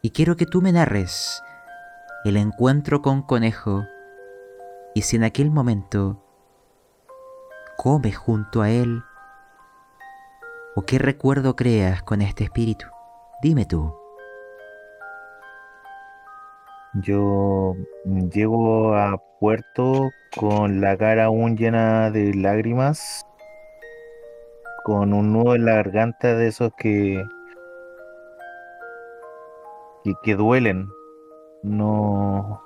y 0.02 0.10
quiero 0.10 0.36
que 0.36 0.44
tú 0.44 0.60
me 0.60 0.72
narres 0.72 1.40
el 2.26 2.36
encuentro 2.36 3.00
con 3.00 3.22
Conejo, 3.22 3.86
y 4.94 5.00
si 5.00 5.16
en 5.16 5.24
aquel 5.24 5.50
momento 5.50 6.22
comes 7.78 8.14
junto 8.14 8.60
a 8.60 8.68
él, 8.68 9.02
o 10.76 10.82
qué 10.82 10.98
recuerdo 10.98 11.56
creas 11.56 12.02
con 12.02 12.20
este 12.20 12.44
espíritu. 12.44 12.84
Dime 13.42 13.64
tú. 13.64 14.03
Yo 17.02 17.74
llego 18.32 18.94
a 18.94 19.20
puerto 19.40 20.10
con 20.36 20.80
la 20.80 20.96
cara 20.96 21.24
aún 21.24 21.56
llena 21.56 22.10
de 22.10 22.34
lágrimas, 22.34 23.26
con 24.84 25.12
un 25.12 25.32
nudo 25.32 25.56
en 25.56 25.64
la 25.64 25.74
garganta 25.74 26.34
de 26.36 26.46
esos 26.48 26.72
que 26.76 27.24
que, 30.04 30.14
que 30.22 30.36
duelen. 30.36 30.88
No, 31.62 32.62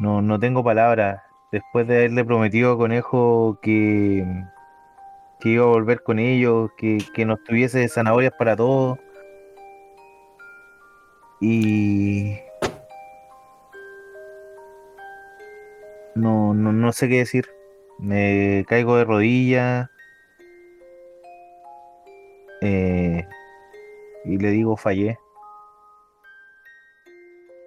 no, 0.00 0.20
no 0.20 0.38
tengo 0.38 0.62
palabras. 0.64 1.22
Después 1.52 1.86
de 1.86 1.96
haberle 1.96 2.24
prometido 2.24 2.72
a 2.72 2.76
Conejo 2.78 3.58
que, 3.62 4.24
que 5.40 5.48
iba 5.50 5.64
a 5.64 5.68
volver 5.68 6.02
con 6.02 6.18
ellos, 6.18 6.70
que, 6.76 6.98
que 7.14 7.24
nos 7.24 7.42
tuviese 7.44 7.88
zanahorias 7.88 8.32
para 8.38 8.56
todos. 8.56 8.98
Y 11.40 12.36
no, 16.14 16.52
no, 16.54 16.72
no 16.72 16.92
sé 16.92 17.08
qué 17.08 17.18
decir. 17.18 17.46
Me 17.98 18.64
caigo 18.68 18.96
de 18.96 19.04
rodillas. 19.04 19.90
eh, 22.62 23.26
y 24.24 24.38
le 24.38 24.50
digo 24.50 24.76
fallé. 24.76 25.18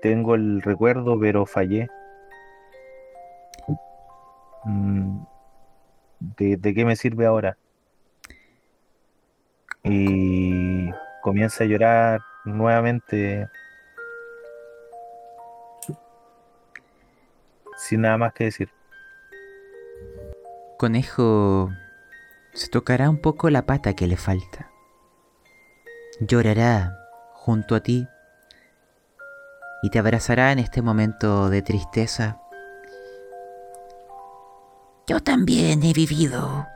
Tengo 0.02 0.36
el 0.36 0.62
recuerdo, 0.62 1.20
pero 1.20 1.46
fallé. 1.46 1.88
Mm, 4.66 5.24
¿De, 6.38 6.58
de 6.58 6.74
qué 6.74 6.86
me 6.86 6.96
sirve 6.96 7.26
ahora? 7.26 7.58
Y 9.84 10.90
comienza 11.22 11.64
a 11.64 11.68
llorar 11.68 12.22
nuevamente 12.46 13.48
sin 17.78 18.02
nada 18.02 18.18
más 18.18 18.34
que 18.34 18.46
decir. 18.46 18.70
Conejo 20.78 21.72
se 22.54 22.68
tocará 22.68 23.10
un 23.10 23.18
poco 23.18 23.50
la 23.50 23.66
pata 23.66 23.96
que 23.96 24.08
le 24.08 24.18
falta. 24.18 24.70
Llorará 26.20 26.98
junto 27.34 27.76
a 27.76 27.80
ti 27.82 28.08
y 29.82 29.90
te 29.90 30.00
abrazará 30.00 30.52
en 30.52 30.60
este 30.60 30.82
momento 30.82 31.50
de 31.50 31.62
tristeza. 31.62 32.40
Yo 35.08 35.20
también 35.20 35.84
he 35.84 35.94
vivido 35.94 36.68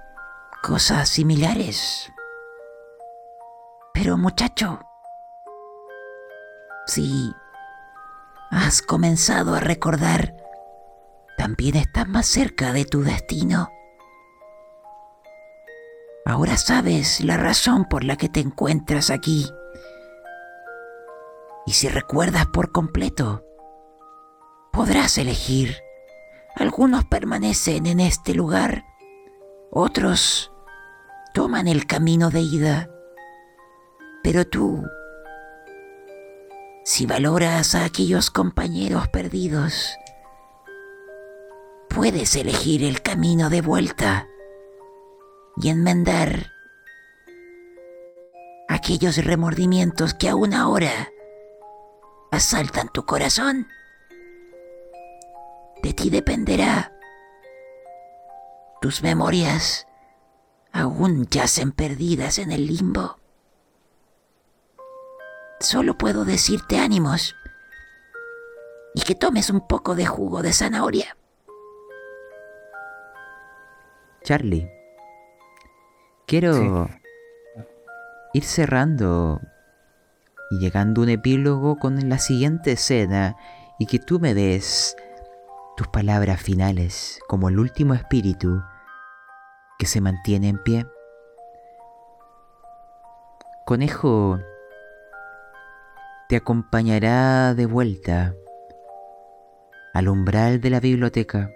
cosas 0.62 1.08
similares. 1.08 2.12
Pero 3.94 4.18
muchacho, 4.18 4.82
si 6.86 7.34
has 8.52 8.82
comenzado 8.82 9.56
a 9.56 9.60
recordar, 9.60 10.36
también 11.38 11.76
estás 11.76 12.08
más 12.08 12.26
cerca 12.26 12.74
de 12.74 12.84
tu 12.84 13.04
destino. 13.04 13.72
Ahora 16.26 16.58
sabes 16.58 17.22
la 17.22 17.38
razón 17.38 17.86
por 17.86 18.04
la 18.04 18.18
que 18.18 18.28
te 18.28 18.42
encuentras 18.42 19.10
aquí. 19.10 19.50
Y 21.66 21.74
si 21.74 21.88
recuerdas 21.88 22.48
por 22.48 22.72
completo, 22.72 23.46
podrás 24.74 25.18
elegir. 25.18 25.78
Algunos 26.56 27.06
permanecen 27.06 27.86
en 27.86 28.00
este 28.00 28.34
lugar, 28.34 28.84
otros 29.72 30.52
toman 31.34 31.68
el 31.68 31.86
camino 31.86 32.30
de 32.30 32.42
ida. 32.42 32.90
Pero 34.24 34.46
tú, 34.46 34.84
si 36.84 37.06
valoras 37.06 37.76
a 37.76 37.86
aquellos 37.86 38.32
compañeros 38.32 39.08
perdidos, 39.10 39.96
puedes 41.98 42.36
elegir 42.36 42.84
el 42.84 43.02
camino 43.02 43.50
de 43.50 43.62
vuelta 43.62 44.28
y 45.60 45.70
enmendar 45.70 46.52
aquellos 48.70 49.26
remordimientos 49.26 50.14
que 50.14 50.30
aún 50.30 50.54
ahora 50.54 50.92
asaltan 52.30 52.90
tu 52.90 53.04
corazón. 53.08 53.68
De 55.82 55.92
ti 55.94 56.12
dependerá. 56.12 56.94
Tus 58.80 59.02
memorias 59.02 59.88
aún 60.72 61.26
yacen 61.26 61.72
perdidas 61.72 62.38
en 62.38 62.52
el 62.52 62.68
limbo. 62.68 63.18
Solo 65.60 65.98
puedo 65.98 66.26
decirte 66.26 66.78
ánimos 66.78 67.36
y 68.94 69.02
que 69.02 69.16
tomes 69.16 69.50
un 69.50 69.68
poco 69.68 69.96
de 69.96 70.06
jugo 70.06 70.44
de 70.44 70.54
zanahoria. 70.54 71.18
Charlie, 74.28 74.70
quiero 76.26 76.90
ir 78.34 78.44
cerrando 78.44 79.40
y 80.52 80.60
llegando 80.60 81.00
a 81.00 81.06
un 81.06 81.10
epílogo 81.12 81.78
con 81.78 82.10
la 82.10 82.18
siguiente 82.18 82.74
escena 82.74 83.38
y 83.80 83.86
que 83.86 84.00
tú 84.00 84.20
me 84.20 84.34
des 84.34 84.98
tus 85.78 85.88
palabras 85.88 86.42
finales 86.42 87.22
como 87.30 87.48
el 87.48 87.58
último 87.58 87.94
espíritu 87.94 88.62
que 89.80 89.86
se 89.86 90.02
mantiene 90.02 90.50
en 90.50 90.62
pie. 90.62 90.86
Conejo 93.66 94.40
te 96.28 96.36
acompañará 96.36 97.54
de 97.54 97.66
vuelta 97.66 98.36
al 99.94 100.10
umbral 100.10 100.60
de 100.60 100.70
la 100.70 100.82
biblioteca. 100.82 101.50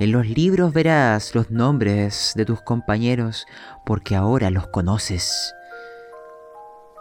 En 0.00 0.12
los 0.12 0.28
libros 0.28 0.72
verás 0.72 1.34
los 1.34 1.50
nombres 1.50 2.32
de 2.36 2.44
tus 2.44 2.62
compañeros 2.62 3.46
porque 3.84 4.14
ahora 4.14 4.50
los 4.50 4.68
conoces. 4.68 5.54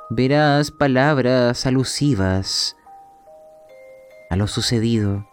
Verás 0.09 0.71
palabras 0.71 1.65
alusivas 1.67 2.75
a 4.29 4.35
lo 4.35 4.47
sucedido 4.47 5.27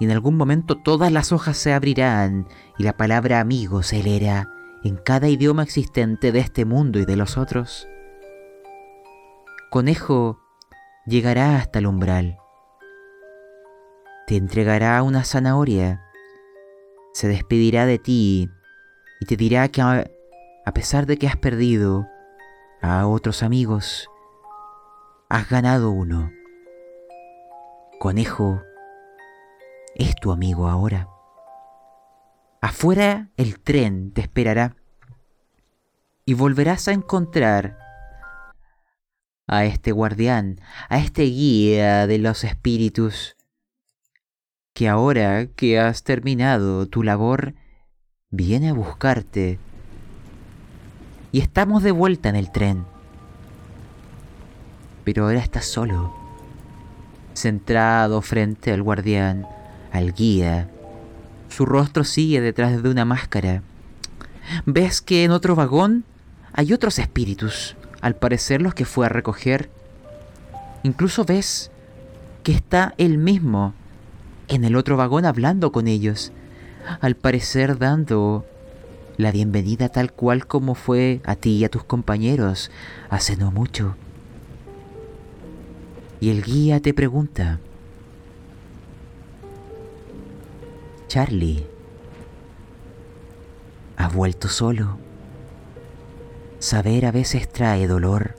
y 0.00 0.06
en 0.06 0.10
algún 0.10 0.36
momento 0.36 0.76
todas 0.76 1.12
las 1.12 1.32
hojas 1.32 1.56
se 1.56 1.72
abrirán 1.72 2.48
y 2.76 2.82
la 2.82 2.96
palabra 2.96 3.40
amigo 3.40 3.82
se 3.82 4.02
leerá 4.02 4.48
en 4.82 4.96
cada 4.96 5.28
idioma 5.28 5.62
existente 5.62 6.32
de 6.32 6.40
este 6.40 6.64
mundo 6.64 6.98
y 6.98 7.04
de 7.04 7.16
los 7.16 7.38
otros. 7.38 7.88
Conejo 9.70 10.40
llegará 11.06 11.56
hasta 11.58 11.78
el 11.78 11.86
umbral. 11.86 12.38
Te 14.26 14.36
entregará 14.36 15.02
una 15.02 15.24
zanahoria. 15.24 16.05
Se 17.16 17.28
despedirá 17.28 17.86
de 17.86 17.98
ti 17.98 18.50
y 19.20 19.24
te 19.24 19.38
dirá 19.38 19.68
que 19.68 19.80
a, 19.80 20.04
pesar 20.74 21.06
de 21.06 21.16
que 21.16 21.26
has 21.26 21.38
perdido 21.38 22.06
a 22.82 23.06
otros 23.06 23.42
amigos, 23.42 24.10
has 25.30 25.48
ganado 25.48 25.92
uno. 25.92 26.30
Conejo 28.00 28.60
es 29.94 30.14
tu 30.16 30.30
amigo 30.30 30.68
ahora. 30.68 31.08
Afuera 32.60 33.30
el 33.38 33.60
tren 33.60 34.12
te 34.12 34.20
esperará. 34.20 34.76
y 36.26 36.34
volverás 36.34 36.86
a 36.86 36.92
encontrar 36.92 37.78
a 39.46 39.64
este 39.64 39.90
guardián, 39.90 40.60
a 40.90 40.98
este 40.98 41.22
guía 41.22 42.06
de 42.06 42.18
los 42.18 42.44
espíritus, 42.44 43.35
que 44.76 44.90
ahora 44.90 45.46
que 45.46 45.80
has 45.80 46.02
terminado 46.02 46.86
tu 46.86 47.02
labor, 47.02 47.54
viene 48.30 48.68
a 48.68 48.74
buscarte. 48.74 49.58
Y 51.32 51.40
estamos 51.40 51.82
de 51.82 51.92
vuelta 51.92 52.28
en 52.28 52.36
el 52.36 52.52
tren. 52.52 52.84
Pero 55.02 55.24
ahora 55.24 55.38
estás 55.38 55.64
solo, 55.64 56.14
centrado 57.32 58.20
frente 58.20 58.70
al 58.70 58.82
guardián, 58.82 59.46
al 59.92 60.12
guía. 60.12 60.68
Su 61.48 61.64
rostro 61.64 62.04
sigue 62.04 62.42
detrás 62.42 62.82
de 62.82 62.90
una 62.90 63.06
máscara. 63.06 63.62
Ves 64.66 65.00
que 65.00 65.24
en 65.24 65.30
otro 65.30 65.54
vagón 65.54 66.04
hay 66.52 66.74
otros 66.74 66.98
espíritus, 66.98 67.76
al 68.02 68.16
parecer 68.16 68.60
los 68.60 68.74
que 68.74 68.84
fue 68.84 69.06
a 69.06 69.08
recoger. 69.08 69.70
Incluso 70.82 71.24
ves 71.24 71.70
que 72.42 72.52
está 72.52 72.92
él 72.98 73.16
mismo 73.16 73.72
en 74.48 74.64
el 74.64 74.76
otro 74.76 74.96
vagón 74.96 75.24
hablando 75.24 75.72
con 75.72 75.88
ellos, 75.88 76.32
al 77.00 77.16
parecer 77.16 77.78
dando 77.78 78.44
la 79.16 79.32
bienvenida 79.32 79.88
tal 79.88 80.12
cual 80.12 80.46
como 80.46 80.74
fue 80.74 81.20
a 81.24 81.36
ti 81.36 81.56
y 81.56 81.64
a 81.64 81.70
tus 81.70 81.84
compañeros 81.84 82.70
hace 83.08 83.36
no 83.36 83.50
mucho. 83.50 83.96
Y 86.20 86.30
el 86.30 86.42
guía 86.42 86.80
te 86.80 86.94
pregunta, 86.94 87.60
Charlie, 91.08 91.66
¿has 93.96 94.14
vuelto 94.14 94.48
solo? 94.48 94.98
Saber 96.58 97.06
a 97.06 97.12
veces 97.12 97.48
trae 97.48 97.86
dolor. 97.86 98.34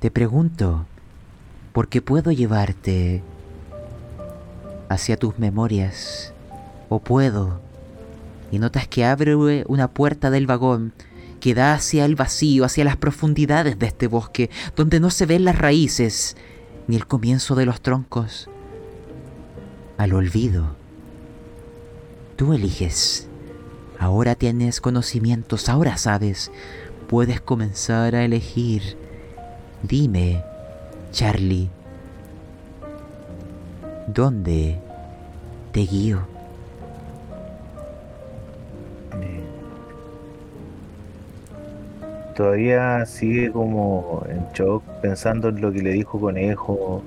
Te 0.00 0.10
pregunto, 0.10 0.86
¿por 1.72 1.88
qué 1.88 2.02
puedo 2.02 2.30
llevarte 2.30 3.22
hacia 4.92 5.16
tus 5.16 5.38
memorias? 5.38 6.32
¿O 6.88 6.98
puedo? 6.98 7.60
Y 8.50 8.58
notas 8.58 8.86
que 8.86 9.04
abre 9.04 9.34
una 9.66 9.88
puerta 9.88 10.30
del 10.30 10.46
vagón 10.46 10.92
que 11.42 11.54
da 11.54 11.74
hacia 11.74 12.04
el 12.04 12.14
vacío, 12.14 12.64
hacia 12.64 12.84
las 12.84 12.96
profundidades 12.96 13.76
de 13.76 13.86
este 13.86 14.06
bosque, 14.06 14.48
donde 14.76 15.00
no 15.00 15.10
se 15.10 15.26
ven 15.26 15.44
las 15.44 15.58
raíces 15.58 16.36
ni 16.86 16.94
el 16.94 17.06
comienzo 17.06 17.56
de 17.56 17.66
los 17.66 17.80
troncos. 17.80 18.48
Al 19.98 20.14
olvido. 20.14 20.76
Tú 22.36 22.52
eliges. 22.52 23.28
Ahora 23.98 24.36
tienes 24.36 24.80
conocimientos, 24.80 25.68
ahora 25.68 25.96
sabes. 25.96 26.52
Puedes 27.08 27.40
comenzar 27.40 28.14
a 28.14 28.24
elegir. 28.24 28.96
Dime, 29.82 30.44
Charlie, 31.10 31.70
¿dónde 34.06 34.78
te 35.72 35.80
guío? 35.80 36.20
Eh, 39.20 39.42
Todavía 42.34 43.04
sigue 43.06 43.52
como 43.52 44.24
en 44.28 44.46
shock 44.54 44.82
pensando 45.02 45.48
en 45.48 45.60
lo 45.60 45.72
que 45.72 45.82
le 45.82 45.90
dijo 45.90 46.18
Conejo, 46.20 47.02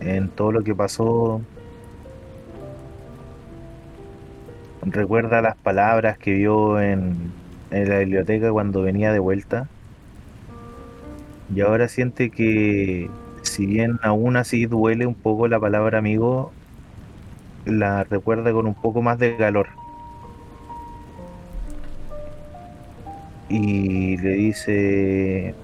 en 0.00 0.28
todo 0.28 0.52
lo 0.52 0.62
que 0.62 0.74
pasó. 0.74 1.40
Recuerda 4.82 5.42
las 5.42 5.56
palabras 5.56 6.18
que 6.18 6.32
vio 6.34 6.80
en 6.80 7.32
la 7.70 7.98
biblioteca 7.98 8.52
cuando 8.52 8.82
venía 8.82 9.12
de 9.12 9.18
vuelta. 9.18 9.68
Y 11.54 11.60
ahora 11.62 11.88
siente 11.88 12.30
que 12.30 13.08
si 13.58 13.66
bien 13.66 13.98
aún 14.04 14.36
así 14.36 14.66
duele 14.66 15.04
un 15.04 15.16
poco 15.16 15.48
la 15.48 15.58
palabra 15.58 15.98
amigo, 15.98 16.52
la 17.64 18.04
recuerda 18.04 18.52
con 18.52 18.68
un 18.68 18.74
poco 18.74 19.02
más 19.02 19.18
de 19.18 19.36
calor. 19.36 19.66
y 23.48 24.16
le 24.18 24.30
dice 24.30 25.54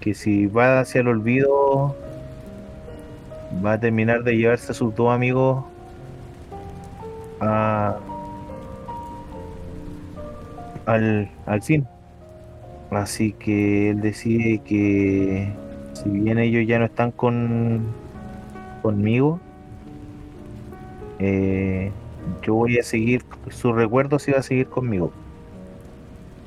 que 0.00 0.14
si 0.14 0.46
va 0.46 0.80
hacia 0.80 1.02
el 1.02 1.08
olvido 1.08 1.94
va 3.62 3.72
a 3.72 3.80
terminar 3.80 4.22
de 4.22 4.38
llevarse 4.38 4.72
a 4.72 4.74
sus 4.74 4.94
dos 4.94 5.12
amigos 5.12 5.62
a, 7.40 7.98
al, 10.86 11.28
al 11.44 11.62
fin. 11.62 11.86
Así 12.90 13.32
que 13.32 13.90
él 13.90 14.00
decide 14.00 14.60
que 14.64 15.52
si 16.02 16.08
bien 16.08 16.38
ellos 16.38 16.66
ya 16.66 16.78
no 16.78 16.84
están 16.86 17.10
con 17.10 17.82
conmigo, 18.82 19.40
eh, 21.18 21.90
yo 22.42 22.54
voy 22.54 22.78
a 22.78 22.82
seguir, 22.82 23.24
sus 23.50 23.74
recuerdos 23.74 24.26
y 24.28 24.32
va 24.32 24.38
a 24.38 24.42
seguir 24.42 24.66
conmigo. 24.66 25.12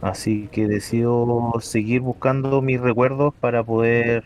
Así 0.02 0.50
que 0.52 0.68
decido 0.68 1.54
seguir 1.62 2.02
buscando 2.02 2.62
mis 2.62 2.82
recuerdos 2.82 3.34
para 3.40 3.64
poder 3.64 4.24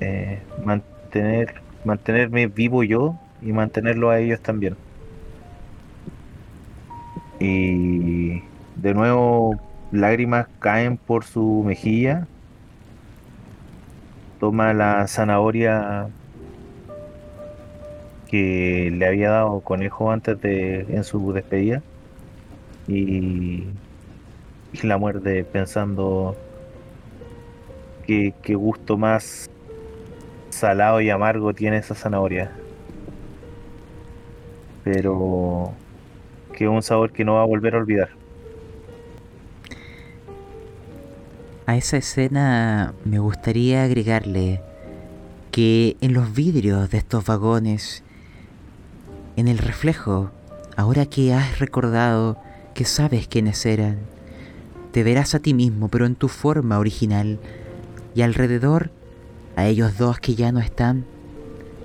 eh, 0.00 0.40
mantener 0.64 1.54
mantenerme 1.84 2.46
vivo 2.46 2.82
yo 2.82 3.16
y 3.42 3.52
mantenerlo 3.52 4.10
a 4.10 4.18
ellos 4.18 4.40
también. 4.40 4.76
Y 7.38 8.42
de 8.76 8.94
nuevo 8.94 9.58
lágrimas 9.92 10.46
caen 10.58 10.96
por 10.96 11.24
su 11.24 11.62
mejilla. 11.66 12.26
Toma 14.40 14.72
la 14.72 15.06
zanahoria 15.06 16.08
que 18.28 18.90
le 18.92 19.06
había 19.06 19.30
dado 19.30 19.60
conejo 19.60 20.10
antes 20.10 20.40
de 20.40 20.80
en 20.88 21.04
su 21.04 21.32
despedida 21.32 21.82
y 22.88 23.66
la 24.82 24.98
muerde 24.98 25.44
pensando 25.44 26.36
qué, 28.06 28.34
qué 28.42 28.54
gusto 28.54 28.96
más 28.96 29.50
salado 30.48 31.00
y 31.00 31.10
amargo 31.10 31.52
tiene 31.54 31.76
esa 31.78 31.94
zanahoria. 31.94 32.50
Pero 34.84 35.72
que 36.54 36.64
es 36.64 36.70
un 36.70 36.82
sabor 36.82 37.12
que 37.12 37.24
no 37.24 37.34
va 37.34 37.42
a 37.42 37.46
volver 37.46 37.74
a 37.74 37.78
olvidar. 37.78 38.19
A 41.70 41.76
esa 41.76 41.98
escena 41.98 42.94
me 43.04 43.20
gustaría 43.20 43.84
agregarle 43.84 44.60
que 45.52 45.96
en 46.00 46.14
los 46.14 46.34
vidrios 46.34 46.90
de 46.90 46.98
estos 46.98 47.24
vagones, 47.24 48.02
en 49.36 49.46
el 49.46 49.56
reflejo, 49.56 50.32
ahora 50.76 51.06
que 51.06 51.32
has 51.32 51.60
recordado 51.60 52.38
que 52.74 52.84
sabes 52.84 53.28
quiénes 53.28 53.64
eran, 53.66 54.00
te 54.90 55.04
verás 55.04 55.36
a 55.36 55.38
ti 55.38 55.54
mismo, 55.54 55.86
pero 55.86 56.06
en 56.06 56.16
tu 56.16 56.26
forma 56.26 56.80
original, 56.80 57.38
y 58.16 58.22
alrededor 58.22 58.90
a 59.54 59.68
ellos 59.68 59.96
dos 59.96 60.18
que 60.18 60.34
ya 60.34 60.50
no 60.50 60.58
están, 60.58 61.04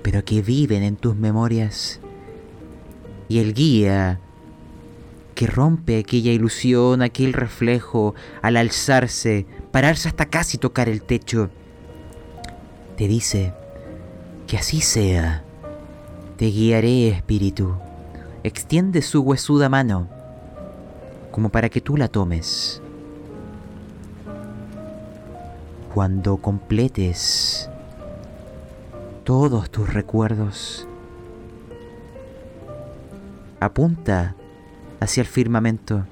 pero 0.02 0.24
que 0.24 0.42
viven 0.42 0.82
en 0.82 0.96
tus 0.96 1.14
memorias. 1.14 2.00
Y 3.28 3.38
el 3.38 3.54
guía 3.54 4.18
que 5.36 5.46
rompe 5.46 6.00
aquella 6.00 6.32
ilusión, 6.32 7.00
aquel 7.00 7.32
reflejo, 7.32 8.16
al 8.42 8.56
alzarse, 8.56 9.46
pararse 9.70 10.08
hasta 10.08 10.26
casi 10.26 10.58
tocar 10.58 10.88
el 10.88 11.02
techo, 11.02 11.50
te 12.96 13.06
dice, 13.06 13.54
que 14.48 14.56
así 14.56 14.80
sea, 14.80 15.44
te 16.36 16.46
guiaré, 16.46 17.08
espíritu. 17.08 17.76
Extiende 18.42 19.00
su 19.02 19.20
huesuda 19.20 19.68
mano, 19.68 20.08
como 21.30 21.50
para 21.50 21.68
que 21.68 21.80
tú 21.80 21.96
la 21.96 22.08
tomes. 22.08 22.82
cuando 25.96 26.36
completes 26.36 27.70
todos 29.24 29.70
tus 29.70 29.90
recuerdos. 29.90 30.86
Apunta 33.60 34.36
hacia 35.00 35.20
el 35.20 35.26
firmamento 35.26 36.06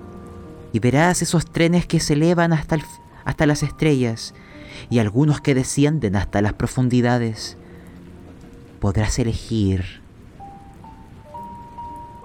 y 0.72 0.80
verás 0.80 1.22
esos 1.22 1.46
trenes 1.46 1.86
que 1.86 2.00
se 2.00 2.14
elevan 2.14 2.52
hasta, 2.52 2.78
hasta 3.24 3.46
las 3.46 3.62
estrellas 3.62 4.34
y 4.90 4.98
algunos 4.98 5.40
que 5.40 5.54
descienden 5.54 6.16
hasta 6.16 6.42
las 6.42 6.54
profundidades. 6.54 7.56
Podrás 8.80 9.18
elegir 9.18 10.02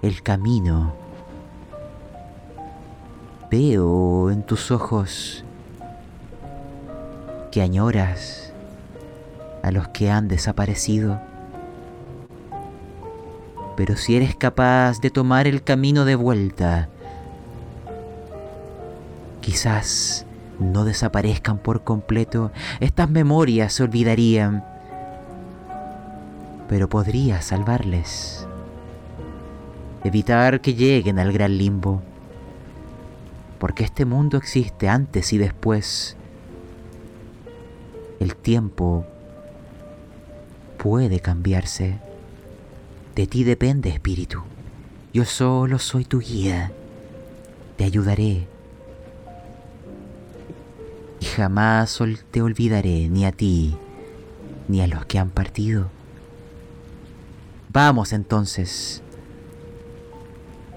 el 0.02 0.24
camino. 0.24 0.96
Veo 3.52 4.32
en 4.32 4.44
tus 4.44 4.72
ojos 4.72 5.44
que 7.52 7.62
añoras 7.62 8.52
a 9.64 9.72
los 9.72 9.90
que 9.90 10.10
han 10.10 10.28
desaparecido. 10.28 11.22
Pero 13.80 13.96
si 13.96 14.18
eres 14.18 14.36
capaz 14.36 15.00
de 15.00 15.10
tomar 15.10 15.48
el 15.48 15.64
camino 15.64 16.04
de 16.04 16.16
vuelta, 16.16 16.90
Quizás 19.40 20.26
no 20.60 20.84
desaparezcan 20.84 21.60
por 21.60 21.86
completo, 21.86 22.52
estas 22.82 23.10
memorias 23.10 23.72
se 23.72 23.84
olvidarían, 23.84 24.66
pero 26.68 26.90
podría 26.90 27.42
salvarles. 27.42 28.46
Evitar 30.04 30.60
que 30.60 30.74
lleguen 30.74 31.18
al 31.18 31.32
gran 31.32 31.58
limbo, 31.58 32.02
porque 33.60 33.86
este 33.86 34.04
mundo 34.04 34.36
existe 34.36 34.90
antes 34.90 35.32
y 35.32 35.38
después. 35.38 36.18
El 38.20 38.36
tiempo 38.36 39.06
puede 40.78 41.22
cambiarse. 41.22 42.09
De 43.20 43.28
ti 43.28 43.44
depende, 43.44 43.90
espíritu. 43.90 44.44
Yo 45.12 45.26
solo 45.26 45.78
soy 45.78 46.06
tu 46.06 46.22
guía. 46.22 46.72
Te 47.76 47.84
ayudaré. 47.84 48.48
Y 51.20 51.26
jamás 51.26 52.00
te 52.32 52.42
olvidaré 52.42 53.10
ni 53.10 53.26
a 53.26 53.34
ti 53.34 53.78
ni 54.70 54.80
a 54.80 54.88
los 54.88 55.06
que 55.06 55.20
han 55.20 55.32
partido. 55.32 55.90
Vamos 57.74 58.14
entonces. 58.14 59.04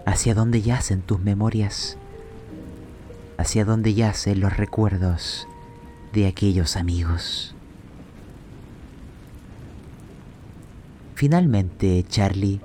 ¿Hacia 0.05 0.35
dónde 0.35 0.63
yacen 0.63 1.01
tus 1.03 1.21
memorias? 1.21 1.97
¿Hacia 3.39 3.65
dónde 3.65 3.95
yacen 3.95 4.41
los 4.41 4.57
recuerdos 4.57 5.47
de 6.13 6.27
aquellos 6.27 6.75
amigos? 6.75 7.55
Finalmente, 11.23 12.05
Charlie, 12.09 12.61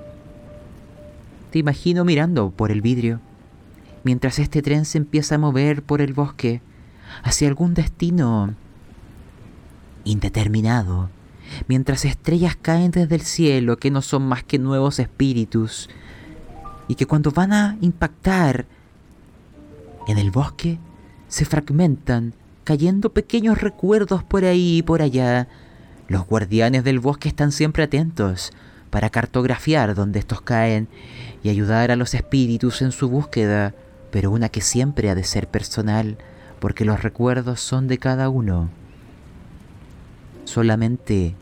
te 1.52 1.60
imagino 1.60 2.04
mirando 2.04 2.50
por 2.50 2.72
el 2.72 2.82
vidrio, 2.82 3.20
mientras 4.04 4.40
este 4.40 4.64
tren 4.64 4.86
se 4.86 4.98
empieza 4.98 5.36
a 5.36 5.38
mover 5.38 5.84
por 5.84 6.02
el 6.02 6.14
bosque 6.14 6.64
hacia 7.22 7.50
algún 7.50 7.76
destino 7.76 8.56
indeterminado, 10.06 11.12
mientras 11.68 12.04
estrellas 12.04 12.58
caen 12.60 12.90
desde 12.90 13.14
el 13.14 13.22
cielo 13.22 13.78
que 13.78 13.92
no 13.92 14.02
son 14.02 14.24
más 14.24 14.44
que 14.44 14.58
nuevos 14.58 14.98
espíritus, 14.98 15.88
y 16.88 16.96
que 16.96 17.06
cuando 17.06 17.30
van 17.30 17.54
a 17.54 17.78
impactar 17.82 18.66
en 20.08 20.18
el 20.18 20.32
bosque 20.32 20.80
se 21.28 21.46
fragmentan, 21.46 22.34
cayendo 22.64 23.14
pequeños 23.14 23.62
recuerdos 23.62 24.24
por 24.24 24.46
ahí 24.46 24.78
y 24.78 24.82
por 24.82 25.04
allá, 25.04 25.48
los 26.08 26.26
guardianes 26.26 26.84
del 26.84 27.00
bosque 27.00 27.30
están 27.30 27.52
siempre 27.52 27.84
atentos 27.84 28.52
para 28.90 29.10
cartografiar 29.10 29.96
dónde 29.96 30.20
estos 30.20 30.42
caen 30.42 30.88
y 31.44 31.50
ayudar 31.50 31.92
a 31.92 31.96
los 31.96 32.14
espíritus 32.14 32.82
en 32.82 32.92
su 32.92 33.10
búsqueda, 33.10 33.74
pero 34.12 34.32
una 34.32 34.50
que 34.50 34.62
siempre 34.62 35.10
ha 35.10 35.16
de 35.16 35.24
ser 35.24 35.48
personal, 35.48 36.18
porque 36.60 36.86
los 36.86 37.04
recuerdos 37.04 37.60
son 37.60 37.88
de 37.88 37.98
cada 37.98 38.30
uno. 38.30 38.70
Solamente 40.46 41.36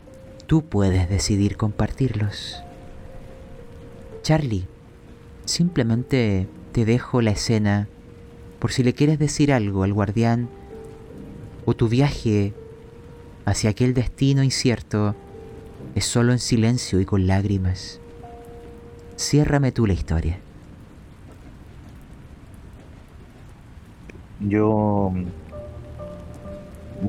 tú 0.46 0.64
puedes 0.64 1.08
decidir 1.08 1.56
compartirlos. 1.56 2.62
Charlie, 4.22 4.66
simplemente 5.44 6.48
te 6.72 6.84
dejo 6.84 7.22
la 7.22 7.30
escena 7.30 7.88
por 8.58 8.72
si 8.72 8.82
le 8.82 8.92
quieres 8.92 9.18
decir 9.18 9.52
algo 9.52 9.84
al 9.84 9.92
guardián 9.92 10.48
o 11.64 11.74
tu 11.74 11.88
viaje 11.88 12.52
hacia 13.46 13.70
aquel 13.70 13.94
destino 13.94 14.42
incierto 14.42 15.14
es 15.94 16.04
solo 16.04 16.32
en 16.32 16.38
silencio 16.38 17.00
y 17.00 17.06
con 17.06 17.26
lágrimas. 17.26 18.00
Ciérrame 19.16 19.72
tú 19.72 19.86
la 19.86 19.94
historia. 19.94 20.38
Yo 24.40 25.12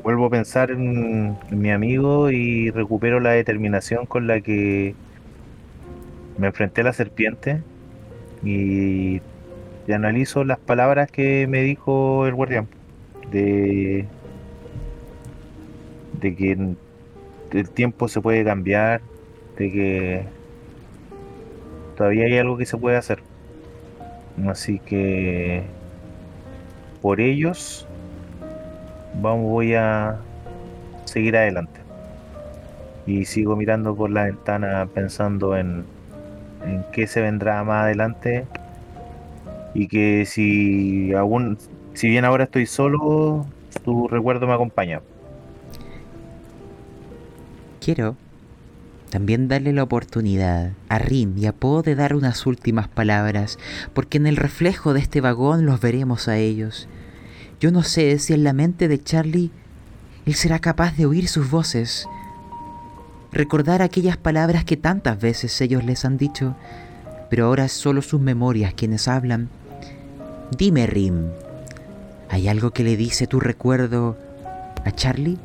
vuelvo 0.02 0.26
a 0.26 0.30
pensar 0.30 0.70
en, 0.70 1.36
mi 1.50 1.70
amigo 1.70 2.30
y 2.30 2.70
recupero 2.70 3.20
la 3.20 3.30
determinación 3.32 4.06
con 4.06 4.26
la 4.26 4.40
que 4.40 4.94
me 6.38 6.46
enfrenté 6.46 6.80
a 6.80 6.84
la 6.84 6.92
serpiente 6.92 7.62
y, 8.44 9.20
y 9.86 9.92
analizo 9.92 10.44
las 10.44 10.58
palabras 10.58 11.10
que 11.10 11.46
me 11.48 11.62
dijo 11.62 12.26
el 12.26 12.34
guardián 12.34 12.68
de 13.32 14.06
de 16.20 16.34
que 16.34 16.52
el 17.52 17.70
tiempo 17.70 18.08
se 18.08 18.20
puede 18.20 18.44
cambiar, 18.44 19.00
de 19.56 19.72
que 19.72 20.22
todavía 21.96 22.26
hay 22.26 22.38
algo 22.38 22.56
que 22.56 22.66
se 22.66 22.76
puede 22.76 22.96
hacer. 22.96 23.20
Así 24.46 24.78
que 24.78 25.62
por 27.02 27.20
ellos 27.20 27.86
vamos 29.20 29.50
voy 29.50 29.74
a 29.74 30.18
seguir 31.04 31.36
adelante. 31.36 31.80
Y 33.06 33.24
sigo 33.24 33.56
mirando 33.56 33.96
por 33.96 34.10
la 34.10 34.24
ventana 34.24 34.86
pensando 34.92 35.56
en, 35.56 35.84
en 36.64 36.84
qué 36.92 37.06
se 37.06 37.22
vendrá 37.22 37.64
más 37.64 37.84
adelante. 37.84 38.44
Y 39.74 39.88
que 39.88 40.24
si 40.26 41.12
aún, 41.14 41.58
si 41.94 42.08
bien 42.08 42.24
ahora 42.24 42.44
estoy 42.44 42.66
solo, 42.66 43.46
tu 43.84 44.08
recuerdo 44.08 44.46
me 44.46 44.52
acompaña. 44.52 45.00
Quiero 47.88 48.16
también 49.08 49.48
darle 49.48 49.72
la 49.72 49.82
oportunidad 49.82 50.72
a 50.90 50.98
Rim 50.98 51.38
y 51.38 51.46
a 51.46 51.54
Po 51.54 51.80
de 51.80 51.94
dar 51.94 52.14
unas 52.14 52.44
últimas 52.44 52.86
palabras, 52.86 53.58
porque 53.94 54.18
en 54.18 54.26
el 54.26 54.36
reflejo 54.36 54.92
de 54.92 55.00
este 55.00 55.22
vagón 55.22 55.64
los 55.64 55.80
veremos 55.80 56.28
a 56.28 56.36
ellos. 56.36 56.86
Yo 57.60 57.70
no 57.70 57.82
sé 57.82 58.18
si 58.18 58.34
en 58.34 58.44
la 58.44 58.52
mente 58.52 58.88
de 58.88 59.02
Charlie 59.02 59.50
él 60.26 60.34
será 60.34 60.58
capaz 60.58 60.98
de 60.98 61.06
oír 61.06 61.28
sus 61.28 61.50
voces, 61.50 62.06
recordar 63.32 63.80
aquellas 63.80 64.18
palabras 64.18 64.66
que 64.66 64.76
tantas 64.76 65.18
veces 65.18 65.58
ellos 65.62 65.82
les 65.82 66.04
han 66.04 66.18
dicho, 66.18 66.56
pero 67.30 67.46
ahora 67.46 67.64
es 67.64 67.72
solo 67.72 68.02
sus 68.02 68.20
memorias 68.20 68.74
quienes 68.74 69.08
hablan. 69.08 69.48
Dime, 70.58 70.86
Rim, 70.86 71.28
¿hay 72.28 72.48
algo 72.48 72.70
que 72.70 72.84
le 72.84 72.98
dice 72.98 73.26
tu 73.26 73.40
recuerdo 73.40 74.18
a 74.84 74.90
Charlie? 74.90 75.38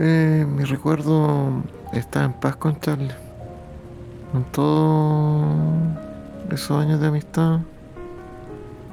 Eh, 0.00 0.46
mi 0.48 0.62
recuerdo 0.62 1.64
está 1.92 2.22
en 2.22 2.32
paz 2.32 2.54
con 2.54 2.78
Charlie. 2.78 3.10
Con 4.30 4.44
todos 4.52 5.44
esos 6.52 6.80
años 6.80 7.00
de 7.00 7.08
amistad 7.08 7.58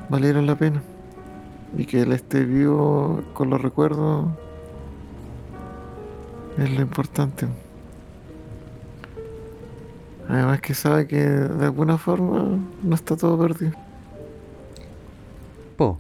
valieron 0.10 0.48
la 0.48 0.56
pena. 0.56 0.82
Y 1.77 1.86
que 1.86 2.02
él 2.02 2.11
esté 2.11 2.44
vivo 2.44 3.22
con 3.36 3.52
los 3.52 3.61
recuerdos 3.61 4.26
es 6.57 6.72
lo 6.72 6.82
importante. 6.82 7.48
Además 10.27 10.60
que 10.60 10.73
sabe 10.73 11.06
que 11.06 11.22
de 11.22 11.65
alguna 11.65 11.99
forma 11.99 12.57
no 12.82 12.95
está 12.95 13.15
todo 13.15 13.38
perdido. 13.38 13.73
Po, 15.77 15.99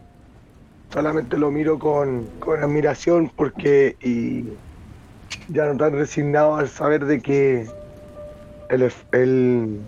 Solamente 0.91 1.37
lo 1.37 1.51
miro 1.51 1.77
con, 1.77 2.25
con 2.39 2.63
admiración 2.63 3.29
porque 3.35 3.97
y 4.01 4.45
ya 5.49 5.65
no 5.65 5.77
tan 5.77 5.93
resignado 5.93 6.55
al 6.55 6.67
saber 6.67 7.05
de 7.05 7.21
que 7.21 7.67
el, 8.69 8.91
el, 9.11 9.79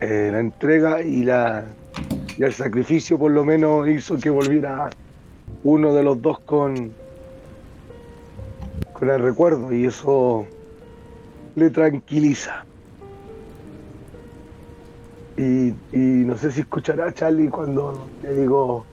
eh, 0.00 0.30
la 0.32 0.40
entrega 0.40 1.02
y, 1.02 1.24
la, 1.24 1.64
y 2.36 2.42
el 2.42 2.52
sacrificio 2.52 3.18
por 3.18 3.30
lo 3.30 3.44
menos 3.44 3.88
hizo 3.88 4.16
que 4.18 4.30
volviera 4.30 4.90
uno 5.64 5.94
de 5.94 6.02
los 6.02 6.20
dos 6.20 6.40
con, 6.40 6.92
con 8.92 9.10
el 9.10 9.20
recuerdo 9.20 9.72
y 9.72 9.86
eso 9.86 10.46
le 11.54 11.70
tranquiliza. 11.70 12.64
Y, 15.36 15.68
y 15.92 16.24
no 16.26 16.36
sé 16.36 16.52
si 16.52 16.60
escuchará 16.60 17.12
Charlie 17.12 17.48
cuando 17.48 18.06
le 18.22 18.34
digo, 18.34 18.84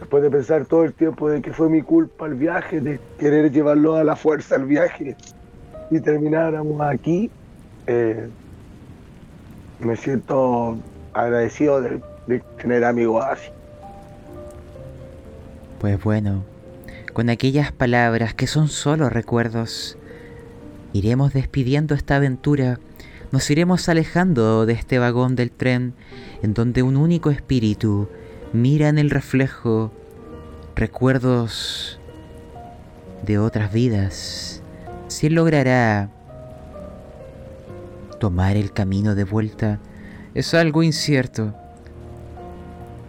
después 0.00 0.22
de 0.22 0.30
pensar 0.30 0.66
todo 0.66 0.84
el 0.84 0.92
tiempo 0.92 1.28
de 1.28 1.40
que 1.40 1.52
fue 1.52 1.68
mi 1.68 1.82
culpa 1.82 2.26
el 2.26 2.34
viaje, 2.34 2.80
de 2.80 3.00
querer 3.18 3.50
llevarlo 3.50 3.96
a 3.96 4.04
la 4.04 4.16
fuerza 4.16 4.56
el 4.56 4.64
viaje 4.64 5.16
y 5.90 6.00
termináramos 6.00 6.80
aquí, 6.80 7.30
eh, 7.86 8.28
me 9.80 9.96
siento 9.96 10.76
agradecido 11.12 11.80
de, 11.80 12.00
de 12.26 12.40
tener 12.60 12.84
amigos 12.84 13.24
así. 13.24 13.48
Pues 15.80 16.02
bueno, 16.02 16.44
con 17.12 17.30
aquellas 17.30 17.72
palabras 17.72 18.34
que 18.34 18.46
son 18.46 18.68
solo 18.68 19.08
recuerdos, 19.08 19.96
iremos 20.92 21.32
despidiendo 21.32 21.94
esta 21.94 22.16
aventura, 22.16 22.80
nos 23.30 23.50
iremos 23.50 23.88
alejando 23.88 24.66
de 24.66 24.72
este 24.72 24.98
vagón 24.98 25.36
del 25.36 25.50
tren 25.50 25.94
en 26.42 26.54
donde 26.54 26.82
un 26.82 26.96
único 26.96 27.30
espíritu 27.30 28.08
mira 28.52 28.88
en 28.88 28.98
el 28.98 29.10
reflejo 29.10 29.92
recuerdos 30.74 32.00
de 33.24 33.38
otras 33.38 33.72
vidas. 33.72 34.57
Si 35.18 35.26
él 35.26 35.34
logrará 35.34 36.10
tomar 38.20 38.56
el 38.56 38.72
camino 38.72 39.16
de 39.16 39.24
vuelta, 39.24 39.80
es 40.32 40.54
algo 40.54 40.84
incierto. 40.84 41.52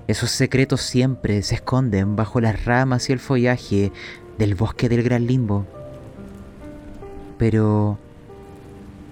Esos 0.07 0.31
secretos 0.31 0.81
siempre 0.81 1.43
se 1.43 1.53
esconden 1.53 2.15
bajo 2.15 2.41
las 2.41 2.65
ramas 2.65 3.07
y 3.09 3.13
el 3.13 3.19
follaje 3.19 3.91
del 4.39 4.55
bosque 4.55 4.89
del 4.89 5.03
Gran 5.03 5.27
Limbo. 5.27 5.67
Pero 7.37 7.99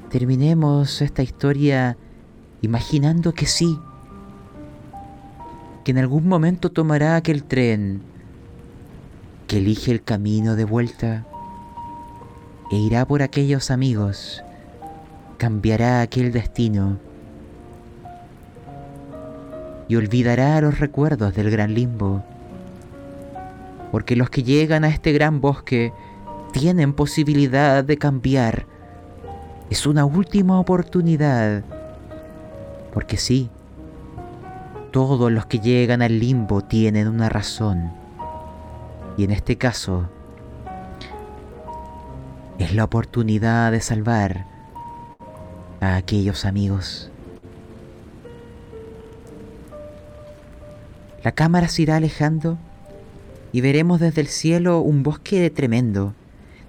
terminemos 0.10 1.03
esta 1.03 1.22
historia 1.22 1.98
imaginando 2.64 3.32
que 3.32 3.45
sí, 3.45 3.78
que 5.84 5.91
en 5.91 5.99
algún 5.99 6.28
momento 6.28 6.72
tomará 6.72 7.15
aquel 7.15 7.44
tren 7.44 8.02
que 9.45 9.57
elige 9.57 9.91
el 9.91 10.02
camino 10.02 10.56
de 10.56 10.65
vuelta 10.65 11.28
e 12.72 12.76
irá 12.76 13.06
por 13.06 13.22
aquellos 13.22 13.72
amigos, 13.72 14.44
cambiará 15.38 16.02
aquel 16.02 16.31
destino 16.31 16.98
y 19.88 19.95
olvidará 19.95 20.60
los 20.60 20.80
recuerdos 20.80 21.34
del 21.34 21.49
gran 21.49 21.73
limbo, 21.73 22.23
porque 23.91 24.15
los 24.15 24.30
que 24.30 24.44
llegan 24.44 24.84
a 24.84 24.89
este 24.89 25.14
gran 25.14 25.39
bosque 25.39 25.94
tienen 26.52 26.94
posibilidad 26.94 27.84
de 27.84 27.98
cambiar. 27.98 28.65
Es 29.69 29.85
una 29.85 30.06
última 30.06 30.60
oportunidad, 30.60 31.64
porque 32.94 33.18
sí, 33.18 33.49
todos 34.91 35.31
los 35.31 35.45
que 35.45 35.60
llegan 35.60 36.02
al 36.02 36.19
limbo 36.19 36.61
tienen 36.61 37.07
una 37.07 37.30
razón. 37.30 37.91
Y 39.18 39.23
en 39.23 39.31
este 39.31 39.57
caso, 39.57 40.10
es 42.60 42.74
la 42.74 42.84
oportunidad 42.84 43.72
de 43.72 43.82
salvar 43.82 44.46
a 45.80 45.96
aquellos 45.96 46.46
amigos. 46.46 47.12
La 51.24 51.32
cámara 51.34 51.68
se 51.68 51.84
irá 51.84 51.98
alejando 51.98 52.58
y 53.52 53.62
veremos 53.62 54.00
desde 54.00 54.22
el 54.22 54.28
cielo 54.28 54.80
un 54.82 55.04
bosque 55.04 55.50
tremendo, 55.50 56.14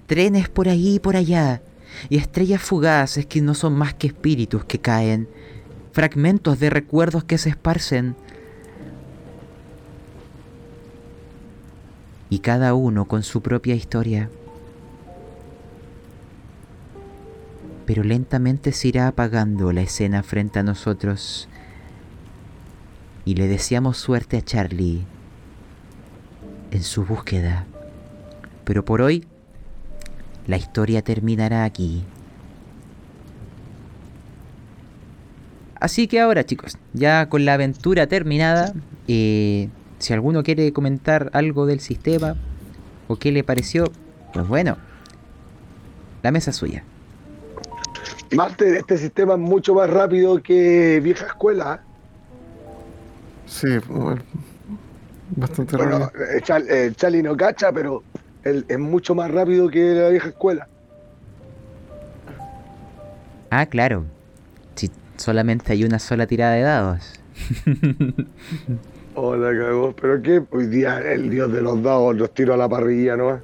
trenes 0.05 0.49
por 0.49 0.69
ahí 0.69 0.95
y 0.95 0.99
por 0.99 1.15
allá, 1.15 1.61
y 2.09 2.17
estrellas 2.17 2.61
fugaces 2.61 3.25
que 3.25 3.41
no 3.41 3.53
son 3.53 3.73
más 3.73 3.93
que 3.93 4.07
espíritus 4.07 4.65
que 4.65 4.79
caen, 4.79 5.27
fragmentos 5.91 6.59
de 6.59 6.69
recuerdos 6.69 7.23
que 7.23 7.37
se 7.37 7.49
esparcen, 7.49 8.15
y 12.29 12.39
cada 12.39 12.75
uno 12.75 13.05
con 13.05 13.23
su 13.23 13.41
propia 13.41 13.75
historia. 13.75 14.29
Pero 17.89 18.03
lentamente 18.03 18.71
se 18.71 18.89
irá 18.89 19.07
apagando 19.07 19.73
la 19.73 19.81
escena 19.81 20.21
frente 20.21 20.59
a 20.59 20.63
nosotros 20.63 21.49
y 23.25 23.33
le 23.33 23.47
deseamos 23.47 23.97
suerte 23.97 24.37
a 24.37 24.43
Charlie 24.43 25.01
en 26.69 26.83
su 26.83 27.03
búsqueda. 27.03 27.65
Pero 28.63 28.85
por 28.85 29.01
hoy, 29.01 29.25
la 30.45 30.57
historia 30.57 31.01
terminará 31.01 31.63
aquí. 31.63 32.03
Así 35.79 36.07
que 36.07 36.19
ahora 36.19 36.45
chicos, 36.45 36.77
ya 36.93 37.27
con 37.27 37.43
la 37.43 37.55
aventura 37.55 38.05
terminada, 38.05 38.71
eh, 39.07 39.67
si 39.97 40.13
alguno 40.13 40.43
quiere 40.43 40.71
comentar 40.73 41.31
algo 41.33 41.65
del 41.65 41.79
sistema 41.79 42.35
o 43.07 43.15
qué 43.15 43.31
le 43.31 43.43
pareció, 43.43 43.91
pues 44.31 44.47
bueno, 44.47 44.77
la 46.21 46.29
mesa 46.29 46.51
es 46.51 46.57
suya. 46.57 46.83
Master, 48.35 48.75
este 48.75 48.97
sistema 48.97 49.33
es 49.33 49.39
mucho 49.39 49.73
más 49.73 49.89
rápido 49.89 50.41
que 50.41 50.99
vieja 51.01 51.25
escuela. 51.27 51.81
Sí, 53.45 53.67
bueno, 53.87 54.21
bastante 55.35 55.75
Bueno, 55.77 55.99
rápido. 55.99 56.25
eh, 56.25 56.41
Chal- 56.43 56.67
eh, 56.69 56.91
Charlie 56.95 57.23
no 57.23 57.35
cacha, 57.35 57.71
pero 57.71 58.03
él 58.43 58.65
es 58.67 58.77
mucho 58.79 59.15
más 59.15 59.31
rápido 59.31 59.69
que 59.69 59.79
la 59.93 60.09
vieja 60.09 60.29
escuela. 60.29 60.67
Ah, 63.49 63.65
claro. 63.65 64.05
Si 64.75 64.91
solamente 65.17 65.73
hay 65.73 65.83
una 65.83 65.97
sola 65.99 66.27
tirada 66.27 66.53
de 66.53 66.61
dados. 66.61 67.13
Oh, 69.21 69.35
la 69.35 69.49
cagó. 69.51 69.93
¿Pero 69.99 70.21
qué? 70.21 70.41
Hoy 70.51 70.67
día 70.67 70.99
el 70.99 71.29
dios 71.29 71.51
de 71.51 71.61
los 71.61 71.83
dados 71.83 72.15
los 72.15 72.33
tiro 72.33 72.53
a 72.53 72.57
la 72.57 72.69
parrilla, 72.69 73.17
¿no? 73.17 73.41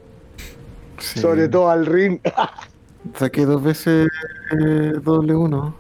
Sí. 1.00 1.20
Sobre 1.20 1.50
todo 1.50 1.70
al 1.70 1.86
ring. 1.86 2.20
Saqué 3.18 3.46
dos 3.46 3.64
veces 3.64 4.10
eh, 4.52 4.94
doble 5.02 5.36
uno. 5.36 5.76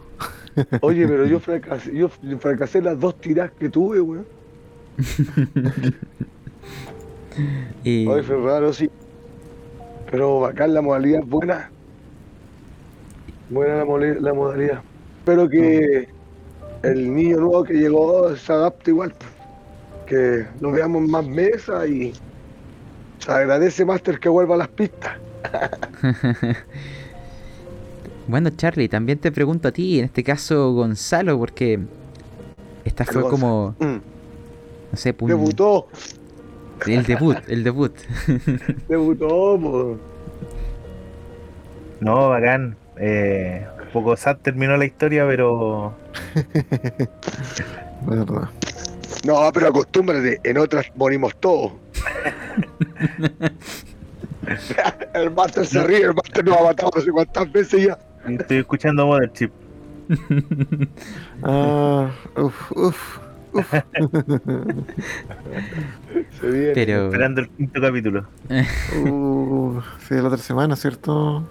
Oye, 0.81 1.07
pero 1.07 1.25
yo 1.25 1.39
fracasé, 1.41 1.95
yo 1.95 2.09
fracasé 2.39 2.81
las 2.81 2.99
dos 2.99 3.19
tiras 3.19 3.51
que 3.51 3.69
tuve, 3.69 4.01
weón. 4.01 4.25
Y 7.83 8.07
Oye, 8.07 8.23
fue 8.23 8.37
raro, 8.37 8.71
sí. 8.71 8.89
Pero 10.09 10.39
bacán 10.39 10.73
la 10.73 10.81
modalidad, 10.81 11.21
buena. 11.25 11.69
Buena 13.49 13.83
la, 13.83 14.19
la 14.21 14.33
modalidad. 14.33 14.81
Espero 15.19 15.49
que 15.49 16.07
el 16.83 17.13
niño 17.13 17.37
nuevo 17.39 17.63
que 17.63 17.73
llegó 17.73 18.35
se 18.35 18.53
adapte 18.53 18.91
igual. 18.91 19.13
Que 20.05 20.45
lo 20.61 20.71
veamos 20.71 21.03
en 21.03 21.11
más 21.11 21.25
mesas 21.25 21.89
y 21.89 22.13
se 23.19 23.31
agradece, 23.31 23.83
Master, 23.85 24.19
que 24.19 24.29
vuelva 24.29 24.55
a 24.55 24.59
las 24.59 24.69
pistas. 24.69 25.17
bueno, 28.27 28.49
Charlie, 28.51 28.87
también 28.89 29.19
te 29.19 29.31
pregunto 29.31 29.67
a 29.67 29.71
ti, 29.71 29.99
en 29.99 30.05
este 30.05 30.23
caso 30.23 30.71
Gonzalo, 30.73 31.37
porque 31.37 31.79
esta 32.83 33.05
fue 33.05 33.21
como, 33.29 33.75
Mm, 33.79 33.97
no 34.91 34.97
sé, 34.97 35.15
un- 35.19 35.27
Debutó, 35.27 35.87
el 36.87 37.03
debut, 37.05 37.37
el 37.47 37.63
debut. 37.63 37.93
debutó, 38.87 39.27
po. 39.59 39.97
No, 42.01 42.29
bacán. 42.29 42.75
Eh, 42.97 43.65
un 43.83 43.89
poco 43.91 44.15
sad 44.15 44.37
terminó 44.37 44.77
la 44.77 44.85
historia, 44.85 45.25
pero 45.27 45.93
Verdad. 48.05 48.49
No, 49.25 49.51
pero 49.53 49.67
acostúmbrate, 49.67 50.39
en 50.43 50.57
otras 50.57 50.85
morimos 50.95 51.35
todos. 51.39 51.73
el 55.13 55.31
Master 55.31 55.65
se 55.65 55.83
ríe, 55.83 56.03
el 56.03 56.13
Master 56.13 56.45
nos 56.45 56.57
ha 56.57 56.63
matado 56.63 56.91
no 56.95 57.01
sé 57.01 57.11
cuántas 57.11 57.51
veces 57.51 57.85
ya. 57.87 57.97
Estoy 58.27 58.57
escuchando 58.57 59.07
Mothership. 59.07 59.51
Ah, 61.43 62.11
uff, 62.37 62.71
uff. 62.73 63.19
Se 66.39 66.47
viene. 66.49 66.71
Pero 66.73 67.05
Esperando 67.05 67.41
el 67.41 67.49
quinto 67.49 67.81
capítulo. 67.81 68.25
Uh, 69.03 69.81
sí, 70.07 70.15
la 70.15 70.25
otra 70.25 70.37
semana, 70.37 70.75
¿cierto? 70.75 71.43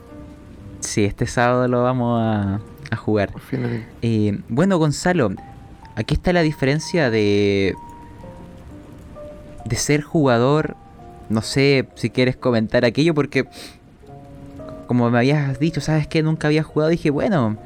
sí, 0.80 1.04
este 1.04 1.26
sábado 1.26 1.66
lo 1.66 1.82
vamos 1.82 2.20
a, 2.22 2.60
a 2.90 2.96
jugar. 2.96 3.30
Eh, 4.02 4.38
bueno, 4.48 4.78
Gonzalo, 4.78 5.32
aquí 5.96 6.14
está 6.14 6.32
la 6.32 6.42
diferencia 6.42 7.10
de. 7.10 7.74
de 9.64 9.76
ser 9.76 10.02
jugador. 10.02 10.76
No 11.30 11.40
sé 11.40 11.88
si 11.94 12.10
quieres 12.10 12.36
comentar 12.36 12.84
aquello, 12.84 13.14
porque. 13.14 13.46
Como 14.86 15.10
me 15.10 15.18
habías 15.18 15.58
dicho, 15.58 15.80
¿sabes 15.80 16.06
que 16.06 16.22
Nunca 16.22 16.48
había 16.48 16.62
jugado. 16.62 16.90
Dije, 16.90 17.10
bueno, 17.10 17.56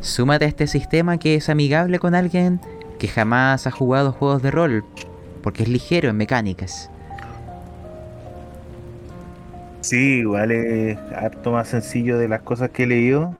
súmate 0.00 0.44
a 0.44 0.48
este 0.48 0.66
sistema 0.66 1.18
que 1.18 1.36
es 1.36 1.48
amigable 1.48 1.98
con 1.98 2.14
alguien 2.14 2.60
que 2.98 3.08
jamás 3.08 3.66
ha 3.66 3.70
jugado 3.70 4.12
juegos 4.12 4.42
de 4.42 4.50
rol. 4.50 4.84
Porque 5.42 5.62
es 5.62 5.68
ligero 5.68 6.08
en 6.08 6.16
mecánicas. 6.16 6.90
Sí, 9.80 10.18
igual 10.18 10.50
es 10.50 10.98
harto 11.14 11.52
más 11.52 11.68
sencillo 11.68 12.18
de 12.18 12.26
las 12.26 12.42
cosas 12.42 12.70
que 12.70 12.82
he 12.82 12.86
leído. 12.86 13.36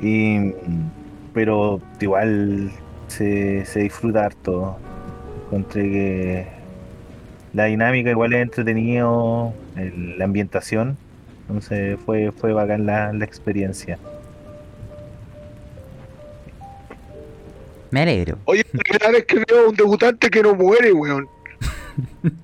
Y, 0.00 0.52
pero 1.32 1.80
igual 2.00 2.70
se, 3.08 3.64
disfruta 3.74 4.26
harto. 4.26 4.76
Encontré 5.46 5.82
que 5.90 6.46
la 7.54 7.64
dinámica 7.64 8.10
igual 8.10 8.34
es 8.34 8.42
entretenido, 8.42 9.54
la 9.74 10.24
ambientación. 10.24 10.98
Entonces 11.48 11.98
fue, 12.04 12.32
fue 12.32 12.52
bacán 12.52 12.86
la, 12.86 13.12
la 13.12 13.24
experiencia. 13.24 13.98
Me 17.90 18.02
alegro. 18.02 18.38
Oye, 18.46 18.64
la 18.72 18.80
primera 18.82 19.10
vez 19.10 19.24
que 19.26 19.36
veo 19.48 19.66
a 19.66 19.68
un 19.68 19.76
debutante 19.76 20.28
que 20.28 20.42
no 20.42 20.54
muere, 20.54 20.92
weón. 20.92 21.28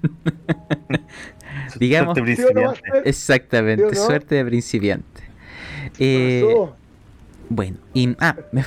Digamos- 1.78 2.16
Suerte 2.16 2.36
¿Sí 2.36 2.42
o 2.42 2.54
no, 2.54 2.72
principiante. 2.72 3.08
Exactamente, 3.08 3.94
suerte 3.96 4.34
de 4.36 4.44
principiante. 4.44 5.22
Eh, 5.98 6.42
Pasó. 6.46 6.76
Bueno, 7.48 7.76
y 7.92 8.14
ah, 8.20 8.36
me- 8.52 8.64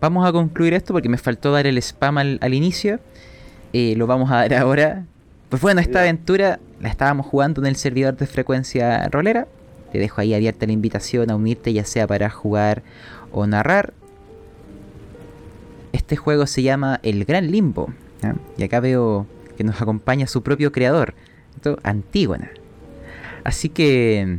vamos 0.00 0.28
a 0.28 0.32
concluir 0.32 0.74
esto 0.74 0.92
porque 0.92 1.08
me 1.08 1.18
faltó 1.18 1.50
dar 1.52 1.66
el 1.66 1.78
spam 1.78 2.18
al, 2.18 2.38
al 2.42 2.54
inicio. 2.54 3.00
Eh, 3.72 3.94
lo 3.96 4.06
vamos 4.06 4.30
a 4.30 4.36
dar 4.36 4.54
ahora. 4.54 5.04
Pues 5.48 5.62
bueno, 5.62 5.80
esta 5.80 6.00
aventura 6.00 6.60
la 6.80 6.88
estábamos 6.88 7.26
jugando 7.26 7.60
en 7.62 7.66
el 7.68 7.76
servidor 7.76 8.16
de 8.16 8.26
frecuencia 8.26 9.08
rolera. 9.08 9.46
Te 9.92 9.98
dejo 9.98 10.22
ahí 10.22 10.32
abierta 10.32 10.64
la 10.64 10.72
invitación 10.72 11.30
a 11.30 11.36
unirte, 11.36 11.70
ya 11.74 11.84
sea 11.84 12.06
para 12.06 12.30
jugar 12.30 12.82
o 13.30 13.46
narrar. 13.46 13.92
Este 15.92 16.16
juego 16.16 16.46
se 16.46 16.62
llama 16.62 16.98
El 17.02 17.26
Gran 17.26 17.50
Limbo. 17.50 17.92
Y 18.56 18.62
acá 18.62 18.80
veo 18.80 19.26
que 19.58 19.64
nos 19.64 19.82
acompaña 19.82 20.26
su 20.26 20.42
propio 20.42 20.72
creador, 20.72 21.12
Antígona. 21.82 22.50
Así 23.44 23.68
que, 23.68 24.38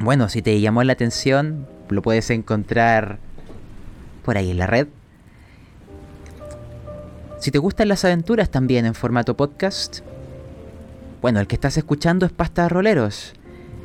bueno, 0.00 0.30
si 0.30 0.40
te 0.40 0.58
llamó 0.58 0.82
la 0.82 0.94
atención, 0.94 1.66
lo 1.90 2.00
puedes 2.00 2.30
encontrar 2.30 3.18
por 4.24 4.38
ahí 4.38 4.50
en 4.50 4.58
la 4.58 4.66
red. 4.66 4.88
Si 7.38 7.50
te 7.50 7.58
gustan 7.58 7.88
las 7.88 8.04
aventuras 8.06 8.50
también 8.50 8.86
en 8.86 8.94
formato 8.94 9.36
podcast, 9.36 10.00
bueno, 11.20 11.40
el 11.40 11.46
que 11.46 11.56
estás 11.56 11.76
escuchando 11.76 12.24
es 12.24 12.32
Pasta 12.32 12.66
Roleros. 12.68 13.34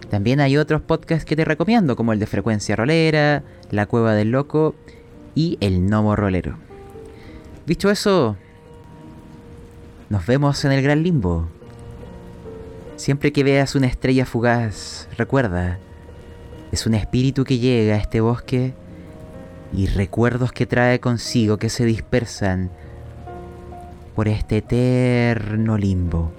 También 0.09 0.39
hay 0.39 0.57
otros 0.57 0.81
podcasts 0.81 1.25
que 1.25 1.35
te 1.35 1.45
recomiendo, 1.45 1.95
como 1.95 2.13
el 2.13 2.19
de 2.19 2.27
Frecuencia 2.27 2.75
Rolera, 2.75 3.43
La 3.71 3.85
Cueva 3.85 4.13
del 4.13 4.31
Loco 4.31 4.75
y 5.33 5.57
El 5.61 5.81
Gnomo 5.81 6.15
Rolero. 6.15 6.57
Dicho 7.65 7.89
eso, 7.89 8.37
nos 10.09 10.25
vemos 10.25 10.63
en 10.65 10.71
el 10.71 10.83
Gran 10.83 11.03
Limbo. 11.03 11.47
Siempre 12.95 13.33
que 13.33 13.43
veas 13.43 13.75
una 13.75 13.87
estrella 13.87 14.25
fugaz, 14.25 15.09
recuerda, 15.17 15.79
es 16.71 16.85
un 16.85 16.93
espíritu 16.93 17.43
que 17.43 17.57
llega 17.57 17.95
a 17.95 17.97
este 17.97 18.21
bosque 18.21 18.73
y 19.73 19.87
recuerdos 19.87 20.51
que 20.51 20.65
trae 20.65 20.99
consigo 20.99 21.57
que 21.57 21.69
se 21.69 21.85
dispersan 21.85 22.69
por 24.15 24.27
este 24.27 24.57
eterno 24.57 25.77
limbo. 25.77 26.31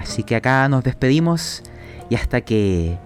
Así 0.00 0.22
que 0.24 0.34
acá 0.34 0.68
nos 0.68 0.82
despedimos 0.82 1.62
y 2.08 2.16
hasta 2.16 2.40
que 2.40 2.98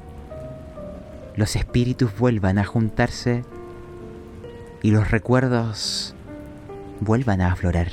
los 1.37 1.57
espíritus 1.57 2.17
vuelvan 2.17 2.59
a 2.59 2.65
juntarse 2.65 3.45
y 4.83 4.91
los 4.91 5.11
recuerdos 5.11 6.15
vuelvan 7.01 7.41
a 7.41 7.53
aflorar. 7.53 7.89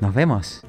Nos 0.00 0.12
vemos. 0.12 0.65